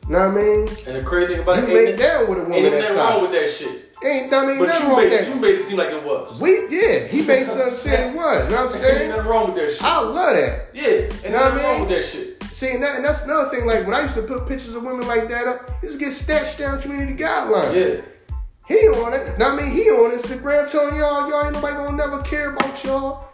Know 0.07 0.19
what 0.19 0.27
I 0.27 0.31
mean? 0.35 0.67
And 0.85 0.95
the 0.97 1.01
crazy 1.03 1.33
thing 1.33 1.41
about 1.41 1.57
You 1.57 1.63
it, 1.63 1.73
laid 1.73 1.89
ain't, 1.89 1.97
down 1.99 2.29
with 2.29 2.37
a 2.37 2.41
ain't 2.41 2.49
woman 2.49 2.65
even 2.65 2.71
that 2.73 2.79
nothing 2.81 2.97
wrong 2.97 3.21
with 3.23 3.31
that 3.31 3.49
shit. 3.49 3.97
Ain't 4.05 4.31
I 4.31 4.45
mean 4.45 4.59
But 4.59 4.65
nothing 4.67 4.83
you 4.83 4.93
wrong 4.93 4.97
made, 5.01 5.11
with 5.11 5.13
it, 5.21 5.27
you 5.27 5.33
that. 5.33 5.41
made 5.41 5.55
it 5.55 5.59
seem 5.61 5.77
like 5.77 5.89
it 5.89 6.03
was. 6.03 6.39
We 6.39 6.67
yeah, 6.69 7.07
he 7.07 7.21
made 7.23 7.47
something 7.47 7.71
say 7.73 8.09
it 8.09 8.15
was. 8.15 8.45
You 8.45 8.55
know 8.55 8.65
what 8.65 8.75
I'm 8.75 8.81
saying? 8.81 9.01
Ain't 9.01 9.09
nothing 9.09 9.31
wrong 9.31 9.45
with 9.47 9.55
that 9.55 9.71
shit. 9.71 9.83
I 9.83 9.99
love 10.01 10.35
that. 10.35 10.67
yeah, 10.75 10.89
and 11.25 11.33
what 11.33 11.41
I 11.41 11.49
nothing 11.49 11.63
wrong 11.63 11.79
with 11.81 11.89
that 11.89 12.05
shit. 12.05 12.34
See, 12.55 12.71
and, 12.71 12.81
that, 12.83 12.95
and 12.95 13.03
that's 13.03 13.25
another 13.25 13.49
thing. 13.49 13.65
Like 13.65 13.85
when 13.85 13.93
I 13.93 14.03
used 14.03 14.13
to 14.13 14.21
put 14.21 14.47
pictures 14.47 14.75
of 14.75 14.83
women 14.83 15.05
like 15.05 15.27
that 15.27 15.45
up, 15.45 15.69
it 15.83 15.87
used 15.87 15.99
to 15.99 16.05
get 16.05 16.13
snatched 16.13 16.57
down 16.57 16.81
community 16.81 17.13
guidelines. 17.13 17.75
Yeah. 17.75 18.01
He 18.69 18.87
on 18.87 19.13
it. 19.13 19.37
Now, 19.37 19.51
I 19.51 19.57
mean, 19.57 19.71
he 19.71 19.81
on 19.89 20.11
Instagram 20.11 20.71
telling 20.71 20.95
y'all, 20.95 21.29
y'all 21.29 21.43
ain't 21.43 21.53
nobody 21.55 21.75
gonna 21.75 21.97
never 21.97 22.21
care 22.21 22.51
about 22.55 22.81
y'all. 22.81 23.27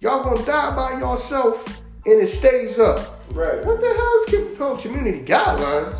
Y'all 0.00 0.22
gonna 0.22 0.44
die 0.44 0.76
by 0.76 0.98
yourself, 0.98 1.80
and 2.04 2.20
it 2.20 2.26
stays 2.26 2.78
up. 2.78 3.24
Right. 3.30 3.64
What 3.64 3.80
the 3.80 3.86
hell 3.86 4.42
is 4.44 4.58
called 4.58 4.82
community 4.82 5.20
guidelines? 5.20 5.96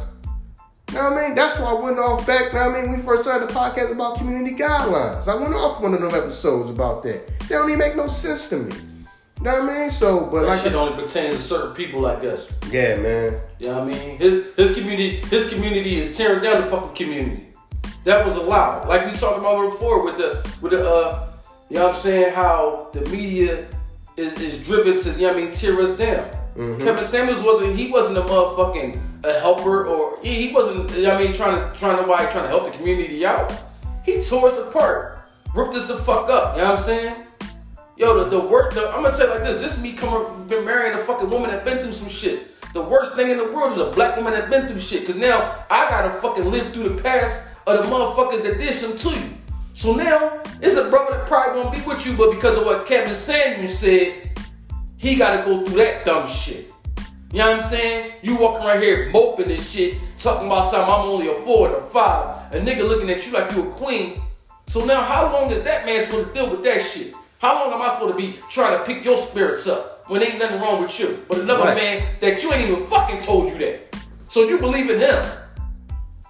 Know 0.92 1.04
what 1.04 1.12
I 1.14 1.28
mean? 1.28 1.34
That's 1.34 1.58
why 1.58 1.70
I 1.70 1.80
went 1.80 1.98
off 1.98 2.26
back. 2.26 2.52
Now, 2.52 2.68
I 2.68 2.82
mean, 2.82 2.94
we 2.94 3.02
first 3.02 3.22
started 3.22 3.48
the 3.48 3.54
podcast 3.54 3.90
about 3.90 4.18
community 4.18 4.54
guidelines. 4.54 5.28
I 5.28 5.34
went 5.34 5.54
off 5.54 5.80
one 5.80 5.94
of 5.94 6.02
them 6.02 6.14
episodes 6.14 6.68
about 6.68 7.02
that. 7.04 7.26
They 7.48 7.54
don't 7.54 7.70
even 7.70 7.78
make 7.78 7.96
no 7.96 8.06
sense 8.06 8.50
to 8.50 8.58
me. 8.58 8.76
Know 9.46 9.60
what 9.62 9.70
I 9.70 9.78
mean? 9.78 9.90
So, 9.92 10.26
but 10.26 10.40
That 10.40 10.46
like, 10.48 10.60
shit 10.60 10.74
only 10.74 11.00
pertains 11.00 11.36
to 11.36 11.40
certain 11.40 11.72
people 11.72 12.00
like 12.00 12.24
us. 12.24 12.50
yeah, 12.68 12.96
man. 12.96 13.40
You 13.60 13.68
know 13.68 13.84
what 13.84 13.94
I 13.94 13.98
mean? 13.98 14.18
His 14.18 14.46
his 14.56 14.74
community 14.74 15.18
his 15.26 15.48
community 15.48 16.00
is 16.00 16.16
tearing 16.16 16.42
down 16.42 16.62
the 16.62 16.66
fucking 16.66 16.96
community. 16.96 17.46
That 18.02 18.26
was 18.26 18.34
allowed. 18.34 18.88
Like 18.88 19.06
we 19.06 19.16
talked 19.16 19.38
about 19.38 19.70
before 19.70 20.04
with 20.04 20.18
the 20.18 20.42
with 20.60 20.72
the 20.72 20.84
uh 20.84 21.28
you 21.70 21.76
know 21.76 21.84
what 21.84 21.94
I'm 21.96 22.00
saying, 22.02 22.34
how 22.34 22.88
the 22.92 23.02
media 23.02 23.68
is, 24.16 24.32
is 24.40 24.66
driven 24.66 24.96
to, 24.96 25.10
you 25.10 25.16
know 25.18 25.28
what 25.28 25.36
I 25.36 25.40
mean, 25.42 25.52
tear 25.52 25.80
us 25.80 25.96
down. 25.96 26.28
Kevin 26.56 27.04
Samuels 27.04 27.42
wasn't 27.42 27.76
he 27.76 27.90
wasn't 27.92 28.18
a 28.18 28.22
motherfucking 28.22 29.00
a 29.24 29.40
helper 29.40 29.86
or 29.86 30.18
he, 30.22 30.48
he 30.48 30.52
wasn't 30.52 30.90
you 30.96 31.02
know 31.04 31.14
what 31.14 31.20
I 31.20 31.24
mean 31.24 31.32
trying 31.32 31.56
to 31.56 31.78
trying 31.78 31.96
nobody 31.96 32.24
trying 32.32 32.44
to 32.44 32.48
help 32.48 32.64
the 32.64 32.72
community 32.72 33.24
out. 33.24 33.52
He 34.04 34.20
tore 34.22 34.48
us 34.48 34.58
apart. 34.58 35.20
Ripped 35.54 35.74
us 35.74 35.86
the 35.86 35.98
fuck 35.98 36.28
up. 36.30 36.56
You 36.56 36.62
know 36.62 36.70
what 36.70 36.78
I'm 36.80 36.84
saying? 36.84 37.25
Yo, 37.98 38.22
the, 38.22 38.28
the 38.28 38.46
work, 38.46 38.74
the, 38.74 38.86
I'm 38.90 39.02
gonna 39.02 39.16
tell 39.16 39.26
you 39.26 39.32
like 39.32 39.42
this. 39.42 39.58
This 39.58 39.78
is 39.78 39.82
me 39.82 39.94
coming, 39.94 40.46
been 40.48 40.66
marrying 40.66 40.92
a 40.92 40.98
fucking 40.98 41.30
woman 41.30 41.48
that 41.48 41.64
been 41.64 41.78
through 41.78 41.92
some 41.92 42.10
shit. 42.10 42.60
The 42.74 42.82
worst 42.82 43.14
thing 43.14 43.30
in 43.30 43.38
the 43.38 43.44
world 43.44 43.72
is 43.72 43.78
a 43.78 43.90
black 43.90 44.16
woman 44.16 44.34
that 44.34 44.50
been 44.50 44.68
through 44.68 44.80
shit. 44.80 45.06
Cause 45.06 45.16
now 45.16 45.64
I 45.70 45.88
gotta 45.88 46.20
fucking 46.20 46.50
live 46.50 46.74
through 46.74 46.90
the 46.90 47.02
past 47.02 47.42
of 47.66 47.78
the 47.78 47.90
motherfuckers 47.90 48.42
that 48.42 48.58
did 48.58 48.74
something 48.74 48.98
to 48.98 49.18
you. 49.18 49.32
So 49.72 49.94
now, 49.94 50.42
it's 50.60 50.76
a 50.76 50.90
brother 50.90 51.16
that 51.16 51.26
probably 51.26 51.62
won't 51.62 51.74
be 51.74 51.80
with 51.88 52.04
you, 52.04 52.12
but 52.12 52.32
because 52.32 52.58
of 52.58 52.66
what 52.66 52.84
Kevin 52.84 53.14
Samuels 53.14 53.78
said, 53.78 54.38
he 54.98 55.16
gotta 55.16 55.42
go 55.46 55.64
through 55.64 55.76
that 55.76 56.04
dumb 56.04 56.28
shit. 56.28 56.70
You 57.32 57.38
know 57.38 57.50
what 57.50 57.60
I'm 57.60 57.62
saying? 57.62 58.12
You 58.20 58.36
walking 58.36 58.66
right 58.66 58.82
here 58.82 59.08
moping 59.08 59.50
and 59.50 59.62
shit, 59.62 59.96
talking 60.18 60.48
about 60.48 60.70
something, 60.70 60.92
I'm 60.92 61.08
only 61.08 61.28
a 61.28 61.40
four 61.46 61.68
and 61.68 61.76
a 61.76 61.86
five. 61.86 62.52
A 62.52 62.60
nigga 62.60 62.86
looking 62.86 63.08
at 63.08 63.26
you 63.26 63.32
like 63.32 63.50
you 63.52 63.70
a 63.70 63.72
queen. 63.72 64.20
So 64.66 64.84
now 64.84 65.02
how 65.02 65.32
long 65.32 65.50
is 65.50 65.62
that 65.62 65.86
man 65.86 66.02
supposed 66.02 66.28
to 66.28 66.34
deal 66.34 66.50
with 66.50 66.62
that 66.64 66.82
shit? 66.82 67.14
How 67.40 67.64
long 67.64 67.72
am 67.74 67.82
I 67.82 67.88
supposed 67.90 68.12
to 68.12 68.16
be 68.18 68.38
trying 68.50 68.78
to 68.78 68.84
pick 68.84 69.04
your 69.04 69.16
spirits 69.16 69.66
up 69.66 70.04
when 70.08 70.22
ain't 70.22 70.38
nothing 70.38 70.60
wrong 70.60 70.82
with 70.82 70.98
you? 70.98 71.22
But 71.28 71.38
another 71.38 71.64
Right. 71.64 71.76
man 71.76 72.02
that 72.20 72.42
you 72.42 72.52
ain't 72.52 72.68
even 72.70 72.86
fucking 72.86 73.20
told 73.22 73.50
you 73.52 73.58
that. 73.58 73.94
So 74.28 74.48
you 74.48 74.58
believe 74.58 74.90
in 74.90 74.98
him. 75.00 75.24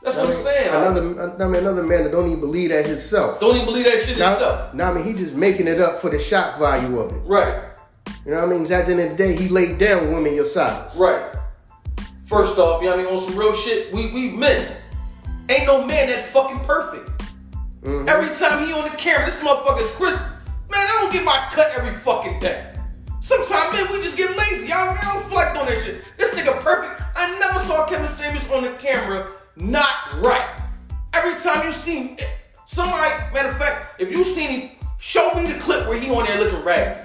That's 0.02 0.18
what 0.18 0.28
I'm 0.28 0.34
saying. 0.34 0.68
Another, 0.68 1.00
I 1.42 1.46
mean, 1.48 1.57
another 1.57 1.82
man 1.82 2.04
that 2.04 2.12
don't 2.12 2.26
even 2.28 2.40
believe 2.40 2.70
that 2.70 2.86
himself. 2.86 3.40
don't 3.40 3.54
even 3.57 3.66
believe 3.66 3.84
that 3.86 4.02
shit 4.04 4.18
Now, 4.18 4.32
yourself. 4.32 4.74
now, 4.74 4.90
I 4.90 4.94
mean, 4.94 5.04
he 5.04 5.12
just 5.14 5.34
making 5.34 5.66
it 5.66 5.80
up 5.80 6.00
for 6.00 6.11
the 6.11 6.18
shock 6.18 6.59
value 6.59 6.98
of 7.00 7.12
it. 7.12 7.18
Right. 7.24 7.54
You 8.24 8.32
know 8.32 8.38
what 8.46 8.54
I 8.54 8.59
mean? 8.59 8.72
At 8.72 8.86
the 8.86 8.92
end 8.92 9.00
of 9.00 9.11
the 9.11 9.16
day, 9.16 9.34
he 9.36 9.48
laid 9.48 9.78
down 9.78 10.02
with 10.02 10.11
women 10.14 10.34
your 10.34 10.44
size. 10.44 10.94
Right. 10.96 11.24
First 12.26 12.59
off, 12.59 12.82
you 12.82 12.88
know 12.88 12.96
what 12.96 13.00
I 13.00 13.04
mean, 13.04 13.12
on 13.14 13.18
some 13.20 13.36
real 13.36 13.54
shit, 13.54 13.92
we 13.92 14.11
we 14.12 14.30
men. 14.30 14.76
Ain't 15.48 15.66
no 15.66 15.84
man 15.84 16.09
that 16.09 16.24
fucking 16.26 16.59
perfect. 16.61 17.09
Mm-hmm. 17.82 18.09
Every 18.09 18.34
time 18.34 18.66
he 18.66 18.72
on 18.72 18.82
the 18.82 18.96
camera, 18.96 19.26
this 19.26 19.42
motherfucker's 19.42 19.90
Chris. 19.92 20.18
Man, 20.70 20.80
I 20.80 20.98
don't 21.00 21.12
get 21.12 21.24
my 21.24 21.48
cut 21.52 21.68
every 21.76 21.94
fucking 22.00 22.40
day. 22.40 22.72
Sometimes, 23.20 23.72
man, 23.72 23.92
we 23.92 24.02
just 24.02 24.16
get 24.16 24.30
lazy. 24.36 24.68
Y'all, 24.68 24.94
I 24.94 25.14
don't 25.14 25.32
like 25.32 25.54
doing 25.54 25.66
that 25.66 25.82
shit. 25.84 26.04
This 26.16 26.34
nigga 26.34 26.60
perfect. 26.60 27.02
I 27.16 27.38
never 27.38 27.58
saw 27.58 27.86
Kevin 27.86 28.08
Samuels 28.08 28.48
on 28.50 28.62
the 28.62 28.70
camera 28.78 29.26
not 29.56 30.22
right. 30.22 30.48
Every 31.12 31.38
time 31.40 31.64
you 31.64 31.72
see 31.72 32.08
him, 32.08 32.16
eh, 32.18 32.24
somebody, 32.66 33.10
matter 33.32 33.48
of 33.48 33.56
fact, 33.56 34.00
if 34.00 34.10
you 34.10 34.22
seen 34.22 34.48
him, 34.50 34.70
show 34.98 35.34
me 35.34 35.50
the 35.50 35.58
clip 35.58 35.88
where 35.88 35.98
he 35.98 36.10
on 36.10 36.24
there 36.24 36.38
looking 36.38 36.62
rag. 36.62 36.98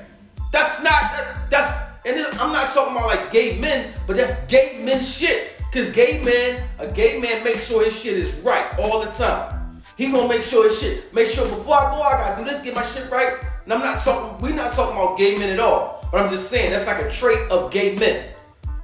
That's 0.51 0.83
not, 0.83 1.01
that, 1.13 1.49
that's, 1.49 1.71
and 2.05 2.17
then 2.17 2.25
I'm 2.39 2.51
not 2.51 2.73
talking 2.73 2.95
about 2.95 3.07
like 3.07 3.31
gay 3.31 3.59
men, 3.59 3.93
but 4.05 4.17
that's 4.17 4.45
gay 4.47 4.81
men 4.83 5.03
shit. 5.03 5.53
Cause 5.71 5.89
gay 5.89 6.21
men, 6.21 6.61
a 6.79 6.87
gay 6.91 7.17
man 7.19 7.43
makes 7.45 7.65
sure 7.65 7.85
his 7.85 7.97
shit 7.97 8.17
is 8.17 8.33
right 8.41 8.67
all 8.77 8.99
the 8.99 9.09
time. 9.11 9.81
He 9.97 10.11
gonna 10.11 10.27
make 10.27 10.43
sure 10.43 10.67
his 10.67 10.79
shit, 10.79 11.13
make 11.13 11.29
sure 11.29 11.45
before 11.45 11.75
I 11.75 11.91
go, 11.91 12.01
I 12.01 12.11
gotta 12.11 12.43
do 12.43 12.49
this, 12.49 12.61
get 12.61 12.75
my 12.75 12.83
shit 12.83 13.09
right. 13.09 13.37
And 13.71 13.81
I'm 13.81 13.85
not 13.89 14.03
talking, 14.03 14.41
we're 14.41 14.53
not 14.53 14.73
talking 14.73 14.97
about 14.97 15.17
gay 15.17 15.37
men 15.37 15.51
at 15.51 15.59
all. 15.61 16.05
But 16.11 16.19
I'm 16.19 16.29
just 16.29 16.49
saying 16.49 16.71
that's 16.71 16.87
like 16.87 17.01
a 17.05 17.09
trait 17.09 17.39
of 17.49 17.71
gay 17.71 17.95
men. 17.95 18.25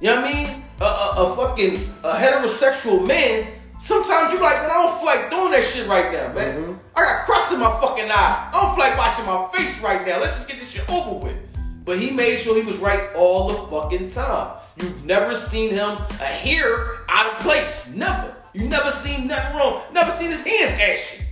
You 0.00 0.08
know 0.08 0.22
what 0.22 0.30
I 0.30 0.32
mean? 0.32 0.62
A, 0.80 0.84
a, 0.84 1.12
a 1.18 1.36
fucking 1.36 1.74
a 2.04 2.14
heterosexual 2.14 3.06
man. 3.06 3.48
Sometimes 3.82 4.32
you're 4.32 4.40
like, 4.40 4.56
man, 4.62 4.70
I 4.70 4.74
don't 4.74 4.96
feel 4.96 5.04
like 5.04 5.30
doing 5.30 5.52
that 5.52 5.62
shit 5.62 5.86
right 5.86 6.10
now, 6.10 6.32
man. 6.32 6.62
Mm-hmm. 6.62 6.72
I 6.96 7.00
got 7.04 7.26
crust 7.26 7.52
in 7.52 7.60
my 7.60 7.70
fucking 7.82 8.10
eye. 8.10 8.50
I 8.50 8.50
don't 8.50 8.74
feel 8.74 8.78
like 8.78 8.96
washing 8.96 9.26
my 9.26 9.46
face 9.52 9.78
right 9.82 10.06
now. 10.06 10.20
Let's 10.20 10.36
just 10.36 10.48
get 10.48 10.58
this 10.58 10.70
shit 10.70 10.88
over 10.88 11.22
with. 11.22 11.36
but 11.84 11.98
he 11.98 12.10
made 12.10 12.40
sure 12.40 12.54
he 12.54 12.62
was 12.62 12.76
right 12.78 13.10
all 13.14 13.48
the 13.48 13.54
fucking 13.70 14.10
time. 14.10 14.56
You've 14.80 15.04
never 15.04 15.34
seen 15.34 15.68
him 15.68 15.98
a 16.18 16.24
hair 16.24 17.00
out 17.10 17.34
of 17.34 17.40
place. 17.40 17.92
Never. 17.94 18.34
You've 18.54 18.70
never 18.70 18.90
seen 18.90 19.26
nothing 19.26 19.54
wrong. 19.54 19.82
Never 19.92 20.12
seen 20.12 20.30
his 20.30 20.42
hands 20.46 20.80
ashy. 20.80 21.27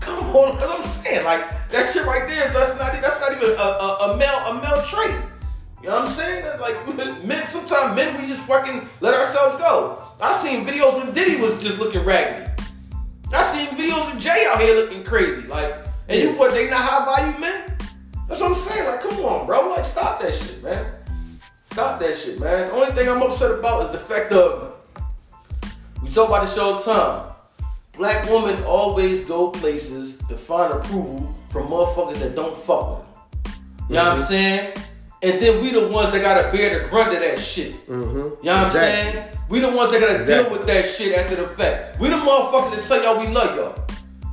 Come 0.00 0.24
on, 0.34 0.56
cause 0.56 0.70
I'm 0.76 0.84
saying 0.84 1.24
like 1.24 1.44
that 1.68 1.92
shit 1.92 2.04
right 2.06 2.26
there. 2.26 2.48
That's 2.48 2.78
not 2.78 2.92
that's 3.00 3.20
not 3.20 3.32
even 3.32 3.50
a, 3.50 3.62
a, 3.62 4.12
a 4.12 4.16
male 4.16 4.40
a 4.48 4.54
male 4.60 4.82
trait. 4.86 5.14
You 5.82 5.88
know 5.88 6.00
what 6.00 6.08
I'm 6.08 6.12
saying? 6.12 6.60
Like 6.60 7.24
men, 7.24 7.44
sometimes 7.44 7.94
men 7.94 8.20
we 8.20 8.26
just 8.26 8.46
fucking 8.46 8.88
let 9.00 9.14
ourselves 9.14 9.62
go. 9.62 10.02
I 10.20 10.32
seen 10.32 10.66
videos 10.66 11.02
when 11.02 11.12
Diddy 11.14 11.40
was 11.40 11.62
just 11.62 11.78
looking 11.78 12.04
raggedy. 12.04 12.50
I 13.32 13.42
seen 13.42 13.68
videos 13.68 14.12
of 14.12 14.20
Jay 14.20 14.44
out 14.48 14.60
here 14.60 14.74
looking 14.74 15.04
crazy. 15.04 15.42
Like, 15.42 15.72
and 16.08 16.20
you 16.20 16.32
what? 16.32 16.52
They 16.52 16.68
not 16.68 16.80
high 16.80 17.04
value 17.04 17.38
men? 17.38 17.76
That's 18.28 18.40
what 18.40 18.48
I'm 18.48 18.54
saying. 18.54 18.86
Like, 18.86 19.00
come 19.00 19.24
on, 19.24 19.46
bro. 19.46 19.70
Like, 19.70 19.84
stop 19.84 20.20
that 20.20 20.34
shit, 20.34 20.62
man. 20.62 20.84
Stop 21.64 22.00
that 22.00 22.16
shit, 22.16 22.40
man. 22.40 22.68
The 22.68 22.74
only 22.74 22.94
thing 22.94 23.08
I'm 23.08 23.22
upset 23.22 23.52
about 23.58 23.86
is 23.86 23.92
the 23.92 23.98
fact 23.98 24.32
of 24.32 24.74
we 26.02 26.10
talk 26.10 26.28
about 26.28 26.42
this 26.42 26.58
all 26.58 26.74
the 26.74 26.82
time. 26.82 27.29
Black 28.00 28.30
women 28.30 28.64
always 28.64 29.20
go 29.26 29.50
places 29.50 30.16
to 30.28 30.34
find 30.34 30.72
approval 30.72 31.34
from 31.50 31.68
motherfuckers 31.68 32.18
that 32.20 32.34
don't 32.34 32.56
fuck 32.56 32.96
with 32.96 33.04
them. 33.04 33.26
You 33.44 33.50
mm-hmm. 33.50 33.92
know 33.92 34.04
what 34.04 34.12
I'm 34.12 34.18
mm-hmm. 34.20 34.26
saying? 34.26 34.72
And 35.22 35.42
then 35.42 35.62
we 35.62 35.70
the 35.70 35.86
ones 35.86 36.10
that 36.12 36.22
gotta 36.22 36.50
bear 36.50 36.82
the 36.82 36.88
grunt 36.88 37.14
of 37.14 37.20
that 37.20 37.38
shit. 37.38 37.74
Mm-hmm. 37.86 38.16
You 38.16 38.22
know 38.22 38.30
what 38.30 38.66
exactly. 38.68 38.70
I'm 38.70 38.72
saying? 38.72 39.38
We 39.50 39.60
the 39.60 39.68
ones 39.70 39.92
that 39.92 40.00
gotta 40.00 40.22
exactly. 40.22 40.48
deal 40.48 40.50
with 40.50 40.66
that 40.66 40.86
shit 40.86 41.14
after 41.14 41.36
the 41.36 41.48
fact. 41.48 42.00
We 42.00 42.08
the 42.08 42.16
motherfuckers 42.16 42.76
that 42.76 42.84
tell 42.84 43.02
y'all 43.02 43.20
we 43.20 43.30
love 43.34 43.54
y'all. 43.54 43.86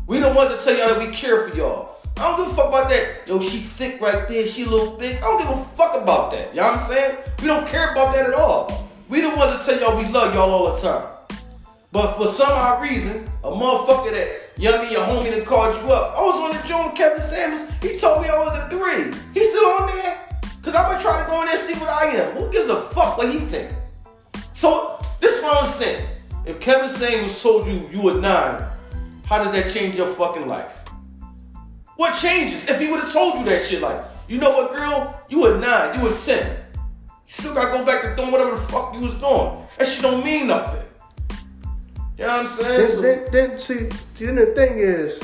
We 0.08 0.20
the 0.20 0.32
ones 0.32 0.52
that 0.52 0.64
tell 0.64 0.78
y'all 0.78 0.98
that 0.98 1.06
we 1.06 1.14
care 1.14 1.50
for 1.50 1.58
y'all. 1.58 1.98
I 2.16 2.22
don't 2.22 2.46
give 2.46 2.54
a 2.54 2.56
fuck 2.56 2.70
about 2.70 2.90
that. 2.90 3.28
Yo, 3.28 3.42
she 3.42 3.58
thick 3.58 4.00
right 4.00 4.30
there. 4.30 4.48
She 4.48 4.64
a 4.64 4.70
little 4.70 4.96
big. 4.96 5.18
I 5.18 5.20
don't 5.24 5.40
give 5.40 5.50
a 5.50 5.66
fuck 5.76 5.94
about 5.94 6.32
that. 6.32 6.56
You 6.56 6.62
know 6.62 6.72
what 6.72 6.80
I'm 6.84 6.88
saying? 6.88 7.18
We 7.42 7.48
don't 7.48 7.68
care 7.68 7.92
about 7.92 8.16
that 8.16 8.28
at 8.28 8.34
all. 8.34 8.88
We 9.10 9.20
the 9.20 9.36
ones 9.36 9.52
that 9.52 9.62
tell 9.66 9.78
y'all 9.78 9.98
we 10.02 10.08
love 10.08 10.34
y'all 10.34 10.52
all 10.52 10.74
the 10.74 10.82
time. 10.82 11.17
But 11.98 12.16
for 12.16 12.28
some 12.28 12.52
odd 12.52 12.84
reason, 12.84 13.28
a 13.44 13.50
motherfucker 13.50 14.12
that 14.12 14.52
Yummy, 14.56 14.92
your 14.92 15.02
homie 15.02 15.32
that 15.32 15.44
called 15.48 15.74
you 15.82 15.92
up. 15.92 16.16
I 16.16 16.22
was 16.22 16.36
on 16.36 16.56
the 16.56 16.68
joint 16.68 16.90
with 16.90 16.96
Kevin 16.96 17.20
Samuels. 17.20 17.68
He 17.82 17.98
told 17.98 18.22
me 18.22 18.30
I 18.30 18.38
was 18.38 18.56
a 18.56 18.70
three. 18.70 19.20
He's 19.34 19.50
still 19.50 19.66
on 19.66 19.88
there. 19.88 20.30
Cause 20.62 20.76
I'm 20.76 20.92
gonna 20.92 21.02
try 21.02 21.24
to 21.24 21.28
go 21.28 21.40
in 21.42 21.48
there 21.48 21.56
and 21.56 21.60
see 21.60 21.74
what 21.74 21.90
I 21.90 22.06
am. 22.18 22.38
Who 22.38 22.52
gives 22.52 22.70
a 22.70 22.82
fuck 22.90 23.18
what 23.18 23.34
he 23.34 23.40
think? 23.40 23.72
So 24.54 25.02
this 25.20 25.38
is 25.38 25.42
what 25.42 25.56
I 25.56 25.60
understand. 25.62 26.08
If 26.46 26.60
Kevin 26.60 26.88
Samuels 26.88 27.42
told 27.42 27.66
you 27.66 27.90
you 27.92 28.04
were 28.04 28.22
nine, 28.22 28.64
how 29.26 29.44
does 29.44 29.52
that 29.54 29.74
change 29.74 29.96
your 29.96 30.14
fucking 30.14 30.48
life? 30.48 30.84
What 31.96 32.16
changes 32.16 32.70
if 32.70 32.80
he 32.80 32.92
would 32.92 33.00
have 33.00 33.12
told 33.12 33.40
you 33.40 33.46
that 33.46 33.66
shit? 33.66 33.82
Like, 33.82 34.06
you 34.28 34.38
know 34.38 34.52
what, 34.52 34.76
girl? 34.76 35.20
You 35.30 35.48
a 35.48 35.58
nine, 35.58 36.00
you 36.00 36.08
a 36.08 36.16
ten. 36.16 36.58
You 36.76 37.34
still 37.34 37.56
gotta 37.56 37.76
go 37.76 37.84
back 37.84 38.04
to 38.04 38.16
doing 38.16 38.32
whatever 38.32 38.52
the 38.52 38.62
fuck 38.68 38.94
you 38.94 39.00
was 39.00 39.16
doing. 39.16 39.66
That 39.80 39.88
shit 39.88 40.04
don't 40.04 40.24
mean 40.24 40.46
nothing. 40.46 40.77
You 42.18 42.26
know 42.26 42.32
what 42.32 42.40
I'm 42.40 42.48
saying? 42.48 42.78
Then, 42.78 42.88
so, 42.88 43.02
then, 43.02 43.26
then 43.32 43.60
see, 43.60 43.90
then 44.26 44.36
the 44.36 44.48
thing 44.48 44.80
is, 44.80 45.20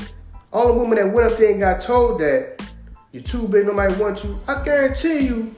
all 0.52 0.72
the 0.72 0.78
women 0.78 0.96
that 0.98 1.12
went 1.12 1.32
up 1.32 1.38
there 1.38 1.50
and 1.50 1.58
got 1.58 1.80
told 1.80 2.20
that 2.20 2.62
you're 3.10 3.22
too 3.22 3.48
big, 3.48 3.66
nobody 3.66 3.94
wants 4.00 4.22
you. 4.22 4.38
I 4.46 4.62
guarantee 4.64 5.26
you, 5.26 5.54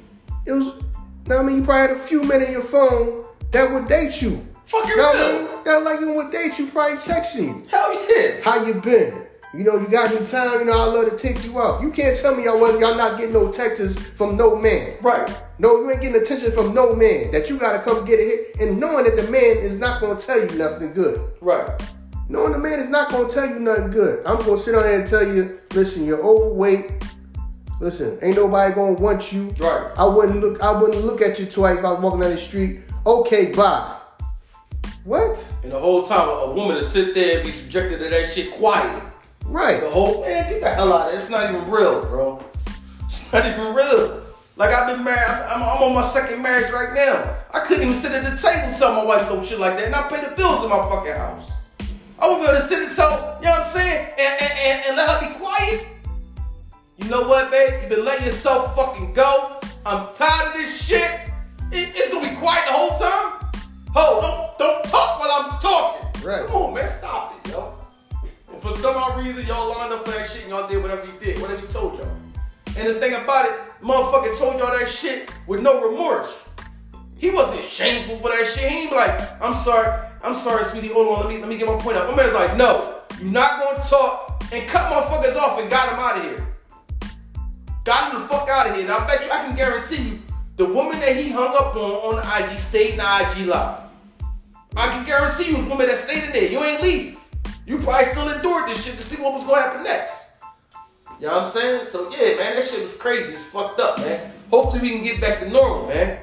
it 0.46 0.52
was. 0.52 0.82
Now 1.26 1.40
I 1.40 1.42
mean, 1.42 1.56
you 1.56 1.64
probably 1.64 1.88
had 1.88 1.90
a 1.90 1.98
few 1.98 2.22
men 2.22 2.42
in 2.42 2.52
your 2.52 2.62
phone 2.62 3.24
that 3.50 3.70
would 3.70 3.86
date 3.88 4.22
you. 4.22 4.46
Fucking 4.64 4.96
real. 4.96 5.04
I 5.04 5.46
mean, 5.48 5.64
that 5.64 5.82
like 5.82 6.00
you 6.00 6.12
would 6.14 6.32
date 6.32 6.58
you, 6.58 6.68
probably 6.68 6.96
texting. 6.96 7.68
Hell 7.68 7.92
yeah. 8.16 8.40
How 8.42 8.64
you 8.64 8.74
been? 8.74 9.25
You 9.56 9.64
know, 9.64 9.78
you 9.80 9.88
got 9.88 10.14
any 10.14 10.26
time, 10.26 10.58
you 10.58 10.66
know, 10.66 10.72
I 10.72 10.84
love 10.84 11.10
to 11.10 11.16
take 11.16 11.42
you 11.46 11.58
out. 11.58 11.80
You 11.80 11.90
can't 11.90 12.14
tell 12.14 12.36
me 12.36 12.44
y'all 12.44 12.60
y'all 12.78 12.94
not 12.94 13.18
getting 13.18 13.32
no 13.32 13.50
texts 13.50 13.98
from 13.98 14.36
no 14.36 14.54
man. 14.54 14.98
Right. 15.00 15.42
No, 15.58 15.80
you 15.80 15.90
ain't 15.90 16.02
getting 16.02 16.20
attention 16.20 16.52
from 16.52 16.74
no 16.74 16.94
man. 16.94 17.30
That 17.30 17.48
you 17.48 17.58
gotta 17.58 17.78
come 17.78 18.04
get 18.04 18.20
a 18.20 18.22
hit 18.22 18.60
and 18.60 18.78
knowing 18.78 19.06
that 19.06 19.16
the 19.16 19.30
man 19.30 19.56
is 19.56 19.78
not 19.78 20.02
gonna 20.02 20.20
tell 20.20 20.38
you 20.38 20.58
nothing 20.58 20.92
good. 20.92 21.32
Right. 21.40 21.70
Knowing 22.28 22.52
the 22.52 22.58
man 22.58 22.80
is 22.80 22.90
not 22.90 23.10
gonna 23.10 23.26
tell 23.26 23.48
you 23.48 23.58
nothing 23.58 23.90
good. 23.90 24.26
I'm 24.26 24.38
gonna 24.40 24.58
sit 24.58 24.74
on 24.74 24.82
there 24.82 24.98
and 25.00 25.08
tell 25.08 25.26
you, 25.26 25.58
listen, 25.72 26.04
you're 26.04 26.22
overweight. 26.22 27.02
Listen, 27.80 28.18
ain't 28.20 28.36
nobody 28.36 28.74
gonna 28.74 28.92
want 28.92 29.32
you. 29.32 29.48
Right. 29.58 29.90
I 29.96 30.04
wouldn't 30.04 30.40
look 30.42 30.62
I 30.62 30.78
wouldn't 30.78 31.02
look 31.02 31.22
at 31.22 31.38
you 31.38 31.46
twice 31.46 31.78
if 31.78 31.84
I 31.84 31.92
was 31.92 32.00
walking 32.00 32.20
down 32.20 32.32
the 32.32 32.38
street. 32.38 32.82
Okay, 33.06 33.52
bye. 33.52 33.96
What? 35.04 35.54
And 35.62 35.72
the 35.72 35.78
whole 35.78 36.02
time 36.02 36.28
a 36.28 36.52
woman 36.52 36.76
to 36.76 36.82
sit 36.82 37.14
there 37.14 37.36
and 37.36 37.46
be 37.46 37.52
subjected 37.52 38.00
to 38.00 38.10
that 38.10 38.30
shit 38.30 38.50
quiet. 38.50 39.02
Right. 39.48 39.80
The 39.80 39.88
whole 39.88 40.22
man, 40.22 40.50
get 40.50 40.60
the 40.60 40.70
hell 40.70 40.92
out 40.92 41.06
of 41.06 41.06
there. 41.08 41.16
It's 41.16 41.30
not 41.30 41.48
even 41.48 41.70
real, 41.70 42.00
bro. 42.02 42.44
It's 43.04 43.32
not 43.32 43.46
even 43.46 43.74
real. 43.74 44.22
Like 44.56 44.70
I've 44.70 44.94
been 44.94 45.04
married, 45.04 45.18
I'm, 45.20 45.62
I'm, 45.62 45.82
on 45.82 45.94
my 45.94 46.02
second 46.02 46.40
marriage 46.40 46.72
right 46.72 46.94
now. 46.94 47.36
I 47.52 47.60
couldn't 47.60 47.82
even 47.82 47.94
sit 47.94 48.12
at 48.12 48.24
the 48.24 48.36
table 48.36 48.68
and 48.68 48.76
tell 48.76 48.94
my 48.94 49.04
wife 49.04 49.28
no 49.28 49.44
shit 49.44 49.60
like 49.60 49.76
that, 49.76 49.84
and 49.84 49.94
I 49.94 50.08
pay 50.08 50.26
the 50.26 50.34
bills 50.34 50.64
in 50.64 50.70
my 50.70 50.88
fucking 50.88 51.12
house. 51.12 51.52
I 52.18 52.26
won't 52.26 52.40
be 52.40 52.48
able 52.48 52.58
to 52.58 52.62
sit 52.62 52.82
and 52.82 52.94
tell, 52.96 53.10
you 53.40 53.46
know 53.46 53.52
what 53.52 53.66
I'm 53.66 53.72
saying, 53.72 54.06
and, 54.18 54.42
and, 54.42 54.52
and, 54.64 54.86
and 54.88 54.96
let 54.96 55.10
her 55.10 55.28
be 55.28 55.34
quiet. 55.34 55.86
You 56.96 57.10
know 57.10 57.28
what, 57.28 57.50
babe? 57.50 57.82
You've 57.82 57.90
been 57.90 58.04
letting 58.06 58.24
yourself 58.24 58.74
fucking 58.74 59.12
go. 59.12 59.60
I'm 59.84 60.14
tired 60.14 60.48
of 60.48 60.54
this 60.54 60.82
shit. 60.82 61.10
It, 61.70 61.92
it's 61.94 62.10
gonna 62.10 62.26
be 62.26 62.34
quiet 62.36 62.64
the 62.64 62.72
whole 62.72 62.98
time. 62.98 63.50
Ho, 63.94 64.20
don't 64.22 64.58
don't 64.58 64.84
talk 64.90 65.20
while 65.20 65.30
I'm 65.32 65.60
talking. 65.60 66.26
Right. 66.26 66.46
Come 66.46 66.56
on, 66.56 66.74
man, 66.74 66.88
stop 66.88 67.34
it, 67.44 67.50
yo 67.50 67.75
for 68.60 68.72
some 68.72 68.96
odd 68.96 69.24
reason, 69.24 69.46
y'all 69.46 69.68
lined 69.76 69.92
up 69.92 70.04
for 70.04 70.12
that 70.12 70.28
shit 70.28 70.42
and 70.42 70.50
y'all 70.50 70.68
did 70.68 70.82
whatever 70.82 71.04
you 71.04 71.12
did, 71.20 71.40
whatever 71.40 71.60
he 71.60 71.66
told 71.66 71.98
y'all. 71.98 72.16
And 72.76 72.86
the 72.86 72.94
thing 72.94 73.14
about 73.14 73.46
it, 73.46 73.52
motherfucker 73.82 74.36
told 74.38 74.58
y'all 74.58 74.76
that 74.78 74.88
shit 74.88 75.32
with 75.46 75.60
no 75.60 75.88
remorse. 75.88 76.50
He 77.16 77.30
wasn't 77.30 77.64
shameful 77.64 78.18
for 78.18 78.28
that 78.28 78.46
shit. 78.46 78.70
He 78.70 78.78
ain't 78.82 78.92
like, 78.92 79.42
I'm 79.42 79.54
sorry, 79.54 79.88
I'm 80.22 80.34
sorry, 80.34 80.64
sweetie, 80.64 80.88
hold 80.88 81.08
on, 81.08 81.24
let 81.24 81.28
me 81.28 81.38
let 81.38 81.48
me 81.48 81.56
get 81.56 81.66
my 81.66 81.78
point 81.78 81.96
out. 81.96 82.10
My 82.10 82.16
man's 82.16 82.34
like, 82.34 82.56
no, 82.56 83.02
you're 83.18 83.30
not 83.30 83.62
gonna 83.62 83.82
talk 83.82 84.44
and 84.52 84.68
cut 84.68 84.92
motherfuckers 84.92 85.36
off 85.36 85.58
and 85.58 85.70
got 85.70 85.92
him 85.92 85.98
out 85.98 86.16
of 86.18 86.22
here. 86.24 86.46
Got 87.84 88.12
him 88.12 88.20
the 88.20 88.28
fuck 88.28 88.48
out 88.48 88.68
of 88.68 88.74
here. 88.74 88.82
And 88.82 88.92
I 88.92 89.06
bet 89.06 89.24
you 89.24 89.30
I 89.30 89.46
can 89.46 89.56
guarantee 89.56 90.02
you, 90.02 90.22
the 90.56 90.66
woman 90.66 91.00
that 91.00 91.16
he 91.16 91.30
hung 91.30 91.54
up 91.54 91.74
on 91.76 92.16
on 92.16 92.16
the 92.16 92.52
IG 92.52 92.58
stayed 92.58 92.90
in 92.92 92.98
the 92.98 93.04
IG 93.04 93.46
live. 93.46 93.80
I 94.76 94.88
can 94.88 95.06
guarantee 95.06 95.50
you, 95.50 95.56
the 95.56 95.68
woman 95.70 95.86
that 95.86 95.96
stayed 95.96 96.24
in 96.24 96.32
there, 96.32 96.50
you 96.50 96.62
ain't 96.62 96.82
leave. 96.82 97.15
You 97.66 97.78
probably 97.78 98.06
still 98.12 98.28
endured 98.28 98.68
this 98.68 98.84
shit 98.84 98.96
to 98.96 99.02
see 99.02 99.20
what 99.20 99.32
was 99.34 99.44
gonna 99.44 99.60
happen 99.60 99.82
next. 99.82 100.26
You 101.18 101.26
know 101.26 101.32
what 101.32 101.42
I'm 101.42 101.46
saying? 101.46 101.84
So 101.84 102.08
yeah, 102.10 102.36
man, 102.36 102.54
that 102.54 102.64
shit 102.64 102.80
was 102.80 102.96
crazy. 102.96 103.32
It's 103.32 103.42
fucked 103.42 103.80
up, 103.80 103.98
man. 103.98 104.30
Hopefully 104.50 104.80
we 104.80 104.90
can 104.90 105.02
get 105.02 105.20
back 105.20 105.40
to 105.40 105.50
normal, 105.50 105.88
man. 105.88 106.20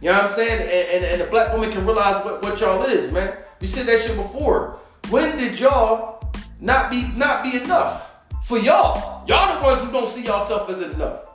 You 0.00 0.08
know 0.08 0.14
what 0.14 0.24
I'm 0.24 0.28
saying? 0.28 0.62
And, 0.62 0.70
and, 0.70 1.04
and 1.04 1.20
the 1.20 1.26
black 1.26 1.52
woman 1.52 1.70
can 1.70 1.84
realize 1.84 2.24
what, 2.24 2.42
what 2.42 2.58
y'all 2.58 2.82
is, 2.82 3.12
man. 3.12 3.36
We 3.60 3.68
said 3.68 3.86
that 3.86 4.00
shit 4.00 4.16
before. 4.16 4.80
When 5.10 5.36
did 5.36 5.60
y'all 5.60 6.24
not 6.58 6.90
be 6.90 7.08
not 7.16 7.44
be 7.44 7.56
enough? 7.56 8.10
For 8.44 8.58
y'all. 8.58 9.24
Y'all 9.28 9.56
the 9.56 9.62
ones 9.62 9.80
who 9.84 9.92
don't 9.92 10.08
see 10.08 10.24
yourself 10.24 10.68
as 10.70 10.80
enough. 10.80 11.30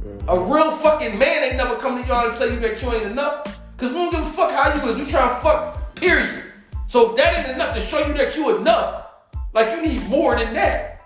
Mm-hmm. 0.00 0.28
A 0.30 0.54
real 0.54 0.70
fucking 0.78 1.18
man 1.18 1.44
ain't 1.44 1.56
never 1.56 1.76
come 1.76 2.00
to 2.00 2.08
y'all 2.08 2.26
and 2.26 2.34
tell 2.34 2.50
you 2.50 2.58
that 2.60 2.80
you 2.80 2.90
ain't 2.92 3.04
enough. 3.04 3.60
Cause 3.76 3.90
we 3.90 3.96
don't 3.96 4.10
give 4.10 4.20
a 4.20 4.30
fuck 4.30 4.50
how 4.50 4.74
you 4.74 4.90
is. 4.90 4.96
We 4.96 5.04
try 5.04 5.28
to 5.28 5.34
fuck, 5.36 5.94
period. 5.96 6.47
So 6.88 7.12
that 7.12 7.38
ain't 7.38 7.54
enough 7.54 7.74
to 7.74 7.82
show 7.82 8.04
you 8.06 8.14
that 8.14 8.34
you 8.34 8.56
enough. 8.56 9.08
Like 9.52 9.76
you 9.76 9.86
need 9.86 10.08
more 10.08 10.36
than 10.36 10.54
that. 10.54 11.02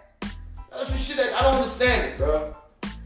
That's 0.71 0.89
some 0.89 0.97
shit 0.97 1.17
that 1.17 1.35
I 1.35 1.43
don't 1.43 1.57
understand 1.57 2.07
it, 2.07 2.17
bro. 2.17 2.55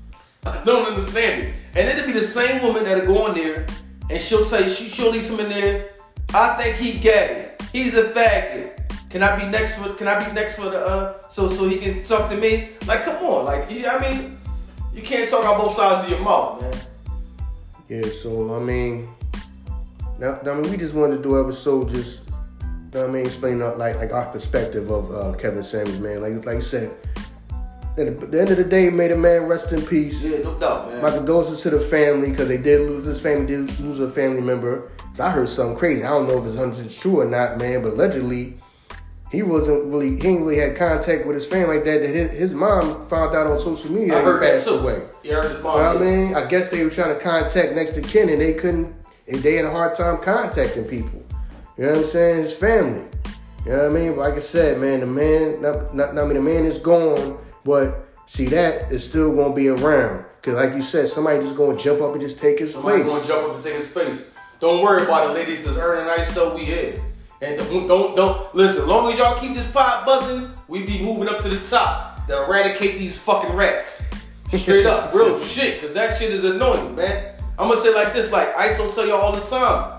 I 0.46 0.62
don't 0.62 0.86
understand 0.86 1.42
it. 1.42 1.54
And 1.74 1.88
it'll 1.88 2.06
be 2.06 2.12
the 2.12 2.22
same 2.22 2.62
woman 2.62 2.84
that'll 2.84 3.06
go 3.06 3.28
in 3.28 3.34
there 3.34 3.66
and 4.10 4.20
she'll 4.20 4.44
say 4.44 4.68
she 4.68 4.90
she'll 4.90 5.10
leave 5.10 5.26
him 5.26 5.40
in 5.40 5.48
there. 5.48 5.88
I 6.34 6.54
think 6.56 6.76
he 6.76 7.00
gay. 7.00 7.54
He's 7.72 7.96
a 7.96 8.10
faggot. 8.10 9.08
Can 9.08 9.22
I 9.22 9.42
be 9.42 9.50
next 9.50 9.76
for 9.76 9.94
can 9.94 10.06
I 10.06 10.28
be 10.28 10.34
next 10.34 10.56
for 10.56 10.68
the 10.68 10.78
uh 10.78 11.28
so 11.30 11.48
so 11.48 11.66
he 11.66 11.78
can 11.78 12.02
talk 12.02 12.28
to 12.28 12.36
me? 12.36 12.72
Like 12.86 13.04
come 13.04 13.24
on, 13.24 13.46
like 13.46 13.70
you, 13.70 13.86
I 13.86 13.98
mean, 14.00 14.38
you 14.92 15.00
can't 15.00 15.30
talk 15.30 15.46
on 15.46 15.58
both 15.58 15.74
sides 15.74 16.04
of 16.04 16.10
your 16.10 16.20
mouth, 16.20 16.60
man. 16.60 16.74
Yeah, 17.88 18.10
so 18.10 18.54
I 18.54 18.60
mean, 18.60 19.08
now, 20.18 20.38
I 20.44 20.54
mean 20.54 20.70
we 20.70 20.76
just 20.76 20.92
wanted 20.92 21.16
to 21.16 21.22
do 21.22 21.40
episode 21.40 21.88
just 21.88 22.25
know 22.92 23.00
what 23.02 23.10
I 23.10 23.12
mean? 23.12 23.26
Explain 23.26 23.62
uh, 23.62 23.74
like 23.76 23.96
like 23.96 24.12
our 24.12 24.26
perspective 24.30 24.90
of 24.90 25.10
uh, 25.10 25.36
Kevin 25.38 25.62
Samuels, 25.62 25.98
man. 25.98 26.22
Like 26.22 26.44
like 26.44 26.56
you 26.56 26.62
said, 26.62 26.94
at 27.98 28.30
the 28.30 28.40
end 28.40 28.50
of 28.50 28.56
the 28.56 28.64
day, 28.64 28.90
may 28.90 29.08
the 29.08 29.16
man 29.16 29.44
rest 29.44 29.72
in 29.72 29.84
peace. 29.84 30.22
Yeah, 30.24 30.42
no 30.42 30.58
doubt, 30.58 30.90
man. 30.90 31.02
My 31.02 31.10
condolences 31.10 31.62
to 31.62 31.70
the 31.70 31.80
family 31.80 32.30
because 32.30 32.48
they 32.48 32.58
did 32.58 32.80
lose 32.80 33.04
this 33.04 33.20
family 33.20 33.46
did 33.46 33.80
lose 33.80 34.00
a 34.00 34.10
family 34.10 34.40
member. 34.40 34.92
So 35.14 35.24
I 35.24 35.30
heard 35.30 35.48
something 35.48 35.76
crazy. 35.76 36.04
I 36.04 36.10
don't 36.10 36.28
know 36.28 36.38
if 36.38 36.46
it's 36.46 36.56
hundred 36.56 36.90
true 36.90 37.20
or 37.20 37.24
not, 37.24 37.58
man. 37.58 37.82
But 37.82 37.94
allegedly, 37.94 38.58
he 39.32 39.42
wasn't 39.42 39.84
really 39.86 40.20
he 40.20 40.28
ain't 40.28 40.42
really 40.42 40.58
had 40.58 40.76
contact 40.76 41.26
with 41.26 41.36
his 41.36 41.46
family 41.46 41.76
like 41.76 41.84
that. 41.86 42.00
That 42.00 42.14
his, 42.14 42.30
his 42.30 42.54
mom 42.54 43.00
found 43.08 43.34
out 43.34 43.46
on 43.46 43.58
social 43.58 43.90
media 43.90 44.18
I 44.18 44.22
that 44.22 44.42
he 44.42 44.48
passed 44.50 44.68
away. 44.68 45.02
Yeah, 45.24 45.38
I 45.38 45.42
heard 45.42 45.52
his 45.52 45.62
mom. 45.62 45.76
You 45.76 45.82
know 45.82 45.92
what 45.94 46.02
I 46.02 46.16
mean? 46.16 46.34
I 46.34 46.46
guess 46.46 46.70
they 46.70 46.84
were 46.84 46.90
trying 46.90 47.16
to 47.16 47.20
contact 47.20 47.74
next 47.74 47.92
to 47.92 48.02
kin 48.02 48.28
and 48.28 48.40
they 48.40 48.54
couldn't. 48.54 48.94
And 49.28 49.38
They 49.42 49.54
had 49.54 49.64
a 49.64 49.70
hard 49.70 49.94
time 49.96 50.18
contacting 50.18 50.84
people. 50.84 51.25
You 51.78 51.84
know 51.86 51.92
what 51.92 51.98
I'm 52.00 52.04
saying? 52.06 52.42
His 52.42 52.54
family. 52.54 53.04
You 53.64 53.72
know 53.72 53.78
what 53.78 53.86
I 53.86 53.88
mean? 53.88 54.16
Like 54.16 54.34
I 54.34 54.40
said, 54.40 54.80
man, 54.80 55.00
the 55.00 55.06
man, 55.06 55.60
not, 55.60 55.94
not, 55.94 56.16
I 56.16 56.24
mean, 56.24 56.34
the 56.34 56.40
man 56.40 56.64
is 56.64 56.78
gone, 56.78 57.38
but 57.64 58.06
see, 58.26 58.46
that 58.46 58.90
is 58.92 59.04
still 59.04 59.34
gonna 59.34 59.54
be 59.54 59.68
around. 59.68 60.24
Cause 60.42 60.54
like 60.54 60.74
you 60.74 60.82
said, 60.82 61.08
somebody 61.08 61.40
just 61.40 61.56
gonna 61.56 61.76
jump 61.76 62.00
up 62.00 62.12
and 62.12 62.20
just 62.20 62.38
take 62.38 62.60
his 62.60 62.72
Somebody 62.72 63.02
place. 63.02 63.12
gonna 63.14 63.26
jump 63.26 63.48
up 63.48 63.54
and 63.56 63.64
take 63.64 63.74
his 63.74 63.88
face. 63.88 64.22
Don't 64.60 64.82
worry 64.82 65.02
about 65.02 65.30
it, 65.30 65.32
ladies. 65.34 65.60
Cause 65.64 65.76
earning 65.76 66.06
ice 66.08 66.32
so 66.32 66.54
we 66.54 66.64
here. 66.64 67.02
And 67.42 67.58
don't, 67.58 67.86
don't 67.88 68.16
don't 68.16 68.54
listen. 68.54 68.86
Long 68.86 69.12
as 69.12 69.18
y'all 69.18 69.38
keep 69.40 69.54
this 69.54 69.70
pot 69.70 70.06
buzzing, 70.06 70.48
we 70.68 70.86
be 70.86 71.02
moving 71.02 71.28
up 71.28 71.40
to 71.40 71.48
the 71.48 71.58
top 71.68 72.24
to 72.28 72.44
eradicate 72.44 72.96
these 72.98 73.18
fucking 73.18 73.54
rats. 73.56 74.04
Straight 74.54 74.86
up, 74.86 75.12
real 75.12 75.40
shit. 75.44 75.80
Cause 75.80 75.92
that 75.94 76.16
shit 76.16 76.30
is 76.30 76.44
annoying, 76.44 76.94
man. 76.94 77.34
I'm 77.58 77.68
gonna 77.68 77.80
say 77.80 77.92
like 77.92 78.12
this: 78.14 78.30
like 78.30 78.54
ISO 78.54 78.94
tell 78.94 79.06
y'all 79.06 79.16
all 79.20 79.32
the 79.32 79.40
time, 79.40 79.95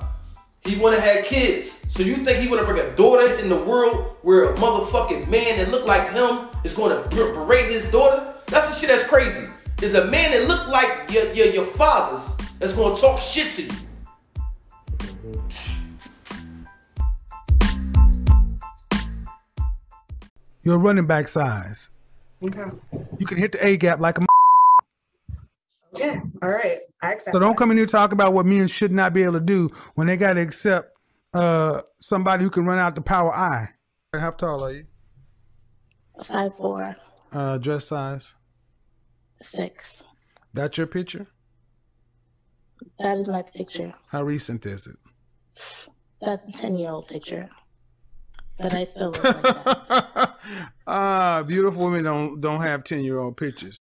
he 0.67 0.77
wanna 0.77 0.99
have 0.99 1.23
kids. 1.23 1.79
So 1.87 2.03
you 2.03 2.17
think 2.25 2.39
he 2.39 2.47
wanna 2.47 2.65
bring 2.65 2.79
a 2.79 2.95
daughter 2.95 3.33
in 3.39 3.47
the 3.47 3.57
world 3.57 4.17
where 4.21 4.53
a 4.53 4.55
motherfucking 4.57 5.29
man 5.29 5.57
that 5.57 5.69
look 5.69 5.85
like 5.85 6.11
him 6.11 6.49
is 6.63 6.73
gonna 6.73 7.07
berate 7.09 7.71
his 7.71 7.89
daughter? 7.89 8.35
That's 8.47 8.69
the 8.69 8.75
shit 8.75 8.89
that's 8.89 9.07
crazy. 9.07 9.47
Is 9.81 9.93
a 9.93 10.05
man 10.05 10.31
that 10.31 10.47
look 10.47 10.67
like 10.67 11.09
your 11.09 11.31
your, 11.33 11.47
your 11.47 11.65
father's 11.65 12.35
that's 12.59 12.73
gonna 12.73 12.97
talk 12.97 13.21
shit 13.21 13.53
to 13.53 13.63
you. 13.63 13.71
You're 20.63 20.79
running 20.79 21.05
back 21.05 21.29
size. 21.29 21.91
Okay. 22.43 22.69
You 23.17 23.25
can 23.25 23.37
hit 23.37 23.53
the 23.53 23.65
A 23.65 23.77
gap 23.77 24.01
like 24.01 24.17
a. 24.17 24.26
m- 26.01 26.07
Yeah. 26.09 26.21
All 26.43 26.49
right. 26.49 26.79
I 27.01 27.13
accept. 27.13 27.33
So 27.33 27.39
don't 27.39 27.51
that. 27.51 27.57
come 27.57 27.71
in 27.71 27.77
here 27.77 27.85
talk 27.85 28.11
about 28.13 28.33
what 28.33 28.45
men 28.45 28.67
should 28.67 28.91
not 28.91 29.13
be 29.13 29.23
able 29.23 29.33
to 29.33 29.39
do 29.39 29.69
when 29.95 30.07
they 30.07 30.17
got 30.17 30.33
to 30.33 30.41
accept 30.41 30.91
uh, 31.33 31.81
somebody 32.01 32.43
who 32.43 32.49
can 32.49 32.65
run 32.65 32.79
out 32.79 32.95
the 32.95 33.01
power 33.01 33.33
eye. 33.35 33.69
I. 34.13 34.17
How 34.19 34.31
tall 34.31 34.63
are 34.63 34.71
you? 34.71 34.85
Five 36.23 36.55
four 36.55 36.95
Uh, 37.31 37.57
dress 37.57 37.85
size. 37.85 38.33
six. 39.41 40.01
That's 40.53 40.77
your 40.77 40.87
picture. 40.87 41.27
That 42.99 43.17
is 43.17 43.27
my 43.27 43.41
picture. 43.43 43.93
How 44.07 44.23
recent 44.23 44.65
is 44.65 44.87
it? 44.87 44.95
That's 46.21 46.47
a 46.47 46.51
ten 46.51 46.77
year 46.77 46.89
old 46.91 47.07
picture. 47.07 47.49
But 48.57 48.73
I 48.73 48.85
still 48.85 49.11
look 49.11 49.23
like 49.23 49.41
that. 49.43 50.35
Ah, 50.87 51.43
beautiful 51.45 51.83
women 51.85 52.05
don't 52.05 52.39
don't 52.41 52.61
have 52.61 52.83
ten 52.83 53.03
year 53.03 53.19
old 53.19 53.35
pictures. 53.37 53.77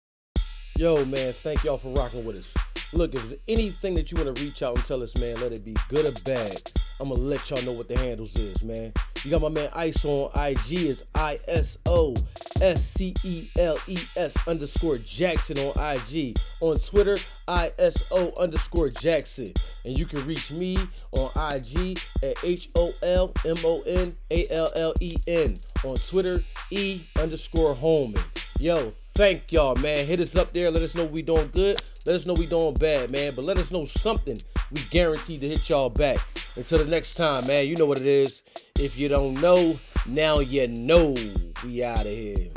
Yo, 0.81 1.05
man, 1.05 1.31
thank 1.31 1.63
y'all 1.63 1.77
for 1.77 1.89
rocking 1.89 2.25
with 2.25 2.39
us. 2.39 2.55
Look, 2.91 3.13
if 3.13 3.21
there's 3.21 3.39
anything 3.47 3.93
that 3.93 4.11
you 4.11 4.17
want 4.17 4.35
to 4.35 4.43
reach 4.43 4.63
out 4.63 4.75
and 4.75 4.83
tell 4.83 5.03
us, 5.03 5.15
man, 5.15 5.39
let 5.39 5.51
it 5.51 5.63
be 5.63 5.75
good 5.89 6.07
or 6.07 6.21
bad. 6.23 6.59
I'm 6.99 7.09
gonna 7.09 7.21
let 7.21 7.51
y'all 7.51 7.61
know 7.61 7.73
what 7.73 7.87
the 7.87 7.95
handles 7.99 8.35
is, 8.35 8.63
man. 8.63 8.91
You 9.23 9.29
got 9.29 9.43
my 9.43 9.49
man 9.49 9.69
Ice 9.75 10.03
on 10.03 10.31
IG 10.35 10.85
is 10.87 11.03
I 11.13 11.39
S 11.47 11.77
O 11.85 12.15
S 12.61 12.83
C 12.83 13.13
E 13.23 13.47
L 13.59 13.77
E 13.87 13.95
S 14.17 14.35
underscore 14.47 14.97
Jackson 14.97 15.59
on 15.59 15.97
IG. 15.97 16.39
On 16.61 16.75
Twitter, 16.77 17.19
I 17.47 17.71
S 17.77 18.07
O 18.09 18.33
underscore 18.39 18.89
Jackson. 18.89 19.53
And 19.85 19.99
you 19.99 20.07
can 20.07 20.25
reach 20.25 20.51
me 20.51 20.79
on 21.11 21.29
IG 21.53 21.99
at 22.23 22.43
H 22.43 22.71
O 22.73 22.91
L 23.03 23.31
M 23.45 23.57
O 23.63 23.81
N 23.81 24.17
A 24.31 24.47
L 24.49 24.71
L 24.75 24.93
E 24.99 25.15
N. 25.27 25.57
On 25.83 25.95
Twitter, 25.97 26.41
E 26.71 27.01
underscore 27.19 27.75
Holmon. 27.75 28.19
Yo, 28.59 28.93
thank 29.13 29.51
y'all, 29.51 29.75
man. 29.75 30.05
Hit 30.05 30.19
us 30.19 30.35
up 30.35 30.53
there. 30.53 30.71
Let 30.71 30.83
us 30.83 30.95
know 30.95 31.05
we 31.05 31.21
doing 31.21 31.49
good. 31.53 31.81
Let 32.05 32.15
us 32.15 32.25
know 32.25 32.33
we 32.33 32.47
doing 32.47 32.73
bad, 32.75 33.11
man. 33.11 33.33
But 33.35 33.45
let 33.45 33.57
us 33.57 33.71
know 33.71 33.85
something. 33.85 34.41
We 34.71 34.81
guaranteed 34.89 35.41
to 35.41 35.49
hit 35.49 35.69
y'all 35.69 35.89
back. 35.89 36.19
Until 36.55 36.79
the 36.79 36.85
next 36.85 37.15
time, 37.15 37.45
man. 37.47 37.67
You 37.67 37.75
know 37.75 37.85
what 37.85 37.99
it 37.99 38.07
is. 38.07 38.41
If 38.79 38.97
you 38.97 39.07
don't 39.07 39.39
know, 39.41 39.77
now 40.07 40.39
you 40.39 40.67
know. 40.67 41.15
We 41.63 41.83
out 41.83 42.01
of 42.01 42.05
here. 42.07 42.49